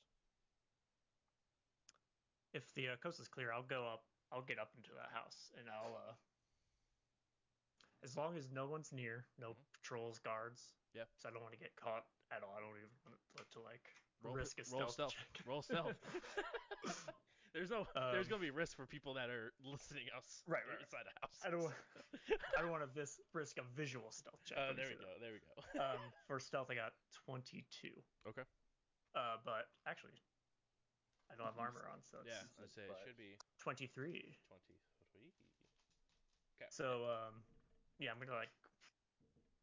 If 2.52 2.68
the 2.76 2.94
uh, 2.94 3.00
coast 3.00 3.20
is 3.20 3.32
clear, 3.32 3.54
I'll 3.54 3.66
go 3.66 3.88
up. 3.88 4.04
I'll 4.32 4.44
get 4.44 4.60
up 4.60 4.74
into 4.76 4.92
that 4.98 5.14
house, 5.14 5.54
and 5.56 5.70
I'll. 5.70 6.18
As 8.04 8.18
long 8.18 8.36
as 8.38 8.50
no 8.52 8.68
one's 8.68 8.92
near, 8.92 9.26
no 9.40 9.52
Mhm. 9.52 9.56
patrols, 9.74 10.20
guards. 10.20 10.76
Yeah. 10.94 11.06
So 11.18 11.30
I 11.30 11.32
don't 11.32 11.42
want 11.42 11.54
to 11.54 11.60
get 11.60 11.76
caught 11.76 12.06
at 12.32 12.44
all. 12.44 12.54
I 12.56 12.60
don't 12.60 12.76
even 12.78 12.90
want 13.36 13.50
to 13.52 13.60
like 13.62 13.90
Roll, 14.22 14.36
risk 14.36 14.60
a 14.60 14.64
roll 14.72 14.90
stealth. 14.90 15.16
Roll 15.46 15.62
stealth. 15.62 15.96
there's 17.54 17.70
no. 17.72 17.88
there's 18.12 18.28
Um, 18.28 18.30
gonna 18.30 18.42
be 18.42 18.52
risk 18.52 18.76
for 18.78 18.86
people 18.86 19.14
that 19.16 19.30
are 19.30 19.54
listening 19.64 20.08
us 20.16 20.44
Right, 20.48 20.64
right, 20.68 20.80
inside 20.80 21.06
a 21.08 21.20
house. 21.22 21.40
I 21.44 21.50
don't. 21.50 21.74
I 22.58 22.62
don't 22.62 22.72
want 22.72 22.84
to 22.84 22.88
vis- 22.88 23.20
risk 23.34 23.58
a 23.58 23.64
visual 23.76 24.12
stealth 24.12 24.44
check. 24.46 24.58
Uh, 24.58 24.74
there 24.74 24.88
we 24.88 24.96
go. 24.96 25.12
There 25.20 25.34
we 25.34 25.40
go. 25.40 25.54
Um, 25.84 26.00
for 26.28 26.40
stealth, 26.40 26.70
I 26.72 26.76
got 26.76 26.94
22. 27.26 27.90
okay. 28.28 28.44
Uh, 29.16 29.38
but 29.44 29.68
actually, 29.86 30.14
I 31.32 31.36
don't 31.36 31.46
have 31.46 31.58
armor 31.60 31.88
on, 31.92 32.02
so 32.04 32.20
it's 32.22 32.30
Yeah, 32.30 32.46
I 32.64 32.68
say 32.68 32.84
it 32.84 32.98
should 33.06 33.18
be 33.18 33.38
23. 33.60 34.38
23. 34.48 35.34
Okay. 36.62 36.70
So, 36.70 37.06
um, 37.10 37.44
yeah, 38.00 38.12
I'm 38.12 38.20
gonna 38.20 38.38
like 38.38 38.54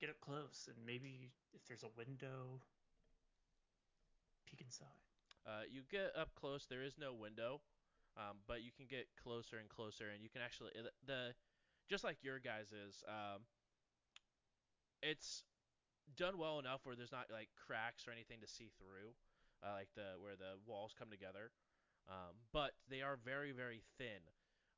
get 0.01 0.11
up 0.11 0.21
close 0.21 0.69
and 0.69 0.77
maybe 0.87 1.31
if 1.55 1.67
there's 1.67 1.83
a 1.83 1.93
window, 1.97 2.63
peek 4.47 4.61
inside. 4.61 5.01
Uh, 5.47 5.65
you 5.71 5.83
get 5.91 6.13
up 6.17 6.35
close. 6.35 6.67
There 6.69 6.83
is 6.85 6.95
no 7.01 7.15
window, 7.15 7.61
um, 8.17 8.45
but 8.47 8.63
you 8.63 8.71
can 8.77 8.87
get 8.87 9.09
closer 9.17 9.57
and 9.57 9.69
closer, 9.69 10.13
and 10.13 10.23
you 10.23 10.29
can 10.29 10.43
actually 10.43 10.71
the, 11.07 11.35
just 11.89 12.05
like 12.05 12.19
your 12.23 12.39
guys 12.39 12.73
is. 12.73 13.03
Um, 13.09 13.43
it's 15.03 15.45
done 16.17 16.37
well 16.37 16.59
enough 16.59 16.81
where 16.85 16.97
there's 16.97 17.13
not 17.13 17.33
like 17.33 17.49
cracks 17.57 18.07
or 18.07 18.13
anything 18.13 18.41
to 18.43 18.49
see 18.49 18.71
through, 18.77 19.17
uh, 19.65 19.75
like 19.75 19.89
the 19.95 20.21
where 20.21 20.37
the 20.37 20.61
walls 20.67 20.93
come 20.97 21.09
together. 21.11 21.51
Um, 22.09 22.37
but 22.53 22.73
they 22.89 23.01
are 23.03 23.17
very 23.17 23.53
very 23.53 23.83
thin, 23.99 24.21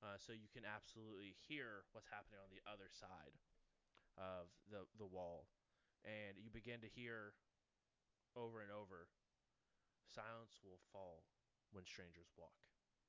uh, 0.03 0.19
so 0.19 0.33
you 0.35 0.51
can 0.53 0.62
absolutely 0.66 1.35
hear 1.49 1.87
what's 1.95 2.11
happening 2.11 2.39
on 2.43 2.51
the 2.51 2.62
other 2.69 2.91
side 2.91 3.35
of 4.19 4.51
the 4.70 4.85
the 4.99 5.07
wall, 5.09 5.47
and 6.05 6.37
you 6.37 6.51
begin 6.51 6.81
to 6.83 6.91
hear 6.91 7.35
over 8.37 8.61
and 8.62 8.70
over 8.70 9.09
Silence 10.12 10.61
will 10.62 10.81
fall 10.93 11.24
when 11.73 11.87
strangers 11.87 12.29
walk. 12.37 12.53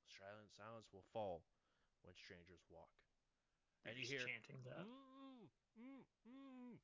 Silent 0.08 0.52
silence 0.56 0.88
will 0.94 1.04
fall 1.12 1.44
when 2.04 2.16
strangers 2.16 2.64
walk. 2.70 2.92
And 3.86 3.98
you 3.98 4.06
hear 4.08 4.20
chanting 4.20 4.64
that. 4.64 4.86
"Mm, 4.86 5.50
mm, 5.76 6.04
mm." 6.28 6.78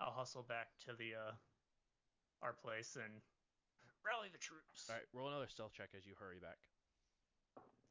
I'll 0.00 0.12
hustle 0.12 0.42
back 0.42 0.76
to 0.86 0.94
the 0.94 1.14
uh, 1.14 1.32
our 2.42 2.52
place 2.52 2.96
and 2.96 3.22
rally 4.04 4.28
the 4.30 4.38
troops. 4.38 4.86
All 4.88 4.96
right, 4.96 5.06
roll 5.12 5.28
another 5.28 5.48
stealth 5.48 5.72
check 5.72 5.90
as 5.96 6.06
you 6.06 6.14
hurry 6.20 6.38
back. 6.38 6.58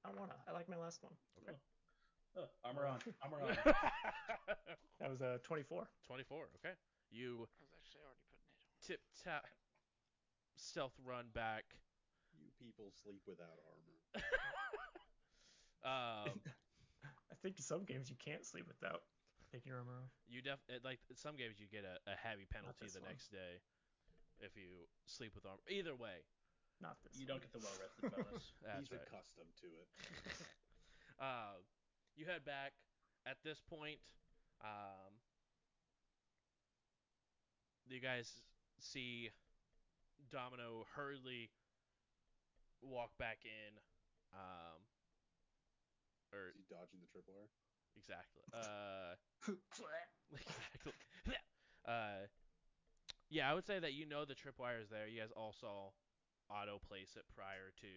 I 0.06 0.10
don't 0.10 0.20
wanna. 0.20 0.36
I 0.48 0.52
like 0.54 0.70
my 0.70 0.78
last 0.78 1.02
one. 1.04 1.14
Okay. 1.44 1.58
Oh, 2.38 2.50
armor 2.66 2.86
on. 2.88 3.00
Armor 3.22 3.42
on. 3.46 3.56
That 5.00 5.10
was 5.10 5.22
a 5.22 5.38
uh, 5.38 5.38
24. 5.44 5.86
24. 6.08 6.48
Okay. 6.64 6.74
You 7.12 7.46
I 7.46 7.62
was 7.62 7.72
actually 7.78 8.02
already 8.02 8.26
putting 8.30 8.46
it 8.48 8.58
on. 8.58 8.66
tip 8.82 9.02
tap 9.24 9.46
stealth 10.58 10.96
run 11.06 11.26
back. 11.34 11.66
You 12.40 12.50
people 12.58 12.90
sleep 13.04 13.22
without 13.28 13.60
armor. 13.66 13.98
Um, 15.84 16.40
I 17.32 17.36
think 17.44 17.60
in 17.60 17.64
some 17.68 17.84
games 17.84 18.08
you 18.10 18.16
can't 18.16 18.46
sleep 18.48 18.64
without 18.72 19.04
taking 19.52 19.68
your 19.68 19.84
armor 19.84 20.00
off. 20.00 20.08
you 20.32 20.40
def 20.42 20.64
it- 20.72 20.80
like 20.80 21.00
some 21.20 21.36
games 21.36 21.60
you 21.60 21.68
get 21.68 21.84
a, 21.84 22.00
a 22.08 22.16
heavy 22.16 22.48
penalty 22.48 22.88
the 22.88 23.04
one. 23.04 23.12
next 23.12 23.28
day 23.36 23.60
if 24.44 24.54
you 24.60 24.86
sleep 25.08 25.32
with 25.36 25.46
armor. 25.48 25.64
Either 25.72 25.96
way, 25.96 26.28
Not 26.84 27.00
this. 27.04 27.16
You 27.16 27.26
one. 27.26 27.40
don't 27.40 27.42
get 27.42 27.54
the 27.56 27.64
well 27.64 27.78
rested 27.80 28.12
bonus. 28.12 28.52
that's 28.66 28.86
He's 28.86 28.92
right. 28.92 29.08
accustomed 29.08 29.54
to 29.64 29.68
it. 29.80 29.88
Uh, 31.22 31.62
you 32.18 32.26
head 32.26 32.44
back. 32.44 32.74
At 33.26 33.38
this 33.46 33.62
point, 33.70 34.00
um, 34.66 35.14
you 37.88 38.02
guys 38.02 38.42
see 38.80 39.30
Domino 40.32 40.86
hurriedly 40.96 41.50
walk 42.82 43.12
back 43.18 43.38
in. 43.46 43.78
Um, 44.34 44.82
or 46.34 46.50
Is 46.50 46.58
he 46.58 46.66
dodging 46.68 47.00
the 47.00 47.08
tripwire? 47.08 47.48
exactly. 47.96 48.44
Uh, 48.52 49.16
exactly. 49.70 50.44
uh, 51.88 52.26
yeah, 53.34 53.50
I 53.50 53.58
would 53.58 53.66
say 53.66 53.82
that 53.82 53.98
you 53.98 54.06
know 54.06 54.30
the 54.30 54.38
tripwire 54.38 54.78
is 54.78 54.94
there. 54.94 55.10
You 55.10 55.20
guys 55.26 55.34
all 55.34 55.58
saw 55.58 55.90
Otto 56.54 56.78
place 56.86 57.18
it 57.18 57.26
prior 57.34 57.74
to 57.82 57.94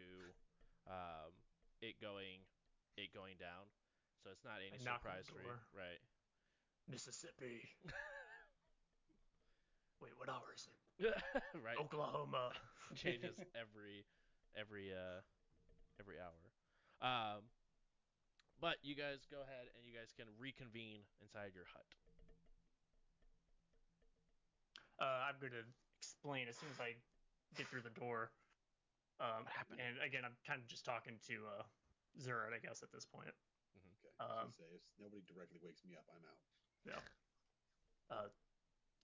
um, 0.88 1.36
it 1.84 2.00
going 2.00 2.40
it 2.96 3.12
going 3.12 3.36
down, 3.36 3.68
so 4.24 4.32
it's 4.32 4.48
not 4.48 4.64
any 4.64 4.72
I 4.72 4.80
surprise 4.80 5.28
for 5.28 5.44
you, 5.44 5.52
right? 5.76 6.00
Mississippi. 6.88 7.68
Wait, 10.00 10.16
what 10.16 10.32
hour 10.32 10.56
is 10.56 10.64
it? 10.64 10.80
right. 11.60 11.76
Oklahoma. 11.76 12.56
Changes 12.96 13.36
every 13.52 14.08
every 14.56 14.96
uh 14.96 15.20
every 16.00 16.16
hour. 16.16 16.40
Um, 17.04 17.52
but 18.56 18.80
you 18.80 18.96
guys 18.96 19.28
go 19.28 19.44
ahead 19.44 19.68
and 19.76 19.84
you 19.84 19.92
guys 19.92 20.16
can 20.16 20.32
reconvene 20.40 21.04
inside 21.20 21.52
your 21.52 21.68
hut. 21.68 21.84
Uh, 25.00 25.28
I'm 25.28 25.36
going 25.40 25.52
to 25.52 25.64
explain 26.00 26.48
as 26.48 26.56
soon 26.56 26.72
as 26.72 26.80
I 26.80 26.96
get 27.56 27.68
through 27.68 27.84
the 27.84 27.92
door. 27.92 28.32
Um, 29.20 29.44
What 29.44 29.52
happened? 29.52 29.80
And 29.80 30.00
again, 30.00 30.24
I'm 30.24 30.36
kind 30.44 30.60
of 30.60 30.66
just 30.68 30.84
talking 30.84 31.16
to 31.28 31.36
uh, 31.60 31.64
Zerat, 32.20 32.52
I 32.56 32.60
guess, 32.60 32.80
at 32.82 32.92
this 32.92 33.04
point. 33.04 33.28
Okay. 33.76 34.12
I 34.20 34.24
was 34.24 34.32
Um, 34.32 34.36
gonna 34.48 34.56
say, 34.56 34.70
if 34.76 34.84
nobody 35.00 35.22
directly 35.28 35.60
wakes 35.60 35.84
me 35.84 35.96
up, 35.96 36.04
I'm 36.08 36.24
out. 36.24 36.40
Yeah. 36.84 37.02
Uh, 38.08 38.28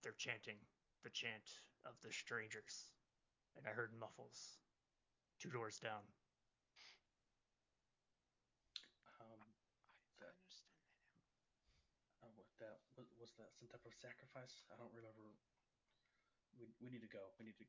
they're 0.03 0.17
chanting 0.17 0.57
the 1.05 1.11
chant 1.11 1.45
of 1.85 1.93
the 2.01 2.13
strangers. 2.13 2.93
And 3.57 3.67
I 3.69 3.73
heard 3.77 3.93
muffles 3.93 4.57
two 5.39 5.51
doors 5.53 5.77
down. 5.77 6.01
Um, 9.21 9.41
I 9.45 10.25
understand 10.25 10.25
that. 10.25 10.41
oh, 12.25 12.33
what 12.33 12.49
that 12.65 12.81
was, 12.97 13.13
was 13.21 13.33
that 13.37 13.53
some 13.61 13.69
type 13.69 13.85
of 13.85 13.93
sacrifice? 14.01 14.65
I 14.73 14.77
don't 14.81 14.93
remember. 14.97 15.37
We 16.59 16.73
we 16.81 16.91
need 16.91 17.01
to 17.01 17.07
go. 17.09 17.33
We 17.39 17.45
need 17.45 17.57
to. 17.59 17.65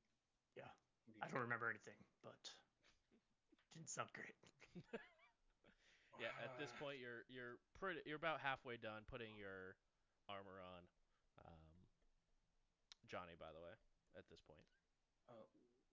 Yeah. 0.55 0.69
Need 1.07 1.21
I 1.21 1.27
don't 1.27 1.41
remember 1.41 1.69
anything, 1.69 1.95
but 2.21 2.35
didn't 3.73 3.89
sound 3.89 4.09
great. 4.13 4.35
Yeah, 6.19 6.29
at 6.43 6.57
this 6.57 6.69
point 6.79 6.99
you're 6.99 7.25
you're 7.27 7.57
pretty 7.79 8.01
you're 8.05 8.17
about 8.21 8.39
halfway 8.39 8.77
done 8.77 9.01
putting 9.09 9.35
your 9.35 9.75
armor 10.29 10.61
on. 10.61 10.81
Um, 11.41 11.89
Johnny, 13.09 13.33
by 13.39 13.51
the 13.51 13.59
way, 13.59 13.73
at 14.17 14.27
this 14.29 14.39
point. 14.41 14.63
Uh, 15.27 15.45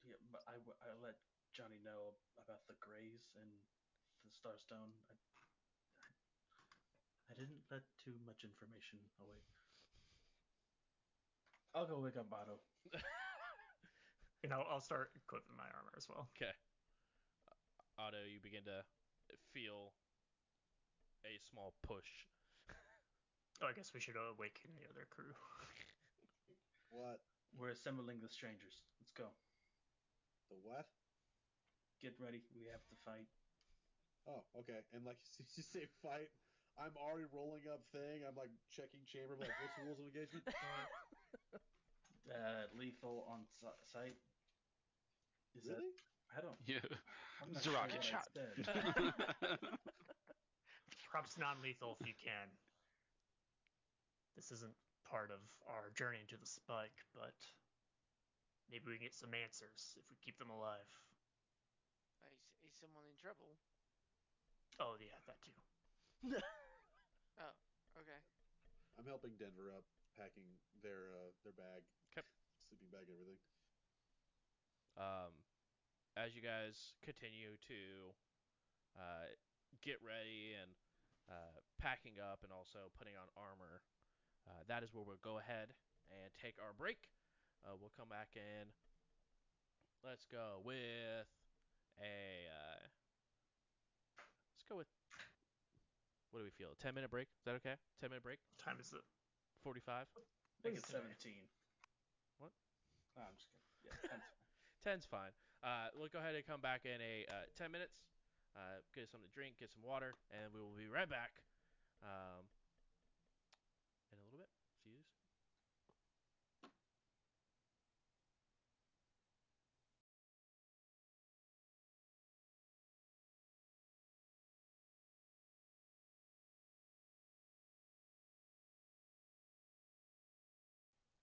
yeah, 0.03 0.17
but 0.31 0.43
I, 0.47 0.55
w- 0.55 0.77
I 0.83 0.93
let 0.93 1.17
Johnny 1.53 1.79
know 1.79 2.17
about 2.37 2.67
the 2.67 2.75
Greys 2.75 3.21
and 3.35 3.61
the 4.23 4.31
Starstone. 4.31 4.93
I, 5.09 5.15
I 7.31 7.35
didn't 7.35 7.62
let 7.71 7.83
too 8.05 8.19
much 8.27 8.45
information 8.45 8.99
away. 9.21 9.41
I'll 11.75 11.87
go 11.87 12.01
wake 12.01 12.17
up 12.17 12.27
Otto. 12.33 12.61
And 14.41 14.57
I'll, 14.57 14.65
I'll 14.73 14.81
start 14.81 15.13
equipping 15.13 15.53
my 15.53 15.69
armor 15.77 15.93
as 16.01 16.09
well. 16.09 16.25
Okay. 16.33 16.49
Uh, 17.45 18.09
Otto, 18.09 18.25
you 18.25 18.41
begin 18.41 18.65
to 18.65 18.81
feel 19.53 19.93
a 21.29 21.37
small 21.45 21.77
push. 21.85 22.25
Oh, 23.61 23.69
I 23.69 23.77
guess 23.77 23.93
we 23.93 24.01
should 24.01 24.17
awaken 24.17 24.73
the 24.81 24.89
other 24.89 25.05
crew. 25.13 25.37
What? 26.91 27.23
We're 27.55 27.71
assembling 27.71 28.19
the 28.19 28.27
strangers. 28.27 28.83
Let's 28.99 29.15
go. 29.15 29.31
The 30.51 30.59
what? 30.59 30.91
Get 32.03 32.19
ready. 32.19 32.43
We 32.51 32.67
have 32.67 32.83
to 32.91 32.97
fight. 33.07 33.31
Oh, 34.27 34.43
okay. 34.59 34.83
And 34.91 35.07
like 35.07 35.23
you 35.55 35.63
say, 35.63 35.87
fight. 36.03 36.35
I'm 36.81 36.97
already 36.97 37.28
rolling 37.28 37.69
up 37.69 37.85
thing. 37.93 38.24
I'm 38.24 38.32
like 38.40 38.48
checking 38.73 39.05
chamber. 39.05 39.36
Like, 39.36 39.52
what's 39.61 39.77
the 39.77 39.85
rules 39.85 40.01
of 40.01 40.09
engagement? 40.09 40.48
Uh, 42.31 42.70
lethal 42.78 43.27
on 43.27 43.43
si- 43.59 43.82
site. 43.90 44.15
Is 45.59 45.66
really? 45.66 45.82
that? 45.82 45.98
I 46.31 46.39
don't. 46.39 46.55
Yeah. 46.62 46.78
I'm 47.43 47.51
not 47.51 47.59
Zerat, 47.59 47.90
sure 47.90 47.90
get 47.90 47.98
what 47.98 48.07
shot. 48.07 48.31
Perhaps 51.11 51.43
non-lethal 51.43 51.98
if 51.98 52.07
you 52.07 52.15
can. 52.15 52.55
this 54.39 54.55
isn't 54.55 54.78
part 55.11 55.35
of 55.35 55.43
our 55.66 55.90
journey 55.90 56.23
to 56.31 56.39
the 56.39 56.47
spike, 56.47 57.02
but 57.19 57.35
maybe 58.70 58.86
we 58.86 58.94
can 58.94 59.11
get 59.11 59.19
some 59.19 59.35
answers 59.35 59.98
if 59.98 60.07
we 60.07 60.15
keep 60.23 60.39
them 60.39 60.55
alive. 60.55 60.86
Is, 62.31 62.47
is 62.62 62.70
someone 62.78 63.11
in 63.11 63.19
trouble? 63.19 63.59
Oh 64.78 64.94
yeah, 65.02 65.19
that 65.27 65.43
too. 65.43 65.59
Oh, 67.41 67.55
okay. 68.01 68.21
I'm 68.99 69.07
helping 69.09 69.33
Denver 69.41 69.73
up, 69.73 69.85
packing 70.19 70.45
their 70.85 71.17
uh, 71.17 71.33
their 71.45 71.57
bag, 71.57 71.83
Okay. 72.12 72.27
sleeping 72.69 72.93
bag, 72.93 73.09
everything. 73.09 73.41
Um, 74.99 75.33
as 76.17 76.37
you 76.37 76.43
guys 76.43 76.93
continue 77.01 77.57
to 77.71 78.12
uh, 78.99 79.33
get 79.81 79.97
ready 80.05 80.53
and 80.59 80.71
uh, 81.31 81.57
packing 81.81 82.21
up 82.21 82.45
and 82.45 82.53
also 82.53 82.93
putting 82.99 83.17
on 83.17 83.31
armor, 83.39 83.81
uh, 84.45 84.61
that 84.69 84.83
is 84.83 84.93
where 84.93 85.05
we'll 85.07 85.23
go 85.25 85.39
ahead 85.41 85.73
and 86.12 86.29
take 86.37 86.61
our 86.61 86.75
break. 86.77 87.09
Uh, 87.65 87.77
we'll 87.81 87.95
come 87.97 88.09
back 88.11 88.37
in. 88.37 88.69
Let's 90.05 90.25
go 90.29 90.61
with 90.65 91.29
a. 92.01 92.49
Uh, 92.49 92.81
let's 94.53 94.65
go 94.69 94.77
with. 94.77 94.99
What 96.31 96.40
do 96.40 96.44
we 96.47 96.55
feel? 96.55 96.74
10 96.78 96.94
minute 96.94 97.11
break? 97.11 97.27
Is 97.43 97.44
that 97.47 97.59
okay? 97.59 97.74
10 98.01 98.11
minute 98.11 98.23
break? 98.23 98.39
What 98.47 98.59
time 98.62 98.78
is 98.78 98.94
it? 98.94 99.02
45? 99.66 100.07
I 100.07 100.61
think 100.62 100.78
it's 100.78 100.89
17. 100.89 101.11
What? 102.39 102.55
Oh, 103.19 103.27
I'm 103.27 103.35
just 103.35 103.51
kidding. 103.51 103.66
Yeah, 103.82 103.98
10's 104.15 104.27
fine. 104.31 104.94
10's 104.94 105.07
fine. 105.07 105.35
Uh, 105.61 105.90
we'll 105.93 106.09
go 106.12 106.23
ahead 106.23 106.39
and 106.39 106.47
come 106.47 106.62
back 106.62 106.86
in 106.86 107.02
a 107.02 107.27
uh, 107.28 107.51
10 107.59 107.74
minutes. 107.74 107.98
Uh, 108.55 108.82
get 108.94 109.07
something 109.11 109.28
to 109.28 109.35
drink, 109.35 109.59
get 109.62 109.70
some 109.70 109.82
water, 109.86 110.15
and 110.35 110.51
we 110.51 110.59
will 110.59 110.74
be 110.74 110.90
right 110.90 111.07
back 111.07 111.39
um, 112.02 112.47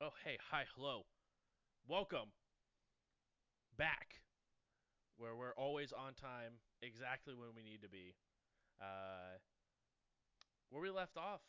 Oh, 0.08 0.14
hey, 0.24 0.38
hi, 0.52 0.64
hello. 0.74 1.02
Welcome 1.86 2.32
back 3.78 4.22
where 5.18 5.36
we're 5.36 5.54
always 5.58 5.92
on 5.92 6.14
time, 6.14 6.54
exactly 6.82 7.34
when 7.34 7.50
we 7.54 7.62
need 7.62 7.82
to 7.82 7.90
be. 7.90 8.16
Uh, 8.80 9.36
where 10.70 10.82
we 10.82 10.92
left 10.92 11.18
off, 11.18 11.42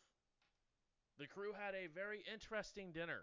the 1.20 1.28
crew 1.28 1.52
had 1.52 1.76
a 1.76 1.86
very 1.86 2.24
interesting 2.34 2.90
dinner, 2.90 3.20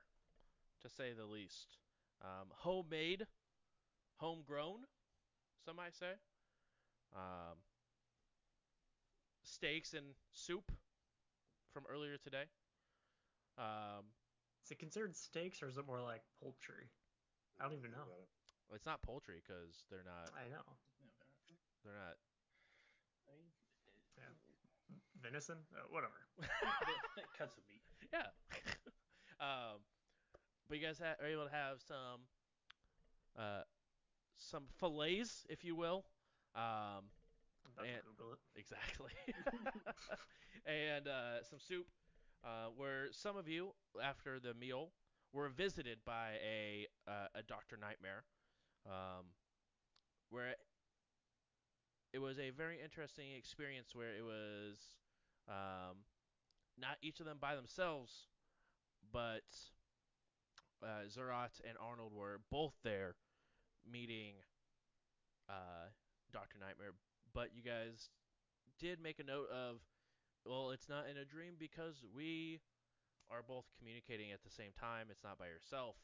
to 0.84 0.90
say 0.90 1.12
the 1.12 1.26
least. 1.26 1.80
Um, 2.22 2.48
homemade, 2.53 3.28
homegrown, 4.16 4.86
some 5.66 5.76
might 5.76 5.98
say. 5.98 6.14
Um, 7.14 7.57
steaks 9.44 9.94
and 9.94 10.06
soup 10.32 10.72
from 11.74 11.84
earlier 11.91 12.16
today. 12.24 12.45
Um, 13.57 14.06
Is 14.66 14.72
it 14.72 14.80
considered 14.80 15.16
steaks 15.16 15.62
or 15.62 15.70
is 15.70 15.78
it 15.78 15.86
more 15.86 16.02
like 16.02 16.22
poultry? 16.42 16.90
I 17.62 17.64
don't 17.64 17.78
even 17.78 17.92
know. 17.92 18.02
About 18.02 18.26
it. 18.26 18.76
it's 18.76 18.86
not 18.86 19.02
poultry 19.06 19.38
because 19.46 19.86
they're 19.94 20.04
not. 20.06 20.34
I 20.34 20.50
know. 20.50 20.66
They're 21.86 21.94
not. 21.94 22.18
Yeah. 24.18 24.34
Venison? 25.22 25.58
Uh, 25.74 25.86
whatever. 25.92 26.18
it 26.42 27.26
cuts 27.38 27.58
of 27.58 27.64
meat. 27.70 27.82
Yeah. 28.12 28.26
um, 29.46 29.78
but 30.68 30.78
you 30.80 30.86
guys 30.86 30.98
ha- 31.00 31.18
are 31.22 31.28
able 31.30 31.46
to 31.46 31.52
have 31.54 31.78
some, 31.86 32.26
uh, 33.38 33.62
some 34.38 34.64
fillets, 34.80 35.46
if 35.50 35.64
you 35.64 35.76
will. 35.76 36.06
Um, 36.56 37.06
I'm 37.66 37.72
about 37.78 37.86
And- 37.86 38.02
to 38.02 38.10
Google 38.18 38.34
it. 38.34 38.40
exactly. 38.60 39.12
and 40.66 41.08
uh, 41.08 41.44
some 41.50 41.60
soup, 41.60 41.86
uh, 42.44 42.68
where 42.76 43.07
some 43.12 43.38
of 43.38 43.48
you, 43.48 43.72
after 44.02 44.40
the 44.40 44.53
meal, 44.53 44.90
were 45.34 45.49
visited 45.49 45.99
by 46.06 46.34
a 46.44 46.88
uh, 47.07 47.28
a 47.36 47.44
Doctor 47.44 47.78
Nightmare, 47.80 48.24
um, 48.86 49.26
where 50.30 50.56
it, 52.14 52.20
was 52.20 52.40
a 52.40 52.49
very 52.52 52.78
interesting 52.84 53.34
experience 53.38 53.94
where 53.94 54.16
it 54.16 54.24
was 54.24 54.78
um, 55.49 55.98
not 56.80 56.98
each 57.02 57.20
of 57.20 57.26
them 57.26 57.38
by 57.40 57.56
themselves, 57.56 58.28
but 59.12 59.44
uh, 60.84 61.07
Zerat 61.10 61.60
and 61.68 61.78
Arnold 61.80 62.14
were 62.14 62.40
both 62.52 62.74
there 62.84 63.16
meeting 63.90 64.36
uh, 65.49 65.91
Doctor 66.32 66.57
Nightmare. 66.60 66.94
But 67.34 67.49
you 67.53 67.62
guys 67.62 68.10
did 68.80 69.02
make 69.02 69.20
a 69.20 69.24
note 69.24 69.49
of, 69.52 69.80
well, 70.46 70.70
it's 70.70 70.88
not 70.88 71.10
in 71.10 71.18
a 71.18 71.26
dream 71.26 71.58
because 71.58 72.06
we 72.16 72.62
are 73.30 73.42
both 73.42 73.66
communicating 73.78 74.32
at 74.32 74.44
the 74.46 74.54
same 74.54 74.72
time. 74.80 75.08
It's 75.10 75.24
not 75.24 75.42
by 75.42 75.50
yourself. 75.50 75.98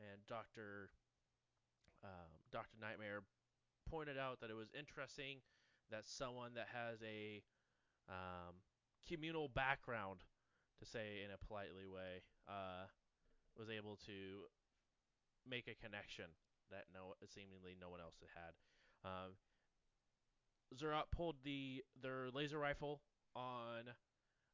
And 0.00 0.24
Doctor 0.26 0.90
um, 2.02 2.40
Doctor 2.52 2.76
Nightmare 2.80 3.22
pointed 3.90 4.16
out 4.16 4.40
that 4.40 4.50
it 4.50 4.56
was 4.56 4.68
interesting 4.76 5.44
that 5.90 6.06
someone 6.06 6.54
that 6.54 6.68
has 6.72 6.98
a 7.02 7.42
um, 8.08 8.64
communal 9.08 9.48
background, 9.48 10.20
to 10.80 10.86
say 10.86 11.24
in 11.24 11.30
a 11.32 11.40
politely 11.46 11.86
way, 11.86 12.24
uh, 12.48 12.88
was 13.58 13.68
able 13.68 13.96
to 14.06 14.48
make 15.48 15.66
a 15.68 15.74
connection 15.74 16.32
that 16.70 16.84
no 16.92 17.16
seemingly 17.26 17.76
no 17.80 17.88
one 17.88 18.00
else 18.00 18.16
had. 18.34 18.54
Um, 19.04 19.32
Zerat 20.76 21.10
pulled 21.10 21.36
the 21.44 21.82
their 22.00 22.28
laser 22.32 22.58
rifle 22.58 23.00
on 23.34 23.84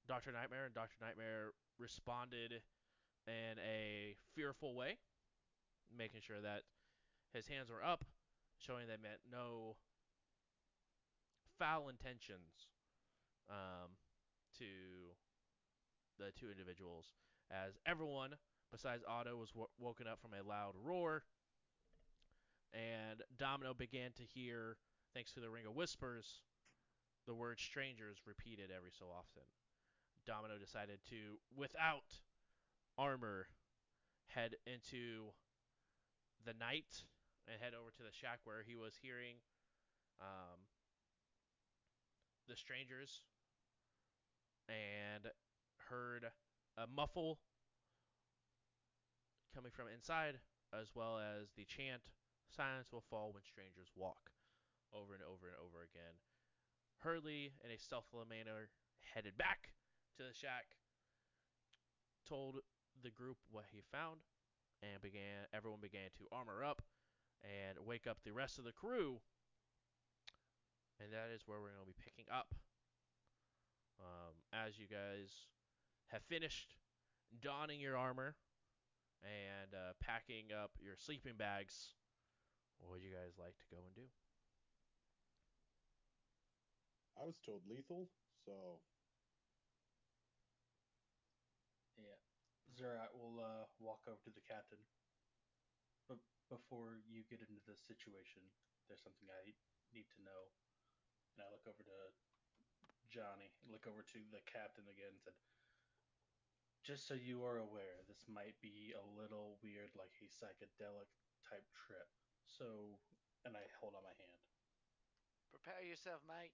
Doctor 0.06 0.32
Nightmare, 0.32 0.66
and 0.66 0.74
Doctor 0.74 0.96
Nightmare 1.00 1.50
responded 1.78 2.62
in 3.26 3.58
a 3.58 4.14
fearful 4.34 4.74
way, 4.74 4.98
making 5.96 6.20
sure 6.20 6.40
that 6.40 6.62
his 7.32 7.46
hands 7.46 7.70
were 7.70 7.82
up, 7.82 8.04
showing 8.58 8.86
they 8.86 9.00
meant 9.00 9.20
no 9.30 9.76
foul 11.58 11.88
intentions 11.88 12.68
um, 13.48 13.96
to 14.58 14.64
the 16.18 16.30
two 16.38 16.50
individuals. 16.50 17.14
As 17.50 17.78
everyone 17.86 18.30
besides 18.74 19.04
Otto 19.08 19.36
was 19.36 19.50
w- 19.50 19.68
woken 19.78 20.06
up 20.06 20.20
from 20.20 20.32
a 20.34 20.42
loud 20.46 20.74
roar, 20.82 21.22
and 22.72 23.22
Domino 23.38 23.72
began 23.72 24.10
to 24.16 24.22
hear, 24.24 24.76
thanks 25.14 25.32
to 25.32 25.40
the 25.40 25.50
Ring 25.50 25.66
of 25.66 25.74
Whispers, 25.74 26.42
the 27.26 27.34
word 27.34 27.58
strangers 27.58 28.18
repeated 28.26 28.70
every 28.74 28.92
so 28.92 29.06
often. 29.06 29.42
Domino 30.26 30.58
decided 30.58 30.98
to, 31.10 31.38
without 31.56 32.20
armor, 32.96 33.48
head 34.28 34.56
into 34.66 35.32
the 36.44 36.54
night 36.58 37.04
and 37.48 37.60
head 37.60 37.72
over 37.74 37.90
to 37.90 38.02
the 38.02 38.12
shack 38.12 38.40
where 38.44 38.62
he 38.66 38.76
was 38.76 38.94
hearing 39.00 39.36
um, 40.20 40.68
the 42.48 42.56
strangers 42.56 43.20
and 44.68 45.28
heard 45.88 46.26
a 46.78 46.86
muffle 46.86 47.38
coming 49.54 49.70
from 49.70 49.86
inside, 49.92 50.40
as 50.72 50.90
well 50.94 51.18
as 51.18 51.52
the 51.56 51.64
chant, 51.64 52.02
Silence 52.50 52.92
will 52.92 53.04
fall 53.10 53.32
when 53.32 53.42
strangers 53.42 53.90
walk, 53.94 54.30
over 54.92 55.14
and 55.14 55.22
over 55.22 55.46
and 55.46 55.56
over 55.58 55.82
again. 55.82 56.18
Hurley, 57.04 57.52
in 57.60 57.68
a 57.68 57.76
stealthful 57.76 58.24
manner, 58.24 58.72
headed 59.12 59.36
back 59.36 59.76
to 60.16 60.24
the 60.24 60.32
shack, 60.32 60.80
told 62.26 62.64
the 63.02 63.10
group 63.10 63.36
what 63.52 63.68
he 63.68 63.84
found, 63.92 64.24
and 64.80 65.02
began. 65.02 65.44
Everyone 65.52 65.84
began 65.84 66.08
to 66.16 66.24
armor 66.32 66.64
up 66.64 66.80
and 67.44 67.76
wake 67.84 68.06
up 68.08 68.24
the 68.24 68.32
rest 68.32 68.58
of 68.58 68.64
the 68.64 68.72
crew. 68.72 69.20
And 70.98 71.12
that 71.12 71.28
is 71.28 71.42
where 71.44 71.60
we're 71.60 71.76
going 71.76 71.84
to 71.84 71.92
be 71.92 72.02
picking 72.02 72.32
up. 72.32 72.54
Um, 74.00 74.40
as 74.52 74.78
you 74.78 74.86
guys 74.88 75.52
have 76.08 76.22
finished 76.22 76.72
donning 77.42 77.80
your 77.80 77.98
armor 77.98 78.34
and 79.20 79.74
uh, 79.74 79.92
packing 80.00 80.56
up 80.56 80.72
your 80.80 80.96
sleeping 80.96 81.36
bags, 81.36 81.92
what 82.80 82.90
would 82.92 83.02
you 83.02 83.12
guys 83.12 83.36
like 83.38 83.58
to 83.60 83.68
go 83.68 83.84
and 83.84 83.94
do? 83.94 84.08
I 87.18 87.24
was 87.24 87.38
told 87.44 87.62
lethal, 87.68 88.10
so 88.44 88.80
Yeah. 91.98 92.18
Zerat 92.74 93.14
will 93.14 93.38
uh, 93.38 93.70
walk 93.78 94.02
over 94.10 94.18
to 94.26 94.34
the 94.34 94.42
captain. 94.42 94.82
But 96.10 96.18
before 96.50 97.00
you 97.06 97.22
get 97.30 97.40
into 97.40 97.62
this 97.64 97.80
situation, 97.86 98.42
there's 98.90 99.02
something 99.02 99.30
I 99.30 99.54
need 99.94 100.10
to 100.18 100.26
know. 100.26 100.42
And 101.34 101.46
I 101.46 101.48
look 101.54 101.66
over 101.70 101.82
to 101.82 102.00
Johnny, 103.10 103.54
look 103.70 103.86
over 103.86 104.02
to 104.02 104.18
the 104.34 104.42
captain 104.42 104.86
again 104.90 105.14
and 105.14 105.22
said, 105.22 105.38
just 106.82 107.08
so 107.08 107.16
you 107.16 107.40
are 107.46 107.64
aware, 107.64 108.04
this 108.04 108.28
might 108.28 108.60
be 108.60 108.92
a 108.92 109.04
little 109.16 109.56
weird, 109.64 109.88
like 109.96 110.12
a 110.20 110.28
psychedelic 110.28 111.08
type 111.40 111.64
trip. 111.72 112.10
So, 112.44 113.00
and 113.48 113.56
I 113.56 113.64
hold 113.80 113.96
out 113.96 114.04
my 114.04 114.12
hand. 114.12 114.42
Prepare 115.48 115.80
yourself, 115.80 116.20
mate. 116.28 116.52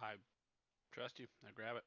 I 0.00 0.14
trust 0.92 1.18
you. 1.18 1.26
I 1.46 1.52
grab 1.52 1.76
it. 1.76 1.84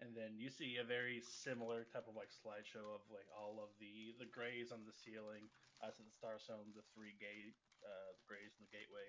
and 0.00 0.12
then 0.16 0.34
you 0.36 0.50
see 0.50 0.76
a 0.76 0.84
very 0.84 1.22
similar 1.22 1.84
type 1.86 2.08
of 2.10 2.16
like 2.18 2.32
slideshow 2.34 2.84
of 2.92 3.04
like 3.12 3.28
all 3.32 3.62
of 3.62 3.70
the 3.78 4.12
the 4.18 4.28
grays 4.28 4.72
on 4.74 4.82
the 4.84 4.92
ceiling 4.92 5.48
uh, 5.80 5.92
to 5.94 6.02
the 6.02 6.12
star 6.12 6.36
zone, 6.42 6.72
the 6.74 6.84
three 6.92 7.14
gate, 7.20 7.56
uh, 7.84 8.12
grays 8.26 8.52
in 8.58 8.64
the 8.66 8.72
gateway, 8.74 9.08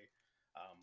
um, 0.56 0.78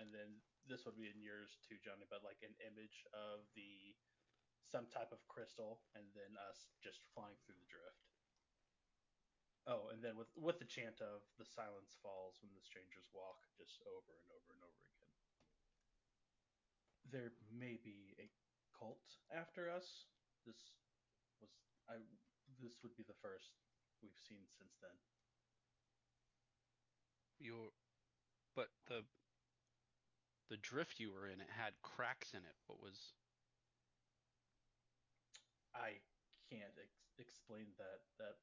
and 0.00 0.10
then 0.14 0.40
this 0.66 0.84
would 0.86 0.96
be 0.96 1.08
in 1.10 1.20
yours 1.20 1.60
too, 1.66 1.76
Johnny, 1.84 2.06
but 2.08 2.24
like 2.24 2.40
an 2.42 2.56
image 2.64 3.04
of 3.12 3.44
the 3.54 3.94
some 4.66 4.86
type 4.90 5.12
of 5.12 5.22
crystal, 5.28 5.80
and 5.94 6.04
then 6.16 6.34
us 6.50 6.72
just 6.82 7.04
flying 7.14 7.36
through 7.44 7.58
the 7.60 7.68
drift. 7.70 8.04
Oh, 9.66 9.88
and 9.92 10.02
then 10.02 10.16
with 10.16 10.32
with 10.36 10.58
the 10.58 10.64
chant 10.64 11.02
of 11.02 11.20
the 11.36 11.44
silence 11.44 11.92
falls 12.00 12.40
when 12.40 12.54
the 12.54 12.62
strangers 12.64 13.10
walk, 13.12 13.44
just 13.58 13.82
over 13.84 14.16
and 14.16 14.28
over 14.32 14.52
and 14.56 14.62
over 14.64 14.80
again. 14.88 15.03
There 17.10 17.32
may 17.52 17.78
be 17.82 18.16
a 18.18 18.30
cult 18.78 19.20
after 19.30 19.70
us. 19.70 20.06
This 20.46 20.56
was 21.40 21.50
I. 21.88 22.00
This 22.60 22.82
would 22.82 22.96
be 22.96 23.04
the 23.04 23.16
first 23.20 23.50
we've 24.02 24.20
seen 24.28 24.44
since 24.56 24.76
then. 24.80 24.96
You're, 27.38 27.72
but 28.54 28.70
the 28.88 29.04
the 30.48 30.56
drift 30.56 31.00
you 31.00 31.12
were 31.12 31.26
in, 31.28 31.40
it 31.40 31.50
had 31.50 31.74
cracks 31.82 32.32
in 32.32 32.44
it. 32.44 32.56
What 32.66 32.80
was? 32.80 33.12
I 35.74 35.98
can't 36.48 36.76
ex- 36.78 37.08
explain 37.18 37.74
that. 37.76 38.04
That 38.20 38.36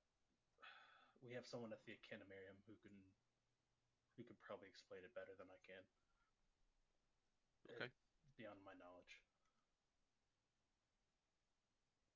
we 1.23 1.31
have 1.33 1.45
someone 1.45 1.71
at 1.71 1.81
the 1.85 1.93
Academarium 1.95 2.59
who 2.67 2.75
can 2.81 2.93
who 4.17 4.27
could 4.27 4.41
probably 4.43 4.67
explain 4.67 5.01
it 5.05 5.13
better 5.15 5.33
than 5.38 5.47
I 5.47 5.59
can. 5.63 5.83
Okay. 7.69 7.89
It's 8.41 8.49
beyond 8.49 8.65
my 8.65 8.73
knowledge. 8.73 9.22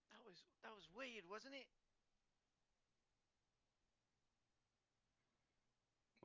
That 0.09 0.25
was 0.25 0.41
that 0.65 0.73
was 0.73 0.89
weird, 0.89 1.21
wasn't 1.29 1.53
it? 1.53 1.69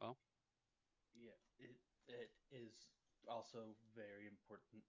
Well, 0.00 0.16
Yeah, 1.12 1.36
it 1.60 1.76
it 2.08 2.32
is 2.48 2.72
also 3.28 3.76
very 3.92 4.24
important 4.24 4.80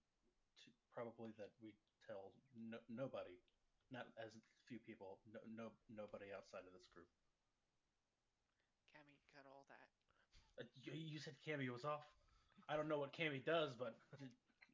to 0.64 0.72
probably 0.96 1.36
that 1.36 1.52
we 1.60 1.76
tell 2.08 2.32
no, 2.56 2.80
nobody, 2.88 3.36
not 3.92 4.08
as 4.16 4.32
few 4.64 4.80
people, 4.80 5.20
no, 5.28 5.44
no 5.44 5.66
nobody 5.92 6.32
outside 6.32 6.64
of 6.64 6.72
this 6.72 6.88
group. 6.96 7.12
Cammy 8.96 9.20
cut 9.36 9.44
all 9.44 9.68
that. 9.68 9.92
Uh, 10.56 10.64
you, 10.80 10.96
you 10.96 11.20
said 11.20 11.36
Cammy 11.44 11.68
was 11.68 11.84
off. 11.84 12.08
I 12.64 12.80
don't 12.80 12.88
know 12.88 12.96
what 12.96 13.12
Cammy 13.12 13.44
does, 13.44 13.76
but 13.76 14.00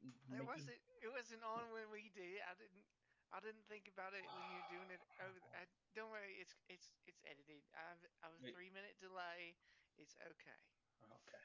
it, 0.01 0.43
wasn't. 0.45 0.79
It 1.01 1.09
wasn't 1.11 1.43
on 1.43 1.71
when 1.71 1.89
we 1.91 2.09
did. 2.09 2.39
it. 2.39 2.43
I 2.47 2.53
didn't. 2.55 2.85
I 3.29 3.37
didn't 3.39 3.65
think 3.69 3.85
about 3.87 4.17
it 4.17 4.25
when 4.33 4.49
you 4.49 4.57
were 4.57 4.69
doing 4.73 4.89
it. 4.89 5.01
Over. 5.21 5.37
I, 5.53 5.65
don't 5.93 6.09
worry. 6.09 6.33
It's 6.41 6.55
it's 6.67 6.89
it's 7.05 7.21
edited. 7.25 7.61
I've 7.75 8.01
I 8.23 8.27
was 8.29 8.41
Wait. 8.41 8.53
three 8.53 8.69
minute 8.69 8.97
delay. 8.99 9.55
It's 9.97 10.15
okay. 10.23 10.59
Okay. 11.03 11.43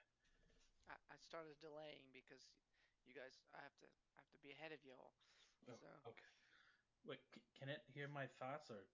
I, 0.88 0.96
I 1.10 1.16
started 1.18 1.58
delaying 1.60 2.10
because 2.12 2.44
you 3.04 3.12
guys. 3.14 3.36
I 3.54 3.60
have 3.62 3.76
to. 3.80 3.86
I 4.16 4.22
have 4.22 4.30
to 4.32 4.38
be 4.38 4.50
ahead 4.52 4.72
of 4.72 4.80
y'all. 4.84 5.12
Oh, 5.68 5.76
So 5.80 5.88
okay. 6.06 6.30
Wait, 7.04 7.20
c- 7.34 7.40
can 7.54 7.68
it 7.68 7.82
hear 7.92 8.08
my 8.08 8.26
thoughts, 8.26 8.70
or 8.70 8.86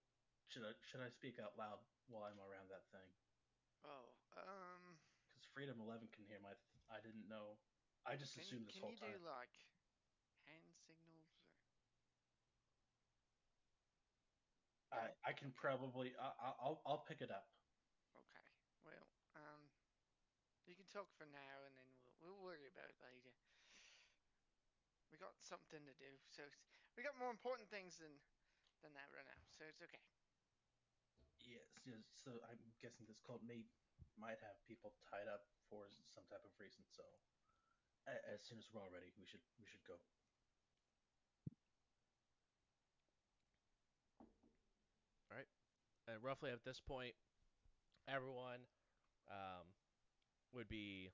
should 0.49 0.65
I 0.65 0.73
should 0.91 1.01
I 1.01 1.09
speak 1.09 1.39
out 1.39 1.57
loud 1.57 1.78
while 2.09 2.24
I'm 2.24 2.41
around 2.41 2.70
that 2.70 2.87
thing? 2.91 3.11
oh 3.85 4.15
um. 4.37 4.99
Because 5.31 5.47
Freedom 5.55 5.81
Eleven 5.81 6.09
can 6.09 6.24
hear 6.24 6.39
my. 6.41 6.55
Th- 6.55 6.85
I 6.91 7.01
didn't 7.01 7.28
know. 7.28 7.59
I 8.06 8.16
just 8.16 8.35
Can, 8.35 8.43
assumed 8.43 8.66
this 8.66 8.77
can 8.77 8.82
whole 8.82 8.97
you 8.97 9.01
do 9.01 9.24
like 9.24 9.55
hand 10.48 10.66
signals? 10.86 11.28
Or... 14.90 14.98
I 14.98 15.31
I 15.31 15.32
can 15.32 15.52
probably. 15.52 16.12
I, 16.18 16.28
I- 16.35 16.59
I'll 16.64 16.81
I'll 16.86 17.05
pick 17.06 17.20
it 17.20 17.31
up. 17.31 17.47
Okay. 18.16 18.47
Well, 18.82 19.06
um, 19.36 19.62
you 20.66 20.74
can 20.74 20.86
talk 20.90 21.06
for 21.14 21.28
now, 21.31 21.56
and 21.68 21.77
then 21.77 21.86
we'll 22.02 22.16
we'll 22.18 22.40
worry 22.43 22.66
about 22.66 22.90
it 22.90 22.98
later. 23.05 23.32
We 25.10 25.18
got 25.18 25.35
something 25.43 25.82
to 25.85 25.94
do, 25.98 26.10
so 26.31 26.47
we 26.94 27.02
got 27.02 27.18
more 27.18 27.31
important 27.31 27.68
things 27.70 27.98
than 27.98 28.10
than 28.82 28.94
that 28.94 29.10
right 29.14 29.27
now. 29.27 29.43
So 29.55 29.66
it's 29.68 29.82
okay. 29.82 30.02
Yes, 31.47 31.66
yes. 31.86 32.05
So 32.14 32.31
I'm 32.47 32.60
guessing 32.81 33.06
this 33.06 33.20
cult 33.20 33.43
may 33.43 33.66
might 34.18 34.39
have 34.43 34.56
people 34.68 34.93
tied 35.09 35.27
up 35.27 35.48
for 35.70 35.89
some 36.05 36.24
type 36.28 36.44
of 36.44 36.52
reason. 36.60 36.85
So 36.93 37.02
as 38.09 38.40
soon 38.47 38.59
as 38.59 38.66
we're 38.72 38.81
all 38.81 38.93
ready, 38.93 39.12
we 39.18 39.27
should 39.27 39.43
we 39.59 39.66
should 39.66 39.85
go. 39.86 39.98
All 45.31 45.36
right, 45.36 45.48
and 46.09 46.22
roughly 46.22 46.51
at 46.51 46.64
this 46.64 46.81
point, 46.81 47.14
everyone 48.09 48.66
um, 49.31 49.66
would 50.52 50.68
be 50.68 51.10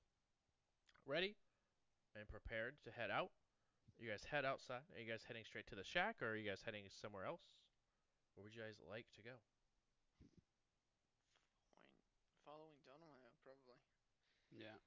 ready 1.05 1.35
and 2.15 2.27
prepared 2.27 2.75
to 2.85 2.91
head 2.91 3.11
out. 3.11 3.29
You 3.99 4.09
guys 4.09 4.25
head 4.29 4.45
outside. 4.45 4.85
Are 4.93 4.99
you 5.01 5.09
guys 5.09 5.25
heading 5.27 5.43
straight 5.45 5.65
to 5.67 5.75
the 5.75 5.83
shack, 5.83 6.21
or 6.21 6.33
are 6.33 6.35
you 6.37 6.47
guys 6.47 6.61
heading 6.65 6.85
somewhere 6.89 7.25
else? 7.25 7.41
Where 8.35 8.43
would 8.43 8.53
you 8.53 8.61
guys 8.61 8.77
like 8.85 9.05
to 9.17 9.21
go? 9.25 9.41
Fine. 10.21 10.29
Following 12.45 12.77
Donovan, 12.85 13.33
probably. 13.43 13.77
yeah. 14.53 14.77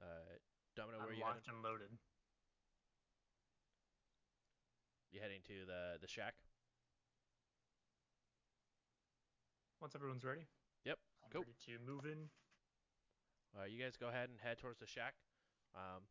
Uh, 0.00 0.40
Domino, 0.80 0.96
where 0.96 1.08
are 1.08 1.12
I'm 1.12 1.16
you 1.18 1.20
locked 1.20 1.44
heading? 1.44 1.60
and 1.60 1.62
loaded. 1.62 1.92
You 5.12 5.20
heading 5.20 5.44
to 5.44 5.66
the 5.68 6.00
the 6.00 6.08
shack? 6.08 6.32
Once 9.80 9.92
everyone's 9.94 10.24
ready, 10.24 10.46
Yep. 10.84 10.96
I'm 11.24 11.28
Go. 11.32 11.40
ready 11.40 11.52
to 11.66 11.78
move 11.84 12.06
in. 12.06 12.30
Uh, 13.52 13.64
you 13.64 13.76
guys 13.82 13.96
go 13.98 14.08
ahead 14.08 14.30
and 14.30 14.38
head 14.40 14.56
towards 14.58 14.78
the 14.80 14.86
shack. 14.86 15.16
Um, 15.74 16.08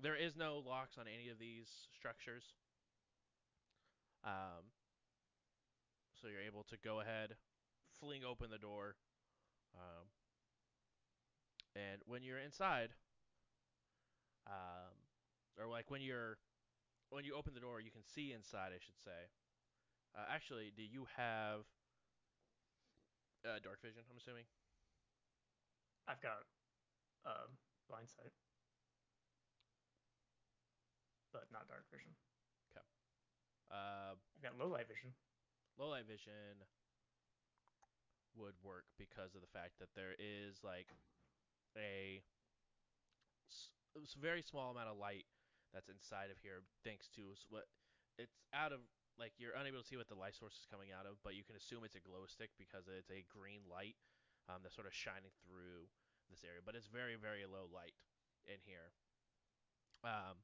there 0.00 0.16
is 0.16 0.36
no 0.36 0.58
locks 0.58 0.98
on 0.98 1.06
any 1.08 1.30
of 1.30 1.38
these 1.38 1.88
structures. 1.96 2.44
Um, 4.24 4.72
so 6.20 6.28
you're 6.28 6.42
able 6.44 6.64
to 6.64 6.76
go 6.76 7.00
ahead, 7.00 7.36
fling 8.00 8.24
open 8.24 8.50
the 8.50 8.58
door. 8.58 8.96
Um, 9.74 10.08
and 11.74 12.02
when 12.06 12.22
you're 12.22 12.38
inside, 12.40 12.90
um, 14.46 14.94
or 15.58 15.66
like 15.66 15.90
when 15.90 16.00
you're 16.00 16.38
when 17.10 17.24
you 17.24 17.34
open 17.34 17.54
the 17.54 17.60
door, 17.60 17.80
you 17.80 17.90
can 17.90 18.04
see 18.04 18.32
inside. 18.32 18.70
I 18.74 18.80
should 18.82 18.98
say. 19.02 19.30
Uh, 20.16 20.24
actually, 20.32 20.72
do 20.74 20.82
you 20.82 21.06
have 21.16 21.68
uh, 23.44 23.60
dark 23.62 23.82
vision? 23.82 24.02
I'm 24.10 24.16
assuming. 24.16 24.48
I've 26.08 26.22
got 26.22 26.46
um, 27.26 27.58
blind 27.90 28.06
sight, 28.08 28.30
but 31.34 31.50
not 31.52 31.66
dark 31.66 31.84
vision. 31.90 32.14
Okay. 32.70 32.86
Uh, 33.70 34.14
I've 34.14 34.42
got 34.42 34.54
low 34.54 34.70
light 34.70 34.86
vision. 34.86 35.10
low 35.78 35.90
light 35.90 36.06
vision 36.06 36.62
would 38.38 38.54
work 38.62 38.84
because 38.98 39.34
of 39.34 39.40
the 39.40 39.50
fact 39.50 39.80
that 39.80 39.88
there 39.96 40.14
is 40.18 40.60
like 40.62 40.94
a 41.76 42.22
very 44.20 44.42
small 44.42 44.70
amount 44.72 44.88
of 44.88 44.96
light 44.96 45.24
that's 45.72 45.88
inside 45.88 46.28
of 46.30 46.38
here 46.40 46.62
thanks 46.84 47.08
to 47.12 47.32
what 47.48 47.68
it's 48.20 48.36
out 48.52 48.72
of 48.72 48.80
like 49.16 49.32
you're 49.40 49.56
unable 49.56 49.80
to 49.80 49.88
see 49.88 49.96
what 49.96 50.08
the 50.08 50.16
light 50.16 50.36
source 50.36 50.56
is 50.56 50.68
coming 50.68 50.92
out 50.92 51.08
of 51.08 51.16
but 51.24 51.32
you 51.34 51.44
can 51.44 51.56
assume 51.56 51.84
it's 51.84 51.96
a 51.96 52.04
glow 52.04 52.28
stick 52.28 52.52
because 52.60 52.84
it's 52.86 53.10
a 53.10 53.24
green 53.32 53.64
light 53.66 53.96
um, 54.48 54.60
that's 54.62 54.76
sort 54.76 54.86
of 54.86 54.94
shining 54.94 55.32
through 55.44 55.88
this 56.28 56.44
area 56.44 56.60
but 56.60 56.76
it's 56.76 56.88
very 56.88 57.16
very 57.16 57.44
low 57.48 57.68
light 57.72 57.96
in 58.46 58.62
here. 58.64 58.94
Um, 60.04 60.38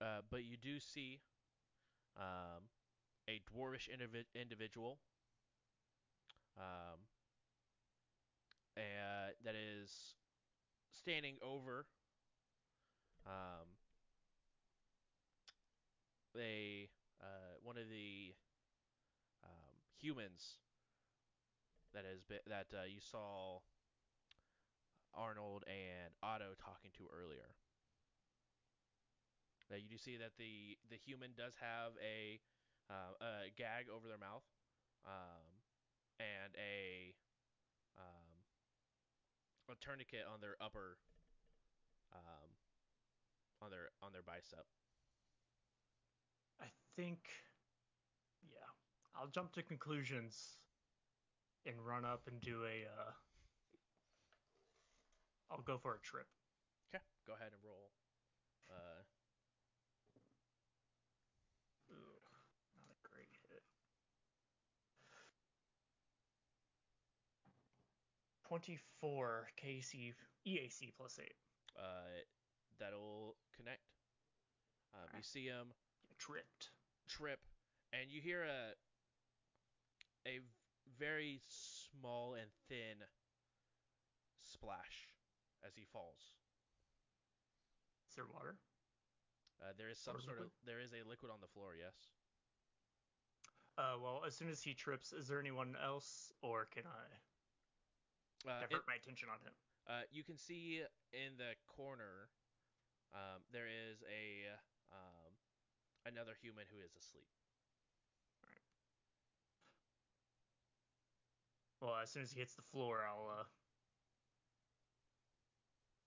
uh, 0.00 0.22
but 0.30 0.44
you 0.44 0.56
do 0.56 0.78
see 0.78 1.20
um, 2.16 2.70
a 3.28 3.40
dwarvish 3.50 3.88
indivi- 3.90 4.30
individual 4.34 4.98
um, 6.58 7.00
uh, 8.76 9.34
that 9.44 9.54
is 9.54 10.14
standing 10.90 11.36
over 11.42 11.86
um, 13.26 13.66
a 16.36 16.88
uh, 17.22 17.54
one 17.62 17.78
of 17.78 17.88
the 17.88 18.34
um, 19.44 19.74
humans 20.00 20.58
that 21.94 22.04
has 22.04 22.22
been 22.26 22.42
that 22.46 22.66
uh, 22.74 22.84
you 22.84 23.00
saw 23.00 23.62
Arnold 25.14 25.62
and 25.70 26.10
Otto 26.22 26.58
talking 26.58 26.90
to 26.98 27.06
earlier. 27.14 27.54
Now 29.70 29.76
you 29.76 29.88
do 29.88 29.96
see 29.96 30.18
that 30.18 30.36
the 30.36 30.76
the 30.90 30.98
human 30.98 31.30
does 31.38 31.54
have 31.62 31.94
a 32.02 32.40
uh, 32.90 33.16
a 33.22 33.50
gag 33.56 33.86
over 33.88 34.08
their 34.08 34.20
mouth, 34.20 34.44
um, 35.06 35.62
and 36.20 36.52
a 36.58 37.14
um, 37.96 38.44
a 39.70 39.74
tourniquet 39.80 40.26
on 40.28 40.42
their 40.42 40.56
upper 40.60 40.98
um, 42.12 42.50
on 43.64 43.70
their 43.70 43.88
on 44.02 44.12
their 44.12 44.22
bicep. 44.22 44.66
I 46.60 46.66
think, 46.96 47.18
yeah, 48.42 48.68
I'll 49.16 49.28
jump 49.28 49.52
to 49.54 49.62
conclusions 49.62 50.56
and 51.66 51.74
run 51.84 52.04
up 52.04 52.22
and 52.28 52.40
do 52.40 52.62
a. 52.64 52.84
Uh, 52.86 53.12
I'll 55.50 55.62
go 55.62 55.78
for 55.78 55.94
a 55.94 56.00
trip. 56.00 56.26
Okay, 56.92 57.02
go 57.26 57.32
ahead 57.34 57.52
and 57.52 57.62
roll. 57.64 57.90
Uh, 58.70 59.02
Ooh, 61.92 62.20
not 62.76 62.92
a 62.92 63.08
great 63.08 63.28
hit. 63.48 63.62
Twenty-four 68.46 69.48
KC 69.62 70.12
EAC 70.46 70.92
plus 70.96 71.18
eight. 71.22 71.34
uh, 71.76 72.20
that'll 72.78 73.36
connect. 73.56 73.82
Um, 74.94 75.08
you 75.16 75.22
see 75.22 75.46
him 75.46 75.72
tripped. 76.18 76.70
trip, 77.08 77.40
and 77.92 78.10
you 78.10 78.20
hear 78.20 78.42
a 78.44 78.74
a 80.26 80.40
very 80.98 81.40
small 81.48 82.34
and 82.34 82.50
thin 82.68 83.04
splash 84.40 85.08
as 85.66 85.74
he 85.74 85.84
falls. 85.92 86.32
Is 88.08 88.14
there 88.16 88.26
water? 88.26 88.56
Uh, 89.60 89.72
there 89.76 89.88
is 89.88 89.98
some 89.98 90.16
Or 90.16 90.20
sort 90.20 90.40
of 90.40 90.50
there 90.64 90.80
is 90.80 90.92
a 90.92 91.02
liquid 91.08 91.30
on 91.32 91.40
the 91.40 91.48
floor. 91.48 91.74
Yes. 91.76 91.94
Uh, 93.76 93.98
well, 94.00 94.22
as 94.24 94.36
soon 94.36 94.48
as 94.48 94.62
he 94.62 94.72
trips, 94.74 95.12
is 95.12 95.26
there 95.26 95.40
anyone 95.40 95.76
else, 95.82 96.32
or 96.42 96.66
can 96.66 96.86
I 96.86 97.18
Uh, 98.48 98.60
divert 98.60 98.82
it- 98.82 98.86
my 98.86 98.94
attention 98.94 99.28
on 99.28 99.40
him? 99.40 99.54
uh, 99.86 100.02
you 100.10 100.22
can 100.22 100.38
see 100.38 100.84
in 101.12 101.36
the 101.36 101.56
corner 101.66 102.30
um, 103.14 103.40
there 103.52 103.66
is 103.66 104.02
a 104.04 104.50
um, 104.92 105.32
another 106.06 106.36
human 106.40 106.64
who 106.70 106.82
is 106.84 106.92
asleep. 106.98 107.30
Well, 111.80 111.96
as 112.02 112.10
soon 112.10 112.22
as 112.22 112.32
he 112.32 112.40
hits 112.40 112.54
the 112.54 112.62
floor, 112.62 113.04
I'll 113.04 113.28
uh, 113.28 113.44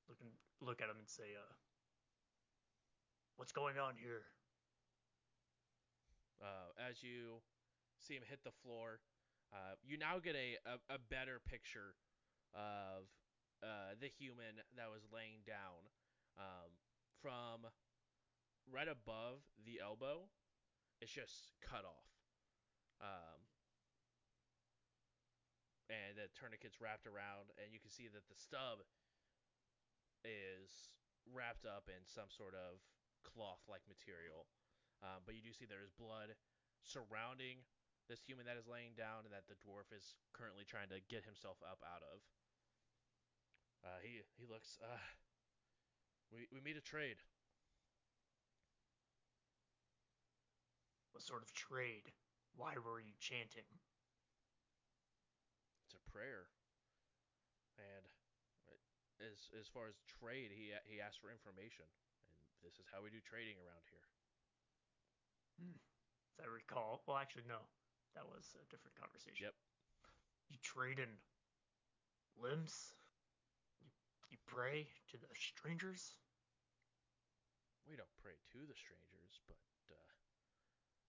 look 0.09 0.17
and 0.21 0.31
look 0.59 0.81
at 0.81 0.89
him 0.89 0.97
and 0.97 1.07
say, 1.07 1.37
uh, 1.37 1.53
"What's 3.37 3.51
going 3.51 3.77
on 3.77 3.93
here?" 3.95 4.25
uh, 6.41 6.73
as 6.77 7.01
you 7.01 7.41
see 7.99 8.13
him 8.13 8.23
hit 8.27 8.43
the 8.43 8.53
floor. 8.63 9.01
Uh, 9.53 9.79
you 9.81 9.97
now 9.97 10.19
get 10.19 10.35
a, 10.35 10.59
a, 10.67 10.95
a 10.95 10.99
better 10.99 11.39
picture 11.39 11.95
of 12.53 13.07
uh, 13.63 13.95
the 13.97 14.11
human 14.11 14.59
that 14.75 14.89
was 14.91 15.07
laying 15.09 15.41
down 15.47 15.87
um, 16.37 16.69
from 17.21 17.69
right 18.67 18.89
above 18.89 19.45
the 19.63 19.79
elbow. 19.79 20.27
It's 21.01 21.13
just 21.13 21.53
cut 21.61 21.85
off. 21.85 22.09
Um, 22.97 23.39
and 25.87 26.19
the 26.19 26.27
tourniquet's 26.35 26.81
wrapped 26.81 27.07
around, 27.07 27.53
and 27.61 27.71
you 27.71 27.79
can 27.79 27.93
see 27.93 28.09
that 28.11 28.27
the 28.27 28.35
stub 28.35 28.83
is 30.25 30.91
wrapped 31.29 31.63
up 31.63 31.87
in 31.87 32.03
some 32.03 32.27
sort 32.27 32.57
of 32.57 32.83
cloth 33.23 33.63
like 33.69 33.85
material. 33.87 34.49
Um, 34.99 35.23
but 35.23 35.37
you 35.37 35.45
do 35.45 35.53
see 35.53 35.69
there 35.69 35.85
is 35.85 35.93
blood 35.93 36.33
surrounding 36.81 37.63
this 38.09 38.23
human 38.23 38.47
that 38.47 38.57
is 38.57 38.65
laying 38.65 38.95
down 38.95 39.27
and 39.27 39.31
that 39.35 39.45
the 39.51 39.59
dwarf 39.59 39.91
is 39.91 40.15
currently 40.31 40.63
trying 40.63 40.89
to 40.89 41.03
get 41.11 41.27
himself 41.27 41.59
up 41.61 41.83
out 41.83 42.01
of. 42.01 42.23
Uh, 43.85 43.99
he 44.01 44.23
he 44.35 44.47
looks. 44.47 44.79
Uh, 44.81 44.97
we 46.31 46.47
we 46.51 46.59
meet 46.61 46.77
a 46.77 46.83
trade. 46.83 47.17
What 51.11 51.23
sort 51.23 51.41
of 51.41 51.53
trade? 51.53 52.13
Why 52.55 52.77
were 52.77 52.99
you 52.99 53.13
chanting? 53.19 53.65
It's 55.85 55.97
a 55.97 56.03
prayer. 56.11 56.49
And 57.77 58.05
as 59.21 59.49
as 59.57 59.67
far 59.69 59.89
as 59.89 59.97
trade, 60.05 60.53
he 60.53 60.73
he 60.85 61.01
asked 61.01 61.21
for 61.21 61.33
information, 61.33 61.85
and 61.87 62.61
this 62.61 62.77
is 62.77 62.85
how 62.89 63.01
we 63.01 63.09
do 63.09 63.21
trading 63.23 63.57
around 63.61 63.85
here. 63.89 64.07
Hmm. 65.57 65.77
As 66.37 66.45
I 66.45 66.47
recall, 66.49 67.01
well, 67.09 67.17
actually, 67.17 67.49
no, 67.49 67.65
that 68.13 68.25
was 68.25 68.53
a 68.61 68.65
different 68.69 68.93
conversation. 68.97 69.49
Yep. 69.49 69.55
You 70.53 70.57
trade 70.61 71.01
in 71.01 71.09
limbs. 72.37 72.96
You 74.29 74.37
pray 74.43 74.87
to 75.11 75.17
the 75.17 75.31
strangers. 75.35 76.19
We 77.87 77.95
don't 77.95 78.11
pray 78.19 78.35
to 78.51 78.59
the 78.67 78.75
strangers, 78.75 79.39
but 79.47 79.59
uh, 79.87 80.11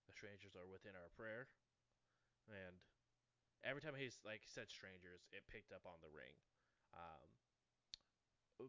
the 0.07 0.15
strangers 0.15 0.55
are 0.55 0.71
within 0.71 0.95
our 0.95 1.11
prayer. 1.19 1.51
And 2.47 2.79
every 3.67 3.83
time 3.83 3.99
he's 3.99 4.23
like 4.23 4.47
said 4.47 4.71
strangers, 4.71 5.27
it 5.35 5.43
picked 5.51 5.75
up 5.75 5.83
on 5.83 5.99
the 5.99 6.15
ring. 6.15 6.39
Um, 6.95 7.27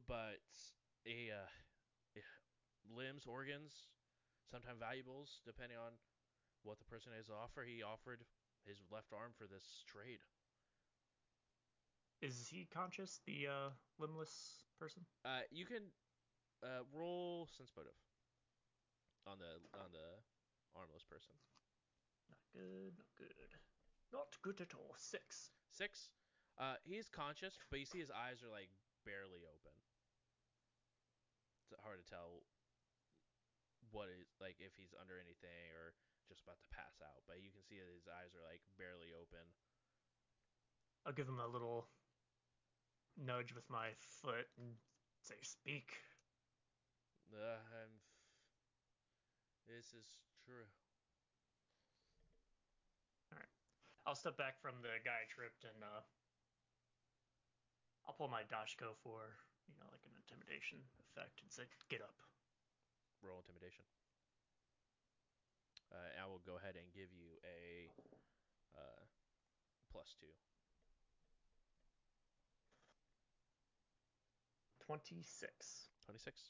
but 0.10 0.42
he, 1.06 1.30
uh, 1.30 1.50
eh, 2.18 2.26
limbs, 2.90 3.30
organs, 3.30 3.94
sometimes 4.50 4.82
valuables, 4.82 5.46
depending 5.46 5.78
on 5.78 5.94
what 6.66 6.82
the 6.82 6.90
person 6.90 7.14
has 7.14 7.30
to 7.30 7.38
offer. 7.38 7.62
He 7.62 7.86
offered 7.86 8.26
his 8.66 8.82
left 8.90 9.14
arm 9.14 9.32
for 9.38 9.46
this 9.46 9.86
trade. 9.86 10.26
Is 12.22 12.52
he 12.52 12.68
conscious? 12.68 13.22
The 13.26 13.48
uh, 13.48 13.70
limbless 13.96 14.68
person. 14.76 15.08
Uh, 15.24 15.48
you 15.52 15.64
can 15.64 15.88
uh, 16.60 16.84
roll 16.92 17.48
sense 17.56 17.72
motive 17.76 17.96
on 19.24 19.40
the 19.40 19.64
on 19.80 19.88
the 19.96 20.20
armless 20.76 21.08
person. 21.08 21.32
Not 22.28 22.44
good. 22.52 22.92
Not 23.00 23.12
good. 23.16 23.52
Not 24.12 24.32
good 24.44 24.60
at 24.60 24.76
all. 24.76 25.00
Six. 25.00 25.56
Six. 25.72 26.12
Uh, 26.60 26.76
he's 26.84 27.08
conscious, 27.08 27.56
but 27.72 27.80
you 27.80 27.88
see 27.88 28.04
his 28.04 28.12
eyes 28.12 28.44
are 28.44 28.52
like 28.52 28.68
barely 29.08 29.48
open. 29.48 29.76
It's 31.64 31.80
hard 31.80 32.04
to 32.04 32.08
tell 32.10 32.44
what 33.96 34.12
is 34.12 34.28
like 34.44 34.60
if 34.60 34.76
he's 34.76 34.92
under 34.98 35.16
anything 35.16 35.72
or 35.72 35.96
just 36.28 36.44
about 36.44 36.60
to 36.60 36.70
pass 36.76 37.00
out. 37.00 37.24
But 37.32 37.40
you 37.40 37.56
can 37.56 37.64
see 37.64 37.80
that 37.80 37.88
his 37.88 38.12
eyes 38.12 38.36
are 38.36 38.44
like 38.44 38.60
barely 38.76 39.16
open. 39.16 39.48
I'll 41.08 41.16
give 41.16 41.32
him 41.32 41.40
a 41.40 41.48
little 41.48 41.88
nudge 43.18 43.54
with 43.54 43.70
my 43.70 43.96
foot 44.22 44.48
and 44.58 44.78
say, 45.22 45.40
"Speak." 45.42 45.94
Uh, 47.34 47.62
I'm. 47.74 47.94
This 49.70 49.94
is 49.94 50.10
true. 50.46 50.66
All 53.32 53.38
right, 53.38 53.54
I'll 54.06 54.18
step 54.18 54.36
back 54.38 54.58
from 54.62 54.82
the 54.82 54.98
guy 55.06 55.22
I 55.22 55.30
tripped 55.30 55.64
and 55.64 55.86
uh, 55.86 56.02
I'll 58.10 58.18
pull 58.18 58.34
my 58.34 58.42
doshko 58.50 58.98
for 59.06 59.38
you 59.70 59.78
know 59.78 59.86
like 59.94 60.02
an 60.10 60.18
intimidation 60.18 60.82
effect 61.06 61.42
and 61.46 61.52
say, 61.54 61.70
"Get 61.90 62.02
up." 62.02 62.18
Roll 63.22 63.44
intimidation. 63.46 63.86
Uh, 65.92 66.22
I 66.22 66.26
will 66.30 66.42
go 66.46 66.58
ahead 66.58 66.78
and 66.78 66.86
give 66.94 67.10
you 67.14 67.38
a 67.46 67.90
uh, 68.78 69.02
plus 69.92 70.14
two. 70.18 70.34
Twenty-six. 74.90 75.86
26. 76.02 76.50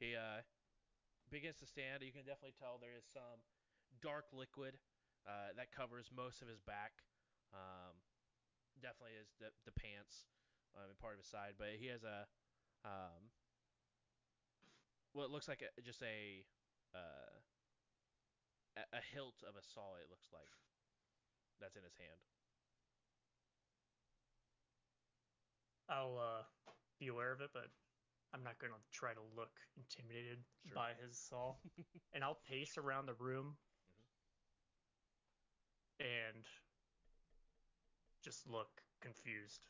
He 0.00 0.16
uh, 0.16 0.40
begins 1.28 1.60
to 1.60 1.68
stand. 1.68 2.00
You 2.00 2.08
can 2.08 2.24
definitely 2.24 2.56
tell 2.56 2.80
there 2.80 2.96
is 2.96 3.04
some 3.04 3.44
dark 4.00 4.32
liquid 4.32 4.80
uh, 5.28 5.52
that 5.60 5.76
covers 5.76 6.08
most 6.08 6.40
of 6.40 6.48
his 6.48 6.64
back. 6.64 7.04
Um, 7.52 8.00
definitely 8.80 9.20
is 9.20 9.28
the, 9.36 9.52
the 9.68 9.76
pants 9.76 10.24
um, 10.72 10.88
and 10.88 10.96
part 10.96 11.20
of 11.20 11.20
his 11.20 11.28
side, 11.28 11.60
but 11.60 11.76
he 11.76 11.92
has 11.92 12.00
a 12.00 12.24
um, 12.88 13.28
what 15.12 15.28
looks 15.30 15.48
like 15.48 15.60
a, 15.60 15.68
just 15.84 16.00
a, 16.00 16.44
uh, 16.96 17.36
a 18.80 18.96
a 18.96 19.02
hilt 19.12 19.44
of 19.44 19.52
a 19.56 19.64
saw. 19.64 20.00
It 20.00 20.08
looks 20.08 20.32
like 20.32 20.48
that's 21.60 21.76
in 21.76 21.84
his 21.84 21.96
hand. 22.00 22.20
I'll 25.88 26.18
uh, 26.18 26.72
be 26.98 27.08
aware 27.08 27.32
of 27.32 27.40
it, 27.40 27.50
but 27.52 27.68
I'm 28.32 28.42
not 28.42 28.58
gonna 28.58 28.74
try 28.92 29.12
to 29.14 29.22
look 29.36 29.52
intimidated 29.76 30.38
Sure. 30.66 30.74
by 30.74 30.94
his 30.94 31.18
saw. 31.18 31.54
and 32.12 32.24
I'll 32.24 32.40
pace 32.48 32.76
around 32.78 33.06
the 33.06 33.14
room 33.14 33.56
and 36.00 36.44
just 38.22 38.46
look 38.46 38.82
confused. 39.00 39.68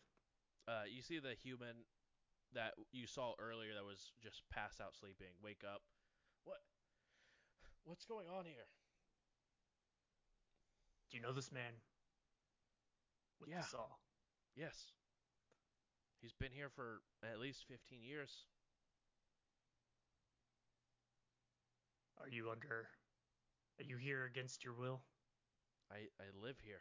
Uh, 0.67 0.83
you 0.89 1.03
see 1.03 1.19
the 1.19 1.35
human 1.35 1.85
that 2.53 2.75
you 2.93 3.07
saw 3.07 3.35
earlier 3.39 3.75
that 3.75 3.85
was 3.85 4.13
just 4.23 4.43
passed 4.51 4.81
out 4.81 4.95
sleeping 4.95 5.35
wake 5.43 5.63
up. 5.65 5.83
What? 6.45 6.63
What's 7.85 8.05
going 8.05 8.29
on 8.29 8.45
here? 8.47 8.67
Do 11.11 11.17
you 11.17 11.23
know 11.23 11.33
this 11.33 11.53
man? 11.53 11.73
With 13.39 13.51
Yeah. 13.51 13.61
the 13.61 13.67
saw. 13.69 13.87
Yes. 14.57 14.93
He's 16.21 16.33
been 16.33 16.53
here 16.53 16.71
for 16.75 17.01
at 17.23 17.39
least 17.39 17.65
15 17.69 18.03
years. 18.03 18.31
Are 22.21 22.29
you 22.29 22.51
under? 22.51 22.89
Are 23.79 23.85
you 23.85 23.97
here 23.97 24.25
against 24.25 24.65
your 24.65 24.75
will? 24.75 25.01
I, 25.93 26.09
I 26.19 26.27
live 26.43 26.57
here. 26.65 26.81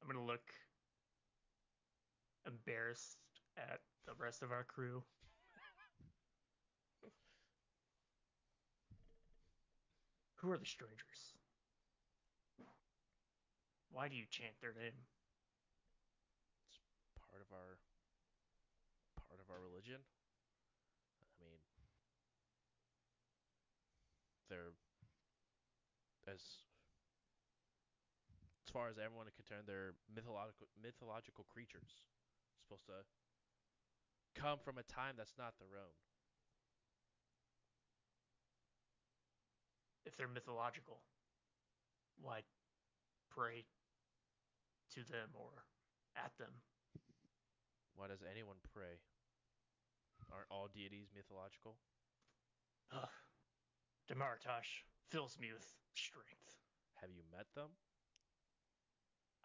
I'm 0.00 0.08
gonna 0.08 0.24
look 0.24 0.48
embarrassed 2.46 3.18
at 3.58 3.80
the 4.06 4.12
rest 4.18 4.42
of 4.42 4.50
our 4.50 4.64
crew. 4.64 5.02
Who 10.36 10.50
are 10.50 10.58
the 10.58 10.64
strangers? 10.64 11.34
Why 13.92 14.08
do 14.08 14.14
you 14.14 14.24
chant 14.30 14.54
their 14.62 14.72
name? 14.72 14.94
Part 17.40 17.48
of 17.48 17.56
our 17.56 17.80
part 19.16 19.40
of 19.40 19.48
our 19.48 19.64
religion. 19.64 19.96
I 19.96 21.40
mean, 21.40 21.56
they're 24.52 24.76
as 26.28 26.68
as 28.60 28.68
far 28.68 28.92
as 28.92 29.00
everyone 29.00 29.24
is 29.24 29.32
concerned, 29.32 29.64
they're 29.64 29.96
mythological 30.12 30.68
mythological 30.76 31.48
creatures, 31.48 32.04
supposed 32.60 32.84
to 32.92 33.08
come 34.36 34.60
from 34.60 34.76
a 34.76 34.84
time 34.84 35.16
that's 35.16 35.40
not 35.40 35.56
their 35.56 35.80
own. 35.80 35.96
If 40.04 40.12
they're 40.20 40.28
mythological, 40.28 41.00
why 42.20 42.44
pray 43.32 43.64
to 44.92 45.00
them 45.08 45.32
or 45.32 45.64
at 46.20 46.36
them? 46.36 46.52
Why 47.94 48.08
does 48.08 48.22
anyone 48.22 48.56
pray? 48.72 49.00
Aren't 50.32 50.50
all 50.50 50.68
deities 50.68 51.10
mythological? 51.14 51.76
Ugh. 52.92 53.08
Damoritosh 54.08 54.84
fills 55.10 55.38
me 55.38 55.52
with 55.52 55.66
strength. 55.94 56.58
Have 57.00 57.10
you 57.10 57.22
met 57.30 57.46
them? 57.54 57.70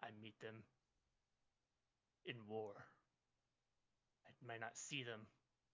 I 0.02 0.10
meet 0.22 0.38
them 0.40 0.62
in 2.24 2.36
war. 2.46 2.86
I 4.26 4.30
might 4.46 4.60
not 4.60 4.76
see 4.76 5.02
them, 5.02 5.26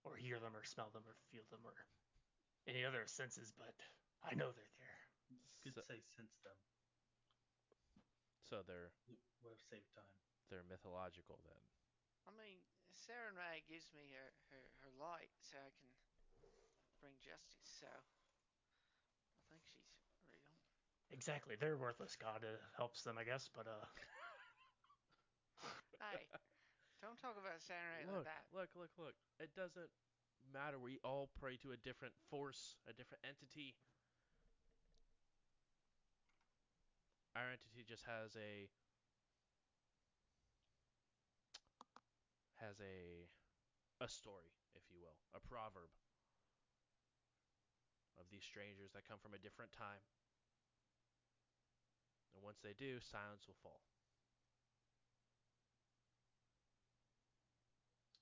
or 0.05 0.17
hear 0.17 0.39
them, 0.39 0.55
or 0.55 0.65
smell 0.65 0.91
them, 0.93 1.03
or 1.07 1.17
feel 1.31 1.43
them, 1.51 1.61
or 1.65 1.75
any 2.69 2.85
other 2.85 3.03
senses, 3.07 3.53
but 3.59 3.75
I 4.23 4.35
know 4.35 4.53
they're 4.53 4.77
there. 4.79 5.01
Could 5.63 5.75
So, 5.75 5.83
say 5.89 6.01
since 6.17 6.37
them. 6.43 6.57
so 8.49 8.63
they're 8.67 8.93
Would 9.43 9.51
have 9.51 9.61
saved 9.71 9.91
time. 9.95 10.05
they're 10.51 10.63
mythological 10.69 11.41
then. 11.45 11.63
I 12.27 12.33
mean, 12.39 12.63
Sarenrae 12.95 13.65
gives 13.67 13.91
me 13.95 14.13
her, 14.15 14.31
her, 14.53 14.63
her 14.85 14.93
light 14.99 15.33
so 15.41 15.59
I 15.59 15.71
can 15.75 15.89
bring 17.03 17.19
justice, 17.19 17.67
so 17.67 17.91
I 17.91 19.43
think 19.51 19.63
she's 19.67 19.91
real. 20.31 20.55
Exactly, 21.11 21.57
they're 21.59 21.77
worthless. 21.77 22.15
God 22.17 22.47
uh, 22.47 22.57
helps 22.79 23.03
them, 23.03 23.19
I 23.19 23.25
guess, 23.25 23.51
but 23.51 23.67
uh, 23.67 23.83
Hey, 26.03 26.27
don't 27.03 27.19
talk 27.19 27.35
about 27.39 27.59
Sarenrae 27.59 28.07
like 28.07 28.15
Look, 28.15 28.25
that. 28.27 28.43
look, 28.55 28.71
look, 28.75 28.91
look. 28.99 29.15
It 29.39 29.51
doesn't 29.55 29.91
matter. 30.53 30.79
We 30.79 30.99
all 31.03 31.31
pray 31.39 31.57
to 31.63 31.73
a 31.73 31.79
different 31.79 32.15
force, 32.31 32.79
a 32.87 32.93
different 32.93 33.23
entity. 33.27 33.75
Our 37.35 37.51
entity 37.51 37.83
just 37.87 38.05
has 38.05 38.37
a 38.37 38.69
has 42.63 42.79
a 42.81 43.27
a 44.01 44.09
story, 44.09 44.51
if 44.75 44.83
you 44.91 44.99
will, 44.99 45.19
a 45.35 45.41
proverb 45.43 45.91
of 48.19 48.27
these 48.31 48.43
strangers 48.43 48.91
that 48.95 49.07
come 49.07 49.19
from 49.19 49.35
a 49.35 49.39
different 49.43 49.71
time. 49.73 50.03
And 52.35 52.43
once 52.43 52.59
they 52.63 52.75
do, 52.75 52.99
silence 52.99 53.47
will 53.47 53.59
fall. 53.63 53.83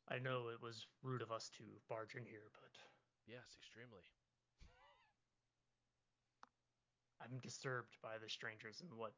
I 0.08 0.18
know 0.18 0.48
it 0.50 0.60
was 0.60 0.88
rude 1.02 1.22
of 1.22 1.30
us 1.30 1.48
to 1.56 1.64
barge 1.88 2.16
in 2.16 2.26
here, 2.26 2.50
but 2.52 2.74
Yes, 3.30 3.54
extremely. 3.62 4.02
I'm 7.22 7.38
disturbed 7.38 7.94
by 8.02 8.18
the 8.18 8.28
strangers 8.28 8.80
and 8.80 8.90
what 8.98 9.14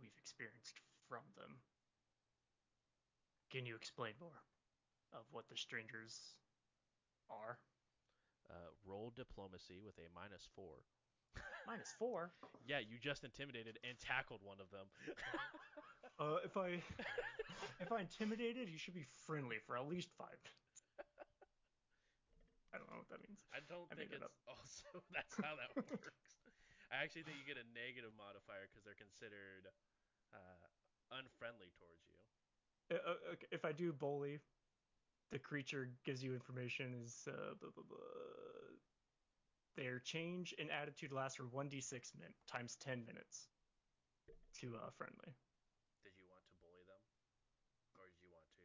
we've 0.00 0.16
experienced 0.16 0.80
from 1.08 1.20
them. 1.36 1.60
Can 3.50 3.66
you 3.66 3.76
explain 3.76 4.12
more 4.20 4.42
of 5.12 5.24
what 5.30 5.48
the 5.48 5.56
strangers 5.56 6.36
are? 7.30 7.58
Uh, 8.50 8.70
roll 8.86 9.12
diplomacy 9.14 9.78
with 9.82 9.98
a 9.98 10.06
minus 10.14 10.48
four. 10.54 10.82
Minus 11.66 11.94
four. 11.98 12.30
Yeah, 12.66 12.78
you 12.78 12.98
just 13.02 13.24
intimidated 13.24 13.78
and 13.82 13.98
tackled 13.98 14.40
one 14.42 14.58
of 14.60 14.70
them. 14.70 14.86
Uh, 16.16 16.40
if 16.48 16.56
I 16.56 16.80
if 17.76 17.92
I 17.92 18.00
intimidated, 18.00 18.72
you 18.72 18.80
should 18.80 18.96
be 18.96 19.04
friendly 19.28 19.60
for 19.60 19.76
at 19.76 19.84
least 19.84 20.08
five. 20.16 20.40
I 22.72 22.80
don't 22.80 22.88
know 22.88 23.04
what 23.04 23.12
that 23.12 23.20
means. 23.20 23.36
I 23.52 23.60
don't 23.68 23.84
I 23.92 24.00
think 24.00 24.16
made 24.16 24.24
it 24.24 24.24
it's 24.24 24.40
also 24.48 25.04
that's 25.16 25.36
how 25.36 25.60
that 25.60 25.76
works. 25.76 26.08
I 26.88 27.04
actually 27.04 27.28
think 27.28 27.36
you 27.36 27.44
get 27.44 27.60
a 27.60 27.68
negative 27.76 28.16
modifier 28.16 28.64
because 28.64 28.80
they're 28.80 28.96
considered 28.96 29.68
uh, 30.32 30.64
unfriendly 31.12 31.68
towards 31.76 32.08
you. 32.08 32.16
Uh, 32.90 32.94
uh, 32.94 33.32
okay, 33.32 33.46
if 33.50 33.64
I 33.64 33.72
do 33.72 33.92
bully, 33.92 34.38
the 35.32 35.38
creature 35.38 35.90
gives 36.04 36.22
you 36.22 36.34
information 36.34 36.94
is 37.02 37.26
uh, 37.26 37.54
blah, 37.60 37.70
blah, 37.74 37.82
blah. 37.88 37.98
their 39.76 39.98
change 39.98 40.54
in 40.58 40.70
attitude 40.70 41.10
lasts 41.10 41.36
for 41.36 41.44
1d6 41.50 42.14
min 42.18 42.30
times 42.46 42.76
10 42.78 43.02
minutes 43.06 43.48
to 44.60 44.74
uh, 44.78 44.90
friendly. 44.96 45.34
Did 46.06 46.14
you 46.14 46.30
want 46.30 46.46
to 46.46 46.54
bully 46.62 46.86
them, 46.86 47.02
or 47.98 48.06
did 48.06 48.22
you 48.22 48.30
want 48.30 48.46
to 48.54 48.62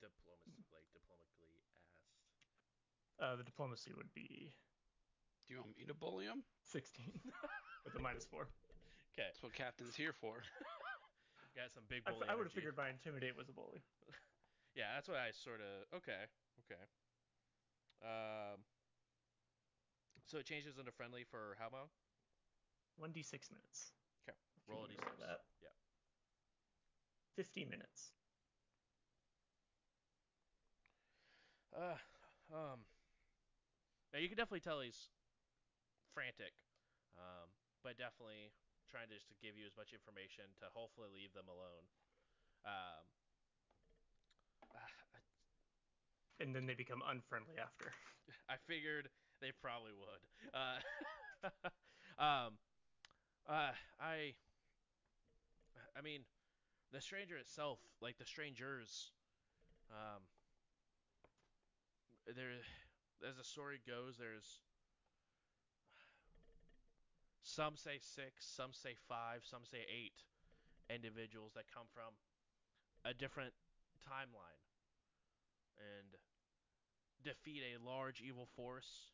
diplomacy 0.00 0.64
like 0.72 0.88
diplomatically 0.96 1.52
asked? 1.60 1.84
Uh, 3.20 3.36
the 3.36 3.44
diplomacy 3.44 3.92
would 3.92 4.08
be 4.16 4.56
Do 5.46 5.52
you 5.52 5.60
want 5.60 5.76
me 5.76 5.84
to 5.84 5.92
bully 5.92 6.24
him? 6.24 6.42
16 6.64 7.12
with 7.84 7.94
a 7.94 8.00
minus 8.00 8.24
4. 8.24 8.48
Okay, 9.12 9.26
That's 9.26 9.42
what 9.42 9.52
captain's 9.52 9.96
here 9.96 10.14
for. 10.14 10.38
got 11.60 11.72
some 11.76 11.84
big 11.88 12.02
I, 12.06 12.10
bully. 12.10 12.26
I 12.28 12.34
would 12.34 12.48
have 12.48 12.56
figured 12.56 12.76
my 12.76 12.88
intimidate 12.88 13.36
was 13.36 13.48
a 13.48 13.52
bully. 13.52 13.84
Yeah, 14.70 14.94
that's 14.94 15.08
what 15.08 15.18
I 15.18 15.34
sort 15.34 15.58
of. 15.58 15.98
Okay, 15.98 16.30
okay. 16.62 16.84
Um. 18.06 18.62
So 20.30 20.38
it 20.38 20.46
changes 20.46 20.78
into 20.78 20.92
friendly 20.92 21.24
for 21.26 21.58
how 21.58 21.74
long? 21.74 21.90
1d6 23.02 23.50
minutes. 23.50 23.90
Okay, 24.22 24.38
roll 24.68 24.84
a 24.84 24.94
know 24.94 24.94
d6. 24.94 25.26
Yeah. 25.58 25.74
50 27.34 27.64
minutes. 27.64 28.12
Uh, 31.74 31.98
um. 32.54 32.86
Now 34.14 34.20
you 34.20 34.28
can 34.28 34.36
definitely 34.36 34.60
tell 34.60 34.80
he's 34.80 35.10
frantic, 36.14 36.54
um, 37.18 37.50
but 37.82 37.98
definitely 37.98 38.54
trying 38.90 39.08
to 39.08 39.16
just 39.16 39.30
to 39.30 39.38
give 39.38 39.54
you 39.56 39.64
as 39.64 39.74
much 39.78 39.94
information 39.94 40.50
to 40.60 40.66
hopefully 40.74 41.08
leave 41.14 41.32
them 41.32 41.46
alone. 41.46 41.86
Um. 42.66 43.04
I, 44.74 44.78
And 46.40 46.54
then 46.54 46.66
they 46.66 46.74
become 46.74 47.02
unfriendly 47.06 47.54
after. 47.62 47.92
I 48.48 48.54
figured 48.66 49.08
they 49.40 49.52
probably 49.60 49.92
would. 49.92 50.22
Uh, 50.54 50.80
um, 52.22 52.52
uh, 53.48 53.72
I, 54.00 54.34
I 55.96 56.00
mean, 56.02 56.22
the 56.92 57.00
stranger 57.00 57.36
itself, 57.36 57.78
like 58.00 58.18
the 58.18 58.24
strangers, 58.24 59.10
um, 59.90 60.22
there, 62.26 62.52
as 63.28 63.36
the 63.36 63.44
story 63.44 63.80
goes, 63.86 64.16
there's 64.18 64.60
some 67.50 67.74
say 67.76 67.98
six, 67.98 68.46
some 68.46 68.70
say 68.72 68.94
five, 69.08 69.42
some 69.42 69.66
say 69.66 69.82
eight 69.90 70.22
individuals 70.86 71.52
that 71.54 71.64
come 71.74 71.86
from 71.90 72.14
a 73.04 73.12
different 73.12 73.52
timeline 74.06 74.62
and 75.78 76.14
defeat 77.24 77.62
a 77.66 77.82
large 77.82 78.22
evil 78.22 78.46
force. 78.56 79.10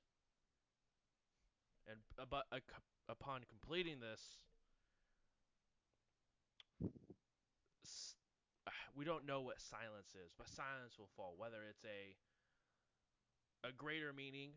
And 1.88 1.98
upon 3.08 3.40
completing 3.48 4.00
this, 4.00 4.20
we 8.96 9.04
don't 9.04 9.26
know 9.26 9.40
what 9.40 9.60
silence 9.60 10.12
is, 10.12 10.32
but 10.36 10.48
silence 10.48 10.98
will 10.98 11.10
fall. 11.16 11.34
Whether 11.38 11.58
it's 11.68 11.84
a 11.84 12.16
a 13.66 13.72
greater 13.72 14.12
meaning 14.12 14.50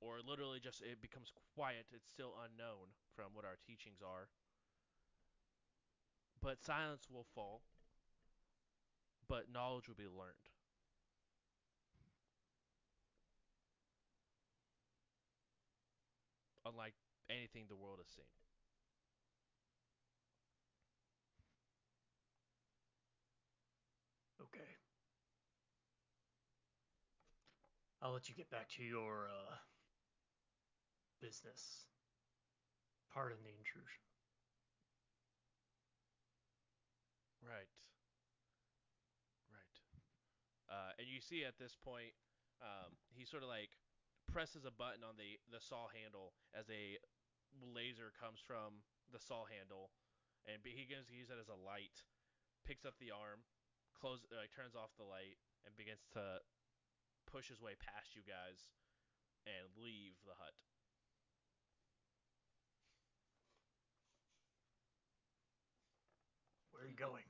or 0.00 0.20
literally 0.26 0.60
just 0.60 0.80
it 0.82 1.00
becomes 1.00 1.32
quiet, 1.54 1.84
it's 1.92 2.08
still 2.08 2.32
unknown 2.40 2.96
from 3.14 3.32
what 3.34 3.44
our 3.44 3.56
teachings 3.66 4.00
are. 4.00 4.28
But 6.42 6.62
silence 6.64 7.06
will 7.12 7.26
fall, 7.34 7.60
but 9.28 9.52
knowledge 9.52 9.88
will 9.88 9.94
be 9.94 10.08
learned. 10.08 10.48
Unlike 16.64 16.94
anything 17.28 17.64
the 17.68 17.76
world 17.76 17.98
has 17.98 18.08
seen. 18.08 18.24
Okay. 24.40 24.70
I'll 28.02 28.12
let 28.12 28.28
you 28.28 28.34
get 28.34 28.50
back 28.50 28.68
to 28.76 28.82
your 28.82 29.28
uh, 29.28 29.56
business. 31.20 31.86
Pardon 33.12 33.38
the 33.44 33.52
intrusion. 33.52 34.02
Right. 37.44 37.70
Right. 39.50 39.76
Uh, 40.70 40.90
and 40.98 41.06
you 41.08 41.20
see 41.20 41.44
at 41.44 41.58
this 41.58 41.76
point, 41.76 42.14
um, 42.60 42.94
he 43.10 43.24
sort 43.24 43.42
of 43.42 43.48
like 43.48 43.74
presses 44.28 44.62
a 44.62 44.70
button 44.70 45.02
on 45.02 45.18
the 45.18 45.40
the 45.50 45.58
saw 45.58 45.90
handle 45.90 46.36
as 46.54 46.70
a 46.70 47.00
laser 47.58 48.14
comes 48.14 48.38
from 48.38 48.86
the 49.10 49.18
saw 49.18 49.48
handle, 49.50 49.90
and 50.46 50.62
he 50.62 50.86
begins 50.86 51.10
to 51.10 51.16
use 51.18 51.32
it 51.32 51.40
as 51.40 51.50
a 51.50 51.58
light. 51.58 52.06
Picks 52.62 52.86
up 52.86 52.94
the 53.02 53.10
arm, 53.10 53.42
close, 53.96 54.22
uh, 54.30 54.46
turns 54.54 54.78
off 54.78 54.94
the 54.94 55.08
light, 55.08 55.40
and 55.66 55.74
begins 55.74 56.06
to 56.14 56.38
push 57.26 57.50
his 57.50 57.58
way 57.58 57.74
past 57.80 58.14
you 58.14 58.22
guys 58.22 58.70
and 59.48 59.66
leave 59.80 60.14
the 60.22 60.36
hut. 60.38 60.62
Where 66.80 66.86
are 66.86 66.90
you 66.90 66.96
going? 66.96 67.24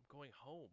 I'm 0.00 0.06
going 0.10 0.32
home. 0.34 0.70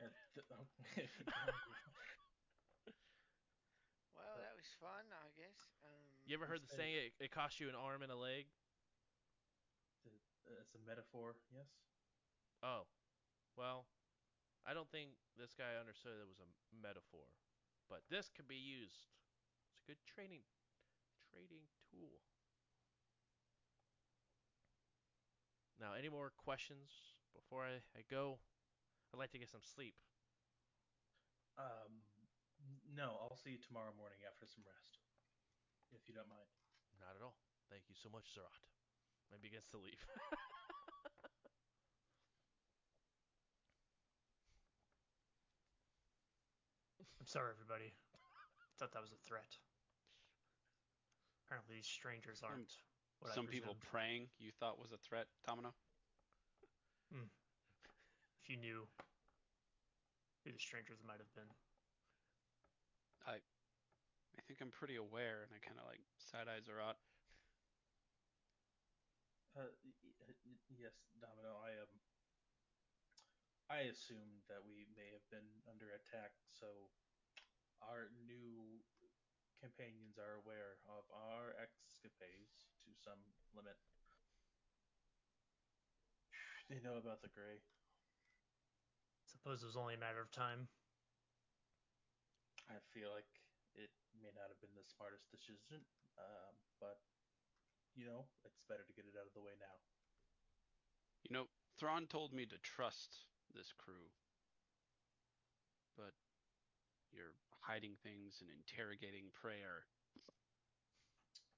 And 0.00 0.10
th- 0.34 0.46
okay. 0.48 1.08
Well, 4.16 4.36
that 4.40 4.56
was 4.56 4.66
fun, 4.80 5.04
I 5.12 5.28
guess. 5.36 5.60
Um, 5.84 6.02
you 6.24 6.34
ever 6.34 6.46
heard 6.46 6.62
the 6.62 6.68
saying 6.72 6.94
it, 6.94 7.12
it 7.20 7.30
costs 7.30 7.60
you 7.60 7.68
an 7.68 7.74
arm 7.76 8.02
and 8.02 8.10
a 8.10 8.16
leg? 8.16 8.46
It's 10.48 10.74
a 10.74 10.78
metaphor, 10.88 11.36
yes. 11.52 11.68
Oh, 12.62 12.88
well, 13.56 13.84
I 14.66 14.72
don't 14.74 14.88
think 14.90 15.10
this 15.36 15.52
guy 15.52 15.76
understood 15.78 16.16
it 16.18 16.26
was 16.28 16.40
a 16.40 16.48
metaphor, 16.82 17.28
but 17.88 18.02
this 18.10 18.30
could 18.34 18.48
be 18.48 18.56
used. 18.56 19.06
It's 19.70 19.84
a 19.84 19.86
good 19.86 20.00
training 20.08 20.42
trading 21.30 21.68
tool. 21.90 22.20
Now, 25.78 25.94
any 25.94 26.10
more 26.10 26.34
questions 26.34 26.90
before 27.30 27.62
I, 27.62 27.78
I 27.94 28.02
go? 28.10 28.42
I'd 29.14 29.18
like 29.22 29.30
to 29.30 29.38
get 29.38 29.48
some 29.48 29.62
sleep. 29.62 29.94
Um, 31.54 32.02
no, 32.98 33.14
I'll 33.22 33.38
see 33.38 33.54
you 33.54 33.62
tomorrow 33.62 33.94
morning 33.94 34.18
after 34.26 34.42
some 34.46 34.66
rest, 34.66 34.98
if 35.94 36.10
you 36.10 36.14
don't 36.18 36.26
mind. 36.26 36.50
Not 36.98 37.14
at 37.14 37.22
all. 37.22 37.38
Thank 37.70 37.86
you 37.86 37.94
so 37.94 38.10
much, 38.10 38.34
Zerat. 38.34 38.58
And 39.30 39.38
begins 39.38 39.70
to 39.70 39.78
leave. 39.78 40.02
I'm 47.22 47.26
sorry, 47.30 47.54
everybody. 47.54 47.94
Thought 48.78 48.92
that 48.94 49.02
was 49.02 49.12
a 49.12 49.20
threat. 49.22 49.58
Apparently, 51.46 51.76
these 51.76 51.86
strangers 51.86 52.42
aren't. 52.42 52.74
What 53.20 53.34
Some 53.34 53.46
people 53.46 53.76
praying 53.90 54.28
you 54.38 54.50
thought 54.60 54.78
was 54.78 54.92
a 54.92 54.98
threat, 54.98 55.26
Domino. 55.46 55.74
If 58.42 58.48
you 58.48 58.56
knew 58.56 58.86
who 60.44 60.52
the 60.52 60.58
strangers 60.58 61.02
might 61.04 61.18
have 61.18 61.32
been. 61.34 61.50
I 63.26 63.36
I 63.36 64.40
think 64.46 64.62
I'm 64.62 64.70
pretty 64.70 64.96
aware, 64.96 65.44
and 65.44 65.52
I 65.52 65.60
kind 65.60 65.76
of 65.76 65.84
like 65.84 66.00
side 66.16 66.48
eye 66.48 66.62
Zerat. 66.62 66.96
Uh, 69.56 69.72
yes, 70.78 70.94
Domino. 71.18 71.58
I 71.60 71.74
um, 71.82 71.92
I 73.68 73.90
assumed 73.90 74.46
that 74.48 74.62
we 74.64 74.88
may 74.94 75.10
have 75.12 75.26
been 75.28 75.48
under 75.68 75.92
attack, 75.92 76.32
so 76.54 76.68
our 77.82 78.08
new 78.24 78.80
companions 79.60 80.16
are 80.16 80.38
aware 80.40 80.78
of 80.88 81.04
our 81.10 81.52
escapades 81.58 82.54
to 82.64 82.67
some 83.04 83.20
limit. 83.54 83.76
They 86.68 86.84
know 86.84 87.00
about 87.00 87.24
the 87.24 87.32
gray. 87.32 87.64
Suppose 89.24 89.64
it 89.64 89.70
was 89.72 89.80
only 89.80 89.96
a 89.96 90.02
matter 90.02 90.20
of 90.20 90.28
time. 90.28 90.68
I 92.68 92.76
feel 92.92 93.08
like 93.08 93.28
it 93.72 93.88
may 94.20 94.28
not 94.36 94.52
have 94.52 94.60
been 94.60 94.76
the 94.76 94.84
smartest 94.84 95.24
decision, 95.32 95.80
um, 96.20 96.52
but 96.76 97.00
you 97.96 98.04
know, 98.04 98.28
it's 98.44 98.60
better 98.68 98.84
to 98.84 98.94
get 98.94 99.08
it 99.08 99.16
out 99.16 99.24
of 99.24 99.32
the 99.32 99.40
way 99.40 99.56
now. 99.56 99.76
You 101.24 101.32
know, 101.34 101.48
Thrawn 101.80 102.06
told 102.06 102.36
me 102.36 102.44
to 102.46 102.58
trust 102.60 103.26
this 103.54 103.72
crew. 103.72 104.12
But 105.96 106.14
you're 107.10 107.34
hiding 107.60 107.98
things 108.02 108.38
and 108.38 108.48
interrogating 108.48 109.34
prayer. 109.34 109.90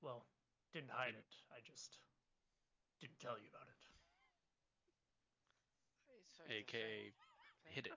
Well, 0.01 0.25
didn't 0.73 0.91
hide 0.91 1.15
it. 1.15 1.27
I 1.51 1.61
just 1.67 1.99
didn't 3.01 3.19
tell 3.19 3.39
you 3.39 3.49
about 3.51 3.67
it. 3.67 3.81
it's 6.21 6.37
safe 6.37 6.51
AKA 6.51 7.13
hit 7.65 7.87
it. 7.87 7.93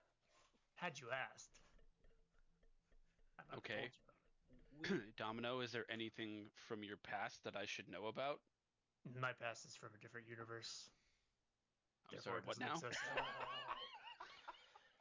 Had 0.74 0.98
you 0.98 1.06
asked. 1.10 1.60
I 3.38 3.42
might 3.48 3.54
have 3.54 3.58
Okay. 3.58 3.90
you 3.90 4.00
about 4.04 4.18
We, 4.80 5.12
Domino, 5.16 5.60
is 5.60 5.70
there 5.72 5.86
anything 5.90 6.50
from 6.68 6.82
your 6.82 6.96
past 6.96 7.44
that 7.44 7.56
I 7.56 7.66
should 7.66 7.88
know 7.88 8.06
about? 8.06 8.40
My 9.20 9.32
past 9.32 9.64
is 9.66 9.76
from 9.76 9.90
a 9.94 10.00
different 10.00 10.26
universe. 10.28 10.88
I'm 12.08 12.16
therefore 12.16 12.40
sorry, 12.40 12.42
what 12.44 12.58
now? 12.60 12.80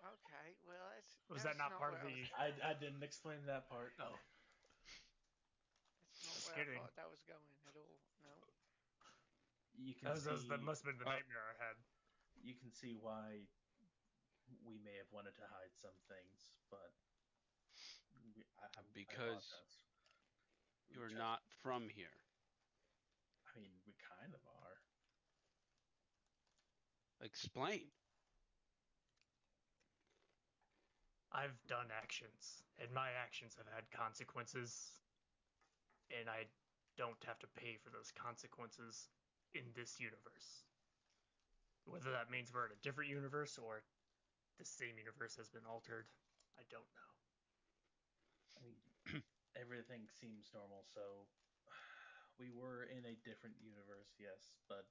Okay, 0.04 0.52
well, 0.68 0.84
that's. 0.92 1.16
Was 1.32 1.44
that 1.48 1.56
not, 1.56 1.80
part 1.80 1.96
of 1.96 2.04
I 2.04 2.12
the? 2.12 2.28
I, 2.36 2.48
I 2.72 2.74
didn't 2.76 3.04
explain 3.04 3.40
that 3.48 3.70
part. 3.72 3.96
Oh, 4.04 4.20
That's 6.04 6.20
Just 6.20 6.28
not 6.28 6.36
where 6.44 6.56
kidding. 6.60 6.76
I 6.76 6.84
thought 6.84 6.96
that 7.00 7.08
was 7.08 7.24
going 7.24 7.40
at 7.74 7.82
all. 7.82 7.98
No. 8.22 8.34
You 9.76 9.94
can 9.98 10.14
that, 10.14 10.16
was, 10.16 10.24
that, 10.30 10.38
was- 10.38 10.46
see, 10.46 10.54
that 10.54 10.62
must 10.62 10.86
have 10.86 10.94
been 10.94 11.02
the 11.02 11.10
uh, 11.10 11.18
nightmare 11.18 11.44
I 11.50 11.58
had. 11.58 11.76
you 12.46 12.54
can 12.54 12.70
see 12.72 12.94
why 12.94 13.42
we 14.64 14.78
may 14.86 14.96
have 15.02 15.10
wanted 15.10 15.34
to 15.42 15.46
hide 15.50 15.74
some 15.82 15.98
things, 16.08 16.54
but 16.70 16.94
we, 18.22 18.46
I, 18.62 18.70
I'm- 18.78 18.86
I 18.86 18.94
Because 18.94 19.50
You're 20.94 21.10
just- 21.10 21.18
not 21.20 21.42
from 21.66 21.90
here. 21.90 22.14
I 23.56 23.60
mean, 23.62 23.74
we 23.86 23.94
kind 24.02 24.34
of 24.34 24.42
are. 24.46 24.78
Explain. 27.22 27.90
I've 31.32 31.58
done 31.68 31.90
actions, 31.90 32.62
and 32.78 32.94
my 32.94 33.10
actions 33.18 33.56
have 33.58 33.66
had 33.74 33.90
consequences, 33.90 35.02
and 36.14 36.30
I 36.30 36.46
don't 36.98 37.20
have 37.26 37.40
to 37.40 37.50
pay 37.58 37.78
for 37.82 37.90
those 37.90 38.14
consequences 38.14 39.10
in 39.54 39.66
this 39.74 40.00
universe. 40.00 40.66
Whether 41.86 42.12
that 42.16 42.32
means 42.32 42.54
we're 42.54 42.72
in 42.72 42.78
a 42.78 42.86
different 42.86 43.12
universe 43.12 43.60
or 43.60 43.84
the 44.58 44.66
same 44.66 44.96
universe 44.96 45.36
has 45.36 45.50
been 45.50 45.68
altered, 45.68 46.08
I 46.56 46.64
don't 46.70 46.88
know. 46.96 47.12
I 48.56 48.60
mean, 48.64 48.80
everything 49.64 50.08
seems 50.08 50.54
normal. 50.54 50.86
So 50.88 51.28
we 52.40 52.54
were 52.54 52.88
in 52.88 53.04
a 53.04 53.20
different 53.26 53.58
universe, 53.60 54.16
yes, 54.22 54.56
but 54.70 54.88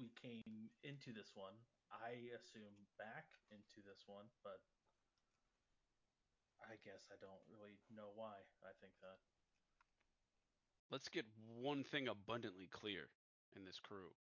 we 0.00 0.10
came 0.18 0.72
into 0.82 1.14
this 1.14 1.36
one. 1.36 1.54
I 1.92 2.34
assume 2.34 2.74
back 2.98 3.30
into 3.54 3.84
this 3.86 4.02
one, 4.10 4.26
but 4.42 4.58
I 6.64 6.80
guess 6.82 7.06
I 7.12 7.20
don't 7.20 7.44
really 7.46 7.78
know 7.92 8.10
why 8.16 8.42
I 8.64 8.72
think 8.80 8.96
that. 9.04 9.20
Let's 10.94 11.08
get 11.08 11.26
one 11.58 11.82
thing 11.82 12.06
abundantly 12.06 12.68
clear 12.70 13.10
in 13.56 13.64
this 13.64 13.80
crew. 13.82 14.14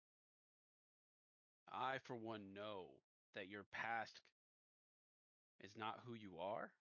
I, 1.71 2.01
for 2.01 2.15
one, 2.15 2.55
know 2.55 2.97
that 3.35 3.47
your 3.47 3.61
past 3.71 4.21
is 5.63 5.69
not 5.77 5.99
who 6.03 6.15
you 6.15 6.41
are. 6.41 6.71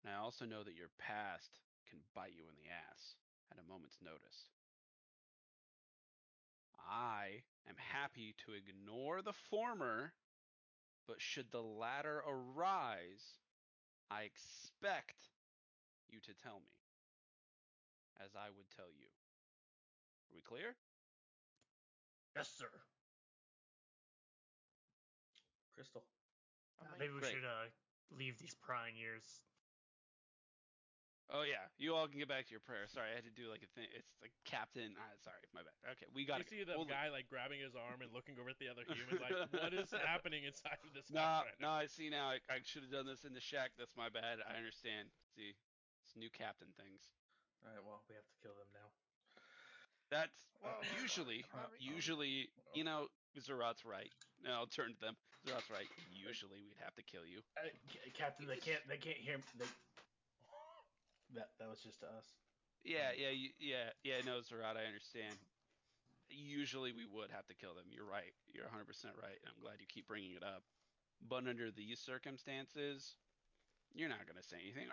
And 0.00 0.14
I 0.14 0.24
also 0.24 0.46
know 0.46 0.64
that 0.64 0.74
your 0.74 0.88
past 0.98 1.60
can 1.90 1.98
bite 2.14 2.32
you 2.34 2.44
in 2.48 2.56
the 2.56 2.72
ass 2.72 3.16
at 3.52 3.58
a 3.58 3.68
moment's 3.70 3.98
notice. 4.02 4.48
I 6.88 7.44
am 7.68 7.76
happy 7.76 8.34
to 8.46 8.56
ignore 8.56 9.20
the 9.20 9.36
former, 9.50 10.14
but 11.06 11.20
should 11.20 11.52
the 11.52 11.60
latter 11.60 12.22
arise, 12.26 13.36
I 14.10 14.22
expect 14.22 15.20
you 16.08 16.20
to 16.20 16.32
tell 16.42 16.60
me, 16.64 16.77
as 18.22 18.34
I 18.34 18.50
would 18.50 18.68
tell 18.74 18.90
you. 18.90 19.08
Are 20.30 20.34
we 20.34 20.42
clear? 20.42 20.76
Yes, 22.36 22.50
sir. 22.58 22.70
Crystal. 25.74 26.04
I 26.80 26.84
mean, 26.90 26.98
Maybe 26.98 27.12
we 27.14 27.20
Great. 27.20 27.32
should 27.32 27.46
uh, 27.46 27.70
leave 28.10 28.38
these 28.38 28.54
prying 28.54 28.94
ears. 28.98 29.24
Oh 31.28 31.44
yeah, 31.44 31.68
you 31.76 31.92
all 31.92 32.08
can 32.08 32.16
get 32.16 32.28
back 32.28 32.48
to 32.48 32.52
your 32.56 32.64
prayer. 32.64 32.88
Sorry, 32.88 33.12
I 33.12 33.14
had 33.20 33.28
to 33.28 33.34
do 33.36 33.52
like 33.52 33.60
a 33.60 33.68
thing. 33.76 33.84
It's 33.92 34.16
like 34.24 34.32
Captain. 34.48 34.96
Ah, 34.96 35.12
sorry, 35.20 35.44
my 35.52 35.60
bad. 35.60 35.76
Okay, 35.92 36.08
we 36.16 36.24
got 36.24 36.40
you 36.40 36.48
to 36.48 36.48
see 36.48 36.64
the 36.64 36.72
we'll, 36.72 36.88
guy 36.88 37.12
like 37.12 37.28
grabbing 37.28 37.60
his 37.60 37.76
arm 37.76 38.00
and 38.00 38.08
looking 38.16 38.40
over 38.40 38.48
at 38.48 38.56
the 38.56 38.72
other 38.72 38.88
human, 38.88 39.20
like, 39.20 39.36
what 39.52 39.76
is 39.76 39.92
happening 39.92 40.48
inside 40.48 40.80
of 40.80 40.96
this 40.96 41.04
No, 41.12 41.20
house 41.20 41.44
right 41.44 41.60
no, 41.60 41.68
now? 41.68 41.84
I 41.84 41.86
see 41.86 42.08
now. 42.08 42.32
I, 42.32 42.40
I 42.48 42.64
should 42.64 42.80
have 42.80 42.94
done 42.94 43.04
this 43.04 43.28
in 43.28 43.36
the 43.36 43.44
shack. 43.44 43.76
That's 43.76 43.92
my 43.92 44.08
bad. 44.08 44.40
I 44.40 44.56
understand. 44.56 45.12
See, 45.36 45.52
it's 46.00 46.16
new 46.16 46.32
captain 46.32 46.72
things. 46.80 47.12
All 47.64 47.70
right. 47.74 47.82
Well, 47.84 48.00
we 48.08 48.14
have 48.14 48.26
to 48.26 48.36
kill 48.42 48.54
them 48.56 48.70
now. 48.74 48.88
That's 50.10 50.32
Well, 50.62 50.80
well, 50.80 51.00
usually, 51.02 51.44
well, 51.52 51.68
I 51.68 51.72
mean- 51.72 51.94
usually, 51.94 52.48
you 52.74 52.84
know, 52.84 53.08
Zerat's 53.38 53.84
right. 53.84 54.10
No, 54.42 54.52
I'll 54.52 54.66
turn 54.66 54.94
to 54.94 55.00
them. 55.00 55.16
Zerat's 55.46 55.70
right. 55.70 55.86
Usually, 56.10 56.62
we'd 56.64 56.80
have 56.82 56.94
to 56.96 57.02
kill 57.04 57.26
you. 57.26 57.42
Uh, 57.56 57.68
C- 57.92 58.10
Captain, 58.16 58.46
they 58.46 58.56
can't. 58.56 58.80
They 58.88 58.96
can't 58.98 59.18
hear. 59.18 59.38
They... 59.58 59.66
That 61.36 61.52
that 61.60 61.68
was 61.68 61.84
just 61.84 62.00
to 62.00 62.08
us. 62.08 62.24
Yeah, 62.88 63.12
yeah, 63.12 63.28
you- 63.28 63.52
yeah, 63.60 63.92
yeah. 64.02 64.24
No, 64.24 64.40
Zerat, 64.40 64.80
I 64.80 64.88
understand. 64.88 65.36
Usually, 66.32 66.92
we 66.92 67.04
would 67.04 67.28
have 67.30 67.44
to 67.48 67.54
kill 67.54 67.74
them. 67.76 67.84
You're 67.92 68.08
right. 68.08 68.32
You're 68.48 68.64
100% 68.64 68.88
right. 69.20 69.36
and 69.36 69.48
I'm 69.52 69.60
glad 69.60 69.76
you 69.80 69.86
keep 69.92 70.08
bringing 70.08 70.32
it 70.32 70.42
up. 70.42 70.64
But 71.20 71.44
under 71.46 71.70
these 71.70 72.00
circumstances, 72.00 73.16
you're 73.92 74.08
not 74.08 74.24
gonna 74.26 74.42
say 74.42 74.56
anything. 74.62 74.88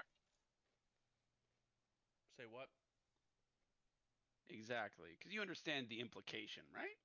Say 2.38 2.44
what? 2.50 2.68
Exactly, 4.50 5.16
because 5.18 5.34
you 5.34 5.42
understand 5.42 5.90
the 5.90 6.00
implication, 6.00 6.64
right? 6.76 7.00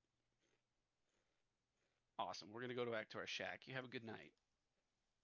Awesome. 2.18 2.48
We're 2.52 2.60
gonna 2.60 2.74
go 2.76 2.84
back 2.84 3.08
to 3.10 3.18
our 3.18 3.26
shack. 3.26 3.64
You 3.64 3.74
have 3.74 3.84
a 3.84 3.92
good 3.92 4.04
night. 4.04 4.32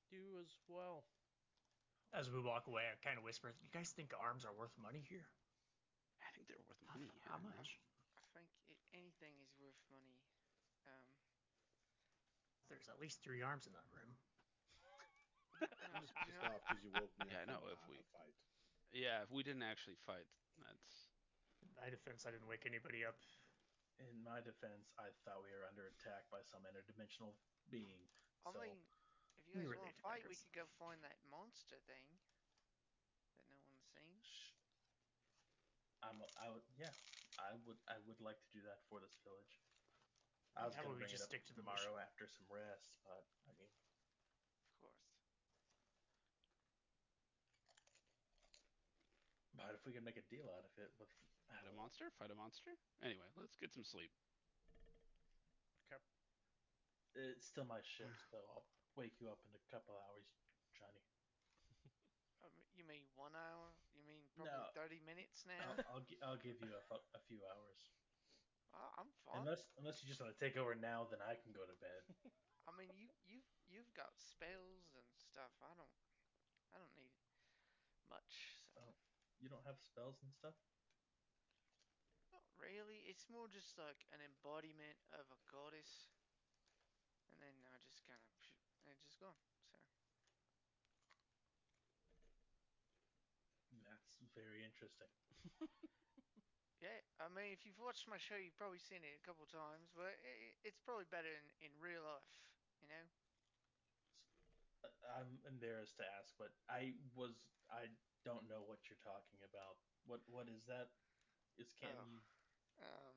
You 0.09 0.39
as 0.41 0.49
well. 0.69 1.05
As 2.15 2.31
we 2.31 2.41
walk 2.41 2.69
away, 2.69 2.89
I 2.89 2.97
kind 3.05 3.19
of 3.19 3.25
whisper, 3.25 3.53
"You 3.61 3.69
guys 3.69 3.91
think 3.93 4.15
arms 4.17 4.47
are 4.47 4.55
worth 4.55 4.73
money 4.79 5.03
here? 5.05 5.27
I 6.23 6.31
think 6.33 6.47
they're 6.49 6.63
worth 6.65 6.81
money. 6.87 7.11
I 7.27 7.29
How 7.29 7.39
much? 7.39 7.77
I 8.17 8.25
think 8.33 8.49
it, 8.71 8.79
anything 8.95 9.35
is 9.43 9.53
worth 9.59 9.77
money. 9.91 10.17
Um, 10.87 11.05
There's 12.69 12.89
at 12.89 12.99
least 12.99 13.21
three 13.23 13.43
arms 13.43 13.67
in 13.67 13.73
that 13.75 13.85
room. 13.93 14.17
I'm 15.61 16.01
just 16.07 16.15
pissed 16.25 16.41
off 16.45 16.63
because 16.69 16.83
you 16.85 16.91
woke 16.95 17.13
me 17.21 17.27
Yeah, 17.31 17.43
I 17.43 17.45
know, 17.45 17.61
if 17.69 17.79
we- 17.89 18.01
fight. 18.13 18.35
Yeah, 18.93 19.23
if 19.23 19.31
we 19.31 19.43
didn't 19.43 19.63
actually 19.63 19.97
fight, 20.07 20.27
that's 20.59 21.09
In 21.63 21.69
my 21.75 21.91
defense, 21.91 22.25
I 22.27 22.31
didn't 22.31 22.47
wake 22.47 22.67
anybody 22.67 23.05
up. 23.05 23.17
In 23.99 24.23
my 24.23 24.41
defense, 24.41 24.93
I 24.99 25.11
thought 25.25 25.43
we 25.43 25.51
were 25.51 25.65
under 25.65 25.87
attack 25.87 26.29
by 26.31 26.43
some 26.43 26.63
interdimensional 26.65 27.35
being. 27.71 28.11
I 28.47 28.51
So 28.53 28.61
mean, 28.61 28.79
if 29.37 29.47
you 29.47 29.55
guys 29.55 29.67
were 29.69 29.77
want 29.77 29.89
to 29.95 30.01
fight, 30.03 30.27
we 30.29 30.37
could 30.37 30.53
go 30.53 30.65
find 30.79 31.03
that 31.03 31.17
monster 31.25 31.79
thing 31.87 32.05
that 33.37 33.49
no 33.49 33.61
one's 33.69 33.85
seen. 33.95 34.21
shh. 34.23 34.53
I'm. 36.03 36.23
I 36.37 36.49
would. 36.51 36.63
Yeah. 36.77 36.93
I 37.39 37.53
would. 37.65 37.79
I 37.89 37.99
would 37.99 38.21
like 38.21 38.41
to 38.41 38.49
do 38.51 38.61
that 38.63 38.81
for 38.89 39.01
this 39.01 39.17
village. 39.23 39.61
I 40.57 40.65
was 40.65 40.75
How 40.75 40.83
gonna 40.83 40.89
about 40.89 40.99
we 40.99 41.05
bring 41.05 41.11
just 41.11 41.23
it 41.23 41.23
up 41.23 41.29
stick 41.29 41.45
to 41.47 41.53
the 41.55 41.63
tomorrow 41.63 41.97
mission? 41.97 41.99
after 41.99 42.27
some 42.27 42.47
rest, 42.49 42.97
but 43.05 43.25
I 43.49 43.53
mean, 43.53 43.71
Of 44.75 44.81
course. 44.81 44.97
But 49.57 49.73
if 49.75 49.83
we 49.89 49.93
can 49.93 50.05
make 50.05 50.17
a 50.21 50.27
deal 50.29 50.47
out 50.53 50.65
of 50.65 50.73
it 50.79 50.93
with 51.01 51.09
fight 51.49 51.67
a 51.69 51.75
monster. 51.75 52.13
Fight 52.19 52.31
a 52.31 52.39
monster. 52.39 52.77
Anyway, 53.03 53.27
let's 53.37 53.57
get 53.57 53.73
some 53.73 53.85
sleep. 53.85 54.13
It's 57.17 57.49
still 57.49 57.65
my 57.65 57.81
shift, 57.81 58.13
so 58.31 58.37
I'll 58.53 58.69
wake 58.93 59.17
you 59.21 59.33
up 59.33 59.41
in 59.49 59.57
a 59.57 59.65
couple 59.73 59.97
hours, 59.97 60.29
Johnny. 60.77 61.05
Um, 62.45 62.53
you 62.77 62.85
mean 62.85 63.09
one 63.17 63.33
hour? 63.33 63.73
You 63.97 64.05
mean 64.05 64.29
probably 64.37 64.53
No. 64.53 64.69
30 64.77 65.01
minutes 65.09 65.43
now? 65.49 65.73
I'll, 65.89 65.97
I'll, 65.97 66.05
gi- 66.05 66.21
I'll 66.21 66.37
give 66.37 66.61
you 66.61 66.69
a, 66.69 66.83
fu- 66.85 67.09
a 67.17 67.21
few 67.27 67.41
hours. 67.49 67.81
Oh, 68.77 68.93
I'm 69.01 69.09
fine. 69.25 69.41
Unless 69.41 69.65
unless 69.81 70.03
you 70.05 70.07
just 70.07 70.21
want 70.21 70.37
to 70.37 70.39
take 70.39 70.55
over 70.61 70.77
now, 70.77 71.09
then 71.09 71.25
I 71.25 71.33
can 71.41 71.51
go 71.57 71.65
to 71.65 71.73
bed. 71.81 72.03
I 72.69 72.77
mean, 72.77 72.93
you 72.93 73.09
you've 73.25 73.49
you've 73.65 73.93
got 73.97 74.13
spells 74.21 74.93
and 74.93 75.09
stuff. 75.17 75.49
I 75.65 75.73
don't 75.73 75.97
I 76.75 76.79
don't 76.79 76.93
need 76.93 77.17
much. 78.13 78.56
You 79.41 79.49
don't 79.53 79.65
have 79.69 79.77
spells 79.79 80.19
and 80.25 80.33
stuff. 80.33 80.57
Not 82.33 82.45
really. 82.57 83.05
It's 83.05 83.29
more 83.29 83.49
just 83.53 83.77
like 83.77 84.09
an 84.13 84.21
embodiment 84.25 84.97
of 85.13 85.29
a 85.29 85.39
goddess, 85.53 86.09
and 87.29 87.37
then 87.41 87.55
I 87.69 87.77
just 87.85 88.05
kind 88.09 88.21
of 88.21 88.29
and 88.87 88.99
just 89.03 89.19
gone. 89.19 89.37
So 89.69 89.77
That's 93.85 94.21
very 94.33 94.65
interesting. 94.65 95.11
yeah, 96.85 97.01
I 97.21 97.29
mean, 97.33 97.53
if 97.53 97.65
you've 97.67 97.81
watched 97.81 98.09
my 98.09 98.19
show, 98.19 98.39
you've 98.39 98.57
probably 98.57 98.81
seen 98.81 99.05
it 99.05 99.21
a 99.21 99.25
couple 99.27 99.45
times, 99.49 99.93
but 99.93 100.17
it, 100.25 100.57
it's 100.73 100.81
probably 100.81 101.07
better 101.13 101.29
in 101.31 101.47
in 101.61 101.73
real 101.77 102.03
life. 102.03 102.31
You 102.81 102.89
know. 102.89 103.05
Uh, 104.85 105.21
I'm 105.21 105.41
embarrassed 105.49 105.99
to 106.01 106.07
ask, 106.21 106.33
but 106.41 106.53
I 106.71 106.95
was 107.17 107.37
I 107.69 107.91
don't 108.27 108.51
know 108.51 108.67
what 108.67 108.83
you're 108.91 108.99
talking 109.07 109.39
about. 109.47 109.79
What 110.11 110.27
what 110.27 110.51
is 110.51 110.67
that? 110.67 110.91
Is 111.63 111.71
can 111.79 111.95
Oh. 111.95 112.11
you? 112.11 112.19
Um, 112.83 113.17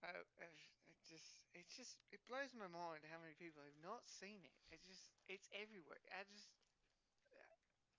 I, 0.00 0.16
I, 0.16 0.48
it 0.88 0.96
just, 1.04 1.42
it 1.52 1.68
just, 1.68 2.00
it 2.08 2.24
blows 2.24 2.56
my 2.56 2.70
mind 2.70 3.04
how 3.12 3.20
many 3.20 3.36
people 3.36 3.60
have 3.60 3.76
not 3.84 4.08
seen 4.08 4.40
it. 4.40 4.56
It's 4.72 4.88
just, 4.88 5.12
it's 5.28 5.44
everywhere. 5.52 6.00
I 6.08 6.24
just, 6.24 6.48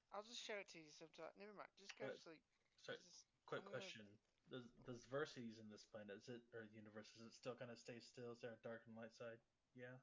I'll 0.10 0.26
just 0.26 0.42
show 0.42 0.58
it 0.58 0.68
to 0.74 0.80
you 0.82 0.90
sometime. 0.98 1.30
Never 1.38 1.54
mind. 1.54 1.70
Just 1.78 1.94
go 2.00 2.10
Uh, 2.10 2.16
to 2.16 2.18
sleep. 2.18 2.42
Sorry, 2.82 2.98
Just- 3.06 3.30
quick 3.46 3.62
gonna- 3.62 3.78
question. 3.78 4.08
Does 4.50 4.68
does 4.84 5.06
Verces 5.08 5.56
in 5.62 5.70
this 5.72 5.86
planet 5.88 6.18
is 6.18 6.28
it 6.28 6.44
or 6.52 6.66
the 6.68 6.76
universe 6.76 7.08
is 7.16 7.22
it 7.24 7.32
still 7.32 7.56
kind 7.56 7.72
of 7.72 7.80
stay 7.80 8.00
still? 8.04 8.34
Is 8.36 8.42
there 8.44 8.52
a 8.52 8.60
dark 8.60 8.84
and 8.88 8.98
light 8.98 9.14
side? 9.16 9.40
Yeah. 9.72 9.96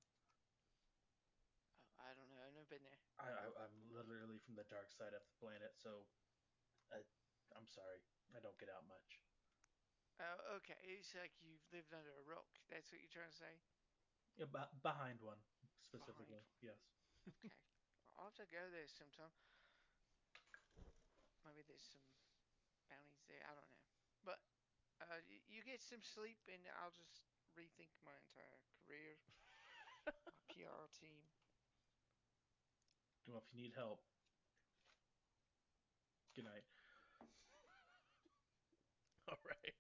I 2.69 2.77
don't 2.77 2.85
know. 2.85 2.85
I've 2.85 2.85
never 2.85 2.85
been 2.85 2.85
there. 2.85 3.01
I, 3.19 3.49
I'm 3.65 3.77
literally 3.91 4.39
from 4.39 4.55
the 4.55 4.65
dark 4.65 4.91
side 4.93 5.15
of 5.17 5.23
the 5.25 5.35
planet, 5.41 5.73
so 5.75 6.05
I, 6.93 7.01
I'm 7.57 7.67
sorry. 7.67 8.01
I 8.37 8.41
don't 8.41 8.59
get 8.59 8.69
out 8.69 8.85
much. 8.87 9.21
Oh, 10.21 10.57
okay. 10.59 10.77
It's 10.83 11.15
like 11.15 11.33
you've 11.41 11.63
lived 11.73 11.95
under 11.95 12.11
a 12.11 12.25
rock. 12.29 12.59
That's 12.69 12.91
what 12.91 13.01
you're 13.01 13.13
trying 13.13 13.31
to 13.31 13.37
say. 13.37 13.55
Yeah, 14.37 14.47
be- 14.47 14.79
behind 14.83 15.21
one 15.21 15.39
specifically. 15.83 16.27
Behind 16.27 16.45
Yes. 16.63 16.79
Okay. 17.29 17.51
I'll 18.19 18.25
have 18.31 18.35
to 18.35 18.47
go 18.51 18.69
there 18.71 18.89
sometime. 18.89 19.31
Maybe 21.45 21.63
there's 21.63 21.85
some 21.87 22.03
bounties 22.91 23.23
there. 23.29 23.43
I 23.47 23.55
don't 23.55 23.69
know. 23.69 23.85
But 24.25 24.39
uh, 25.01 25.21
y- 25.29 25.45
you 25.47 25.63
get 25.63 25.81
some 25.81 26.03
sleep, 26.03 26.39
and 26.51 26.61
I'll 26.83 26.93
just 26.93 27.25
rethink 27.57 27.95
my 28.05 28.15
entire 28.19 28.61
career, 28.85 29.17
my 30.07 30.13
PR 30.51 30.91
team. 30.99 31.23
If 33.29 33.45
you 33.53 33.63
need 33.63 33.73
help, 33.77 34.01
good 36.35 36.45
night. 36.45 36.65
All 39.29 39.39
right. 39.45 39.75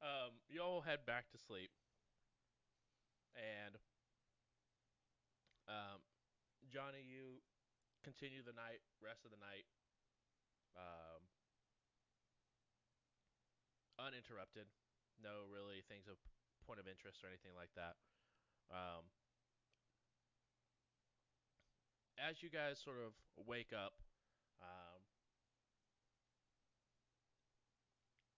um, 0.00 0.32
you 0.48 0.60
all 0.62 0.80
head 0.80 1.00
back 1.06 1.30
to 1.32 1.38
sleep, 1.38 1.70
and 3.36 3.76
um, 5.68 6.00
Johnny, 6.72 7.04
you 7.04 7.42
continue 8.02 8.40
the 8.40 8.56
night, 8.56 8.80
rest 9.04 9.24
of 9.24 9.30
the 9.30 9.40
night, 9.40 9.68
um, 10.76 11.22
uninterrupted. 14.00 14.66
No 15.20 15.44
really 15.52 15.84
things 15.86 16.08
of 16.08 16.16
point 16.66 16.80
of 16.80 16.88
interest 16.88 17.20
or 17.22 17.28
anything 17.28 17.52
like 17.54 17.70
that. 17.76 18.00
Um, 18.72 19.04
as 22.22 22.42
you 22.42 22.50
guys 22.50 22.78
sort 22.78 23.02
of 23.02 23.12
wake 23.46 23.74
up, 23.74 23.92
um, 24.62 25.02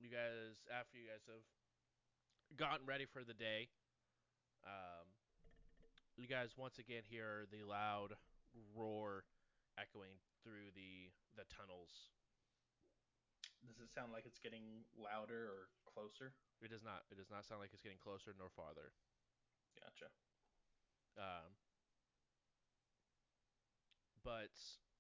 you 0.01 0.09
guys 0.09 0.57
after 0.73 0.97
you 0.97 1.05
guys 1.05 1.25
have 1.29 1.45
gotten 2.57 2.87
ready 2.87 3.05
for 3.05 3.25
the 3.25 3.35
day 3.35 3.69
um, 4.65 5.09
you 6.17 6.29
guys 6.29 6.57
once 6.57 6.79
again 6.79 7.03
hear 7.09 7.45
the 7.53 7.65
loud 7.65 8.17
roar 8.77 9.25
echoing 9.81 10.21
through 10.45 10.73
the 10.77 11.09
the 11.37 11.45
tunnels 11.49 12.13
does 13.65 13.81
it 13.81 13.89
sound 13.89 14.13
like 14.13 14.29
it's 14.29 14.39
getting 14.39 14.85
louder 14.93 15.49
or 15.49 15.73
closer? 15.89 16.37
It 16.61 16.69
does 16.69 16.85
not. 16.85 17.09
It 17.09 17.17
does 17.17 17.33
not 17.33 17.49
sound 17.49 17.65
like 17.65 17.73
it's 17.73 17.81
getting 17.81 17.97
closer 17.97 18.37
nor 18.37 18.53
farther. 18.53 18.93
Gotcha. 19.73 20.13
Um, 21.17 21.57
but 24.25 24.51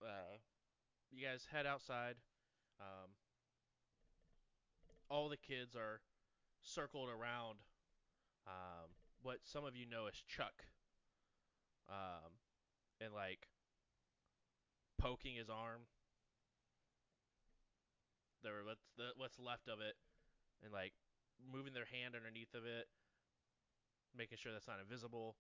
uh, 0.02 0.36
you 1.10 1.26
guys 1.26 1.46
head 1.50 1.66
outside. 1.66 2.16
Um, 2.78 3.10
all 5.10 5.28
the 5.28 5.36
kids 5.36 5.74
are 5.74 6.00
circled 6.62 7.08
around 7.08 7.58
um, 8.46 8.90
what 9.22 9.38
some 9.44 9.64
of 9.64 9.74
you 9.76 9.86
know 9.86 10.06
as 10.06 10.14
Chuck, 10.28 10.64
um, 11.88 12.36
and 13.00 13.14
like 13.14 13.48
poking 15.00 15.36
his 15.36 15.48
arm. 15.48 15.88
There, 18.42 18.60
what's 18.64 18.84
the 18.98 19.16
what's 19.16 19.38
left 19.38 19.68
of 19.68 19.80
it, 19.80 19.96
and 20.62 20.72
like 20.72 20.92
moving 21.40 21.72
their 21.72 21.88
hand 21.88 22.14
underneath 22.14 22.52
of 22.54 22.64
it, 22.64 22.88
making 24.16 24.36
sure 24.36 24.52
that's 24.52 24.68
not 24.68 24.76
invisible. 24.82 25.36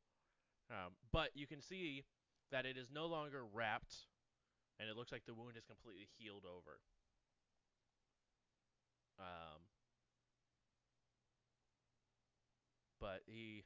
Um, 0.70 0.96
but 1.12 1.28
you 1.34 1.46
can 1.46 1.60
see 1.60 2.04
that 2.54 2.66
it 2.66 2.78
is 2.78 2.86
no 2.94 3.06
longer 3.06 3.42
wrapped, 3.52 4.06
and 4.78 4.88
it 4.88 4.96
looks 4.96 5.10
like 5.10 5.26
the 5.26 5.34
wound 5.34 5.56
is 5.58 5.64
completely 5.66 6.06
healed 6.16 6.44
over. 6.46 6.78
Um, 9.18 9.66
but 13.00 13.22
he 13.26 13.64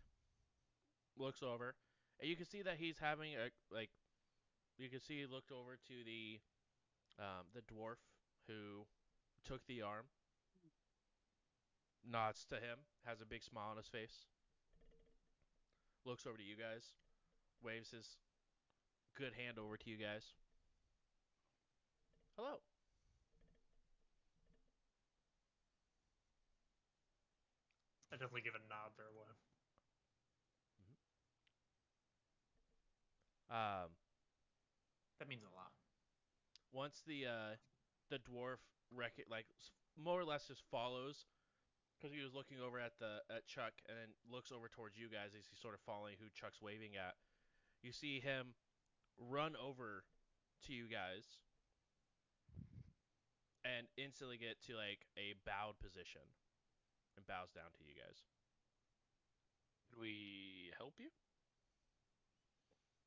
looks 1.19 1.43
over, 1.43 1.74
and 2.19 2.31
you 2.31 2.35
can 2.35 2.47
see 2.47 2.62
that 2.62 2.77
he's 2.78 2.97
having 2.98 3.35
a 3.35 3.52
like. 3.70 3.90
You 4.78 4.89
can 4.89 5.01
see 5.01 5.20
he 5.20 5.27
looked 5.27 5.52
over 5.52 5.77
to 5.77 5.94
the 6.06 6.40
um, 7.19 7.44
the 7.52 7.60
dwarf 7.60 8.01
who 8.47 8.86
took 9.44 9.66
the 9.66 9.82
arm, 9.82 10.06
nods 12.09 12.47
to 12.47 12.55
him, 12.55 12.89
has 13.05 13.20
a 13.20 13.27
big 13.27 13.43
smile 13.43 13.69
on 13.70 13.77
his 13.77 13.89
face, 13.89 14.24
looks 16.06 16.27
over 16.27 16.39
to 16.39 16.43
you 16.43 16.56
guys, 16.56 16.97
waves 17.62 17.90
his 17.90 18.16
good 19.19 19.35
hand 19.35 19.59
over 19.59 19.77
to 19.77 19.90
you 19.90 19.97
guys. 19.99 20.23
Hello. 22.36 22.62
I 28.12 28.16
definitely 28.16 28.43
give 28.47 28.55
a 28.55 28.62
nod 28.70 28.95
their 28.97 29.11
way. 29.12 29.35
Um, 33.51 33.90
That 35.19 35.28
means 35.28 35.43
a 35.43 35.51
lot. 35.57 35.73
once 36.70 37.03
the 37.07 37.27
uh, 37.27 37.53
the 38.11 38.19
dwarf 38.20 38.61
rec- 38.95 39.24
like 39.31 39.47
more 39.97 40.20
or 40.20 40.24
less 40.24 40.47
just 40.47 40.62
follows 40.70 41.24
because 41.97 42.15
he 42.15 42.23
was 42.23 42.35
looking 42.35 42.61
over 42.61 42.78
at 42.78 42.93
the 43.01 43.24
at 43.35 43.47
Chuck 43.49 43.73
and 43.89 43.97
then 43.99 44.09
looks 44.31 44.53
over 44.53 44.69
towards 44.69 44.97
you 44.97 45.09
guys 45.09 45.32
as 45.35 45.49
he's 45.51 45.59
sort 45.61 45.74
of 45.74 45.81
following 45.81 46.15
who 46.20 46.28
Chuck's 46.36 46.61
waving 46.62 46.95
at. 46.97 47.16
You 47.82 47.90
see 47.93 48.20
him 48.20 48.55
run 49.19 49.59
over 49.59 50.07
to 50.66 50.70
you 50.73 50.86
guys 50.86 51.27
and 53.66 53.90
instantly 53.99 54.39
get 54.39 54.62
to 54.70 54.78
like 54.78 55.05
a 55.19 55.35
bowed 55.43 55.77
position 55.82 56.24
and 57.19 57.27
bows 57.27 57.51
down 57.51 57.74
to 57.77 57.82
you 57.82 57.99
guys. 57.99 58.23
Can 59.90 59.99
we 59.99 60.70
help 60.78 60.97
you? 61.03 61.11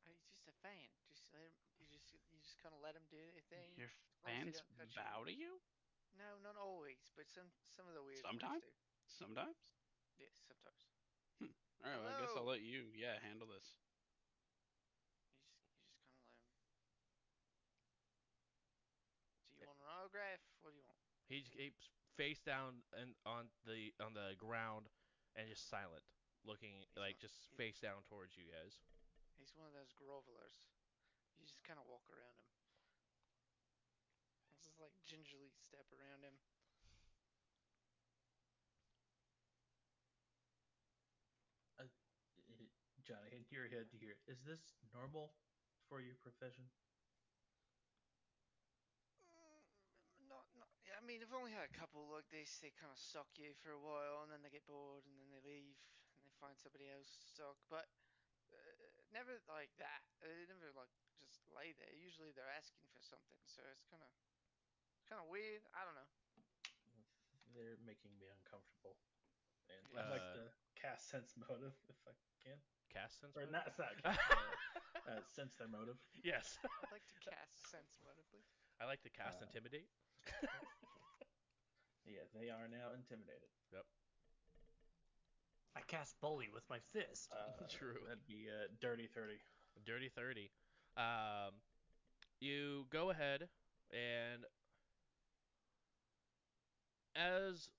He's 0.03 0.21
just 0.27 0.45
a 0.51 0.55
fan. 0.59 0.91
Just 1.07 1.23
let 1.31 1.47
him. 1.47 1.55
You 1.79 1.87
just 1.87 2.11
you 2.33 2.37
just 2.43 2.59
kind 2.59 2.75
of 2.75 2.81
let 2.83 2.97
him 2.97 3.05
do 3.07 3.21
their 3.31 3.45
thing. 3.47 3.71
Your 3.79 3.89
long 4.25 4.51
as 4.51 4.59
they 4.59 4.61
fans 4.61 4.61
don't 4.61 4.91
you. 4.91 4.99
bow 4.99 5.17
to 5.25 5.33
you? 5.33 5.51
No, 6.17 6.35
not 6.43 6.59
always, 6.59 6.99
but 7.15 7.31
some 7.31 7.47
some 7.63 7.87
of 7.87 7.95
the 7.95 8.03
weird 8.03 8.19
Sometimes? 8.19 8.67
Sometimes. 9.07 9.55
Yes, 10.19 10.35
sometimes. 10.43 10.81
Hmm. 11.39 11.55
All 11.81 11.89
right, 11.89 11.97
well, 11.97 12.11
I 12.11 12.19
guess 12.21 12.35
I'll 12.35 12.45
let 12.45 12.61
you, 12.61 12.93
yeah, 12.93 13.17
handle 13.25 13.47
this. 13.49 13.79
You 13.79 13.87
just 13.87 14.77
you 14.93 15.07
just 15.17 15.17
kind 15.17 15.31
of 15.31 15.39
let 15.41 15.65
him. 15.65 15.79
Do 19.49 19.55
you 19.55 19.65
want 19.65 19.81
an 19.81 19.89
autograph? 20.11 20.43
What 20.61 20.71
do 20.75 20.77
you 20.77 20.83
want? 20.83 20.99
He 21.31 21.43
keeps 21.47 21.87
face 22.19 22.43
down 22.43 22.83
and 22.91 23.15
on 23.23 23.47
the 23.63 23.95
on 24.03 24.11
the 24.13 24.35
ground 24.35 24.91
and 25.39 25.47
just 25.47 25.71
silent, 25.71 26.03
looking 26.43 26.83
He's 26.83 26.97
like 26.99 27.15
not- 27.15 27.23
just 27.23 27.47
he- 27.49 27.55
face 27.55 27.79
down 27.79 28.03
towards 28.11 28.35
you 28.35 28.43
guys. 28.51 28.75
He's 29.39 29.55
one 29.55 29.67
of 29.67 29.73
those 29.73 29.93
grovelers. 29.95 30.59
You 31.39 31.47
just 31.47 31.63
kind 31.63 31.79
of 31.79 31.87
walk 31.87 32.03
around 32.11 32.35
him. 32.37 32.49
Just 34.63 34.79
like 34.79 34.93
gingerly 35.07 35.49
step 35.49 35.87
around 35.95 36.23
him. 36.23 36.35
Uh, 41.79 41.87
Johnny, 43.03 43.31
in 43.31 43.45
your 43.49 43.67
head, 43.67 43.87
do 43.91 43.97
you 43.97 44.11
hear, 44.11 44.17
is 44.27 44.39
this 44.45 44.61
normal 44.93 45.31
for 45.89 46.01
your 46.01 46.15
profession? 46.21 46.67
Mm, 49.31 50.27
Not, 50.29 50.45
not. 50.57 50.67
yeah, 50.85 50.90
I 51.01 51.03
mean, 51.09 51.25
I've 51.25 51.33
only 51.33 51.49
had 51.49 51.65
a 51.65 51.73
couple 51.73 52.05
like 52.13 52.29
this. 52.29 52.61
They 52.61 52.69
kind 52.77 52.93
of 52.93 52.99
suck 53.01 53.33
you 53.41 53.57
for 53.65 53.73
a 53.73 53.81
while, 53.81 54.21
and 54.21 54.29
then 54.29 54.45
they 54.45 54.53
get 54.53 54.69
bored, 54.69 55.01
and 55.09 55.17
then 55.17 55.33
they 55.33 55.41
leave, 55.41 55.73
and 56.13 56.21
they 56.21 56.33
find 56.37 56.53
somebody 56.53 56.85
else 56.93 57.09
to 57.17 57.25
suck. 57.41 57.57
But 57.73 57.89
uh, 58.53 58.57
never 59.09 59.41
like 59.49 59.73
that. 59.81 60.05
They 60.21 60.45
never 60.45 60.69
like 60.77 60.93
just 61.25 61.41
lay 61.49 61.73
there. 61.81 61.89
Usually 61.97 62.29
they're 62.37 62.53
asking 62.53 62.85
for 62.93 63.01
something, 63.01 63.41
so 63.49 63.65
it's 63.73 63.81
kind 63.89 64.05
of, 64.05 64.13
kind 65.09 65.19
of 65.25 65.27
weird. 65.33 65.65
I 65.73 65.81
don't 65.89 65.97
know. 65.97 66.09
They're 67.57 67.81
making 67.83 68.13
me 68.21 68.29
uncomfortable. 68.31 68.95
And 69.73 69.81
Uh, 69.97 70.05
I'd 70.05 70.11
like 70.21 70.27
to 70.37 70.45
cast 70.77 71.09
sense 71.09 71.33
motive 71.35 71.73
if 71.89 71.97
I 72.05 72.13
can. 72.45 72.61
Cast 72.93 73.19
sense. 73.25 73.33
Or 73.35 73.43
motive? 73.49 73.57
not, 73.57 73.65
it's 73.67 73.79
not 73.81 73.91
cast, 74.05 74.21
uh, 74.29 75.17
uh, 75.17 75.21
sense 75.33 75.57
their 75.57 75.67
motive. 75.67 75.97
yes. 76.23 76.61
I'd 76.63 76.93
like 76.93 77.03
to 77.09 77.17
cast 77.25 77.57
sense 77.73 77.97
motive, 78.05 78.23
please. 78.29 78.47
I 78.79 78.85
like 78.85 79.01
to 79.03 79.11
cast 79.11 79.41
Uh, 79.41 79.49
intimidate. 79.49 79.89
Yeah, 82.05 82.25
they 82.33 82.49
are 82.49 82.67
now 82.67 82.93
intimidated. 82.95 83.49
Yep. 83.73 83.85
I 85.75 85.81
cast 85.87 86.19
bully 86.21 86.49
with 86.53 86.63
my 86.69 86.79
fist. 86.91 87.29
Uh, 87.31 87.65
True. 87.69 88.01
That'd 88.07 88.27
be 88.27 88.47
uh, 88.49 88.67
dirty 88.81 89.07
30. 89.07 89.39
Dirty 89.85 90.09
30. 90.09 90.51
Um, 90.97 91.55
you 92.39 92.85
go 92.91 93.11
ahead 93.11 93.47
and 93.91 94.43
as 97.15 97.69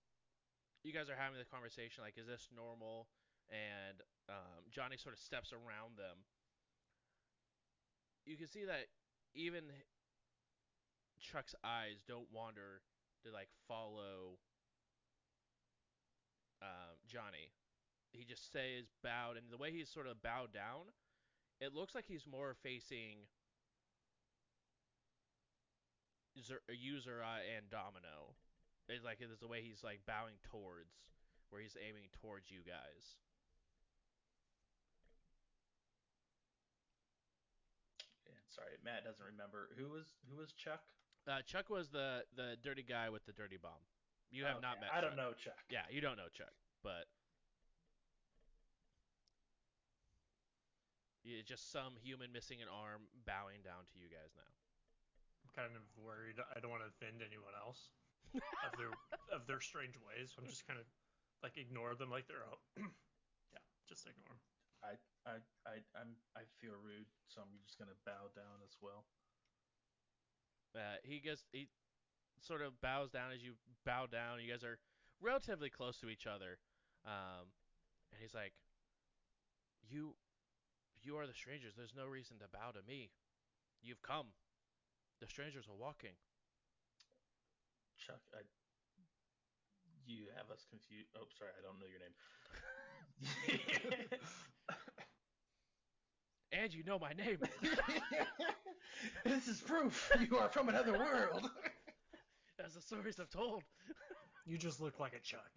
you 0.85 0.93
guys 0.93 1.09
are 1.09 1.17
having 1.17 1.39
the 1.39 1.49
conversation, 1.49 2.03
like, 2.03 2.19
is 2.19 2.27
this 2.27 2.49
normal? 2.55 3.07
And 3.51 4.01
um, 4.29 4.67
Johnny 4.71 4.97
sort 4.97 5.15
of 5.15 5.21
steps 5.21 5.53
around 5.53 5.97
them. 5.97 6.25
You 8.25 8.37
can 8.37 8.47
see 8.47 8.65
that 8.65 8.87
even 9.35 9.65
Chuck's 11.21 11.55
eyes 11.65 12.03
don't 12.07 12.27
wander 12.33 12.83
to 13.25 13.33
like 13.33 13.49
follow 13.69 14.39
um, 16.63 16.97
Johnny. 17.09 17.51
He 18.13 18.25
just 18.25 18.53
says 18.53 18.93
bowed, 19.03 19.37
and 19.37 19.47
the 19.51 19.57
way 19.57 19.73
he's 19.73 19.89
sort 19.89 20.07
of 20.07 20.23
bowed 20.23 20.53
down, 20.53 20.93
it 21.61 21.75
looks 21.75 21.95
like 21.95 22.05
he's 22.07 22.27
more 22.29 22.55
facing 22.63 23.25
Uzura 26.37 27.45
and 27.57 27.69
Domino. 27.71 28.37
It's 28.89 29.05
like 29.05 29.19
it's 29.21 29.41
the 29.41 29.49
way 29.49 29.63
he's 29.63 29.83
like 29.85 30.01
bowing 30.07 30.37
towards, 30.51 30.93
where 31.51 31.63
he's 31.63 31.77
aiming 31.81 32.13
towards 32.21 32.51
you 32.51 32.61
guys. 32.67 33.17
Yeah, 38.27 38.43
sorry, 38.51 38.77
Matt 38.85 39.05
doesn't 39.05 39.25
remember. 39.25 39.71
Who 39.79 39.89
was 39.89 40.05
who 40.29 40.37
was 40.37 40.53
Chuck? 40.53 40.83
Uh, 41.27 41.43
Chuck 41.47 41.71
was 41.71 41.89
the 41.89 42.25
the 42.35 42.59
dirty 42.63 42.83
guy 42.83 43.11
with 43.11 43.25
the 43.27 43.33
dirty 43.33 43.57
bomb. 43.57 43.83
You 44.31 44.45
have 44.49 44.63
not 44.63 44.81
met. 44.81 44.91
I 44.91 45.01
don't 45.01 45.15
know 45.15 45.37
Chuck. 45.37 45.61
Yeah, 45.71 45.87
you 45.93 46.01
don't 46.01 46.17
know 46.17 46.33
Chuck, 46.33 46.57
but 46.83 47.07
it's 51.23 51.47
just 51.47 51.71
some 51.71 51.95
human 52.03 52.35
missing 52.35 52.59
an 52.59 52.67
arm 52.67 53.07
bowing 53.23 53.63
down 53.63 53.87
to 53.93 53.95
you 54.01 54.11
guys 54.11 54.35
now. 54.35 54.51
I'm 55.47 55.53
kind 55.55 55.75
of 55.79 55.85
worried. 55.95 56.43
I 56.43 56.59
don't 56.59 56.75
want 56.75 56.83
to 56.83 56.91
offend 56.91 57.23
anyone 57.23 57.55
else 57.55 57.95
of 58.67 58.73
their 58.75 58.91
of 59.31 59.47
their 59.47 59.63
strange 59.63 59.95
ways. 60.03 60.35
So 60.35 60.43
I'm 60.43 60.51
just 60.51 60.67
kind 60.67 60.81
of 60.81 60.87
like 61.47 61.55
ignore 61.55 61.95
them 61.95 62.11
like 62.11 62.27
they're 62.27 62.43
out. 62.43 62.63
yeah, 63.55 63.63
just 63.87 64.11
ignore 64.11 64.35
them. 64.35 64.43
I 64.83 64.99
I 65.23 65.35
I 65.71 65.75
I'm 65.95 66.19
I 66.35 66.43
feel 66.59 66.75
rude, 66.75 67.07
so 67.31 67.47
I'm 67.47 67.55
just 67.63 67.79
gonna 67.79 67.95
bow 68.03 68.35
down 68.35 68.59
as 68.67 68.75
well. 68.83 69.07
Uh, 70.77 70.97
he 71.05 71.21
gets 71.21 71.45
he 71.53 71.69
sort 72.41 72.63
of 72.63 72.81
bows 72.81 73.11
down 73.11 73.33
as 73.33 73.43
you 73.43 73.55
bow 73.87 74.07
down. 74.07 74.41
You 74.43 74.53
guys 74.53 74.65
are 74.65 74.79
relatively 75.21 75.71
close 75.71 75.99
to 76.01 76.09
each 76.09 76.27
other, 76.27 76.59
um, 77.07 77.49
and 78.13 78.21
he's 78.21 78.35
like, 78.35 78.53
"You, 79.83 80.17
you 81.03 81.19
are 81.19 81.27
the 81.27 81.35
strangers. 81.35 81.75
There's 81.77 81.95
no 81.95 82.07
reason 82.07 82.39
to 82.41 82.49
bow 82.49 82.73
to 82.73 82.83
me. 82.83 83.11
You've 83.83 84.03
come. 84.03 84.35
The 85.21 85.29
strangers 85.29 85.69
are 85.69 85.75
walking." 85.77 86.17
Chuck, 87.97 88.21
I 88.35 88.43
You 90.05 90.27
have 90.37 90.51
us 90.51 90.67
confused. 90.69 91.11
Oh, 91.17 91.27
sorry, 91.39 91.51
I 91.57 91.63
don't 91.63 91.79
know 91.79 91.87
your 91.87 92.01
name. 92.01 92.15
And 96.53 96.73
you 96.73 96.85
know 96.85 96.99
my 96.99 97.13
name. 97.13 97.39
this 99.25 99.49
is 99.49 99.61
proof 99.61 100.11
you 100.31 100.37
are 100.37 100.49
from 100.49 100.69
another 100.69 100.93
world. 100.93 101.51
As 102.65 102.75
the 102.75 102.81
stories 102.81 103.17
have 103.17 103.31
told. 103.31 103.63
You 104.45 104.59
just 104.59 104.81
look 104.81 105.01
like 105.01 105.15
a 105.15 105.21
Chuck. 105.21 105.51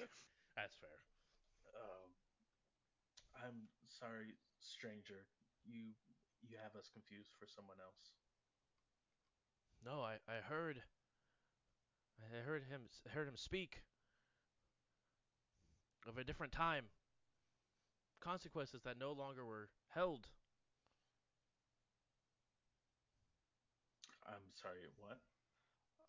That's 0.55 0.76
fair. 0.80 0.97
Um, 1.76 2.09
I'm 3.35 3.67
sorry, 3.99 4.38
stranger. 4.59 5.26
You 5.65 5.91
you 6.41 6.55
have 6.63 6.76
us 6.80 6.89
confused 6.93 7.34
for 7.39 7.47
someone 7.47 7.77
else. 7.81 8.13
No, 9.84 10.01
I, 10.01 10.15
I 10.30 10.41
heard. 10.47 10.81
I 12.22 12.45
heard 12.45 12.63
him 12.69 12.81
heard 13.13 13.27
him 13.27 13.35
speak 13.35 13.81
of 16.07 16.17
a 16.17 16.23
different 16.23 16.53
time. 16.53 16.85
Consequences 18.22 18.81
that 18.84 18.97
no 18.97 19.11
longer 19.11 19.45
were 19.45 19.69
held. 19.89 20.27
I'm 24.26 24.45
sorry. 24.57 24.85
What? 24.97 25.22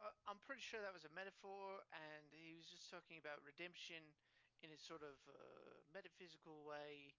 Uh, 0.01 0.12
I'm 0.28 0.40
pretty 0.44 0.64
sure 0.64 0.80
that 0.80 0.93
was 0.93 1.05
a 1.05 1.12
metaphor, 1.12 1.84
and 1.93 2.24
he 2.32 2.56
was 2.56 2.68
just 2.68 2.88
talking 2.88 3.16
about 3.20 3.40
redemption 3.44 4.01
in 4.64 4.72
a 4.72 4.78
sort 4.80 5.05
of 5.05 5.16
uh, 5.28 5.36
metaphysical 5.93 6.64
way. 6.64 7.16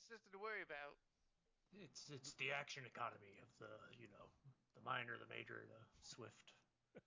It's 0.00 0.12
nothing 0.12 0.32
to 0.32 0.40
worry 0.40 0.64
about. 0.64 0.96
It's 1.76 2.10
it's 2.10 2.34
the 2.34 2.50
action 2.50 2.82
economy 2.82 3.38
of 3.38 3.50
the 3.62 3.70
you 3.94 4.10
know 4.10 4.26
the 4.74 4.82
minor, 4.82 5.14
the 5.20 5.30
major, 5.30 5.62
the 5.70 5.80
swift. 6.02 6.50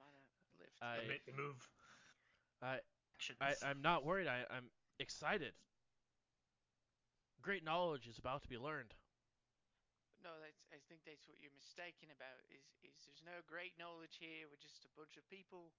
Minor 0.00 0.24
lift. 0.56 0.72
The, 0.80 0.86
I 0.86 0.96
ma- 1.04 1.24
the 1.28 1.36
move. 1.36 1.60
I 2.62 2.80
Actions. 3.22 3.38
I 3.40 3.54
I'm 3.68 3.82
not 3.82 4.04
worried. 4.04 4.26
I 4.26 4.42
I'm 4.50 4.66
excited. 4.98 5.52
Great 7.42 7.64
knowledge 7.64 8.06
is 8.06 8.18
about 8.18 8.42
to 8.42 8.48
be 8.48 8.58
learned. 8.58 8.94
No, 10.22 10.38
that's, 10.38 10.62
I 10.70 10.78
think 10.86 11.02
that's 11.02 11.26
what 11.26 11.42
you're 11.42 11.50
mistaken 11.50 12.14
about. 12.14 12.46
Is 12.54 12.78
is 12.86 12.94
there's 13.10 13.26
no 13.26 13.42
great 13.42 13.74
knowledge 13.74 14.22
here. 14.22 14.46
We're 14.46 14.62
just 14.62 14.86
a 14.86 14.92
bunch 14.94 15.18
of 15.18 15.26
people 15.26 15.74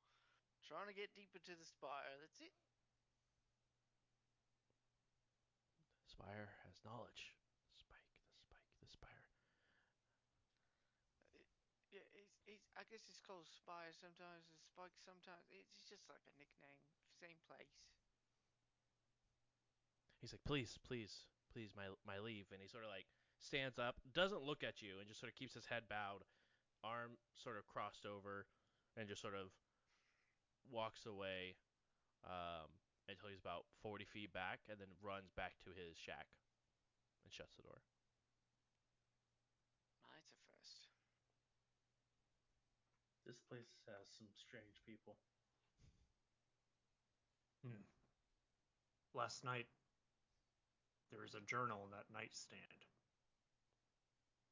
trying 0.68 0.92
to 0.92 0.96
get 0.96 1.16
deeper 1.16 1.40
to 1.48 1.56
the 1.56 1.64
spire. 1.64 2.20
That's 2.20 2.44
it. 2.44 2.52
Spire 6.04 6.60
has 6.68 6.76
knowledge. 6.84 7.32
Spike, 7.72 8.12
the 8.20 8.44
spike, 8.44 8.68
the 8.84 8.90
spire. 8.92 9.24
Yeah, 11.88 12.04
it's, 12.12 12.36
it's 12.44 12.68
I 12.76 12.84
guess 12.92 13.08
it's 13.08 13.24
called 13.24 13.48
spire 13.48 13.96
sometimes, 13.96 14.52
and 14.52 14.60
spike 14.60 15.00
sometimes. 15.00 15.48
It's 15.56 15.88
just 15.88 16.04
like 16.12 16.28
a 16.28 16.36
nickname. 16.36 16.84
Same 17.16 17.40
place. 17.48 17.80
He's 20.20 20.36
like, 20.36 20.44
please, 20.44 20.76
please, 20.84 21.24
please, 21.48 21.72
my 21.80 21.96
my 22.04 22.20
leave. 22.20 22.52
And 22.52 22.60
he's 22.60 22.76
sort 22.76 22.84
of 22.84 22.92
like 22.92 23.08
stands 23.44 23.78
up, 23.78 24.00
doesn't 24.16 24.42
look 24.42 24.64
at 24.64 24.82
you, 24.82 24.98
and 25.00 25.08
just 25.08 25.20
sort 25.20 25.32
of 25.32 25.36
keeps 25.36 25.54
his 25.54 25.68
head 25.68 25.84
bowed, 25.92 26.24
arm 26.84 27.20
sort 27.36 27.60
of 27.60 27.68
crossed 27.68 28.08
over, 28.08 28.48
and 28.96 29.08
just 29.08 29.22
sort 29.22 29.36
of 29.36 29.52
walks 30.72 31.06
away 31.06 31.60
um, 32.24 32.72
until 33.12 33.28
he's 33.30 33.44
about 33.44 33.68
40 33.84 34.08
feet 34.08 34.32
back, 34.32 34.64
and 34.72 34.80
then 34.80 34.88
runs 35.04 35.36
back 35.36 35.60
to 35.68 35.76
his 35.76 36.00
shack 36.00 36.32
and 37.28 37.32
shuts 37.36 37.60
the 37.60 37.68
door. 37.68 37.84
Ah, 40.08 40.16
it's 40.24 40.32
a 40.32 40.40
first. 40.48 40.88
This 43.28 43.40
place 43.44 43.76
has 43.92 44.08
some 44.08 44.32
strange 44.36 44.80
people. 44.88 45.20
Hmm. 47.64 47.84
Last 49.16 49.44
night, 49.44 49.68
there 51.12 51.22
was 51.22 51.36
a 51.36 51.46
journal 51.46 51.86
in 51.86 51.92
that 51.92 52.12
nightstand. 52.12 52.84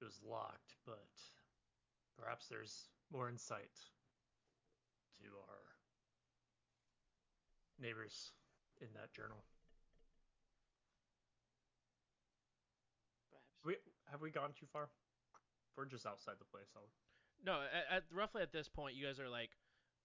It 0.02 0.06
was 0.06 0.20
locked, 0.28 0.74
but 0.86 1.06
perhaps 2.18 2.48
there's 2.48 2.90
more 3.14 3.30
insight 3.30 3.78
to 5.22 5.28
our 5.48 5.62
neighbors 7.80 8.34
in 8.82 8.88
that 8.96 9.14
journal. 9.14 9.46
Perhaps. 13.30 13.46
We 13.64 13.76
have 14.10 14.22
we 14.22 14.32
gone 14.32 14.54
too 14.58 14.66
far? 14.74 14.90
We're 15.78 15.86
just 15.86 16.06
outside 16.06 16.36
the 16.40 16.50
place. 16.50 16.74
I'll, 16.76 16.90
No, 17.46 17.62
at, 17.62 17.98
at 17.98 18.04
roughly 18.12 18.42
at 18.42 18.52
this 18.52 18.68
point, 18.68 18.96
you 18.96 19.06
guys 19.06 19.20
are 19.20 19.30
like 19.30 19.52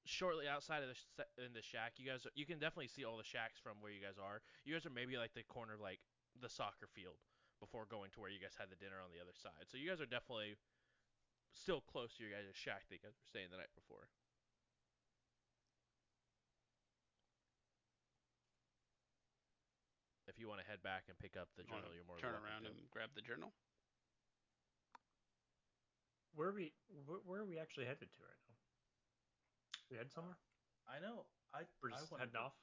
shortly 0.05 0.47
outside 0.47 0.83
of 0.83 0.89
the 0.89 0.95
sh- 0.95 1.41
in 1.41 1.53
the 1.55 1.63
shack. 1.63 1.95
You 1.97 2.07
guys, 2.07 2.27
you 2.35 2.45
can 2.45 2.59
definitely 2.59 2.89
see 2.89 3.05
all 3.05 3.17
the 3.17 3.25
shacks 3.25 3.59
from 3.63 3.81
where 3.81 3.91
you 3.91 4.01
guys 4.01 4.21
are. 4.21 4.43
You 4.65 4.75
guys 4.75 4.85
are 4.85 4.93
maybe 4.93 5.17
like 5.17 5.33
the 5.33 5.43
corner 5.43 5.75
of 5.75 5.81
like 5.81 6.01
the 6.41 6.49
soccer 6.49 6.87
field 6.95 7.17
before 7.61 7.87
going 7.89 8.11
to 8.13 8.21
where 8.21 8.31
you 8.31 8.39
guys 8.41 8.55
had 8.59 8.69
the 8.71 8.77
dinner 8.77 9.01
on 9.01 9.11
the 9.13 9.21
other 9.21 9.35
side. 9.35 9.67
So 9.71 9.77
you 9.79 9.89
guys 9.89 10.01
are 10.01 10.09
definitely 10.09 10.57
still 11.53 11.81
close 11.81 12.13
to 12.17 12.23
your 12.25 12.33
guys' 12.33 12.53
shack 12.55 12.85
that 12.89 12.95
you 12.97 13.03
guys 13.03 13.17
were 13.17 13.29
staying 13.29 13.49
the 13.51 13.57
night 13.61 13.73
before. 13.75 14.09
If 20.27 20.39
you 20.43 20.51
want 20.51 20.61
to 20.61 20.67
head 20.67 20.83
back 20.83 21.07
and 21.09 21.17
pick 21.17 21.39
up 21.39 21.49
the 21.57 21.63
You 21.63 21.71
journal, 21.71 21.95
you're 21.95 22.05
more 22.05 22.19
turn 22.19 22.35
than 22.35 22.43
around 22.43 22.63
to. 22.67 22.75
and 22.75 22.91
grab 22.91 23.15
the 23.15 23.23
journal. 23.23 23.55
where 26.35 26.53
are 26.53 26.57
we? 26.57 26.75
Where, 27.07 27.23
where 27.25 27.41
are 27.41 27.49
we 27.49 27.57
actually 27.59 27.87
headed 27.87 28.13
to 28.13 28.21
right 28.21 28.43
now? 28.45 28.57
We 29.89 29.97
head 29.97 30.13
somewhere? 30.13 30.37
Uh, 30.87 30.93
I 30.93 30.99
know. 31.01 31.25
I 31.55 31.65
We're 31.81 31.95
I 31.95 32.03
wanted 32.11 32.29
heading 32.29 32.37
to, 32.37 32.41
off. 32.53 32.57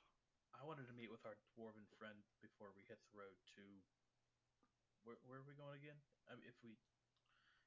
I 0.54 0.62
wanted 0.68 0.86
to 0.86 0.94
meet 0.94 1.10
with 1.10 1.26
our 1.26 1.34
dwarven 1.58 1.88
friend 1.98 2.22
before 2.44 2.70
we 2.76 2.84
hit 2.86 3.00
the 3.10 3.18
road 3.18 3.40
to. 3.58 3.64
Where 5.04 5.20
where 5.28 5.40
are 5.40 5.48
we 5.48 5.56
going 5.56 5.76
again? 5.76 6.00
I 6.32 6.36
mean, 6.36 6.48
if 6.48 6.56
we 6.64 6.80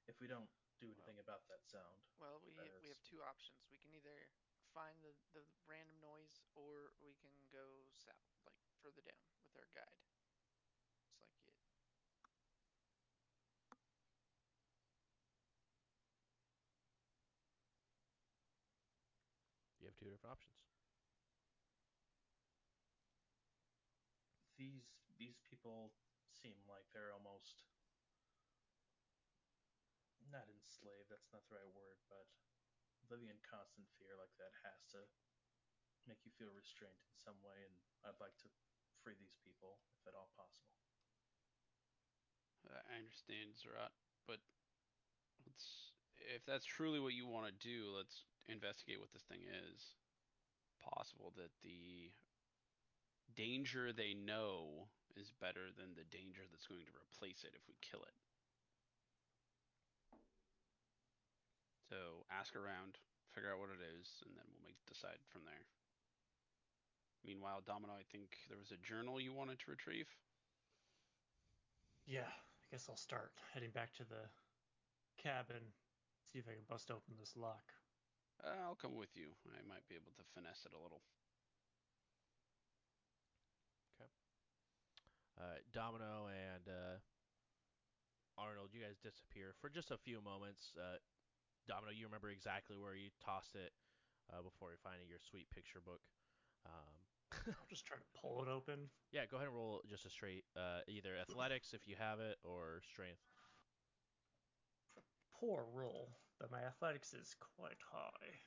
if 0.08 0.16
we 0.20 0.26
don't 0.26 0.48
do 0.80 0.88
anything 0.88 1.20
about 1.20 1.44
that 1.48 1.64
sound. 1.68 2.00
Well, 2.16 2.40
we 2.44 2.52
That 2.56 2.68
we 2.80 2.88
have 2.88 3.00
two 3.04 3.20
options. 3.22 3.60
We 3.68 3.76
can 3.76 3.92
either 3.92 4.28
find 4.72 4.96
the 5.04 5.12
the 5.32 5.44
random 5.68 6.00
noise, 6.00 6.40
or 6.56 6.92
we 7.00 7.12
can 7.20 7.32
go 7.52 7.92
south, 7.92 8.32
like 8.44 8.56
further 8.80 9.04
down 9.04 9.20
with 9.44 9.52
our 9.56 9.68
guide. 9.76 10.00
It's 11.20 11.44
like 11.44 11.60
it. 11.60 11.68
You 19.80 19.86
have 19.86 19.96
two 19.96 20.08
different 20.08 20.32
options. 20.32 20.56
these 24.56 24.88
these 25.20 25.36
people 25.44 25.92
seem 26.46 26.62
like 26.70 26.86
they're 26.94 27.10
almost 27.10 27.66
not 30.30 30.46
enslaved 30.46 31.10
that's 31.10 31.34
not 31.34 31.42
the 31.50 31.58
right 31.58 31.74
word 31.74 31.98
but 32.06 32.30
living 33.10 33.26
in 33.26 33.38
constant 33.42 33.90
fear 33.98 34.14
like 34.14 34.30
that 34.38 34.54
has 34.62 34.78
to 34.86 35.02
make 36.06 36.22
you 36.22 36.30
feel 36.38 36.54
restrained 36.54 37.02
in 37.02 37.18
some 37.18 37.34
way 37.42 37.66
and 37.66 37.74
i'd 38.06 38.22
like 38.22 38.38
to 38.38 38.46
free 39.02 39.18
these 39.18 39.34
people 39.42 39.82
if 39.98 40.06
at 40.06 40.14
all 40.14 40.30
possible 40.38 40.70
I 42.66 42.98
understand, 42.98 43.54
Zerat, 43.54 43.94
but 44.26 44.42
let's 45.46 45.94
if 46.34 46.42
that's 46.42 46.66
truly 46.66 46.98
what 46.98 47.14
you 47.14 47.26
want 47.26 47.46
to 47.46 47.54
do, 47.54 47.94
let's 47.94 48.26
investigate 48.50 48.98
what 48.98 49.12
this 49.14 49.22
thing 49.22 49.46
is. 49.46 49.94
Possible 50.82 51.32
that 51.36 51.54
the 51.62 52.10
danger 53.34 53.92
they 53.92 54.14
know 54.14 54.90
is 55.16 55.32
better 55.40 55.72
than 55.72 55.96
the 55.96 56.06
danger 56.12 56.44
that's 56.48 56.68
going 56.68 56.86
to 56.86 56.94
replace 56.96 57.42
it 57.42 57.56
if 57.56 57.64
we 57.66 57.74
kill 57.80 58.04
it. 58.04 58.16
So 61.88 62.28
ask 62.28 62.56
around, 62.56 62.98
figure 63.32 63.52
out 63.52 63.62
what 63.62 63.72
it 63.72 63.80
is, 63.80 64.20
and 64.26 64.34
then 64.36 64.46
we'll 64.50 64.66
make 64.66 64.78
decide 64.88 65.22
from 65.28 65.46
there. 65.46 65.66
Meanwhile, 67.26 67.66
Domino, 67.66 67.94
I 67.94 68.06
think 68.06 68.38
there 68.46 68.58
was 68.58 68.70
a 68.70 68.78
journal 68.82 69.18
you 69.18 69.34
wanted 69.34 69.58
to 69.62 69.70
retrieve. 69.74 70.10
Yeah, 72.06 72.30
I 72.30 72.66
guess 72.70 72.86
I'll 72.86 72.98
start 72.98 73.34
heading 73.50 73.74
back 73.74 73.90
to 73.98 74.06
the 74.06 74.30
cabin, 75.18 75.74
see 76.30 76.38
if 76.38 76.46
I 76.46 76.54
can 76.54 76.66
bust 76.70 76.90
open 76.90 77.18
this 77.18 77.34
lock. 77.34 77.74
Uh, 78.44 78.62
I'll 78.62 78.78
come 78.78 78.94
with 78.94 79.16
you. 79.16 79.34
I 79.50 79.62
might 79.66 79.86
be 79.88 79.98
able 79.98 80.14
to 80.14 80.24
finesse 80.34 80.62
it 80.66 80.76
a 80.76 80.82
little. 80.82 81.02
Uh, 85.38 85.60
Domino 85.72 86.28
and 86.32 86.64
uh, 86.68 86.96
Arnold, 88.38 88.70
you 88.72 88.80
guys 88.80 88.96
disappear 89.00 89.52
for 89.60 89.68
just 89.68 89.90
a 89.90 89.98
few 89.98 90.20
moments. 90.24 90.72
Uh, 90.76 90.96
Domino, 91.68 91.92
you 91.92 92.06
remember 92.06 92.30
exactly 92.30 92.76
where 92.76 92.94
you 92.94 93.10
tossed 93.20 93.54
it 93.54 93.72
uh, 94.32 94.40
before 94.42 94.70
finding 94.82 95.08
your 95.08 95.20
sweet 95.20 95.48
picture 95.50 95.80
book. 95.84 96.00
Um, 96.64 96.94
I'll 97.48 97.68
just 97.68 97.84
try 97.84 97.96
to 97.96 98.08
pull 98.20 98.42
it 98.42 98.48
open. 98.48 98.88
yeah, 99.12 99.26
go 99.26 99.36
ahead 99.36 99.48
and 99.48 99.56
roll 99.56 99.82
just 99.88 100.06
a 100.06 100.10
straight, 100.10 100.44
uh, 100.56 100.80
either 100.88 101.16
athletics 101.20 101.74
if 101.74 101.86
you 101.86 101.96
have 101.98 102.20
it, 102.20 102.36
or 102.44 102.80
strength. 102.90 103.20
Poor 105.34 105.66
roll, 105.74 106.16
but 106.40 106.50
my 106.50 106.62
athletics 106.62 107.12
is 107.12 107.34
quite 107.56 107.76
high. 107.92 108.40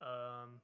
Um, 0.00 0.60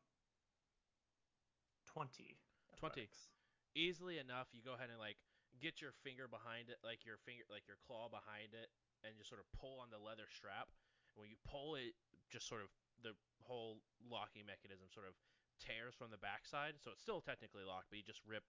20. 1.84 2.36
20. 2.80 3.00
athletics. 3.02 3.35
Easily 3.76 4.16
enough 4.16 4.48
you 4.56 4.64
go 4.64 4.72
ahead 4.72 4.88
and 4.88 4.98
like 4.98 5.20
get 5.60 5.84
your 5.84 5.92
finger 6.04 6.24
behind 6.28 6.68
it 6.72 6.80
like 6.80 7.04
your 7.04 7.20
finger 7.28 7.44
like 7.52 7.68
your 7.68 7.80
claw 7.84 8.08
behind 8.08 8.56
it 8.56 8.72
and 9.04 9.12
just 9.20 9.28
sort 9.28 9.44
of 9.44 9.48
pull 9.52 9.78
on 9.78 9.92
the 9.92 10.00
leather 10.00 10.26
strap. 10.32 10.72
And 11.14 11.20
when 11.20 11.30
you 11.30 11.38
pull 11.44 11.76
it 11.76 11.92
just 12.32 12.48
sort 12.48 12.64
of 12.64 12.72
the 13.04 13.12
whole 13.44 13.84
locking 14.02 14.48
mechanism 14.48 14.88
sort 14.88 15.06
of 15.06 15.14
tears 15.60 15.92
from 15.94 16.10
the 16.10 16.20
backside. 16.20 16.80
So 16.80 16.96
it's 16.96 17.04
still 17.04 17.20
technically 17.20 17.62
locked 17.62 17.92
but 17.92 18.00
you 18.00 18.06
just 18.06 18.24
rip 18.24 18.48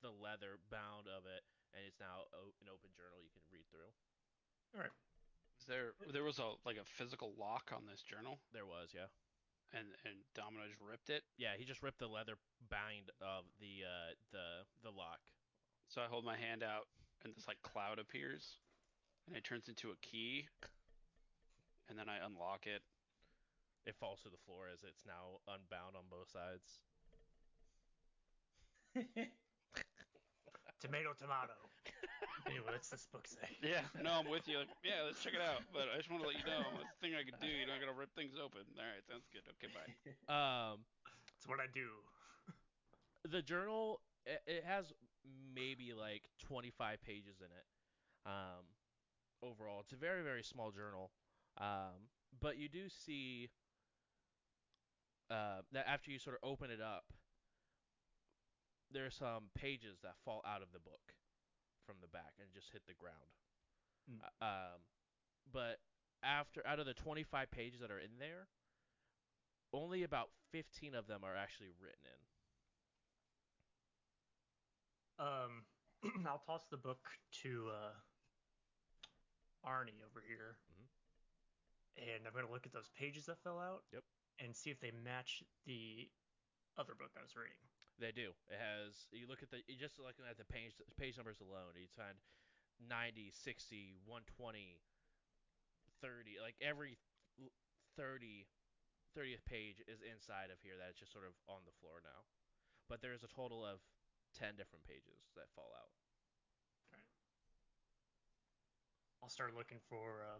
the 0.00 0.14
leather 0.14 0.62
bound 0.70 1.10
of 1.10 1.26
it 1.26 1.42
and 1.74 1.82
it's 1.82 1.98
now 1.98 2.30
an 2.32 2.70
open 2.70 2.94
journal 2.94 3.18
you 3.18 3.34
can 3.34 3.44
read 3.50 3.66
through. 3.68 3.90
All 4.72 4.82
right. 4.86 4.94
Was 5.58 5.66
there 5.66 5.98
there 6.14 6.26
was 6.26 6.38
a 6.38 6.54
like 6.62 6.78
a 6.78 6.86
physical 6.86 7.34
lock 7.34 7.74
on 7.74 7.82
this 7.90 8.06
journal, 8.06 8.38
there 8.54 8.66
was 8.66 8.94
yeah 8.94 9.10
and 9.72 9.86
and 10.04 10.16
Domino 10.34 10.64
just 10.66 10.80
ripped 10.80 11.10
it. 11.10 11.22
yeah 11.36 11.54
he 11.58 11.64
just 11.64 11.82
ripped 11.82 11.98
the 11.98 12.08
leather 12.08 12.34
bind 12.70 13.10
of 13.20 13.44
the 13.60 13.84
uh 13.84 14.14
the 14.32 14.64
the 14.82 14.90
lock 14.90 15.20
So 15.88 16.00
I 16.02 16.06
hold 16.06 16.24
my 16.24 16.36
hand 16.36 16.62
out, 16.62 16.86
and 17.24 17.34
this 17.34 17.46
like 17.48 17.60
cloud 17.62 17.98
appears, 17.98 18.58
and 19.26 19.36
it 19.36 19.44
turns 19.44 19.68
into 19.68 19.90
a 19.90 19.96
key, 20.00 20.48
and 21.88 21.98
then 21.98 22.08
I 22.08 22.18
unlock 22.24 22.66
it. 22.66 22.82
it 23.86 23.96
falls 23.96 24.20
to 24.22 24.28
the 24.30 24.36
floor 24.44 24.68
as 24.72 24.80
it's 24.84 25.04
now 25.06 25.40
unbound 25.48 25.96
on 25.96 26.04
both 26.10 26.30
sides 26.30 26.82
Tomato, 30.80 31.12
tomato. 31.14 31.67
Anyway, 32.46 32.72
what's 32.72 32.88
this 32.88 33.06
book 33.12 33.26
say? 33.28 33.48
Yeah, 33.62 33.84
no, 34.02 34.22
I'm 34.22 34.28
with 34.30 34.46
you. 34.48 34.58
Like, 34.58 34.72
yeah, 34.84 35.04
let's 35.06 35.20
check 35.22 35.34
it 35.34 35.42
out. 35.42 35.62
But 35.72 35.90
I 35.92 35.98
just 35.98 36.10
want 36.10 36.22
to 36.22 36.28
let 36.28 36.36
you 36.38 36.46
know 36.46 36.62
it's 36.82 36.90
a 36.94 37.00
thing 37.00 37.12
I 37.14 37.22
could 37.24 37.38
do. 37.40 37.48
You're 37.50 37.68
not 37.68 37.80
gonna 37.80 37.96
rip 37.96 38.12
things 38.14 38.34
open. 38.38 38.62
All 38.78 38.84
right, 38.86 39.02
sounds 39.06 39.26
good. 39.32 39.44
Okay, 39.58 39.70
bye. 39.72 39.88
um 40.32 40.84
It's 41.36 41.46
what 41.48 41.60
I 41.60 41.66
do. 41.72 41.88
the 43.28 43.42
journal 43.42 44.00
it, 44.26 44.40
it 44.46 44.64
has 44.66 44.92
maybe 45.54 45.92
like 45.92 46.22
25 46.40 47.02
pages 47.02 47.36
in 47.40 47.46
it 47.46 47.66
um, 48.26 48.64
overall 49.42 49.80
it's 49.80 49.92
a 49.92 49.96
very 49.96 50.22
very 50.22 50.42
small 50.42 50.70
journal 50.70 51.10
um, 51.60 52.08
but 52.40 52.56
you 52.56 52.68
do 52.68 52.88
see 52.88 53.50
uh, 55.30 55.60
that 55.72 55.86
after 55.88 56.10
you 56.10 56.18
sort 56.18 56.38
of 56.42 56.48
open 56.48 56.70
it 56.70 56.80
up 56.80 57.12
there's 58.90 59.14
some 59.14 59.50
pages 59.54 59.98
that 60.02 60.14
fall 60.24 60.42
out 60.46 60.62
of 60.62 60.68
the 60.72 60.78
book 60.80 61.12
from 61.88 61.96
the 62.04 62.12
back 62.12 62.36
and 62.36 62.52
just 62.52 62.68
hit 62.76 62.84
the 62.86 62.92
ground 63.00 63.32
Hmm. 64.08 64.20
Uh, 64.20 64.44
um, 64.44 64.80
but 65.52 65.80
after 66.22 66.60
out 66.66 66.78
of 66.80 66.86
the 66.86 66.94
25 66.94 67.50
pages 67.50 67.80
that 67.80 67.90
are 67.90 67.98
in 67.98 68.18
there 68.18 68.48
only 69.72 70.02
about 70.02 70.28
15 70.52 70.94
of 70.94 71.06
them 71.06 71.24
are 71.24 71.36
actually 71.36 71.72
written 71.80 72.04
in 72.04 72.20
Um, 75.18 75.64
I'll 76.26 76.38
toss 76.46 76.64
the 76.70 76.76
book 76.76 77.00
to 77.42 77.70
uh, 77.70 77.94
Arnie 79.66 80.02
over 80.06 80.20
here, 80.20 80.56
Mhm. 80.70 80.86
and 81.96 82.26
I'm 82.26 82.32
gonna 82.32 82.50
look 82.50 82.66
at 82.66 82.72
those 82.72 82.88
pages 82.90 83.26
that 83.26 83.42
fell 83.42 83.58
out. 83.58 83.82
Yep. 83.92 84.04
And 84.38 84.54
see 84.56 84.70
if 84.70 84.78
they 84.78 84.92
match 84.92 85.42
the 85.66 86.08
other 86.76 86.94
book 86.94 87.10
I 87.16 87.22
was 87.22 87.34
reading. 87.34 87.58
They 87.98 88.14
do. 88.14 88.30
It 88.46 88.62
has. 88.62 89.10
You 89.10 89.26
look 89.26 89.42
at 89.42 89.50
the. 89.50 89.62
You 89.66 89.74
just 89.74 89.98
looking 89.98 90.24
at 90.24 90.38
the 90.38 90.46
page 90.46 90.78
page 90.94 91.18
numbers 91.18 91.42
alone. 91.42 91.74
You 91.74 91.90
find 91.98 92.14
90, 92.78 93.34
60, 93.34 93.98
120, 94.06 94.78
30. 95.98 96.38
Like 96.38 96.54
every 96.62 96.94
30, 97.98 98.46
30th 99.18 99.42
page 99.50 99.82
is 99.90 99.98
inside 100.06 100.54
of 100.54 100.62
here. 100.62 100.78
That's 100.78 100.94
just 100.94 101.10
sort 101.10 101.26
of 101.26 101.34
on 101.50 101.66
the 101.66 101.74
floor 101.82 101.98
now. 102.06 102.22
But 102.86 103.02
there's 103.02 103.26
a 103.26 103.30
total 103.30 103.66
of 103.66 103.82
10 104.38 104.54
different 104.54 104.86
pages 104.86 105.34
that 105.34 105.50
fall 105.58 105.74
out. 105.74 105.90
I'll 109.18 109.28
start 109.28 109.52
looking 109.52 109.82
for 109.90 110.22
uh, 110.22 110.38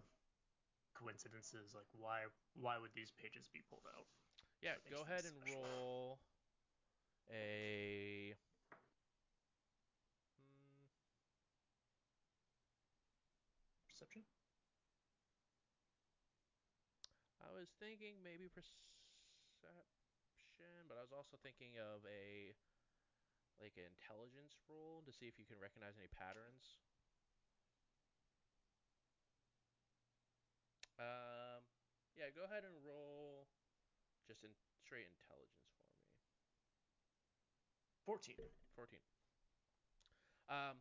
coincidences, 0.95 1.75
like 1.75 1.91
why 1.95 2.31
why 2.55 2.79
would 2.79 2.95
these 2.95 3.11
pages 3.15 3.51
be 3.51 3.63
pulled 3.67 3.87
out? 3.91 4.07
Yeah. 4.63 4.79
Go 4.91 5.03
ahead 5.03 5.27
and 5.27 5.35
roll 5.51 6.23
a. 7.31 8.35
Hmm, 10.37 10.89
Perception. 13.89 14.25
I 17.41 17.51
was 17.51 17.69
thinking 17.81 18.23
maybe 18.23 18.49
perception, 18.49 18.79
but 20.89 20.97
I 20.99 21.03
was 21.03 21.13
also 21.13 21.37
thinking 21.43 21.79
of 21.79 22.05
a 22.07 22.55
like 23.61 23.75
an 23.77 23.85
intelligence 23.87 24.57
roll 24.71 25.03
to 25.07 25.13
see 25.13 25.27
if 25.27 25.39
you 25.39 25.45
can 25.47 25.59
recognize 25.61 25.95
any 25.99 26.09
patterns. 26.11 26.79
Um, 30.99 31.63
yeah, 32.19 32.29
go 32.35 32.43
ahead 32.45 32.65
and 32.67 32.75
roll 32.83 33.47
just 34.27 34.45
in 34.45 34.51
straight 34.85 35.07
intelligence 35.09 35.28
14. 38.09 38.37
14. 38.75 38.99
Um, 40.49 40.81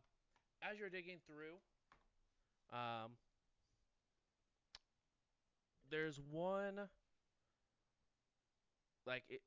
as 0.64 0.78
you're 0.78 0.88
digging 0.88 1.20
through, 1.28 1.60
um, 2.72 3.12
there's 5.90 6.18
one, 6.32 6.88
like, 9.06 9.24
it, 9.28 9.42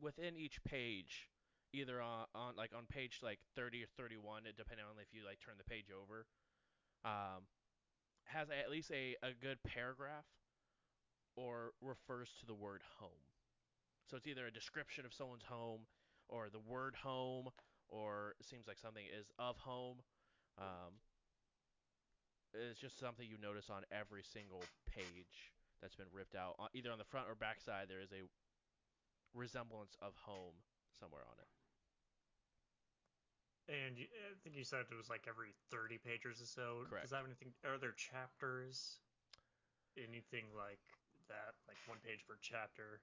within 0.00 0.36
each 0.36 0.62
page, 0.62 1.26
either 1.72 2.00
on, 2.00 2.26
on, 2.36 2.54
like, 2.54 2.70
on 2.70 2.86
page, 2.86 3.18
like, 3.20 3.40
30 3.56 3.82
or 3.82 3.86
31, 3.98 4.44
depending 4.56 4.86
on 4.86 4.94
if 5.02 5.08
you, 5.12 5.26
like, 5.26 5.40
turn 5.44 5.54
the 5.58 5.64
page 5.64 5.90
over, 5.90 6.24
um, 7.04 7.50
has 8.26 8.46
at 8.48 8.70
least 8.70 8.92
a, 8.92 9.16
a 9.26 9.32
good 9.42 9.58
paragraph 9.66 10.30
or 11.34 11.72
refers 11.82 12.28
to 12.38 12.46
the 12.46 12.54
word 12.54 12.82
home. 13.00 13.26
So 14.08 14.16
it's 14.16 14.28
either 14.28 14.46
a 14.46 14.52
description 14.52 15.04
of 15.04 15.12
someone's 15.12 15.42
home, 15.42 15.80
or 16.30 16.48
the 16.48 16.60
word 16.60 16.94
home 16.94 17.50
or 17.90 18.34
it 18.38 18.46
seems 18.46 18.66
like 18.66 18.78
something 18.78 19.04
is 19.04 19.26
of 19.38 19.58
home. 19.58 19.98
Um, 20.58 21.02
it's 22.54 22.80
just 22.80 22.98
something 22.98 23.26
you 23.26 23.38
notice 23.38 23.70
on 23.70 23.82
every 23.90 24.22
single 24.22 24.62
page 24.86 25.54
that's 25.82 25.94
been 25.94 26.10
ripped 26.10 26.34
out. 26.34 26.58
Either 26.74 26.90
on 26.90 26.98
the 26.98 27.06
front 27.06 27.26
or 27.28 27.34
back 27.34 27.60
side, 27.60 27.86
there 27.88 28.02
is 28.02 28.10
a 28.12 28.26
resemblance 29.34 29.94
of 30.02 30.14
home 30.18 30.54
somewhere 30.98 31.22
on 31.26 31.38
it. 31.38 31.50
And 33.70 33.94
you, 33.94 34.10
I 34.10 34.34
think 34.42 34.58
you 34.58 34.66
said 34.66 34.82
it 34.90 34.98
was 34.98 35.06
like 35.06 35.30
every 35.30 35.54
30 35.70 36.02
pages 36.02 36.42
or 36.42 36.50
so. 36.50 36.66
Correct. 36.90 37.06
Does 37.06 37.14
that 37.14 37.22
have 37.22 37.30
anything? 37.30 37.54
Are 37.62 37.78
there 37.78 37.94
chapters? 37.94 38.98
Anything 39.94 40.50
like 40.58 40.82
that? 41.30 41.54
Like 41.70 41.78
one 41.86 42.02
page 42.02 42.26
per 42.26 42.34
chapter? 42.42 42.98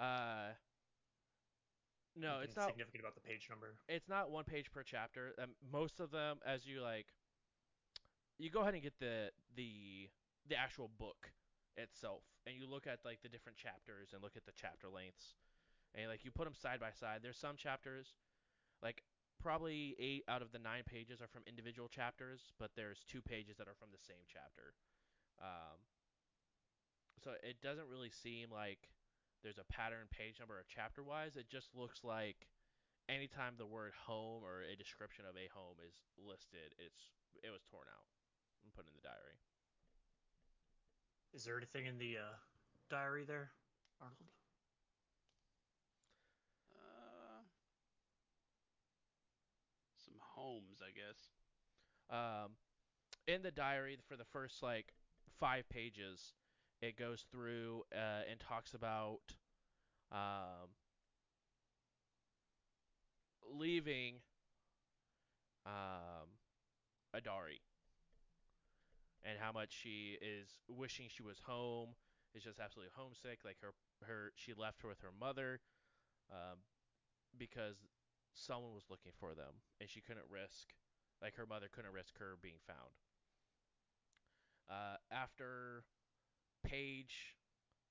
Uh, 0.00 0.56
no, 2.16 2.40
it's 2.42 2.56
not. 2.56 2.68
significant 2.68 3.02
about 3.02 3.14
the 3.14 3.20
page 3.20 3.48
number. 3.48 3.74
It's 3.88 4.08
not 4.08 4.30
one 4.30 4.44
page 4.44 4.70
per 4.70 4.82
chapter. 4.82 5.34
Um, 5.40 5.50
most 5.72 6.00
of 6.00 6.10
them, 6.10 6.38
as 6.46 6.66
you 6.66 6.80
like, 6.82 7.06
you 8.38 8.50
go 8.50 8.60
ahead 8.60 8.74
and 8.74 8.82
get 8.82 8.98
the 8.98 9.30
the 9.56 10.08
the 10.48 10.56
actual 10.56 10.90
book 10.98 11.32
itself, 11.76 12.22
and 12.46 12.54
you 12.56 12.68
look 12.68 12.86
at 12.86 12.98
like 13.04 13.22
the 13.22 13.28
different 13.28 13.56
chapters 13.56 14.10
and 14.12 14.22
look 14.22 14.36
at 14.36 14.44
the 14.44 14.52
chapter 14.54 14.88
lengths, 14.88 15.34
and 15.94 16.08
like 16.08 16.24
you 16.24 16.30
put 16.30 16.44
them 16.44 16.54
side 16.54 16.80
by 16.80 16.90
side. 16.92 17.20
There's 17.22 17.38
some 17.38 17.56
chapters, 17.56 18.14
like 18.82 19.02
probably 19.42 19.96
eight 19.98 20.24
out 20.28 20.42
of 20.42 20.52
the 20.52 20.58
nine 20.58 20.82
pages 20.86 21.20
are 21.20 21.28
from 21.28 21.42
individual 21.46 21.88
chapters, 21.88 22.52
but 22.58 22.70
there's 22.76 23.04
two 23.08 23.20
pages 23.20 23.56
that 23.56 23.66
are 23.66 23.74
from 23.78 23.88
the 23.90 23.98
same 23.98 24.22
chapter. 24.30 24.74
Um, 25.40 25.82
so 27.22 27.32
it 27.42 27.60
doesn't 27.62 27.88
really 27.90 28.10
seem 28.10 28.50
like 28.50 28.88
there's 29.42 29.58
a 29.58 29.72
pattern 29.72 30.06
page 30.10 30.38
number 30.38 30.54
or 30.54 30.64
chapter 30.70 31.02
wise. 31.02 31.36
It 31.36 31.50
just 31.50 31.74
looks 31.74 32.02
like 32.02 32.46
anytime 33.08 33.54
the 33.58 33.66
word 33.66 33.92
home 34.06 34.42
or 34.46 34.62
a 34.62 34.78
description 34.78 35.24
of 35.28 35.34
a 35.34 35.50
home 35.50 35.76
is 35.82 35.94
listed, 36.16 36.74
it's 36.78 37.10
it 37.42 37.50
was 37.50 37.62
torn 37.66 37.86
out 37.90 38.06
and 38.62 38.72
put 38.72 38.86
in 38.86 38.94
the 38.94 39.02
diary. 39.02 39.38
Is 41.34 41.44
there 41.44 41.56
anything 41.56 41.86
in 41.86 41.98
the 41.98 42.18
uh, 42.18 42.36
diary 42.90 43.24
there, 43.24 43.50
Arnold? 44.00 44.30
Uh, 46.76 47.42
some 49.96 50.14
homes, 50.20 50.78
I 50.84 50.92
guess. 50.92 51.18
Um, 52.10 52.52
in 53.26 53.42
the 53.42 53.50
diary 53.50 53.98
for 54.06 54.16
the 54.16 54.26
first 54.26 54.62
like 54.62 54.92
five 55.40 55.68
pages, 55.70 56.34
it 56.82 56.98
goes 56.98 57.24
through 57.30 57.84
uh, 57.94 58.22
and 58.30 58.40
talks 58.40 58.74
about 58.74 59.20
um, 60.10 60.68
leaving 63.52 64.16
um, 65.66 66.28
Adari 67.14 67.60
and 69.24 69.38
how 69.38 69.52
much 69.52 69.70
she 69.72 70.18
is 70.20 70.48
wishing 70.68 71.06
she 71.08 71.22
was 71.22 71.38
home. 71.46 71.90
Is 72.34 72.44
just 72.44 72.58
absolutely 72.58 72.92
homesick. 72.96 73.40
Like 73.44 73.58
her 73.60 73.72
her 74.08 74.32
she 74.36 74.54
left 74.54 74.80
her 74.82 74.88
with 74.88 75.00
her 75.02 75.12
mother. 75.20 75.60
Um, 76.32 76.58
because 77.38 77.76
someone 78.34 78.74
was 78.74 78.84
looking 78.90 79.12
for 79.20 79.34
them 79.34 79.62
and 79.80 79.90
she 79.90 80.00
couldn't 80.00 80.26
risk 80.30 80.74
like 81.22 81.36
her 81.36 81.46
mother 81.46 81.68
couldn't 81.72 81.92
risk 81.92 82.18
her 82.18 82.36
being 82.42 82.60
found. 82.66 82.92
Uh, 84.70 84.96
after 85.10 85.84
page 86.64 87.36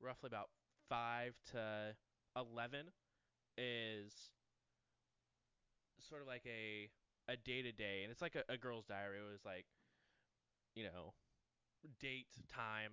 roughly 0.01 0.27
about 0.27 0.49
5 0.89 1.33
to 1.51 1.95
11 2.35 2.87
is 3.57 4.31
sort 5.99 6.21
of 6.21 6.27
like 6.27 6.45
a 6.47 6.89
a 7.31 7.37
day 7.37 7.61
to 7.61 7.71
day 7.71 8.01
and 8.03 8.11
it's 8.11 8.21
like 8.21 8.35
a, 8.35 8.43
a 8.51 8.57
girl's 8.57 8.85
diary. 8.85 9.19
It 9.19 9.31
was 9.31 9.45
like 9.45 9.65
you 10.75 10.83
know 10.83 11.13
date 11.99 12.33
time 12.53 12.91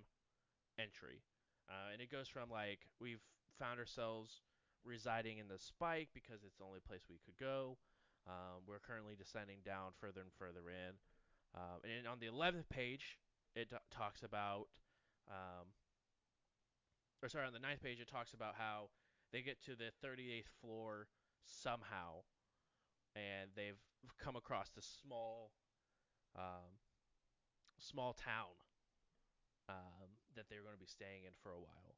entry. 0.79 1.23
Uh, 1.69 1.93
and 1.93 2.01
it 2.01 2.11
goes 2.11 2.27
from 2.27 2.49
like 2.49 2.87
we've 2.99 3.23
found 3.57 3.79
ourselves 3.79 4.41
residing 4.85 5.37
in 5.37 5.47
the 5.47 5.59
spike 5.59 6.09
because 6.13 6.43
it's 6.45 6.57
the 6.57 6.65
only 6.65 6.79
place 6.79 7.01
we 7.09 7.19
could 7.25 7.37
go. 7.37 7.77
Um, 8.27 8.63
we're 8.67 8.79
currently 8.79 9.15
descending 9.17 9.57
down 9.65 9.91
further 9.99 10.21
and 10.21 10.31
further 10.37 10.69
in. 10.69 10.95
Um, 11.55 11.81
and 11.83 12.07
on 12.07 12.19
the 12.19 12.27
11th 12.27 12.69
page 12.69 13.17
it 13.55 13.69
t- 13.69 13.75
talks 13.91 14.23
about 14.23 14.67
um, 15.29 15.67
or 17.21 17.29
sorry 17.29 17.45
on 17.45 17.53
the 17.53 17.59
ninth 17.59 17.81
page 17.81 17.99
it 17.99 18.09
talks 18.09 18.33
about 18.33 18.55
how 18.57 18.89
they 19.31 19.41
get 19.41 19.61
to 19.63 19.75
the 19.75 19.91
38th 20.05 20.49
floor 20.61 21.07
somehow 21.45 22.23
and 23.15 23.49
they've 23.55 23.79
come 24.21 24.35
across 24.35 24.69
this 24.75 24.87
small 25.01 25.51
um, 26.37 26.77
small 27.79 28.13
town 28.13 28.53
um, 29.67 30.17
that 30.35 30.45
they're 30.49 30.61
going 30.61 30.75
to 30.75 30.79
be 30.79 30.85
staying 30.85 31.23
in 31.25 31.33
for 31.41 31.51
a 31.51 31.59
while. 31.59 31.95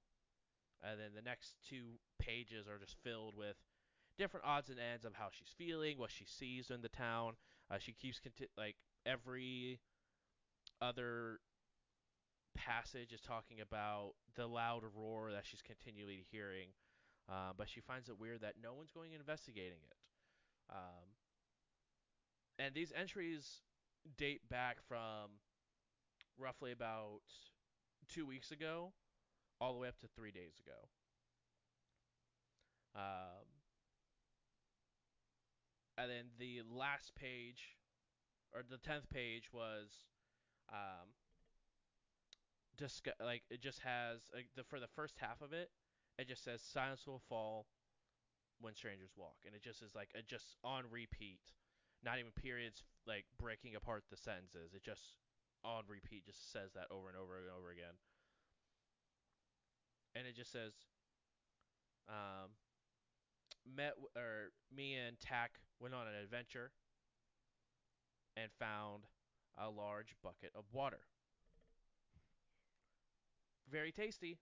And 0.84 1.00
then 1.00 1.12
the 1.16 1.22
next 1.22 1.56
two 1.68 2.00
pages 2.20 2.68
are 2.68 2.78
just 2.78 2.96
filled 3.04 3.36
with 3.36 3.56
different 4.18 4.46
odds 4.46 4.70
and 4.70 4.80
ends 4.80 5.06
of 5.06 5.14
how 5.14 5.30
she's 5.32 5.54
feeling, 5.58 5.98
what 5.98 6.12
she 6.12 6.26
sees 6.26 6.70
in 6.70 6.82
the 6.82 6.90
town. 6.90 7.34
Uh, 7.70 7.78
she 7.78 7.94
keeps 7.94 8.20
conti- 8.20 8.50
like 8.58 8.76
every 9.06 9.80
other 10.82 11.40
passage 12.56 13.12
is 13.14 13.22
talking 13.22 13.62
about 13.62 14.14
the 14.36 14.48
loud 14.48 14.82
roar 14.96 15.32
that 15.32 15.46
she's 15.46 15.62
continually 15.62 16.26
hearing, 16.32 16.70
uh, 17.30 17.52
but 17.58 17.70
she 17.70 17.80
finds 17.80 18.10
it 18.10 18.20
weird 18.20 18.42
that 18.42 18.56
no 18.62 18.74
one's 18.74 18.92
going 18.92 19.14
investigating 19.14 19.80
it. 19.90 19.98
Um, 20.70 21.16
and 22.60 22.74
these 22.74 22.92
entries 22.96 23.62
date 24.18 24.48
back 24.50 24.78
from 24.88 25.40
roughly 26.38 26.72
about 26.72 27.22
two 28.10 28.26
weeks 28.26 28.52
ago 28.52 28.94
all 29.60 29.74
the 29.74 29.80
way 29.80 29.88
up 29.88 30.00
to 30.00 30.08
three 30.16 30.32
days 30.32 30.54
ago. 30.60 30.90
Um, 32.96 33.46
and 35.98 36.10
then 36.10 36.26
the 36.40 36.62
last 36.68 37.14
page, 37.16 37.78
or 38.54 38.62
the 38.70 38.78
tenth 38.78 39.10
page, 39.10 39.54
was 39.54 39.90
um, 40.72 41.14
discuss 42.82 43.14
like 43.22 43.44
it 43.54 43.62
just 43.62 43.80
has 43.86 44.26
like 44.34 44.50
the 44.58 44.64
for 44.66 44.80
the 44.82 44.90
first 44.98 45.16
half 45.22 45.42
of 45.42 45.54
it, 45.54 45.70
it 46.18 46.28
just 46.28 46.44
says 46.44 46.62
silence 46.66 47.06
will 47.06 47.22
fall 47.30 47.68
when 48.60 48.74
strangers 48.74 49.14
walk, 49.16 49.38
and 49.46 49.54
it 49.56 49.62
just 49.62 49.82
is 49.82 49.94
like 49.94 50.10
it 50.16 50.28
just 50.28 50.58
on 50.64 50.84
repeat, 50.90 51.54
not 52.04 52.18
even 52.18 52.32
periods 52.34 52.84
like 53.06 53.26
breaking 53.38 53.76
apart 53.76 54.04
the 54.10 54.18
sentences. 54.18 54.74
It 54.74 54.84
just 54.84 55.22
on 55.64 55.84
repeat 55.88 56.26
just 56.26 56.52
says 56.52 56.74
that 56.74 56.90
over 56.90 57.08
and 57.08 57.18
over 57.18 57.38
and 57.38 57.46
over 57.54 57.70
again. 57.70 57.94
And 60.16 60.28
it 60.28 60.36
just 60.36 60.52
says, 60.52 60.74
um, 62.10 62.52
met 63.64 63.94
or 64.18 64.52
me 64.76 64.96
and 64.96 65.20
Tack 65.20 65.62
went 65.80 65.94
on 65.94 66.08
an 66.08 66.16
adventure 66.22 66.72
and 68.36 68.50
found 68.60 69.04
a 69.58 69.70
large 69.70 70.16
bucket 70.24 70.52
of 70.56 70.66
water. 70.74 71.06
Very 73.72 73.94
tasty. 73.94 74.38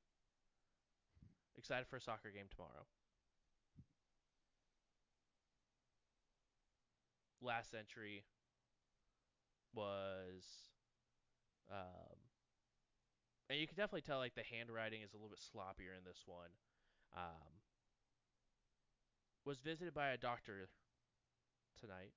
Excited 1.55 1.85
for 1.87 1.97
a 1.97 2.01
soccer 2.01 2.31
game 2.33 2.47
tomorrow. 2.49 2.87
Last 7.41 7.75
entry 7.77 8.23
was 9.73 10.71
um 11.71 12.17
and 13.49 13.59
you 13.59 13.67
can 13.67 13.77
definitely 13.77 14.01
tell 14.01 14.17
like 14.17 14.33
the 14.33 14.43
handwriting 14.43 15.01
is 15.03 15.13
a 15.13 15.17
little 15.17 15.29
bit 15.29 15.39
sloppier 15.39 15.93
in 15.95 16.03
this 16.05 16.23
one. 16.25 16.49
Um 17.15 17.61
was 19.45 19.59
visited 19.59 19.93
by 19.93 20.09
a 20.09 20.17
doctor 20.17 20.69
tonight. 21.79 22.13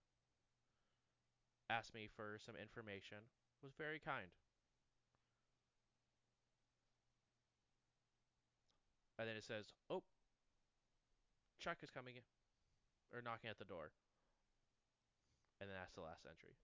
Asked 1.69 1.95
me 1.95 2.09
for 2.17 2.39
some 2.45 2.57
information. 2.57 3.19
Was 3.63 3.75
very 3.79 4.01
kind. 4.01 4.29
And 9.23 9.29
then 9.29 9.37
it 9.37 9.45
says, 9.45 9.71
"Oh, 9.89 10.03
Chuck 11.61 11.79
is 11.81 11.95
coming 11.95 12.17
in 12.17 12.23
or 13.15 13.23
knocking 13.23 13.51
at 13.51 13.57
the 13.57 13.65
door." 13.65 13.93
And 15.61 15.71
then 15.71 15.77
that's 15.79 15.95
the 15.95 16.01
last 16.01 16.27
entry. 16.27 16.59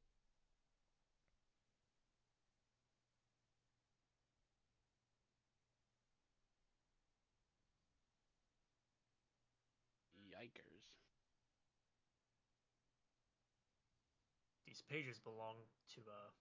Yikers. 10.19 10.83
These 14.67 14.83
pages 14.83 15.21
belong 15.21 15.63
to 15.95 16.01
a 16.01 16.35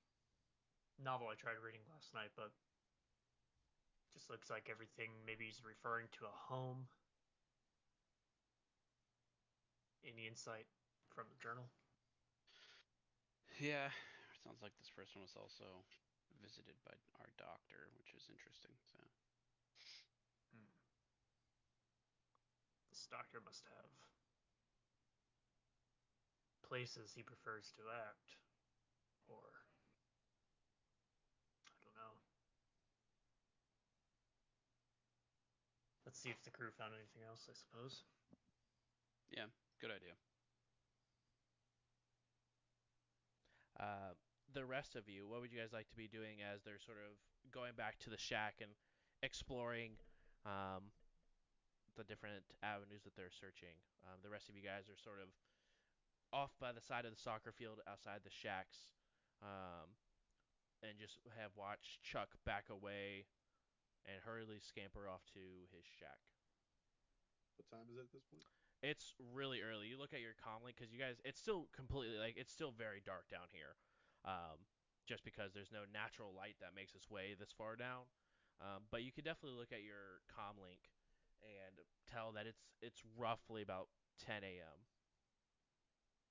novel 0.98 1.28
I 1.28 1.36
tried 1.36 1.62
reading 1.64 1.82
last 1.94 2.12
night, 2.16 2.32
but 2.36 2.54
just 4.18 4.34
looks 4.34 4.50
like 4.50 4.66
everything 4.66 5.14
maybe 5.30 5.46
is 5.46 5.62
referring 5.62 6.10
to 6.18 6.26
a 6.26 6.34
home. 6.50 6.90
Any 10.02 10.26
insight 10.26 10.66
from 11.14 11.30
the 11.30 11.38
journal? 11.38 11.70
Yeah, 13.62 13.94
it 13.94 14.38
sounds 14.42 14.66
like 14.66 14.74
this 14.82 14.90
person 14.90 15.22
was 15.22 15.38
also 15.38 15.86
visited 16.42 16.74
by 16.82 16.98
our 17.22 17.30
doctor, 17.38 17.94
which 18.02 18.10
is 18.18 18.26
interesting. 18.26 18.74
So 18.90 18.98
hmm. 20.50 20.66
This 22.90 23.06
doctor 23.14 23.38
must 23.46 23.70
have 23.70 23.94
places 26.66 27.14
he 27.14 27.22
prefers 27.22 27.70
to 27.78 27.86
act, 27.94 28.34
or 29.30 29.46
I 31.70 31.78
don't 31.86 31.94
know. 32.02 32.18
Let's 36.07 36.07
see 36.18 36.34
if 36.34 36.42
the 36.42 36.50
crew 36.50 36.74
found 36.74 36.98
anything 36.98 37.22
else. 37.22 37.46
I 37.46 37.54
suppose. 37.54 38.02
yeah, 39.30 39.46
good 39.78 39.94
idea. 39.94 40.18
Uh, 43.78 44.18
the 44.58 44.66
rest 44.66 44.98
of 44.98 45.06
you, 45.06 45.30
what 45.30 45.46
would 45.46 45.54
you 45.54 45.62
guys 45.62 45.70
like 45.70 45.86
to 45.94 46.00
be 46.00 46.10
doing 46.10 46.42
as 46.42 46.66
they're 46.66 46.82
sort 46.82 46.98
of 46.98 47.14
going 47.54 47.78
back 47.78 48.02
to 48.02 48.10
the 48.10 48.18
shack 48.18 48.58
and 48.58 48.74
exploring 49.22 49.94
um, 50.50 50.90
the 51.94 52.02
different 52.02 52.42
avenues 52.66 53.06
that 53.06 53.14
they're 53.14 53.30
searching? 53.30 53.78
Um, 54.02 54.18
the 54.26 54.34
rest 54.34 54.50
of 54.50 54.58
you 54.58 54.66
guys 54.66 54.90
are 54.90 54.98
sort 54.98 55.22
of 55.22 55.30
off 56.34 56.58
by 56.58 56.74
the 56.74 56.82
side 56.82 57.06
of 57.06 57.14
the 57.14 57.22
soccer 57.22 57.54
field 57.54 57.80
outside 57.86 58.26
the 58.26 58.34
shacks 58.34 58.90
um, 59.46 59.94
and 60.82 60.98
just 60.98 61.22
have 61.38 61.54
watched 61.54 62.02
Chuck 62.02 62.34
back 62.46 62.74
away 62.74 63.30
and 64.08 64.24
hurriedly 64.24 64.58
scamper 64.60 65.06
off 65.12 65.24
to 65.36 65.44
his 65.76 65.86
shack. 65.86 66.24
What 67.60 67.68
time 67.70 67.88
is 67.92 67.98
it 67.98 68.08
at 68.08 68.14
this 68.14 68.26
point? 68.32 68.46
It's 68.82 69.14
really 69.34 69.62
early. 69.66 69.88
You 69.90 69.98
look 69.98 70.14
at 70.14 70.22
your 70.22 70.38
comlink 70.38 70.78
because 70.78 70.94
you 70.94 71.02
guys, 71.02 71.18
it's 71.26 71.42
still 71.42 71.68
completely 71.76 72.18
like 72.22 72.38
it's 72.38 72.54
still 72.54 72.72
very 72.72 73.02
dark 73.02 73.26
down 73.28 73.50
here, 73.50 73.74
um, 74.24 74.64
just 75.10 75.26
because 75.26 75.52
there's 75.54 75.74
no 75.74 75.84
natural 75.90 76.30
light 76.32 76.56
that 76.62 76.78
makes 76.78 76.94
its 76.94 77.10
way 77.10 77.34
this 77.34 77.50
far 77.52 77.76
down. 77.76 78.06
Um, 78.62 78.86
but 78.90 79.02
you 79.02 79.12
can 79.12 79.26
definitely 79.26 79.58
look 79.58 79.74
at 79.74 79.82
your 79.82 80.22
comlink 80.30 80.90
and 81.42 81.82
tell 82.06 82.32
that 82.34 82.46
it's 82.46 82.62
it's 82.82 83.02
roughly 83.18 83.62
about 83.62 83.90
10 84.22 84.46
a.m. 84.46 84.80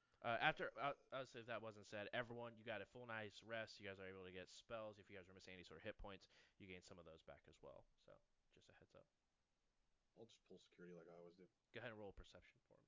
right. 0.00 0.09
Uh, 0.20 0.36
after, 0.44 0.68
uh, 0.76 0.92
if 1.32 1.48
that 1.48 1.64
wasn't 1.64 1.88
said, 1.88 2.12
everyone, 2.12 2.52
you 2.52 2.64
got 2.68 2.84
a 2.84 2.88
full 2.92 3.08
night's 3.08 3.40
rest. 3.40 3.80
You 3.80 3.88
guys 3.88 3.96
are 3.96 4.04
able 4.04 4.28
to 4.28 4.34
get 4.34 4.52
spells. 4.52 5.00
If 5.00 5.08
you 5.08 5.16
guys 5.16 5.24
are 5.32 5.36
missing 5.36 5.56
any 5.56 5.64
sort 5.64 5.80
of 5.80 5.84
hit 5.88 5.96
points, 5.96 6.28
you 6.60 6.68
gain 6.68 6.84
some 6.84 7.00
of 7.00 7.08
those 7.08 7.24
back 7.24 7.40
as 7.48 7.56
well. 7.64 7.88
So, 8.04 8.12
just 8.52 8.68
a 8.68 8.76
heads 8.76 8.92
up. 8.92 9.08
I'll 10.20 10.28
just 10.28 10.44
pull 10.44 10.60
security 10.60 10.92
like 10.92 11.08
I 11.08 11.16
always 11.16 11.40
do. 11.40 11.48
Go 11.72 11.80
ahead 11.80 11.96
and 11.96 12.00
roll 12.00 12.12
perception 12.12 12.60
for 12.68 12.76
me. 12.76 12.84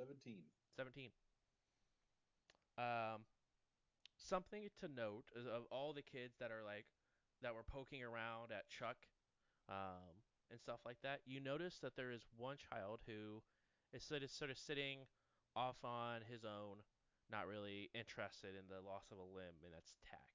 17. 0.00 0.48
17. 0.80 1.12
Um, 2.80 3.28
something 4.16 4.72
to 4.80 4.88
note 4.88 5.28
is 5.36 5.44
of 5.44 5.68
all 5.68 5.92
the 5.92 6.00
kids 6.00 6.40
that 6.40 6.48
are 6.48 6.64
like 6.64 6.88
that 7.44 7.52
were 7.52 7.68
poking 7.68 8.00
around 8.00 8.48
at 8.48 8.64
Chuck 8.72 8.96
um, 9.68 10.19
and 10.50 10.58
stuff 10.60 10.80
like 10.84 10.98
that, 11.02 11.20
you 11.26 11.40
notice 11.40 11.78
that 11.82 11.96
there 11.96 12.10
is 12.10 12.26
one 12.36 12.56
child 12.58 13.00
who 13.06 13.42
is 13.94 14.02
sort 14.02 14.22
of, 14.22 14.30
sort 14.30 14.50
of 14.50 14.58
sitting 14.58 15.06
off 15.54 15.78
on 15.82 16.22
his 16.26 16.44
own, 16.44 16.82
not 17.30 17.46
really 17.46 17.90
interested 17.94 18.58
in 18.58 18.66
the 18.66 18.82
loss 18.82 19.10
of 19.10 19.18
a 19.18 19.26
limb, 19.26 19.62
and 19.62 19.72
that's 19.74 19.94
Tack. 20.02 20.30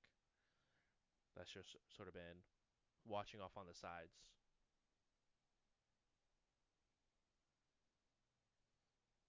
That's 1.35 1.51
just 1.51 1.75
sort 1.91 2.07
of 2.07 2.15
been 2.15 2.47
watching 3.03 3.43
off 3.43 3.59
on 3.59 3.67
the 3.67 3.75
sides. 3.75 4.15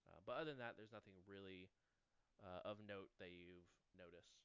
Uh, 0.06 0.22
but 0.22 0.38
other 0.38 0.54
than 0.54 0.62
that, 0.62 0.78
there's 0.78 0.94
nothing 0.94 1.18
really 1.26 1.66
uh, 2.38 2.62
of 2.62 2.78
note 2.86 3.10
that 3.18 3.34
you've 3.34 3.66
noticed. 3.98 4.38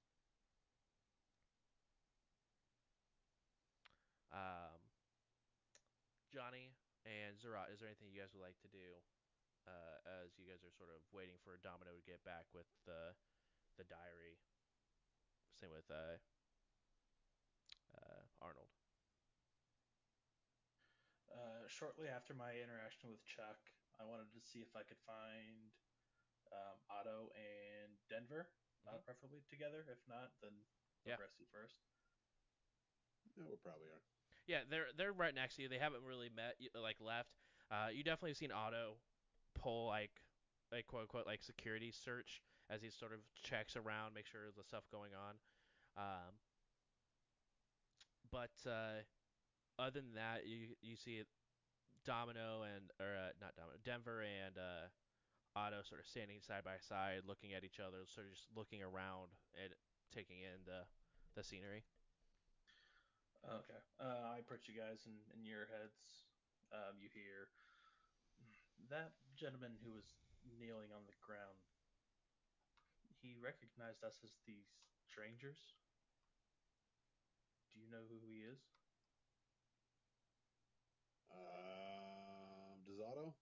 Um, 4.34 4.71
Johnny 6.32 6.72
and 7.06 7.38
Zerat, 7.38 7.72
is 7.72 7.80
there 7.80 7.88
anything 7.90 8.08
you 8.08 8.20
guys 8.20 8.32
would 8.34 8.42
like 8.42 8.60
to 8.62 8.68
do 8.72 9.04
uh, 9.68 9.98
as 10.24 10.38
you 10.38 10.46
guys 10.48 10.64
are 10.64 10.72
sort 10.72 10.90
of 10.90 11.02
waiting 11.12 11.38
for 11.44 11.58
Domino 11.58 11.94
to 11.94 12.02
get 12.02 12.24
back 12.24 12.46
with 12.54 12.68
the 12.86 13.16
the 13.78 13.84
diary? 13.84 14.40
Same 15.60 15.72
with 15.72 15.90
uh, 15.92 16.18
uh, 17.96 18.22
Arnold. 18.42 18.70
Uh, 21.30 21.68
shortly 21.68 22.08
after 22.08 22.34
my 22.34 22.60
interaction 22.60 23.10
with 23.10 23.24
Chuck, 23.24 23.72
I 24.00 24.04
wanted 24.04 24.32
to 24.34 24.42
see 24.42 24.60
if 24.62 24.76
I 24.76 24.84
could 24.84 25.00
find 25.06 25.72
um, 26.52 26.82
Otto 26.90 27.30
and 27.36 27.96
Denver, 28.10 28.48
uh, 28.86 28.98
Mhm. 28.98 29.04
preferably 29.06 29.42
together. 29.42 29.86
If 29.88 30.06
not, 30.08 30.32
then 30.42 30.68
Yeah. 31.06 31.16
Progressi 31.16 31.46
first. 31.48 31.76
Yeah, 33.36 33.44
we 33.48 33.56
probably 33.58 33.88
are. 33.90 34.02
Yeah, 34.48 34.60
they're 34.70 34.88
they're 34.98 35.14
right 35.14 35.34
next 35.34 35.56
to 35.56 35.62
you. 35.64 35.70
They 35.70 35.78
haven't 35.78 36.04
really 36.08 36.30
met, 36.34 36.56
like 36.82 36.98
left. 37.00 37.30
Uh, 37.72 37.88
you 37.94 38.04
definitely 38.04 38.34
seen 38.34 38.52
Otto 38.52 38.98
pull 39.56 39.88
like 39.88 40.12
a 40.74 40.82
quote 40.84 41.04
unquote 41.04 41.28
like 41.28 41.44
security 41.44 41.92
search 41.92 42.42
as 42.70 42.82
he 42.82 42.90
sort 42.90 43.12
of 43.14 43.20
checks 43.44 43.76
around, 43.76 44.14
make 44.14 44.26
sure 44.26 44.42
there's 44.42 44.56
the 44.56 44.64
stuff 44.64 44.84
going 44.92 45.12
on. 45.12 45.36
Um, 45.98 46.32
but 48.32 48.56
uh, 48.66 49.04
other 49.78 50.00
than 50.00 50.16
that, 50.16 50.48
you 50.48 50.76
you 50.82 50.96
see 50.96 51.24
Domino 52.06 52.64
and 52.64 52.92
or 53.00 53.12
uh, 53.16 53.32
not 53.40 53.56
Domino, 53.56 53.78
Denver 53.84 54.24
and 54.24 54.58
uh, 54.58 54.88
Otto 55.56 55.84
sort 55.84 56.00
of 56.00 56.08
standing 56.08 56.40
side 56.40 56.64
by 56.64 56.80
side, 56.80 57.28
looking 57.28 57.54
at 57.54 57.64
each 57.64 57.80
other, 57.80 58.08
sort 58.08 58.28
of 58.28 58.34
just 58.34 58.48
looking 58.56 58.82
around 58.82 59.36
and 59.60 59.76
taking 60.16 60.40
in 60.40 60.64
the 60.66 60.88
the 61.36 61.44
scenery. 61.44 61.84
Okay. 63.42 63.82
Uh, 64.00 64.38
I 64.38 64.40
approach 64.40 64.70
you 64.70 64.78
guys, 64.78 65.06
and 65.10 65.18
in 65.34 65.46
your 65.46 65.66
heads, 65.66 66.30
um, 66.72 66.98
you 67.02 67.10
hear 67.10 67.50
that 68.90 69.14
gentleman 69.36 69.78
who 69.82 69.94
was 69.94 70.06
kneeling 70.60 70.94
on 70.94 71.06
the 71.06 71.18
ground. 71.22 71.58
He 73.22 73.38
recognized 73.38 74.04
us 74.04 74.18
as 74.24 74.34
the 74.46 74.66
strangers. 75.10 75.78
Do 77.74 77.80
you 77.80 77.90
know 77.90 78.06
who 78.10 78.18
he 78.22 78.42
is? 78.46 78.60
Um, 81.32 82.84
does 82.86 83.00
Otto? 83.00 83.34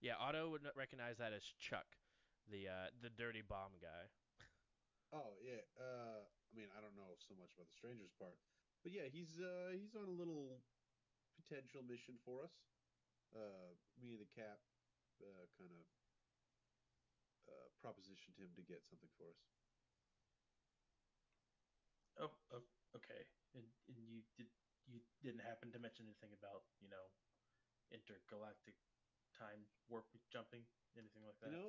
Yeah, 0.00 0.16
Otto 0.20 0.50
would 0.50 0.62
recognize 0.74 1.18
that 1.18 1.32
as 1.32 1.42
Chuck, 1.58 1.86
the 2.50 2.68
uh, 2.68 2.88
the 3.02 3.10
dirty 3.10 3.42
bomb 3.42 3.76
guy. 3.80 4.08
Oh 5.12 5.36
yeah. 5.42 5.62
Uh, 5.76 6.24
I 6.24 6.52
mean, 6.56 6.68
I 6.76 6.80
don't 6.80 6.96
know 6.96 7.14
so 7.18 7.34
much 7.36 7.52
about 7.54 7.68
the 7.68 7.76
strangers 7.76 8.12
part, 8.18 8.38
but 8.86 8.94
yeah, 8.94 9.10
he's 9.10 9.42
uh 9.42 9.74
he's 9.74 9.98
on 9.98 10.06
a 10.06 10.14
little 10.14 10.62
potential 11.34 11.82
mission 11.82 12.14
for 12.22 12.46
us. 12.46 12.54
Uh, 13.34 13.74
me 13.98 14.14
and 14.14 14.22
the 14.22 14.30
Cap, 14.30 14.62
uh, 15.18 15.50
kind 15.58 15.74
of 15.74 15.82
uh, 17.50 17.66
propositioned 17.82 18.38
him 18.38 18.54
to 18.54 18.62
get 18.62 18.86
something 18.86 19.10
for 19.18 19.26
us. 19.34 19.42
Oh, 22.22 22.30
oh 22.54 22.62
okay. 22.94 23.26
And, 23.58 23.66
and 23.90 23.98
you 24.06 24.22
did 24.38 24.46
you 24.86 25.02
didn't 25.18 25.42
happen 25.42 25.74
to 25.74 25.82
mention 25.82 26.06
anything 26.06 26.30
about 26.38 26.62
you 26.78 26.86
know 26.86 27.10
intergalactic 27.90 28.78
time 29.34 29.66
warp 29.90 30.06
jumping, 30.30 30.62
anything 30.94 31.26
like 31.26 31.42
that? 31.42 31.50
You 31.50 31.58
know, 31.58 31.68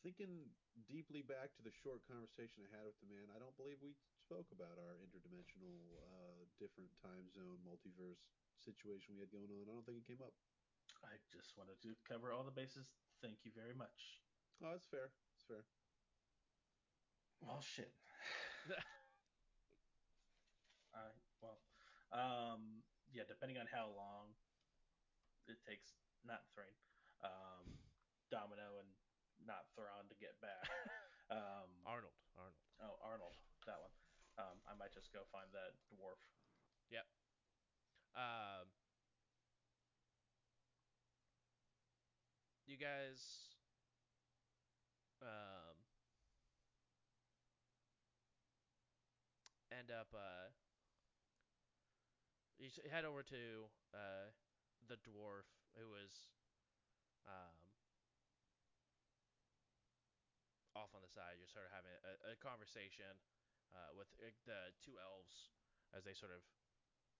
thinking 0.00 0.56
deeply 0.88 1.20
back 1.20 1.52
to 1.60 1.62
the 1.62 1.74
short 1.84 2.00
conversation 2.08 2.64
I 2.64 2.72
had 2.72 2.88
with 2.88 2.96
the 3.04 3.12
man, 3.12 3.28
I 3.28 3.36
don't 3.36 3.54
believe 3.60 3.76
we 3.84 3.92
spoke 4.28 4.52
about 4.52 4.76
our 4.76 5.00
interdimensional, 5.00 5.72
uh, 6.04 6.44
different 6.60 6.92
time 7.00 7.32
zone, 7.32 7.56
multiverse 7.64 8.28
situation 8.60 9.16
we 9.16 9.24
had 9.24 9.32
going 9.32 9.48
on. 9.48 9.64
I 9.64 9.72
don't 9.72 9.88
think 9.88 10.04
it 10.04 10.06
came 10.12 10.20
up. 10.20 10.36
I 11.00 11.16
just 11.32 11.56
wanted 11.56 11.80
to 11.80 11.96
cover 12.04 12.28
all 12.28 12.44
the 12.44 12.52
bases. 12.52 12.92
Thank 13.24 13.48
you 13.48 13.56
very 13.56 13.72
much. 13.72 14.20
Oh, 14.60 14.76
that's 14.76 14.84
fair. 14.84 15.16
That's 15.32 15.48
fair. 15.48 15.64
Well, 17.40 17.64
shit. 17.64 17.88
I 20.92 21.08
well, 21.40 21.64
um, 22.12 22.84
yeah. 23.08 23.24
Depending 23.24 23.56
on 23.56 23.64
how 23.64 23.96
long 23.96 24.36
it 25.48 25.56
takes, 25.64 25.96
not 26.20 26.44
Thrain, 26.52 26.76
um, 27.24 27.64
Domino, 28.28 28.76
and 28.76 28.92
not 29.40 29.72
Thrawn 29.72 30.04
to 30.12 30.16
get 30.20 30.36
back. 30.44 30.68
Um, 31.28 31.68
Arnold, 31.84 32.16
Arnold. 32.40 32.56
oh, 32.80 32.96
Arnold, 33.04 33.36
that 33.68 33.76
one. 33.84 33.92
Um, 34.38 34.62
I 34.70 34.72
might 34.78 34.94
just 34.94 35.12
go 35.12 35.26
find 35.34 35.50
that 35.52 35.74
dwarf. 35.90 36.22
Um, 38.18 38.66
you 42.66 42.74
guys, 42.74 43.54
um, 45.22 45.78
end 49.70 49.94
up 49.94 50.10
uh, 50.10 50.50
you 52.58 52.66
head 52.90 53.06
over 53.06 53.22
to 53.22 53.70
uh 53.94 54.34
the 54.90 54.98
dwarf 55.06 55.46
who 55.78 55.86
was 55.94 56.26
um 57.30 57.54
off 60.74 60.90
on 60.90 61.06
the 61.06 61.12
side. 61.14 61.38
You're 61.38 61.50
sort 61.50 61.70
of 61.70 61.72
having 61.74 61.94
a, 62.02 62.34
a 62.34 62.36
conversation 62.42 63.14
uh, 63.74 63.92
with 63.96 64.08
uh, 64.20 64.28
the 64.46 64.72
two 64.80 64.96
elves 65.00 65.50
as 65.92 66.04
they 66.04 66.12
sort 66.14 66.32
of 66.32 66.44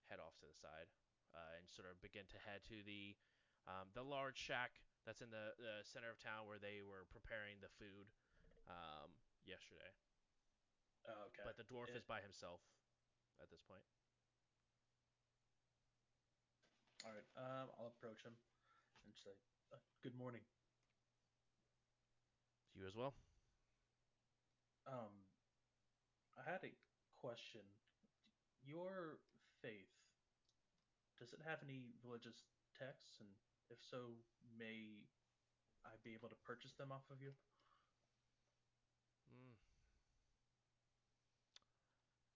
head 0.08 0.20
off 0.20 0.36
to 0.40 0.46
the 0.48 0.56
side 0.56 0.88
uh, 1.36 1.56
and 1.56 1.68
sort 1.68 1.88
of 1.88 2.00
begin 2.00 2.24
to 2.32 2.38
head 2.40 2.64
to 2.68 2.80
the 2.84 3.16
um, 3.68 3.92
the 3.92 4.00
large 4.00 4.40
shack 4.40 4.80
that's 5.04 5.20
in 5.20 5.28
the, 5.28 5.52
the 5.60 5.84
center 5.84 6.08
of 6.08 6.16
town 6.16 6.48
where 6.48 6.56
they 6.56 6.80
were 6.80 7.04
preparing 7.12 7.60
the 7.60 7.68
food 7.76 8.08
um, 8.64 9.12
yesterday. 9.44 9.92
Oh, 11.04 11.28
okay. 11.28 11.44
But 11.44 11.60
the 11.60 11.68
dwarf 11.68 11.92
It- 11.92 12.00
is 12.00 12.04
by 12.08 12.24
himself 12.24 12.64
at 13.40 13.52
this 13.52 13.60
point. 13.60 13.84
All 17.04 17.12
right. 17.12 17.28
Um, 17.36 17.68
I'll 17.78 17.92
approach 17.92 18.24
him 18.24 18.34
and 19.04 19.14
say, 19.14 19.36
uh, 19.72 19.78
"Good 20.02 20.16
morning." 20.16 20.42
You 22.74 22.86
as 22.86 22.96
well. 22.96 23.14
Um, 24.86 25.27
I 26.38 26.46
had 26.46 26.62
a 26.62 26.70
question. 27.18 27.66
Your 28.62 29.18
faith, 29.58 29.90
does 31.18 31.34
it 31.34 31.42
have 31.42 31.58
any 31.66 31.90
religious 32.06 32.46
texts? 32.78 33.18
And 33.18 33.28
if 33.70 33.82
so, 33.82 34.14
may 34.54 35.02
I 35.82 35.98
be 36.06 36.14
able 36.14 36.30
to 36.30 36.38
purchase 36.46 36.78
them 36.78 36.94
off 36.94 37.10
of 37.10 37.18
you? 37.18 37.34
Mm. 39.34 39.58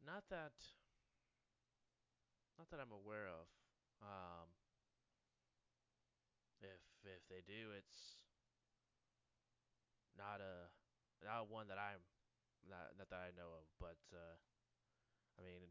Not 0.03 0.27
that. 0.31 0.59
Not 2.59 2.67
that 2.75 2.83
I'm 2.83 2.93
aware 2.93 3.31
of. 3.31 3.47
Um, 4.03 4.51
if 6.59 6.83
if 7.07 7.23
they 7.31 7.43
do, 7.47 7.71
it's 7.79 8.19
not 10.19 10.43
a 10.43 10.71
not 11.23 11.47
one 11.51 11.71
that 11.71 11.79
I'm 11.79 12.03
not 12.69 12.95
not 12.99 13.09
that 13.11 13.23
I 13.23 13.35
know 13.35 13.51
of. 13.59 13.67
But 13.79 14.01
uh, 14.13 14.37
I 15.39 15.41
mean, 15.43 15.71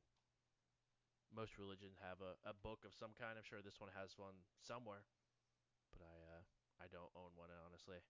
most 1.31 1.55
religions 1.57 1.95
have 2.03 2.19
a, 2.19 2.35
a 2.43 2.55
book 2.55 2.83
of 2.83 2.91
some 2.95 3.15
kind. 3.15 3.39
I'm 3.39 3.47
sure 3.47 3.63
this 3.63 3.79
one 3.79 3.91
has 3.95 4.15
one 4.19 4.43
somewhere, 4.59 5.07
but 5.91 6.03
I 6.03 6.15
uh, 6.37 6.43
I 6.83 6.87
don't 6.91 7.11
own 7.15 7.35
one 7.35 7.51
honestly. 7.51 8.03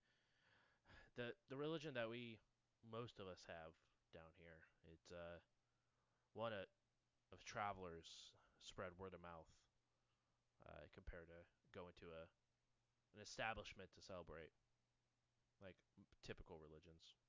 The 1.16 1.36
the 1.52 1.60
religion 1.60 1.94
that 1.96 2.10
we 2.10 2.40
most 2.82 3.20
of 3.20 3.28
us 3.28 3.44
have 3.46 3.76
down 4.12 4.32
here, 4.40 4.64
it's 4.90 5.12
uh 5.12 5.40
one 6.34 6.56
of, 6.56 6.68
of 7.36 7.44
travelers 7.44 8.32
spread 8.64 8.96
word 8.96 9.12
of 9.14 9.20
mouth 9.20 9.52
uh, 10.64 10.88
compared 10.96 11.28
to 11.28 11.44
going 11.76 11.92
to 12.00 12.08
a 12.08 12.24
an 13.16 13.20
establishment 13.20 13.92
to 13.92 14.00
celebrate 14.00 14.56
like 15.60 15.76
typical 16.24 16.58
religions. 16.64 17.21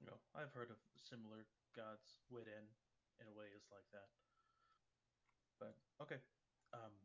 You 0.00 0.08
know, 0.08 0.18
I've 0.32 0.52
heard 0.56 0.72
of 0.72 0.80
similar 0.96 1.44
gods 1.76 2.16
within 2.32 2.64
in 3.20 3.28
ways 3.36 3.68
like 3.68 3.84
that. 3.92 4.08
But 5.60 5.76
okay. 6.00 6.24
Um, 6.72 6.96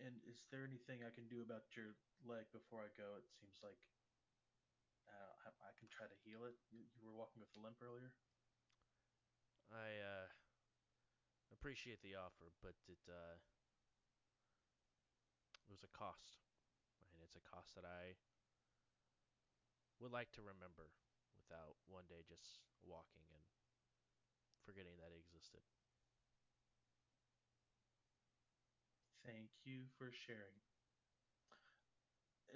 and 0.00 0.16
is 0.24 0.48
there 0.48 0.64
anything 0.64 1.04
I 1.04 1.12
can 1.12 1.28
do 1.28 1.44
about 1.44 1.68
your 1.76 1.92
leg 2.24 2.48
before 2.48 2.80
I 2.80 2.90
go? 2.96 3.20
It 3.20 3.28
seems 3.28 3.60
like 3.60 3.76
uh, 5.04 5.32
I, 5.44 5.48
I 5.68 5.72
can 5.76 5.92
try 5.92 6.08
to 6.08 6.18
heal 6.24 6.48
it. 6.48 6.56
You, 6.72 6.88
you 6.96 7.04
were 7.04 7.14
walking 7.14 7.44
with 7.44 7.52
a 7.54 7.60
limp 7.60 7.76
earlier. 7.84 8.16
I 9.68 10.00
uh, 10.00 10.28
appreciate 11.52 12.00
the 12.00 12.16
offer, 12.16 12.52
but 12.64 12.76
it 12.88 13.00
uh, 13.08 13.36
it 15.68 15.70
was 15.72 15.84
a 15.84 15.92
cost, 15.92 16.40
and 17.12 17.20
it's 17.20 17.36
a 17.36 17.44
cost 17.44 17.76
that 17.76 17.84
I 17.84 18.16
would 20.00 20.12
like 20.12 20.32
to 20.36 20.42
remember 20.42 20.92
without 21.52 21.76
one 21.84 22.08
day 22.08 22.24
just 22.24 22.64
walking 22.80 23.28
and 23.28 23.44
forgetting 24.64 24.96
that 24.96 25.12
it 25.12 25.20
existed. 25.20 25.60
Thank 29.20 29.52
you 29.68 29.84
for 30.00 30.08
sharing. 30.08 30.56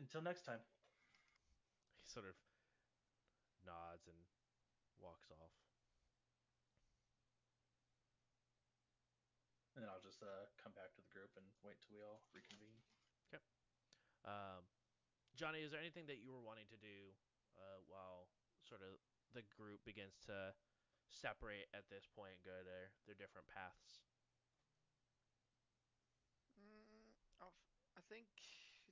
Until 0.01 0.25
next 0.25 0.49
time. 0.49 0.65
He 2.01 2.09
sort 2.09 2.25
of 2.25 2.41
nods 3.69 4.09
and 4.09 4.17
walks 4.97 5.29
off. 5.29 5.53
And 9.77 9.85
then 9.85 9.93
I'll 9.93 10.01
just 10.01 10.25
uh, 10.25 10.49
come 10.57 10.73
back 10.73 10.97
to 10.97 11.05
the 11.05 11.13
group 11.13 11.37
and 11.37 11.45
wait 11.61 11.77
till 11.85 11.93
we 11.93 12.01
all 12.01 12.25
reconvene. 12.33 12.81
Um, 14.25 14.65
Johnny, 15.37 15.63
is 15.63 15.71
there 15.71 15.79
anything 15.79 16.09
that 16.09 16.19
you 16.25 16.33
were 16.33 16.43
wanting 16.43 16.67
to 16.73 16.81
do 16.81 17.15
uh, 17.61 17.79
while 17.87 18.27
sort 18.69 18.83
of 18.83 18.99
the 19.35 19.43
group 19.57 19.81
begins 19.85 20.19
to 20.27 20.55
separate 21.09 21.69
at 21.75 21.87
this 21.89 22.07
point 22.15 22.35
and 22.37 22.45
go 22.45 22.59
their 22.67 22.91
their 23.07 23.15
different 23.17 23.47
paths? 23.47 24.03
Mm, 26.59 27.15
I'll 27.41 27.55
I 27.97 28.03
think 28.09 28.27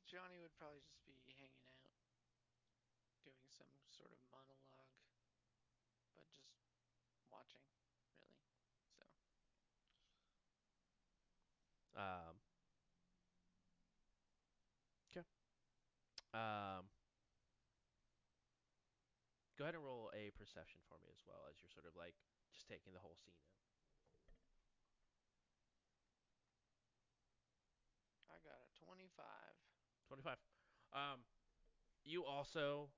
Johnny 0.06 0.38
would 0.38 0.54
probably 0.54 0.80
just 0.86 1.02
be 1.04 1.18
hanging 1.26 1.66
out, 1.82 1.90
doing 3.24 3.48
some 3.50 3.68
sort 3.90 4.12
of 4.12 4.18
monologue, 4.30 4.94
but 6.16 6.28
just 7.10 7.26
watching, 7.30 7.66
really. 8.20 8.38
So 8.98 9.06
Um, 11.96 12.34
okay. 15.10 15.24
Um, 16.34 16.84
go 19.54 19.64
ahead 19.64 19.78
and 19.78 19.84
roll 19.86 20.10
a 20.10 20.34
perception 20.34 20.82
for 20.90 20.98
me 20.98 21.08
as 21.14 21.22
well 21.22 21.46
as 21.46 21.58
you're 21.62 21.70
sort 21.70 21.86
of 21.86 21.94
like 21.94 22.18
just 22.50 22.66
taking 22.66 22.90
the 22.90 23.02
whole 23.02 23.14
scene 23.22 23.38
in. 23.38 23.54
I 28.30 28.42
got 28.42 28.58
a 28.58 28.70
25. 28.82 29.10
25. 30.10 30.38
Um, 30.94 31.22
you 32.02 32.26
also 32.26 32.90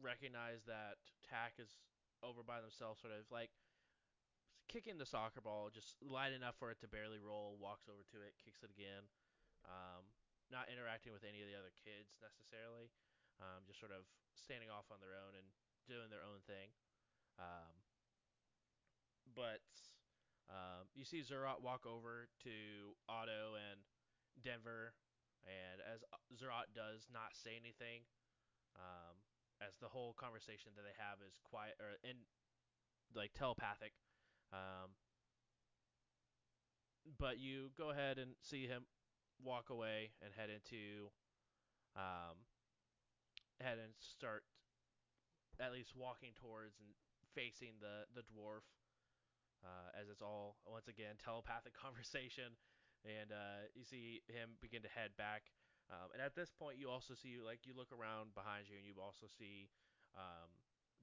recognize 0.00 0.64
that 0.64 0.96
Tack 1.20 1.60
is 1.60 1.68
over 2.24 2.40
by 2.40 2.60
themselves, 2.60 3.00
sort 3.00 3.12
of 3.12 3.28
like 3.28 3.52
kicking 4.68 4.96
the 4.96 5.08
soccer 5.08 5.40
ball, 5.40 5.68
just 5.68 6.00
light 6.00 6.32
enough 6.32 6.56
for 6.56 6.70
it 6.72 6.80
to 6.80 6.88
barely 6.88 7.20
roll, 7.20 7.60
walks 7.60 7.88
over 7.88 8.04
to 8.14 8.24
it, 8.24 8.36
kicks 8.40 8.62
it 8.62 8.72
again. 8.72 9.04
Um, 9.68 10.08
not 10.48 10.70
interacting 10.72 11.12
with 11.12 11.22
any 11.26 11.42
of 11.44 11.48
the 11.48 11.58
other 11.58 11.72
kids 11.74 12.16
necessarily, 12.18 12.90
um, 13.40 13.64
just 13.66 13.80
sort 13.80 13.92
of 13.92 14.04
standing 14.36 14.68
off 14.68 14.88
on 14.92 15.00
their 15.00 15.16
own 15.16 15.36
and 15.36 15.48
doing 15.88 16.08
their 16.12 16.24
own 16.24 16.40
thing. 16.46 16.72
Um, 17.40 17.74
but 19.32 19.64
um, 20.48 20.90
you 20.94 21.04
see 21.04 21.24
Zerat 21.24 21.62
walk 21.62 21.86
over 21.86 22.28
to 22.44 22.56
Otto 23.08 23.56
and 23.56 23.80
Denver, 24.42 24.92
and 25.44 25.80
as 25.80 26.04
Zerat 26.36 26.72
does 26.74 27.08
not 27.12 27.32
say 27.36 27.56
anything, 27.56 28.04
um, 28.76 29.16
as 29.60 29.76
the 29.80 29.88
whole 29.88 30.12
conversation 30.16 30.72
that 30.76 30.82
they 30.82 30.96
have 30.96 31.20
is 31.24 31.38
quiet 31.44 31.76
or 31.80 31.96
in 32.02 32.24
like 33.14 33.32
telepathic. 33.32 33.92
Um, 34.52 34.96
but 37.18 37.38
you 37.38 37.70
go 37.78 37.90
ahead 37.90 38.18
and 38.18 38.32
see 38.42 38.66
him 38.66 38.84
walk 39.42 39.70
away 39.70 40.12
and 40.22 40.32
head 40.36 40.50
into 40.50 41.08
um, 41.96 42.36
head 43.60 43.78
and 43.78 43.92
start 44.00 44.44
at 45.60 45.72
least 45.72 45.92
walking 45.92 46.32
towards 46.36 46.80
and 46.80 46.96
facing 47.36 47.78
the 47.78 48.08
the 48.16 48.24
dwarf 48.26 48.64
uh, 49.60 49.92
as 49.92 50.08
it's 50.08 50.24
all 50.24 50.56
once 50.64 50.88
again 50.88 51.20
telepathic 51.20 51.76
conversation. 51.84 52.56
And 53.00 53.32
uh, 53.32 53.72
you 53.72 53.84
see 53.84 54.20
him 54.28 54.60
begin 54.60 54.84
to 54.84 54.92
head 54.92 55.16
back. 55.16 55.48
Um, 55.88 56.12
and 56.12 56.20
at 56.20 56.36
this 56.36 56.52
point 56.52 56.76
you 56.78 56.86
also 56.88 57.16
see 57.16 57.40
like 57.40 57.66
you 57.66 57.74
look 57.74 57.90
around 57.90 58.36
behind 58.36 58.70
you 58.70 58.76
and 58.78 58.86
you 58.86 58.94
also 59.00 59.26
see 59.26 59.72
um, 60.14 60.50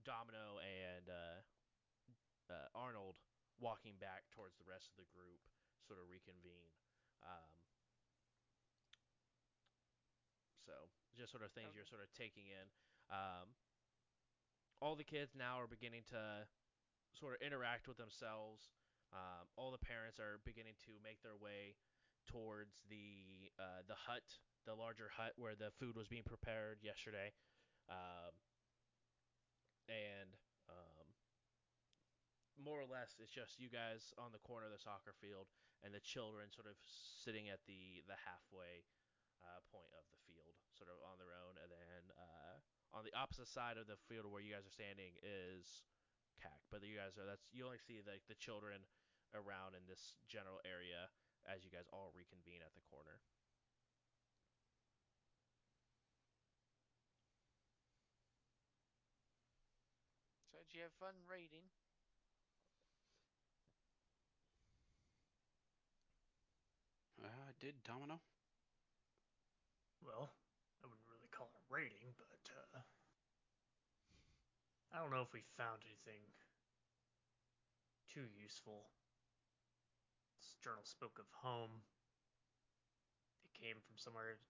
domino 0.06 0.62
and 0.64 1.06
uh, 1.12 1.38
uh, 2.48 2.68
arnold 2.72 3.20
walking 3.60 3.98
back 4.00 4.30
towards 4.32 4.56
the 4.56 4.68
rest 4.70 4.94
of 4.94 5.02
the 5.02 5.10
group 5.12 5.42
sort 5.84 6.00
of 6.00 6.08
reconvene. 6.08 6.72
Um, 7.26 7.52
so 10.64 10.88
just 11.18 11.32
sort 11.34 11.44
of 11.44 11.52
things 11.52 11.74
Okay. 11.74 11.78
you're 11.78 11.86
sort 11.90 12.02
of 12.02 12.10
taking 12.14 12.48
in 12.48 12.70
um, 13.10 13.54
all 14.82 14.96
the 14.96 15.04
kids 15.04 15.36
now 15.36 15.60
are 15.60 15.68
beginning 15.68 16.04
to 16.14 16.48
sort 17.14 17.34
of 17.34 17.42
interact 17.42 17.88
with 17.88 17.98
themselves. 17.98 18.70
Um, 19.14 19.48
all 19.56 19.72
the 19.72 19.78
parents 19.82 20.20
are 20.20 20.40
beginning 20.44 20.76
to 20.86 21.00
make 21.02 21.22
their 21.24 21.36
way 21.36 21.76
towards 22.28 22.84
the 22.90 23.50
uh, 23.58 23.82
the 23.88 23.96
hut, 23.96 24.24
the 24.66 24.76
larger 24.76 25.10
hut 25.16 25.34
where 25.38 25.56
the 25.56 25.72
food 25.80 25.96
was 25.96 26.08
being 26.08 26.24
prepared 26.24 26.84
yesterday, 26.84 27.32
um, 27.90 28.36
and 29.88 30.36
um, 30.70 31.08
more 32.58 32.82
or 32.82 32.86
less 32.90 33.16
it's 33.20 33.32
just 33.32 33.60
you 33.60 33.70
guys 33.70 34.14
on 34.18 34.32
the 34.34 34.40
corner 34.40 34.66
of 34.66 34.72
the 34.74 34.82
soccer 34.82 35.14
field 35.22 35.48
and 35.84 35.94
the 35.94 36.00
children 36.02 36.50
sort 36.52 36.68
of 36.68 36.76
sitting 37.24 37.48
at 37.48 37.60
the 37.68 38.02
the 38.08 38.18
halfway 38.26 38.57
uh, 39.46 39.62
point 39.70 39.92
of 39.94 40.06
the 40.10 40.20
field, 40.26 40.56
sort 40.74 40.90
of 40.90 40.98
on 41.06 41.18
their 41.22 41.34
own, 41.34 41.58
and 41.62 41.70
then 41.70 42.04
uh, 42.18 42.56
on 42.96 43.04
the 43.04 43.14
opposite 43.14 43.50
side 43.50 43.78
of 43.78 43.86
the 43.86 44.00
field 44.10 44.26
where 44.30 44.42
you 44.42 44.54
guys 44.54 44.66
are 44.66 44.74
standing 44.74 45.14
is 45.22 45.86
CAC. 46.42 46.58
But 46.70 46.82
you 46.86 46.98
guys 46.98 47.18
are 47.18 47.26
that's 47.26 47.46
you 47.54 47.66
only 47.66 47.82
see 47.82 48.02
like 48.06 48.26
the 48.26 48.38
children 48.38 48.86
around 49.36 49.76
in 49.76 49.84
this 49.86 50.16
general 50.32 50.64
area 50.64 51.12
as 51.46 51.64
you 51.64 51.72
guys 51.72 51.88
all 51.92 52.12
reconvene 52.16 52.64
at 52.64 52.74
the 52.76 52.84
corner. 52.88 53.20
So 60.52 60.60
did 60.64 60.76
you 60.76 60.84
have 60.84 60.96
fun 61.00 61.16
raiding? 61.30 61.68
Uh, 67.18 67.28
I 67.28 67.54
did 67.60 67.76
Domino? 67.84 68.22
Well, 70.02 70.32
I 70.82 70.88
wouldn't 70.88 71.08
really 71.10 71.30
call 71.32 71.50
it 71.54 71.66
raiding, 71.70 72.14
but 72.18 72.42
uh, 72.50 72.80
I 74.94 75.00
don't 75.00 75.12
know 75.12 75.22
if 75.22 75.34
we 75.34 75.44
found 75.58 75.84
anything 75.86 76.22
too 78.10 78.26
useful. 78.34 78.90
This 80.40 80.56
journal 80.64 80.86
spoke 80.86 81.20
of 81.20 81.28
home. 81.44 81.84
It 83.44 83.54
came 83.54 83.78
from 83.84 83.98
somewhere. 83.98 84.32
It's, 84.34 84.48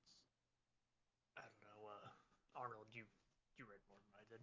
I 1.38 1.42
don't 1.42 1.64
know. 1.64 1.80
Uh, 1.90 2.10
Arnold, 2.56 2.88
you 2.92 3.04
you 3.58 3.66
read 3.66 3.82
more 3.90 4.00
than 4.06 4.14
I 4.18 4.26
did. 4.30 4.42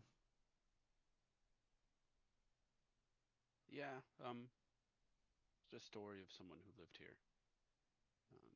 Yeah, 3.71 4.03
um, 4.23 4.47
it's 5.65 5.75
a 5.75 5.83
story 5.85 6.23
of 6.23 6.31
someone 6.31 6.59
who 6.63 6.71
lived 6.79 6.97
here. 6.99 7.17
Um, 8.31 8.55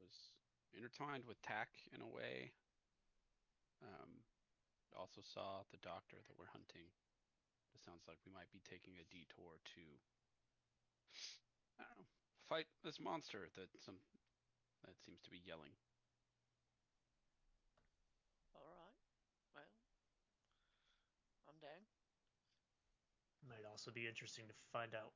was 0.00 0.31
intertwined 0.76 1.24
with 1.28 1.40
Tack 1.42 1.68
in 1.94 2.00
a 2.00 2.08
way. 2.08 2.52
Um, 3.82 4.22
also 4.96 5.24
saw 5.24 5.64
the 5.72 5.80
doctor 5.80 6.20
that 6.20 6.36
we're 6.36 6.52
hunting. 6.52 6.86
It 7.72 7.80
sounds 7.80 8.04
like 8.04 8.20
we 8.24 8.32
might 8.32 8.52
be 8.52 8.60
taking 8.60 9.00
a 9.00 9.08
detour 9.08 9.56
to, 9.76 9.84
I 11.80 11.88
don't 11.88 12.04
know, 12.04 12.08
fight 12.44 12.68
this 12.84 13.00
monster 13.00 13.48
that 13.56 13.72
some 13.80 13.96
that 14.84 14.98
seems 15.00 15.22
to 15.24 15.32
be 15.32 15.40
yelling. 15.46 15.72
All 18.52 18.92
right. 19.56 19.72
Well, 21.46 21.54
I'm 21.54 21.60
down. 21.62 21.82
Might 23.48 23.64
also 23.64 23.90
be 23.90 24.06
interesting 24.06 24.46
to 24.46 24.56
find 24.70 24.92
out 24.94 25.14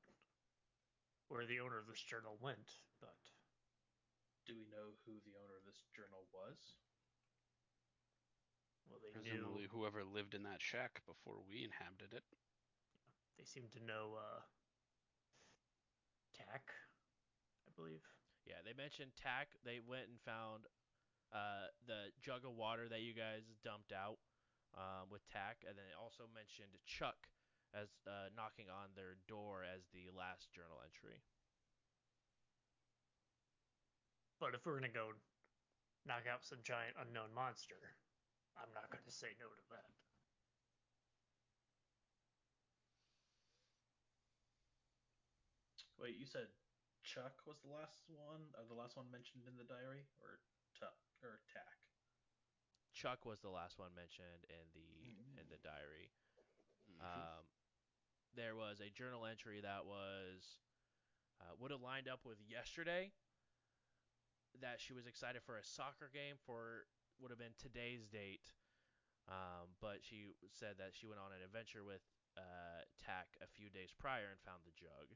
where 1.28 1.44
the 1.44 1.60
owner 1.60 1.78
of 1.78 1.90
this 1.90 2.02
journal 2.02 2.38
went, 2.40 2.78
but 3.02 3.18
Do 4.46 4.54
we 4.54 4.66
know 4.70 4.94
who 5.04 5.18
the 5.26 5.34
owner 5.42 5.58
of 5.58 5.66
this 5.66 5.82
journal 5.94 6.26
was? 6.30 6.56
Well, 8.88 9.00
they 9.02 9.10
Presumably, 9.10 9.66
knew. 9.66 9.74
whoever 9.74 10.04
lived 10.04 10.34
in 10.34 10.44
that 10.44 10.62
shack 10.62 11.02
before 11.06 11.42
we 11.48 11.64
inhabited 11.66 12.14
it. 12.14 12.22
They 13.38 13.44
seem 13.44 13.66
to 13.74 13.82
know. 13.84 14.14
Uh, 14.16 14.40
Tack, 16.36 16.68
I 17.66 17.70
believe. 17.74 18.04
Yeah, 18.44 18.60
they 18.62 18.76
mentioned 18.76 19.16
tack. 19.16 19.56
They 19.64 19.80
went 19.80 20.06
and 20.12 20.20
found 20.20 20.68
uh, 21.32 21.72
the 21.88 22.12
jug 22.20 22.44
of 22.44 22.52
water 22.54 22.86
that 22.92 23.00
you 23.00 23.16
guys 23.16 23.48
dumped 23.64 23.90
out 23.90 24.20
um, 24.76 25.08
with 25.08 25.24
tack, 25.32 25.64
and 25.64 25.74
then 25.74 25.88
they 25.88 25.96
also 25.96 26.28
mentioned 26.30 26.76
Chuck 26.84 27.16
as 27.72 27.88
uh, 28.04 28.28
knocking 28.36 28.68
on 28.68 28.92
their 28.94 29.16
door 29.26 29.64
as 29.64 29.88
the 29.96 30.12
last 30.12 30.52
journal 30.52 30.78
entry. 30.84 31.24
But 34.38 34.54
if 34.54 34.64
we're 34.66 34.76
gonna 34.76 34.92
go 34.92 35.12
knock 36.04 36.26
out 36.26 36.44
some 36.44 36.62
giant 36.62 36.96
unknown 37.00 37.32
monster, 37.34 37.96
I'm 38.56 38.72
not 38.74 38.90
gonna 38.90 39.10
say 39.10 39.34
no 39.40 39.48
to 39.48 39.64
that. 39.70 39.90
Wait, 45.98 46.16
you 46.16 46.26
said 46.26 46.48
Chuck 47.02 47.40
was 47.46 47.56
the 47.64 47.72
last 47.72 48.04
one, 48.08 48.52
or 48.58 48.64
the 48.68 48.74
last 48.76 48.96
one 48.96 49.10
mentioned 49.10 49.48
in 49.48 49.56
the 49.56 49.64
diary, 49.64 50.04
or 50.20 50.40
Tuck 50.78 50.98
or 51.22 51.40
Tack? 51.48 51.80
Chuck 52.92 53.24
was 53.24 53.40
the 53.40 53.50
last 53.50 53.78
one 53.78 53.94
mentioned 53.94 54.44
in 54.48 54.66
the 54.72 55.40
in 55.40 55.48
the 55.48 55.58
diary. 55.58 56.12
Mhm. 56.88 57.00
Um, 57.00 57.44
there 58.34 58.54
was 58.56 58.80
a 58.80 58.90
journal 58.90 59.24
entry 59.24 59.60
that 59.60 59.86
was 59.86 60.60
uh, 61.40 61.54
would 61.58 61.70
have 61.70 61.82
lined 61.82 62.08
up 62.08 62.24
with 62.24 62.40
yesterday. 62.40 63.12
That 64.62 64.80
she 64.80 64.94
was 64.96 65.06
excited 65.06 65.42
for 65.44 65.58
a 65.58 65.64
soccer 65.64 66.08
game 66.12 66.36
for 66.46 66.86
would 67.20 67.30
have 67.30 67.38
been 67.38 67.54
today's 67.60 68.08
date, 68.08 68.52
um, 69.28 69.76
but 69.80 70.00
she 70.02 70.32
said 70.48 70.76
that 70.78 70.96
she 70.96 71.06
went 71.06 71.20
on 71.20 71.32
an 71.32 71.44
adventure 71.44 71.84
with 71.84 72.00
uh, 72.36 72.82
Tack 72.98 73.36
a 73.40 73.46
few 73.46 73.68
days 73.68 73.92
prior 73.92 74.32
and 74.32 74.40
found 74.40 74.64
the 74.64 74.72
jug. 74.72 75.12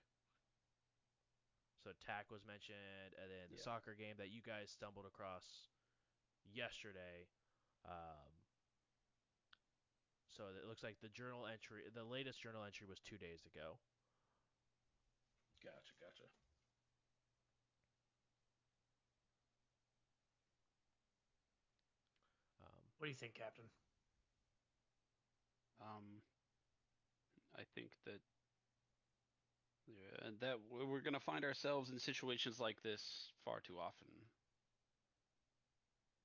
So 1.82 1.92
Tack 2.04 2.30
was 2.30 2.44
mentioned, 2.44 3.16
and 3.16 3.30
then 3.32 3.48
the 3.50 3.56
Yeah. 3.56 3.64
soccer 3.64 3.94
game 3.94 4.16
that 4.18 4.28
you 4.30 4.42
guys 4.42 4.70
stumbled 4.70 5.06
across 5.06 5.68
yesterday. 6.44 7.28
Um, 7.84 8.30
so 10.28 10.44
it 10.48 10.66
looks 10.68 10.82
like 10.82 11.00
the 11.00 11.08
journal 11.08 11.46
entry, 11.46 11.88
the 11.92 12.04
latest 12.04 12.40
journal 12.40 12.64
entry 12.64 12.86
was 12.86 13.00
two 13.00 13.16
days 13.18 13.44
ago. 13.46 13.78
Gotcha, 15.62 15.94
gotcha. 16.00 16.28
What 23.00 23.08
do 23.08 23.16
you 23.16 23.16
think, 23.16 23.32
Captain? 23.32 23.64
Um, 25.80 26.20
I 27.56 27.64
think 27.72 27.96
that 28.04 28.20
yeah, 29.88 30.36
that 30.44 30.60
we're 30.68 31.00
going 31.00 31.16
to 31.16 31.24
find 31.24 31.40
ourselves 31.40 31.88
in 31.88 31.96
situations 31.96 32.60
like 32.60 32.84
this 32.84 33.32
far 33.40 33.64
too 33.64 33.80
often. 33.80 34.12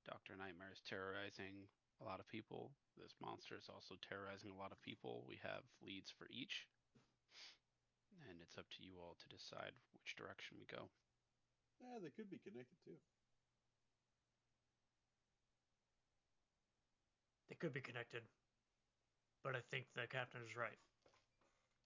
Doctor 0.04 0.36
Nightmare 0.36 0.76
is 0.76 0.84
terrorizing 0.84 1.64
a 2.02 2.04
lot 2.04 2.20
of 2.20 2.28
people. 2.28 2.76
This 3.00 3.16
monster 3.24 3.56
is 3.56 3.72
also 3.72 3.95
terrorizing 4.04 4.52
a 4.52 4.60
lot 4.60 4.76
of 4.76 4.84
people. 4.84 5.24
We 5.24 5.40
have 5.48 5.64
leads 5.80 6.12
for 6.12 6.28
each, 6.28 6.68
and 8.28 8.44
it's 8.44 8.60
up 8.60 8.68
to 8.76 8.84
you 8.84 9.00
all 9.00 9.16
to 9.16 9.32
decide 9.32 9.72
which 9.95 10.20
direction 10.20 10.60
we 10.60 10.68
go. 10.68 10.92
Yeah, 11.80 12.04
they 12.04 12.12
could 12.12 12.28
be 12.28 12.44
connected 12.44 12.76
too. 12.84 13.00
They 17.49 17.56
could 17.56 17.74
be 17.74 17.82
connected, 17.82 18.24
but 19.43 19.56
I 19.56 19.61
think 19.69 19.85
the 19.93 20.07
captain 20.09 20.41
is 20.41 20.56
right. 20.56 20.80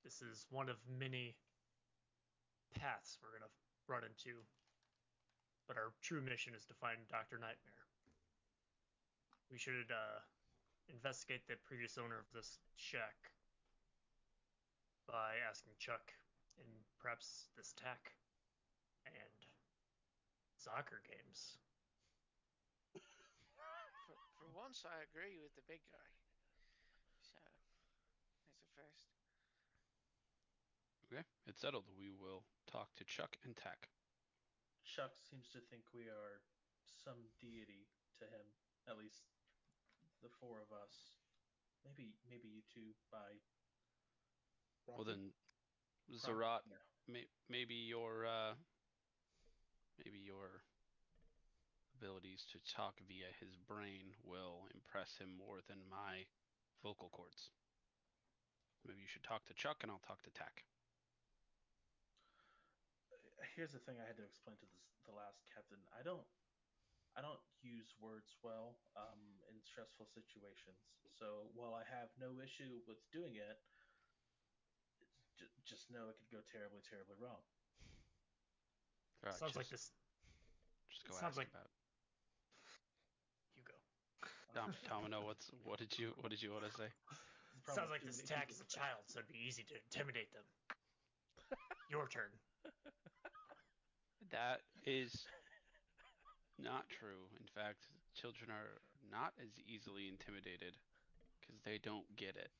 This 0.03 0.21
is 0.21 0.47
one 0.49 0.69
of 0.69 0.77
many 0.87 1.35
paths 2.75 3.19
we're 3.19 3.35
gonna 3.35 3.51
run 3.87 4.07
into, 4.07 4.39
but 5.67 5.75
our 5.75 5.91
true 6.01 6.21
mission 6.21 6.53
is 6.55 6.65
to 6.67 6.73
find 6.73 6.97
Doctor 7.11 7.35
Nightmare. 7.35 7.83
We 9.51 9.57
should 9.57 9.91
uh, 9.91 10.21
investigate 10.87 11.43
the 11.47 11.55
previous 11.65 11.97
owner 11.97 12.17
of 12.17 12.29
this 12.33 12.59
shack 12.75 13.33
by 15.07 15.41
asking 15.49 15.73
Chuck 15.79 16.13
and 16.61 16.69
perhaps 17.01 17.49
this 17.57 17.73
tack 17.73 18.13
and 19.05 19.39
soccer 20.57 21.01
games. 21.03 21.57
For, 24.49 24.57
for 24.57 24.65
once, 24.65 24.81
I 24.81 25.05
agree 25.05 25.37
with 25.37 25.53
the 25.53 25.61
big 25.69 25.85
guy. 25.93 26.09
So, 27.21 27.37
that's 27.45 27.53
a 28.57 28.81
first. 28.81 29.13
Okay, 31.05 31.21
it's 31.45 31.61
settled. 31.61 31.85
We 31.97 32.09
will 32.09 32.43
talk 32.65 32.95
to 32.97 33.03
Chuck 33.05 33.37
and 33.45 33.55
Tack. 33.55 33.89
Chuck 34.85 35.13
seems 35.29 35.49
to 35.53 35.61
think 35.61 35.83
we 35.93 36.09
are 36.09 36.41
some 37.05 37.29
deity 37.37 37.85
to 38.17 38.25
him. 38.25 38.45
At 38.89 38.97
least 38.97 39.29
the 40.21 40.29
four 40.41 40.61
of 40.61 40.73
us. 40.73 41.21
Maybe 41.85 42.17
maybe 42.29 42.49
you 42.49 42.61
two 42.73 42.97
by 43.11 43.37
Well 44.87 45.05
then, 45.05 45.31
Zerat, 46.11 46.65
Yeah. 46.65 46.81
may, 47.07 47.25
maybe 47.49 47.75
your 47.75 48.25
uh, 48.25 48.55
maybe 50.03 50.19
your 50.19 50.65
abilities 51.99 52.47
to 52.55 52.57
talk 52.63 52.95
via 53.03 53.27
his 53.43 53.59
brain 53.67 54.15
will 54.23 54.71
impress 54.71 55.19
him 55.19 55.35
more 55.35 55.59
than 55.67 55.83
my 55.91 56.23
vocal 56.79 57.11
cords. 57.11 57.51
Maybe 58.87 59.03
you 59.03 59.11
should 59.11 59.27
talk 59.27 59.43
to 59.51 59.53
Chuck, 59.59 59.83
and 59.83 59.91
I'll 59.91 60.03
talk 60.07 60.23
to 60.23 60.31
Tack. 60.31 60.63
here's 63.59 63.75
the 63.75 63.83
thing 63.83 63.99
I 63.99 64.07
had 64.07 64.15
to 64.15 64.23
explain 64.23 64.55
to 64.63 64.67
this, 64.71 64.87
the 65.03 65.11
last 65.11 65.43
captain. 65.51 65.79
I 65.91 65.99
don't 65.99 66.23
I 67.17 67.19
don't 67.19 67.41
use 67.59 67.91
words 67.99 68.31
well 68.39 68.79
um, 68.95 69.19
in 69.51 69.59
stressful 69.59 70.07
situations. 70.07 70.79
So 71.11 71.51
while 71.57 71.75
I 71.75 71.83
have 71.91 72.07
no 72.15 72.39
issue 72.39 72.79
with 72.87 73.01
doing 73.11 73.35
it, 73.35 73.59
j- 75.35 75.51
just 75.67 75.91
know 75.91 76.07
it 76.07 76.15
could 76.23 76.31
go 76.31 76.39
terribly, 76.47 76.79
terribly 76.87 77.19
wrong. 77.19 77.41
All 79.25 79.33
right, 79.33 79.35
sounds 79.35 79.59
like 79.59 79.67
just, 79.67 79.91
this. 79.91 80.95
Just 80.95 81.03
go 81.09 81.17
sounds 81.19 81.35
ask 81.35 81.43
like- 81.43 81.51
about 81.51 81.67
You 81.67 81.75
go. 81.75 81.78
Dom, 84.53 84.73
Domino. 84.87 85.21
What's 85.25 85.51
what 85.63 85.77
did 85.77 85.97
you 85.97 86.13
what 86.21 86.29
did 86.29 86.41
you 86.41 86.51
want 86.51 86.65
to 86.65 86.73
say? 86.73 86.89
Probably 87.65 87.81
Sounds 87.81 87.91
like 87.91 88.05
this 88.05 88.19
attack 88.19 88.49
is 88.49 88.61
a 88.61 88.69
child, 88.69 89.05
so 89.05 89.19
it'd 89.19 89.29
be 89.29 89.37
easy 89.45 89.63
to 89.69 89.75
intimidate 89.77 90.33
them. 90.33 90.45
Your 91.89 92.07
turn. 92.07 92.29
That 94.31 94.61
is 94.85 95.25
not 96.61 96.85
true. 96.89 97.29
In 97.39 97.47
fact, 97.49 97.89
children 98.13 98.49
are 98.53 98.77
not 99.09 99.33
as 99.41 99.49
easily 99.65 100.05
intimidated 100.05 100.77
because 101.41 101.57
they 101.65 101.81
don't 101.81 102.05
get 102.13 102.37
it. 102.37 102.53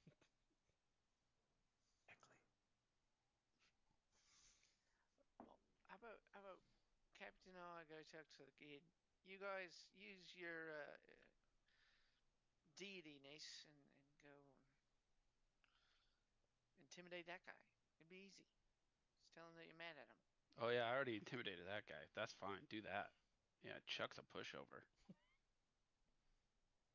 Exactly. 2.09 2.50
How 5.90 5.98
about 6.01 6.19
how 6.34 6.42
about 6.42 6.61
Captain 7.14 7.53
and 7.53 7.61
I 7.61 7.85
go 7.85 8.01
talk 8.09 8.26
to 8.38 8.42
the 8.42 8.53
kid? 8.58 8.82
You 9.26 9.38
guys 9.38 9.85
use 9.93 10.34
your 10.34 10.74
uh, 10.74 10.98
deityness 12.80 13.67
and, 13.67 13.83
and 14.08 14.16
go 14.24 14.32
and 16.72 16.80
intimidate 16.88 17.27
that 17.27 17.43
guy. 17.43 17.59
It'd 17.99 18.08
be 18.08 18.24
easy. 18.24 18.48
Just 19.19 19.35
tell 19.35 19.51
him 19.51 19.59
that 19.59 19.67
you're 19.67 19.75
mad 19.75 19.99
at 19.99 20.08
him. 20.08 20.16
Oh 20.64 20.72
yeah, 20.72 20.88
I 20.88 20.95
already 20.95 21.19
intimidated 21.19 21.67
that 21.67 21.83
guy. 21.88 22.08
That's 22.16 22.32
fine. 22.40 22.64
Do 22.72 22.80
that. 22.88 23.11
Yeah, 23.64 23.80
Chuck's 23.83 24.19
a 24.19 24.24
pushover. 24.32 24.88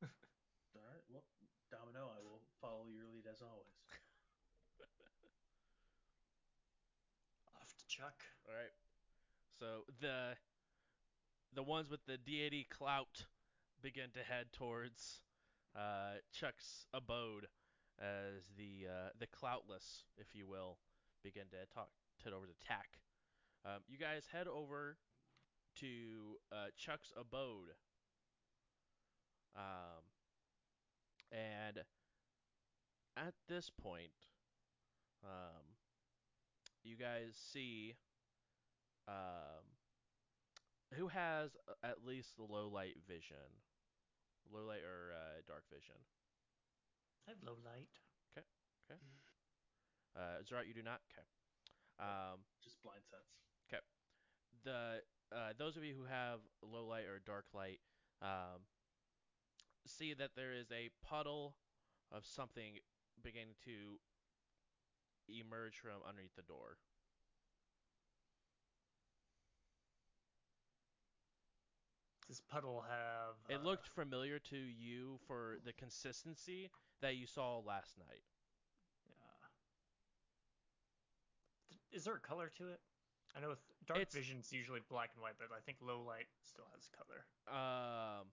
All 0.75 0.85
right. 0.85 1.03
Well, 1.09 1.23
Domino, 1.69 2.09
I 2.09 2.21
will 2.21 2.41
follow 2.61 2.85
your 2.89 3.05
lead 3.09 3.25
as 3.29 3.41
always. 3.41 3.77
Off 7.61 7.73
to 7.77 7.85
Chuck. 7.85 8.25
All 8.49 8.53
right. 8.53 8.73
So 9.57 9.85
the 10.01 10.37
the 11.53 11.63
ones 11.63 11.89
with 11.89 12.05
the 12.05 12.17
deity 12.17 12.65
clout 12.69 13.25
begin 13.81 14.11
to 14.13 14.19
head 14.19 14.51
towards 14.51 15.21
uh, 15.75 16.19
Chuck's 16.31 16.87
abode 16.93 17.47
as 17.99 18.51
the 18.57 18.87
uh, 18.89 19.09
the 19.19 19.27
cloutless, 19.27 20.03
if 20.17 20.27
you 20.33 20.47
will, 20.47 20.77
begin 21.23 21.45
to 21.51 21.57
talk 21.73 21.89
head 22.23 22.33
over 22.33 22.45
to 22.45 22.53
Tack. 22.65 22.87
Um, 23.65 23.81
you 23.87 23.97
guys 23.97 24.23
head 24.31 24.47
over 24.47 24.97
to 25.79 25.87
uh, 26.51 26.67
Chuck's 26.77 27.11
abode. 27.17 27.73
Um, 29.55 30.03
and 31.31 31.79
at 33.17 33.33
this 33.47 33.69
point, 33.81 34.11
um, 35.23 35.63
you 36.83 36.95
guys 36.95 37.35
see 37.51 37.95
um, 39.07 39.65
who 40.93 41.07
has 41.07 41.51
at 41.83 42.05
least 42.05 42.35
the 42.37 42.43
low 42.43 42.67
light 42.67 42.97
vision. 43.07 43.64
Low 44.51 44.65
light 44.65 44.83
or 44.83 45.13
uh, 45.13 45.41
dark 45.47 45.63
vision? 45.71 45.95
I 47.27 47.31
have 47.31 47.41
low 47.43 47.57
light. 47.65 47.89
Okay. 48.31 48.45
Okay. 48.89 48.99
Uh, 50.15 50.41
Zerat, 50.43 50.67
you 50.67 50.73
do 50.73 50.83
not. 50.83 51.01
Okay. 51.11 51.25
Um, 51.99 52.39
Just 52.63 52.81
blind 52.83 53.03
sense. 53.09 53.29
Okay. 53.67 53.81
The 54.63 55.01
uh, 55.35 55.53
those 55.57 55.77
of 55.77 55.83
you 55.83 55.95
who 55.97 56.05
have 56.05 56.39
low 56.61 56.85
light 56.85 57.05
or 57.05 57.19
dark 57.25 57.45
light 57.53 57.79
um, 58.21 58.63
see 59.85 60.13
that 60.13 60.31
there 60.35 60.53
is 60.53 60.71
a 60.71 60.89
puddle 61.05 61.55
of 62.11 62.25
something 62.25 62.79
beginning 63.21 63.55
to 63.65 63.99
emerge 65.29 65.77
from 65.79 66.01
underneath 66.07 66.35
the 66.35 66.43
door. 66.43 66.77
Does 72.27 72.41
puddle 72.49 72.83
have? 72.89 73.35
It 73.49 73.61
uh, 73.61 73.63
looked 73.67 73.87
familiar 73.87 74.39
to 74.39 74.57
you 74.57 75.19
for 75.27 75.57
the 75.63 75.73
consistency 75.73 76.69
that 77.01 77.15
you 77.17 77.27
saw 77.27 77.59
last 77.59 77.97
night. 77.99 78.23
uh, 79.11 79.47
th- 81.69 81.81
Is 81.91 82.03
there 82.05 82.15
a 82.15 82.19
color 82.19 82.49
to 82.57 82.69
it? 82.69 82.79
I 83.35 83.41
know 83.41 83.49
with 83.49 83.59
dark 83.85 83.99
It's- 83.99 84.13
vision's 84.13 84.51
usually 84.51 84.79
black 84.89 85.11
and 85.13 85.21
white, 85.21 85.35
but 85.37 85.51
I 85.55 85.59
think 85.61 85.77
low 85.81 86.01
light 86.01 86.27
still 86.43 86.65
has 86.73 86.87
color. 86.89 87.25
Um, 87.47 88.31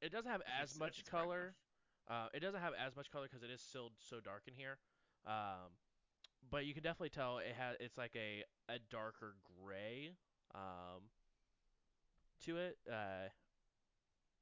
it 0.00 0.10
doesn't 0.10 0.30
have 0.30 0.42
as 0.60 0.78
much 0.78 1.04
color. 1.04 1.54
Uh, 2.08 2.28
it 2.34 2.40
doesn't 2.40 2.60
have 2.60 2.72
as 2.74 2.96
much 2.96 3.10
color 3.10 3.26
because 3.28 3.42
it 3.44 3.50
is 3.50 3.60
still 3.60 3.92
so 3.98 4.18
dark 4.20 4.48
in 4.48 4.54
here. 4.54 4.78
Um, 5.26 5.76
but 6.50 6.64
you 6.64 6.74
can 6.74 6.82
definitely 6.82 7.10
tell 7.10 7.38
it 7.38 7.54
has. 7.56 7.76
It's 7.78 7.96
like 7.98 8.16
a 8.16 8.42
a 8.68 8.78
darker 8.90 9.36
gray. 9.62 10.16
Um, 10.54 11.10
to 12.46 12.56
it. 12.56 12.78
Uh, 12.88 13.28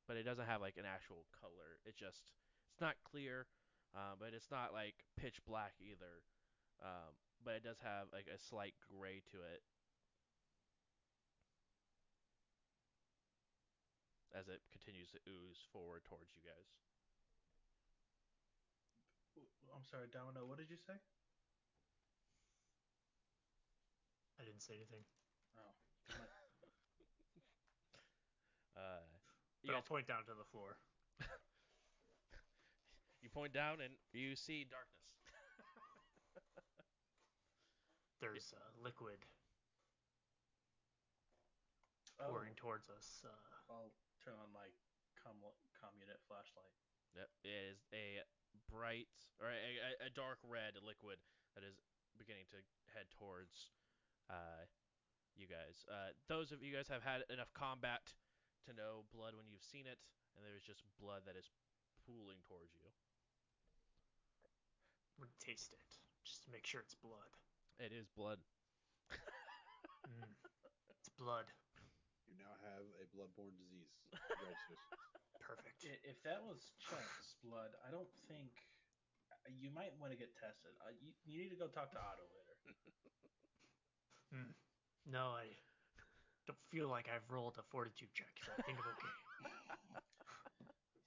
but 0.07 0.17
it 0.17 0.25
doesn't 0.25 0.47
have 0.47 0.60
like 0.60 0.77
an 0.78 0.89
actual 0.89 1.27
color. 1.41 1.78
It's 1.85 1.99
just 1.99 2.33
it's 2.73 2.81
not 2.81 2.97
clear. 3.05 3.47
Uh, 3.97 4.17
but 4.20 4.36
it's 4.36 4.51
not 4.51 4.73
like 4.73 5.05
pitch 5.17 5.41
black 5.47 5.73
either. 5.81 6.25
Um, 6.85 7.17
but 7.44 7.55
it 7.55 7.65
does 7.65 7.81
have 7.83 8.12
like 8.12 8.28
a 8.28 8.39
slight 8.39 8.75
gray 8.85 9.23
to 9.33 9.39
it. 9.41 9.62
As 14.36 14.47
it 14.49 14.60
continues 14.70 15.10
to 15.17 15.18
ooze 15.27 15.65
forward 15.73 16.05
towards 16.05 16.31
you 16.36 16.44
guys. 16.44 16.68
I'm 19.75 19.85
sorry, 19.85 20.07
Domino. 20.12 20.44
What 20.44 20.59
did 20.59 20.70
you 20.70 20.77
say? 20.77 20.97
I 24.39 24.44
didn't 24.44 24.62
say 24.62 24.75
anything, 24.78 25.02
Oh, 25.59 25.75
Uh, 28.78 29.02
but 29.62 29.70
you, 29.70 29.77
I'll 29.77 29.83
point 29.83 30.07
down 30.07 30.25
to 30.27 30.35
the 30.37 30.47
floor. 30.51 30.78
you 33.23 33.28
point 33.28 33.53
down 33.53 33.81
and 33.83 33.95
you 34.12 34.37
see 34.37 34.67
darkness. 34.67 35.07
There's 38.23 38.55
uh, 38.55 38.70
liquid 38.83 39.19
oh. 42.20 42.31
pouring 42.31 42.55
towards 42.55 42.91
us. 42.91 43.23
Uh, 43.23 43.31
I'll 43.70 43.95
turn 44.23 44.35
on 44.43 44.51
my 44.51 44.67
com, 45.19 45.39
com 45.75 45.95
unit 45.99 46.19
flashlight. 46.27 46.75
Yep, 47.17 47.31
it 47.43 47.75
is 47.75 47.78
a 47.91 48.23
bright 48.69 49.11
or 49.41 49.49
a, 49.49 49.59
a, 49.59 49.91
a 50.07 50.11
dark 50.12 50.39
red 50.45 50.77
liquid 50.85 51.19
that 51.57 51.65
is 51.65 51.81
beginning 52.19 52.47
to 52.53 52.61
head 52.93 53.09
towards 53.15 53.73
uh, 54.28 54.67
you 55.39 55.47
guys. 55.47 55.87
Uh, 55.89 56.12
those 56.28 56.53
of 56.53 56.62
you 56.62 56.75
guys 56.75 56.91
have 56.91 57.03
had 57.03 57.25
enough 57.33 57.51
combat 57.55 58.12
to 58.69 58.77
know 58.77 59.09
blood 59.17 59.33
when 59.33 59.49
you've 59.49 59.65
seen 59.65 59.89
it, 59.89 59.97
and 60.37 60.45
there's 60.45 60.65
just 60.65 60.85
blood 61.01 61.25
that 61.25 61.41
is 61.41 61.49
pooling 62.05 62.39
towards 62.45 62.77
you. 62.77 62.89
I'm 65.17 65.25
gonna 65.25 65.41
taste 65.41 65.73
it 65.73 65.81
just 66.23 66.45
to 66.45 66.53
make 66.53 66.69
sure 66.69 66.85
it's 66.85 66.95
blood. 67.01 67.33
It 67.81 67.97
is 67.97 68.07
blood. 68.13 68.39
Mm, 70.05 70.37
it's 71.01 71.09
blood. 71.17 71.49
You 72.29 72.37
now 72.37 72.53
have 72.61 72.85
a 73.01 73.05
bloodborne 73.17 73.57
disease. 73.57 73.93
Perfect. 75.41 75.81
If 76.05 76.21
that 76.29 76.45
was 76.45 76.77
Chuck's 76.77 77.41
blood, 77.41 77.73
I 77.81 77.89
don't 77.89 78.09
think 78.29 78.53
you 79.57 79.73
might 79.73 79.97
want 79.97 80.13
to 80.13 80.19
get 80.21 80.37
tested. 80.37 80.77
Uh, 80.85 80.93
you, 81.01 81.17
you 81.25 81.41
need 81.41 81.49
to 81.49 81.57
go 81.57 81.73
talk 81.73 81.89
to 81.97 82.01
Otto 82.01 82.29
later. 82.37 82.57
No, 85.09 85.33
I 85.33 85.49
don't 86.49 86.65
feel 86.73 86.89
like 86.89 87.07
I've 87.12 87.28
rolled 87.28 87.57
a 87.60 87.65
fortitude 87.68 88.09
check, 88.17 88.33
so 88.41 88.51
I 88.57 88.62
think 88.65 88.78
I'm 88.81 88.89
okay. 88.97 89.12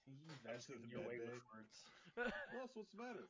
You 0.06 0.14
That's 0.46 0.70
investing 0.70 0.86
the 0.86 0.90
your 0.94 1.02
bad 1.02 1.10
way 1.10 1.18
day. 1.18 1.34
with 1.34 1.46
words. 1.50 1.76
Plus, 2.54 2.70
what's 2.78 2.92
the 2.94 3.02
matter? 3.02 3.26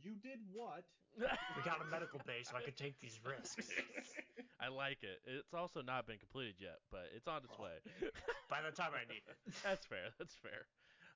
You 0.00 0.16
did 0.16 0.40
what? 0.52 0.84
we 1.16 1.60
got 1.64 1.80
a 1.80 1.88
medical 1.88 2.20
bay, 2.28 2.44
so 2.44 2.56
I 2.56 2.62
could 2.64 2.76
take 2.76 3.00
these 3.00 3.16
risks. 3.24 3.68
I 4.60 4.68
like 4.68 5.00
it. 5.04 5.20
It's 5.24 5.52
also 5.56 5.80
not 5.80 6.06
been 6.08 6.18
completed 6.20 6.56
yet, 6.60 6.80
but 6.92 7.08
it's 7.16 7.28
on 7.28 7.40
its 7.44 7.56
way. 7.58 7.76
By 8.52 8.60
the 8.64 8.72
time 8.72 8.92
I 8.96 9.04
need 9.08 9.24
it, 9.28 9.36
That's 9.64 9.84
fair. 9.86 10.12
That's 10.18 10.36
fair. 10.36 10.68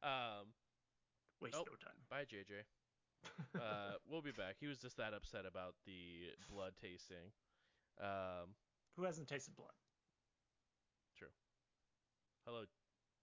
Um, 0.05 0.53
waste 1.41 1.57
Oh. 1.57 1.65
no 1.69 1.77
time. 1.81 2.01
bye, 2.09 2.25
JJ. 2.25 2.65
Uh, 3.57 4.01
we'll 4.09 4.23
be 4.25 4.33
back. 4.33 4.57
He 4.61 4.67
was 4.67 4.79
just 4.79 4.97
that 4.97 5.13
upset 5.13 5.45
about 5.45 5.75
the 5.85 6.33
blood 6.49 6.73
tasting. 6.81 7.29
Um, 8.01 8.57
Who 8.97 9.05
hasn't 9.05 9.29
tasted 9.29 9.55
blood? 9.57 9.77
Hello, 12.51 12.67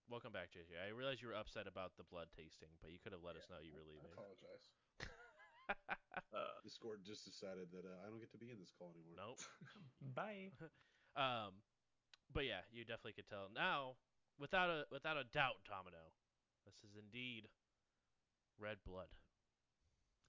welcome 0.07 0.31
back, 0.31 0.55
JJ. 0.55 0.79
I 0.79 0.95
realize 0.95 1.19
you 1.19 1.27
were 1.27 1.35
upset 1.35 1.67
about 1.67 1.99
the 1.99 2.07
blood 2.07 2.31
tasting, 2.31 2.71
but 2.79 2.95
you 2.95 2.99
could 3.03 3.11
have 3.11 3.27
let 3.27 3.35
us 3.35 3.43
know 3.51 3.59
you 3.59 3.75
were 3.75 3.83
leaving. 3.83 4.07
I 4.07 4.15
leaving. 4.15 4.15
apologize. 4.15 4.65
Uh, 6.31 6.55
Discord 6.63 7.03
just 7.03 7.25
decided 7.27 7.67
that 7.75 7.83
uh, 7.83 7.99
I 8.03 8.07
don't 8.07 8.19
get 8.23 8.31
to 8.31 8.39
be 8.39 8.51
in 8.51 8.59
this 8.59 8.71
call 8.71 8.95
anymore. 8.95 9.35
Nope. 9.35 9.41
bye. 10.15 10.51
Um, 11.17 11.65
but 12.29 12.45
yeah, 12.45 12.61
you 12.69 12.85
definitely 12.85 13.17
could 13.17 13.25
tell 13.25 13.49
now, 13.49 13.97
without 14.37 14.69
a 14.69 14.85
without 14.93 15.17
a 15.17 15.25
doubt, 15.25 15.65
Domino, 15.65 16.13
this 16.61 16.77
is 16.85 16.93
indeed 16.93 17.49
red 18.61 18.77
blood 18.85 19.09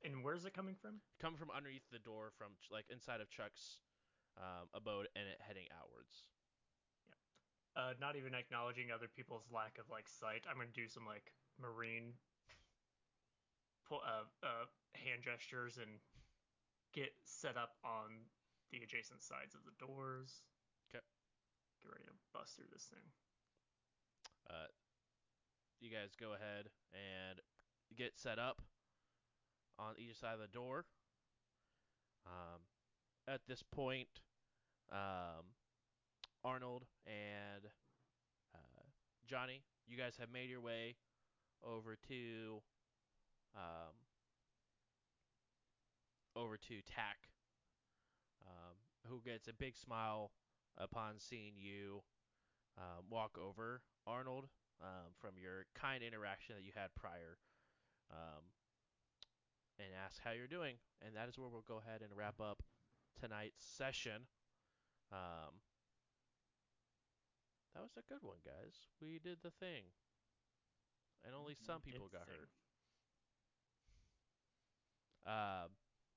And 0.00 0.24
where's 0.24 0.48
it 0.48 0.56
coming 0.56 0.80
from? 0.80 1.04
coming 1.20 1.36
from 1.36 1.52
underneath 1.52 1.84
the 1.92 2.00
door, 2.00 2.32
from 2.40 2.56
like 2.72 2.88
inside 2.88 3.20
of 3.20 3.28
Chuck's 3.28 3.76
um, 4.40 4.72
abode, 4.72 5.12
and 5.12 5.28
it 5.28 5.36
heading 5.44 5.68
outwards. 5.76 6.32
Uh, 7.78 7.94
not 8.00 8.16
even 8.16 8.34
acknowledging 8.34 8.90
other 8.90 9.07
people's 9.07 9.47
lack 9.55 9.78
of 9.78 9.86
like 9.89 10.08
sight. 10.08 10.42
I'm 10.50 10.58
gonna 10.58 10.74
do 10.74 10.89
some 10.89 11.07
like 11.07 11.31
marine 11.62 12.18
pu- 13.86 14.02
uh, 14.02 14.26
uh, 14.42 14.66
hand 14.98 15.23
gestures 15.23 15.78
and 15.78 16.02
get 16.92 17.15
set 17.23 17.57
up 17.57 17.78
on 17.84 18.26
the 18.73 18.82
adjacent 18.82 19.23
sides 19.23 19.55
of 19.55 19.62
the 19.65 19.70
doors. 19.78 20.42
'Kay. 20.90 20.98
Get 21.81 21.90
ready 21.92 22.05
to 22.07 22.18
bust 22.32 22.57
through 22.57 22.66
this 22.73 22.86
thing. 22.86 23.07
Uh, 24.50 24.66
you 25.81 25.90
guys 25.90 26.16
go 26.16 26.32
ahead 26.32 26.73
and 26.92 27.40
get 27.94 28.18
set 28.18 28.40
up 28.40 28.60
on 29.78 29.94
each 29.98 30.16
side 30.18 30.34
of 30.34 30.40
the 30.40 30.48
door. 30.48 30.84
Um, 32.26 32.66
at 33.28 33.47
this 33.47 33.62
point, 33.62 34.20
um, 34.90 35.55
Arnold 36.44 36.84
and 37.07 37.67
uh, 38.55 38.83
Johnny, 39.26 39.62
you 39.86 39.97
guys 39.97 40.17
have 40.18 40.31
made 40.33 40.49
your 40.50 40.60
way 40.60 40.97
over 41.65 41.97
to 42.08 42.62
um, 43.57 43.94
over 46.36 46.57
to 46.57 46.81
Tack, 46.86 47.18
um, 48.47 48.76
who 49.08 49.20
gets 49.25 49.49
a 49.49 49.52
big 49.52 49.76
smile 49.76 50.31
upon 50.76 51.18
seeing 51.18 51.52
you 51.57 52.02
um, 52.78 53.05
walk 53.10 53.39
over, 53.39 53.83
Arnold, 54.07 54.47
um, 54.83 55.12
from 55.20 55.33
your 55.41 55.67
kind 55.75 56.02
interaction 56.02 56.55
that 56.57 56.65
you 56.65 56.73
had 56.75 56.94
prior, 56.94 57.39
um, 58.10 58.44
and 59.78 59.89
ask 60.05 60.20
how 60.25 60.33
you're 60.33 60.47
doing. 60.47 60.76
And 61.05 61.15
that 61.17 61.28
is 61.28 61.39
where 61.39 61.49
we'll 61.49 61.67
go 61.67 61.81
ahead 61.84 62.02
and 62.02 62.10
wrap 62.17 62.41
up 62.41 62.62
tonight's 63.20 63.65
session. 63.65 64.26
Um, 65.12 65.60
that 67.78 67.86
was 67.86 67.94
a 67.94 68.02
good 68.12 68.26
one, 68.26 68.42
guys. 68.42 68.74
We 69.00 69.20
did 69.23 69.39
the 69.47 69.55
thing. 69.62 69.86
And 71.24 71.31
only 71.31 71.55
some 71.55 71.78
people 71.81 72.10
got 72.10 72.26
hurt. 72.26 72.50
Uh, 75.23 75.70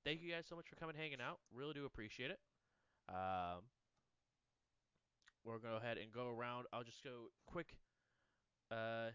thank 0.03 0.23
you 0.23 0.31
guys 0.31 0.45
so 0.49 0.55
much 0.55 0.65
for 0.67 0.75
coming 0.75 0.95
hanging 0.97 1.21
out. 1.21 1.37
Really 1.53 1.73
do 1.73 1.85
appreciate 1.85 2.31
it. 2.31 2.39
Um, 3.09 3.69
we're 5.45 5.61
going 5.61 5.73
to 5.73 5.79
go 5.79 5.85
ahead 5.85 5.97
and 6.01 6.11
go 6.11 6.33
around. 6.33 6.65
I'll 6.73 6.83
just 6.83 7.03
go 7.03 7.29
quick 7.45 7.77
uh, 8.71 9.13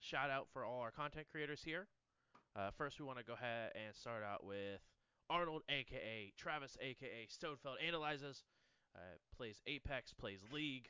shout 0.00 0.30
out 0.30 0.48
for 0.54 0.64
all 0.64 0.80
our 0.80 0.90
content 0.90 1.26
creators 1.30 1.60
here. 1.62 1.86
Uh, 2.56 2.70
first, 2.78 2.98
we 2.98 3.04
want 3.04 3.18
to 3.18 3.24
go 3.24 3.34
ahead 3.34 3.72
and 3.74 3.94
start 3.94 4.24
out 4.24 4.42
with 4.42 4.80
Arnold, 5.28 5.62
aka 5.68 6.32
Travis, 6.38 6.78
aka 6.80 7.28
Stonefeld 7.28 7.76
Analyzes. 7.86 8.42
Uh, 8.96 9.20
plays 9.36 9.60
Apex, 9.68 10.12
plays 10.12 10.40
League, 10.52 10.88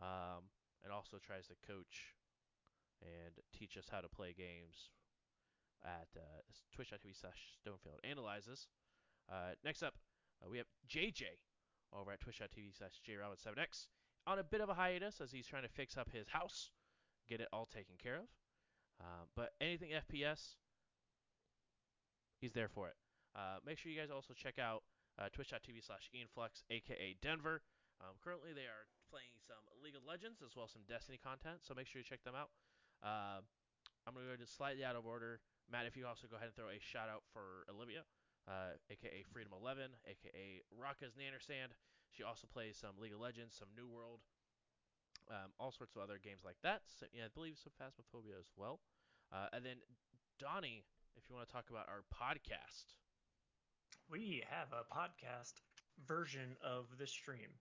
um, 0.00 0.50
and 0.84 0.92
also 0.92 1.16
tries 1.18 1.46
to 1.48 1.54
coach 1.66 2.14
and 3.02 3.34
teach 3.56 3.76
us 3.76 3.86
how 3.90 4.00
to 4.00 4.08
play 4.08 4.34
games 4.36 4.90
at 5.84 6.08
uh, 6.16 6.42
twitch.tv 6.74 7.18
slash 7.18 7.56
Stonefield 7.60 8.00
Analyzes. 8.08 8.68
Uh, 9.30 9.54
next 9.64 9.82
up, 9.82 9.94
uh, 10.42 10.48
we 10.50 10.58
have 10.58 10.66
JJ 10.88 11.38
over 11.92 12.12
at 12.12 12.20
twitch.tv 12.20 12.76
slash 12.76 13.00
JRobin7x 13.06 13.86
on 14.26 14.38
a 14.38 14.44
bit 14.44 14.60
of 14.60 14.68
a 14.68 14.74
hiatus 14.74 15.20
as 15.20 15.30
he's 15.30 15.46
trying 15.46 15.62
to 15.62 15.68
fix 15.68 15.96
up 15.96 16.10
his 16.12 16.28
house, 16.28 16.70
get 17.28 17.40
it 17.40 17.48
all 17.52 17.66
taken 17.66 17.94
care 18.02 18.16
of. 18.16 18.28
Uh, 19.00 19.24
but 19.34 19.52
anything 19.60 19.90
FPS, 19.90 20.56
he's 22.40 22.52
there 22.52 22.68
for 22.68 22.88
it. 22.88 22.96
Uh, 23.36 23.58
make 23.64 23.78
sure 23.78 23.92
you 23.92 24.00
guys 24.00 24.10
also 24.10 24.32
check 24.34 24.58
out 24.58 24.82
uh, 25.18 25.28
twitch.tv 25.32 25.84
slash 25.84 26.10
ianflux, 26.14 26.62
aka 26.70 27.16
Denver. 27.20 27.62
Um, 28.00 28.16
currently, 28.22 28.52
they 28.54 28.62
are 28.62 28.88
playing 29.10 29.34
some 29.42 29.60
League 29.82 29.96
of 29.96 30.04
Legends 30.04 30.42
as 30.42 30.54
well 30.54 30.66
as 30.66 30.74
some 30.74 30.86
Destiny 30.86 31.18
content, 31.18 31.62
so 31.62 31.74
make 31.74 31.86
sure 31.86 32.02
you 32.02 32.06
check 32.06 32.22
them 32.26 32.34
out. 32.34 32.50
Uh, 33.02 33.40
I'm 34.06 34.14
going 34.14 34.26
to 34.26 34.38
go 34.38 34.46
slightly 34.46 34.86
out 34.86 34.94
of 34.94 35.06
order. 35.06 35.42
Matt, 35.70 35.86
if 35.86 35.98
you 35.98 36.06
also 36.06 36.30
go 36.30 36.38
ahead 36.38 36.54
and 36.54 36.56
throw 36.56 36.70
a 36.70 36.78
shout 36.78 37.10
out 37.10 37.26
for 37.34 37.66
Olivia, 37.66 38.06
uh, 38.46 38.78
aka 38.90 39.26
Freedom 39.26 39.50
11, 39.54 39.90
aka 40.06 40.62
Rocka's 40.70 41.18
Nannerstand. 41.18 41.74
She 42.14 42.22
also 42.22 42.46
plays 42.46 42.78
some 42.78 42.94
League 43.02 43.12
of 43.12 43.20
Legends, 43.20 43.58
some 43.58 43.68
New 43.74 43.90
World, 43.90 44.22
um, 45.28 45.50
all 45.58 45.74
sorts 45.74 45.98
of 45.98 46.02
other 46.02 46.22
games 46.22 46.46
like 46.46 46.58
that. 46.62 46.86
So, 46.86 47.06
yeah, 47.10 47.26
I 47.26 47.32
believe 47.34 47.58
some 47.58 47.74
Phasmophobia 47.74 48.38
as 48.38 48.50
well. 48.54 48.78
Uh, 49.34 49.50
and 49.52 49.66
then 49.66 49.82
Donnie, 50.38 50.86
if 51.16 51.28
you 51.28 51.34
want 51.34 51.48
to 51.48 51.52
talk 51.52 51.70
about 51.70 51.90
our 51.90 52.06
podcast. 52.14 52.94
We 54.08 54.44
have 54.48 54.68
a 54.70 54.86
podcast 54.86 55.54
version 56.06 56.56
of 56.62 56.86
the 56.98 57.06
stream. 57.08 57.58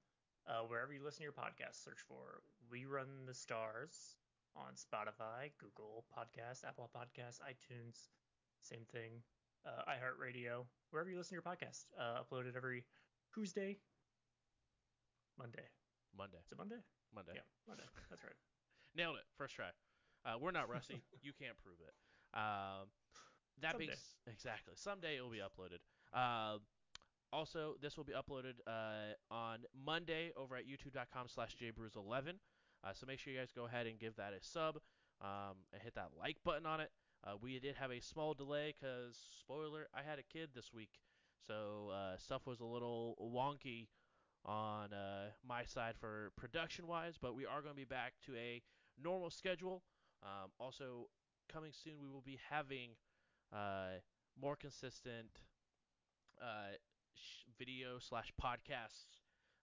Uh, 0.47 0.61
wherever 0.67 0.93
you 0.93 1.03
listen 1.03 1.19
to 1.19 1.23
your 1.23 1.33
podcast, 1.33 1.83
search 1.83 1.99
for 2.07 2.41
We 2.69 2.85
Run 2.85 3.25
the 3.25 3.33
Stars 3.33 4.15
on 4.55 4.73
Spotify, 4.77 5.49
Google 5.57 6.05
Podcasts, 6.15 6.63
Apple 6.63 6.89
Podcasts, 6.95 7.39
iTunes, 7.41 8.09
same 8.61 8.85
thing, 8.91 9.23
uh, 9.65 9.81
iHeartRadio, 9.89 10.65
wherever 10.91 11.09
you 11.09 11.17
listen 11.17 11.35
to 11.37 11.41
your 11.41 11.55
podcast. 11.55 11.85
Uh, 11.99 12.21
uploaded 12.21 12.55
every 12.55 12.85
Tuesday, 13.33 13.77
Monday. 15.37 15.65
Monday. 16.17 16.37
Is 16.45 16.51
it 16.51 16.57
Monday? 16.57 16.79
Monday. 17.13 17.33
Yeah, 17.35 17.41
Monday. 17.67 17.83
That's 18.09 18.23
right. 18.23 18.37
Nailed 18.95 19.15
it. 19.17 19.25
First 19.37 19.55
try. 19.55 19.73
Uh, 20.25 20.37
we're 20.39 20.51
not 20.51 20.69
rusty. 20.69 21.01
you 21.21 21.31
can't 21.37 21.57
prove 21.57 21.77
it. 21.81 21.93
Um, 22.37 22.87
that 23.61 23.77
being 23.77 23.89
Someday. 23.89 23.99
s- 23.99 24.15
exactly 24.27 24.73
someday 24.75 25.15
it 25.17 25.21
will 25.21 25.31
be 25.31 25.39
uploaded. 25.43 25.79
Um 26.13 26.59
also, 27.35 27.75
this 27.81 27.97
will 27.97 28.05
be 28.05 28.13
uploaded 28.13 28.53
uh, 28.65 29.13
on 29.29 29.59
Monday 29.85 30.31
over 30.37 30.55
at 30.55 30.63
youtube.com/slash 30.65 31.57
jbrews11. 31.61 32.35
Uh, 32.83 32.93
so 32.93 33.05
make 33.05 33.19
sure 33.19 33.33
you 33.33 33.39
guys 33.39 33.51
go 33.53 33.65
ahead 33.65 33.87
and 33.87 33.99
give 33.99 34.15
that 34.15 34.31
a 34.31 34.41
sub 34.41 34.77
um, 35.21 35.57
and 35.73 35.81
hit 35.81 35.95
that 35.95 36.09
like 36.17 36.37
button 36.45 36.65
on 36.65 36.79
it. 36.79 36.91
Uh, 37.25 37.33
we 37.41 37.59
did 37.59 37.75
have 37.75 37.91
a 37.91 37.99
small 37.99 38.33
delay 38.33 38.73
because 38.79 39.17
spoiler, 39.39 39.87
I 39.93 40.01
had 40.07 40.17
a 40.17 40.23
kid 40.23 40.49
this 40.55 40.71
week, 40.73 40.99
so 41.45 41.91
uh, 41.93 42.17
stuff 42.17 42.45
was 42.45 42.61
a 42.61 42.65
little 42.65 43.17
wonky 43.21 43.87
on 44.45 44.93
uh, 44.93 45.31
my 45.45 45.65
side 45.65 45.95
for 45.99 46.31
production 46.37 46.87
wise, 46.87 47.15
but 47.21 47.35
we 47.35 47.45
are 47.45 47.61
going 47.61 47.73
to 47.73 47.79
be 47.79 47.83
back 47.83 48.13
to 48.27 48.35
a 48.35 48.61
normal 49.01 49.29
schedule. 49.29 49.83
Um, 50.23 50.51
also, 50.57 51.09
coming 51.51 51.71
soon, 51.73 51.95
we 52.01 52.07
will 52.07 52.21
be 52.21 52.39
having 52.49 52.91
uh, 53.51 53.99
more 54.39 54.55
consistent 54.55 55.41
uh, 56.41 56.77
video 57.57 57.99
slash 57.99 58.31
podcasts 58.41 59.17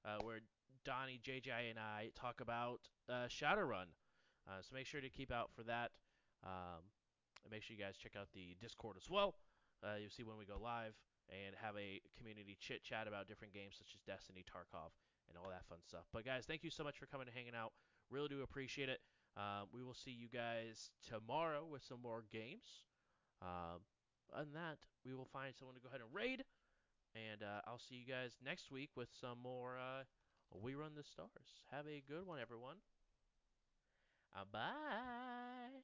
uh, 0.05 0.19
where 0.23 0.41
Donnie, 0.85 1.21
JJ, 1.23 1.71
and 1.71 1.79
I 1.79 2.11
talk 2.15 2.41
about 2.41 2.81
uh, 3.09 3.29
Shadowrun. 3.29 3.95
Uh, 4.49 4.61
so 4.61 4.75
make 4.75 4.87
sure 4.87 5.01
to 5.01 5.11
keep 5.11 5.31
out 5.31 5.51
for 5.55 5.63
that. 5.65 5.91
Um, 6.43 6.83
and 7.45 7.51
make 7.51 7.63
sure 7.63 7.77
you 7.77 7.83
guys 7.83 7.97
check 7.97 8.15
out 8.19 8.29
the 8.35 8.57
Discord 8.61 8.97
as 8.97 9.09
well. 9.09 9.35
Uh, 9.83 9.99
you'll 9.99 10.11
see 10.11 10.23
when 10.23 10.39
we 10.39 10.45
go 10.45 10.59
live 10.59 10.95
and 11.31 11.55
have 11.59 11.75
a 11.79 12.01
community 12.19 12.57
chit 12.59 12.83
chat 12.83 13.07
about 13.07 13.27
different 13.27 13.55
games 13.55 13.79
such 13.79 13.95
as 13.95 14.03
Destiny, 14.03 14.45
Tarkov, 14.47 14.95
and 15.29 15.39
all 15.39 15.51
that 15.51 15.67
fun 15.67 15.79
stuff. 15.87 16.07
But 16.13 16.25
guys, 16.25 16.45
thank 16.47 16.63
you 16.63 16.71
so 16.71 16.83
much 16.83 16.99
for 16.99 17.07
coming 17.07 17.27
and 17.27 17.35
hanging 17.35 17.55
out. 17.55 17.73
Really 18.11 18.29
do 18.29 18.43
appreciate 18.43 18.89
it. 18.89 19.01
Um, 19.37 19.71
we 19.73 19.83
will 19.83 19.95
see 19.95 20.11
you 20.11 20.29
guys 20.29 20.91
tomorrow 21.09 21.65
with 21.65 21.83
some 21.83 22.03
more 22.03 22.25
games. 22.31 22.85
Um, 23.41 23.81
that, 24.55 24.79
we 25.05 25.15
will 25.15 25.29
find 25.33 25.55
someone 25.57 25.75
to 25.75 25.81
go 25.81 25.89
ahead 25.89 26.01
and 26.01 26.11
raid. 26.13 26.45
And 27.15 27.43
uh, 27.43 27.61
I'll 27.67 27.79
see 27.79 27.97
you 27.97 28.07
guys 28.07 28.39
next 28.45 28.71
week 28.71 28.91
with 28.97 29.09
some 29.21 29.39
more 29.43 29.79
uh, 29.79 30.05
We 30.63 30.75
Run 30.75 30.95
the 30.95 31.03
Stars. 31.05 31.65
Have 31.71 31.87
a 31.87 32.03
good 32.07 32.27
one, 32.27 32.39
everyone. 32.41 32.77
Uh, 34.35 34.45
bye. 34.51 35.83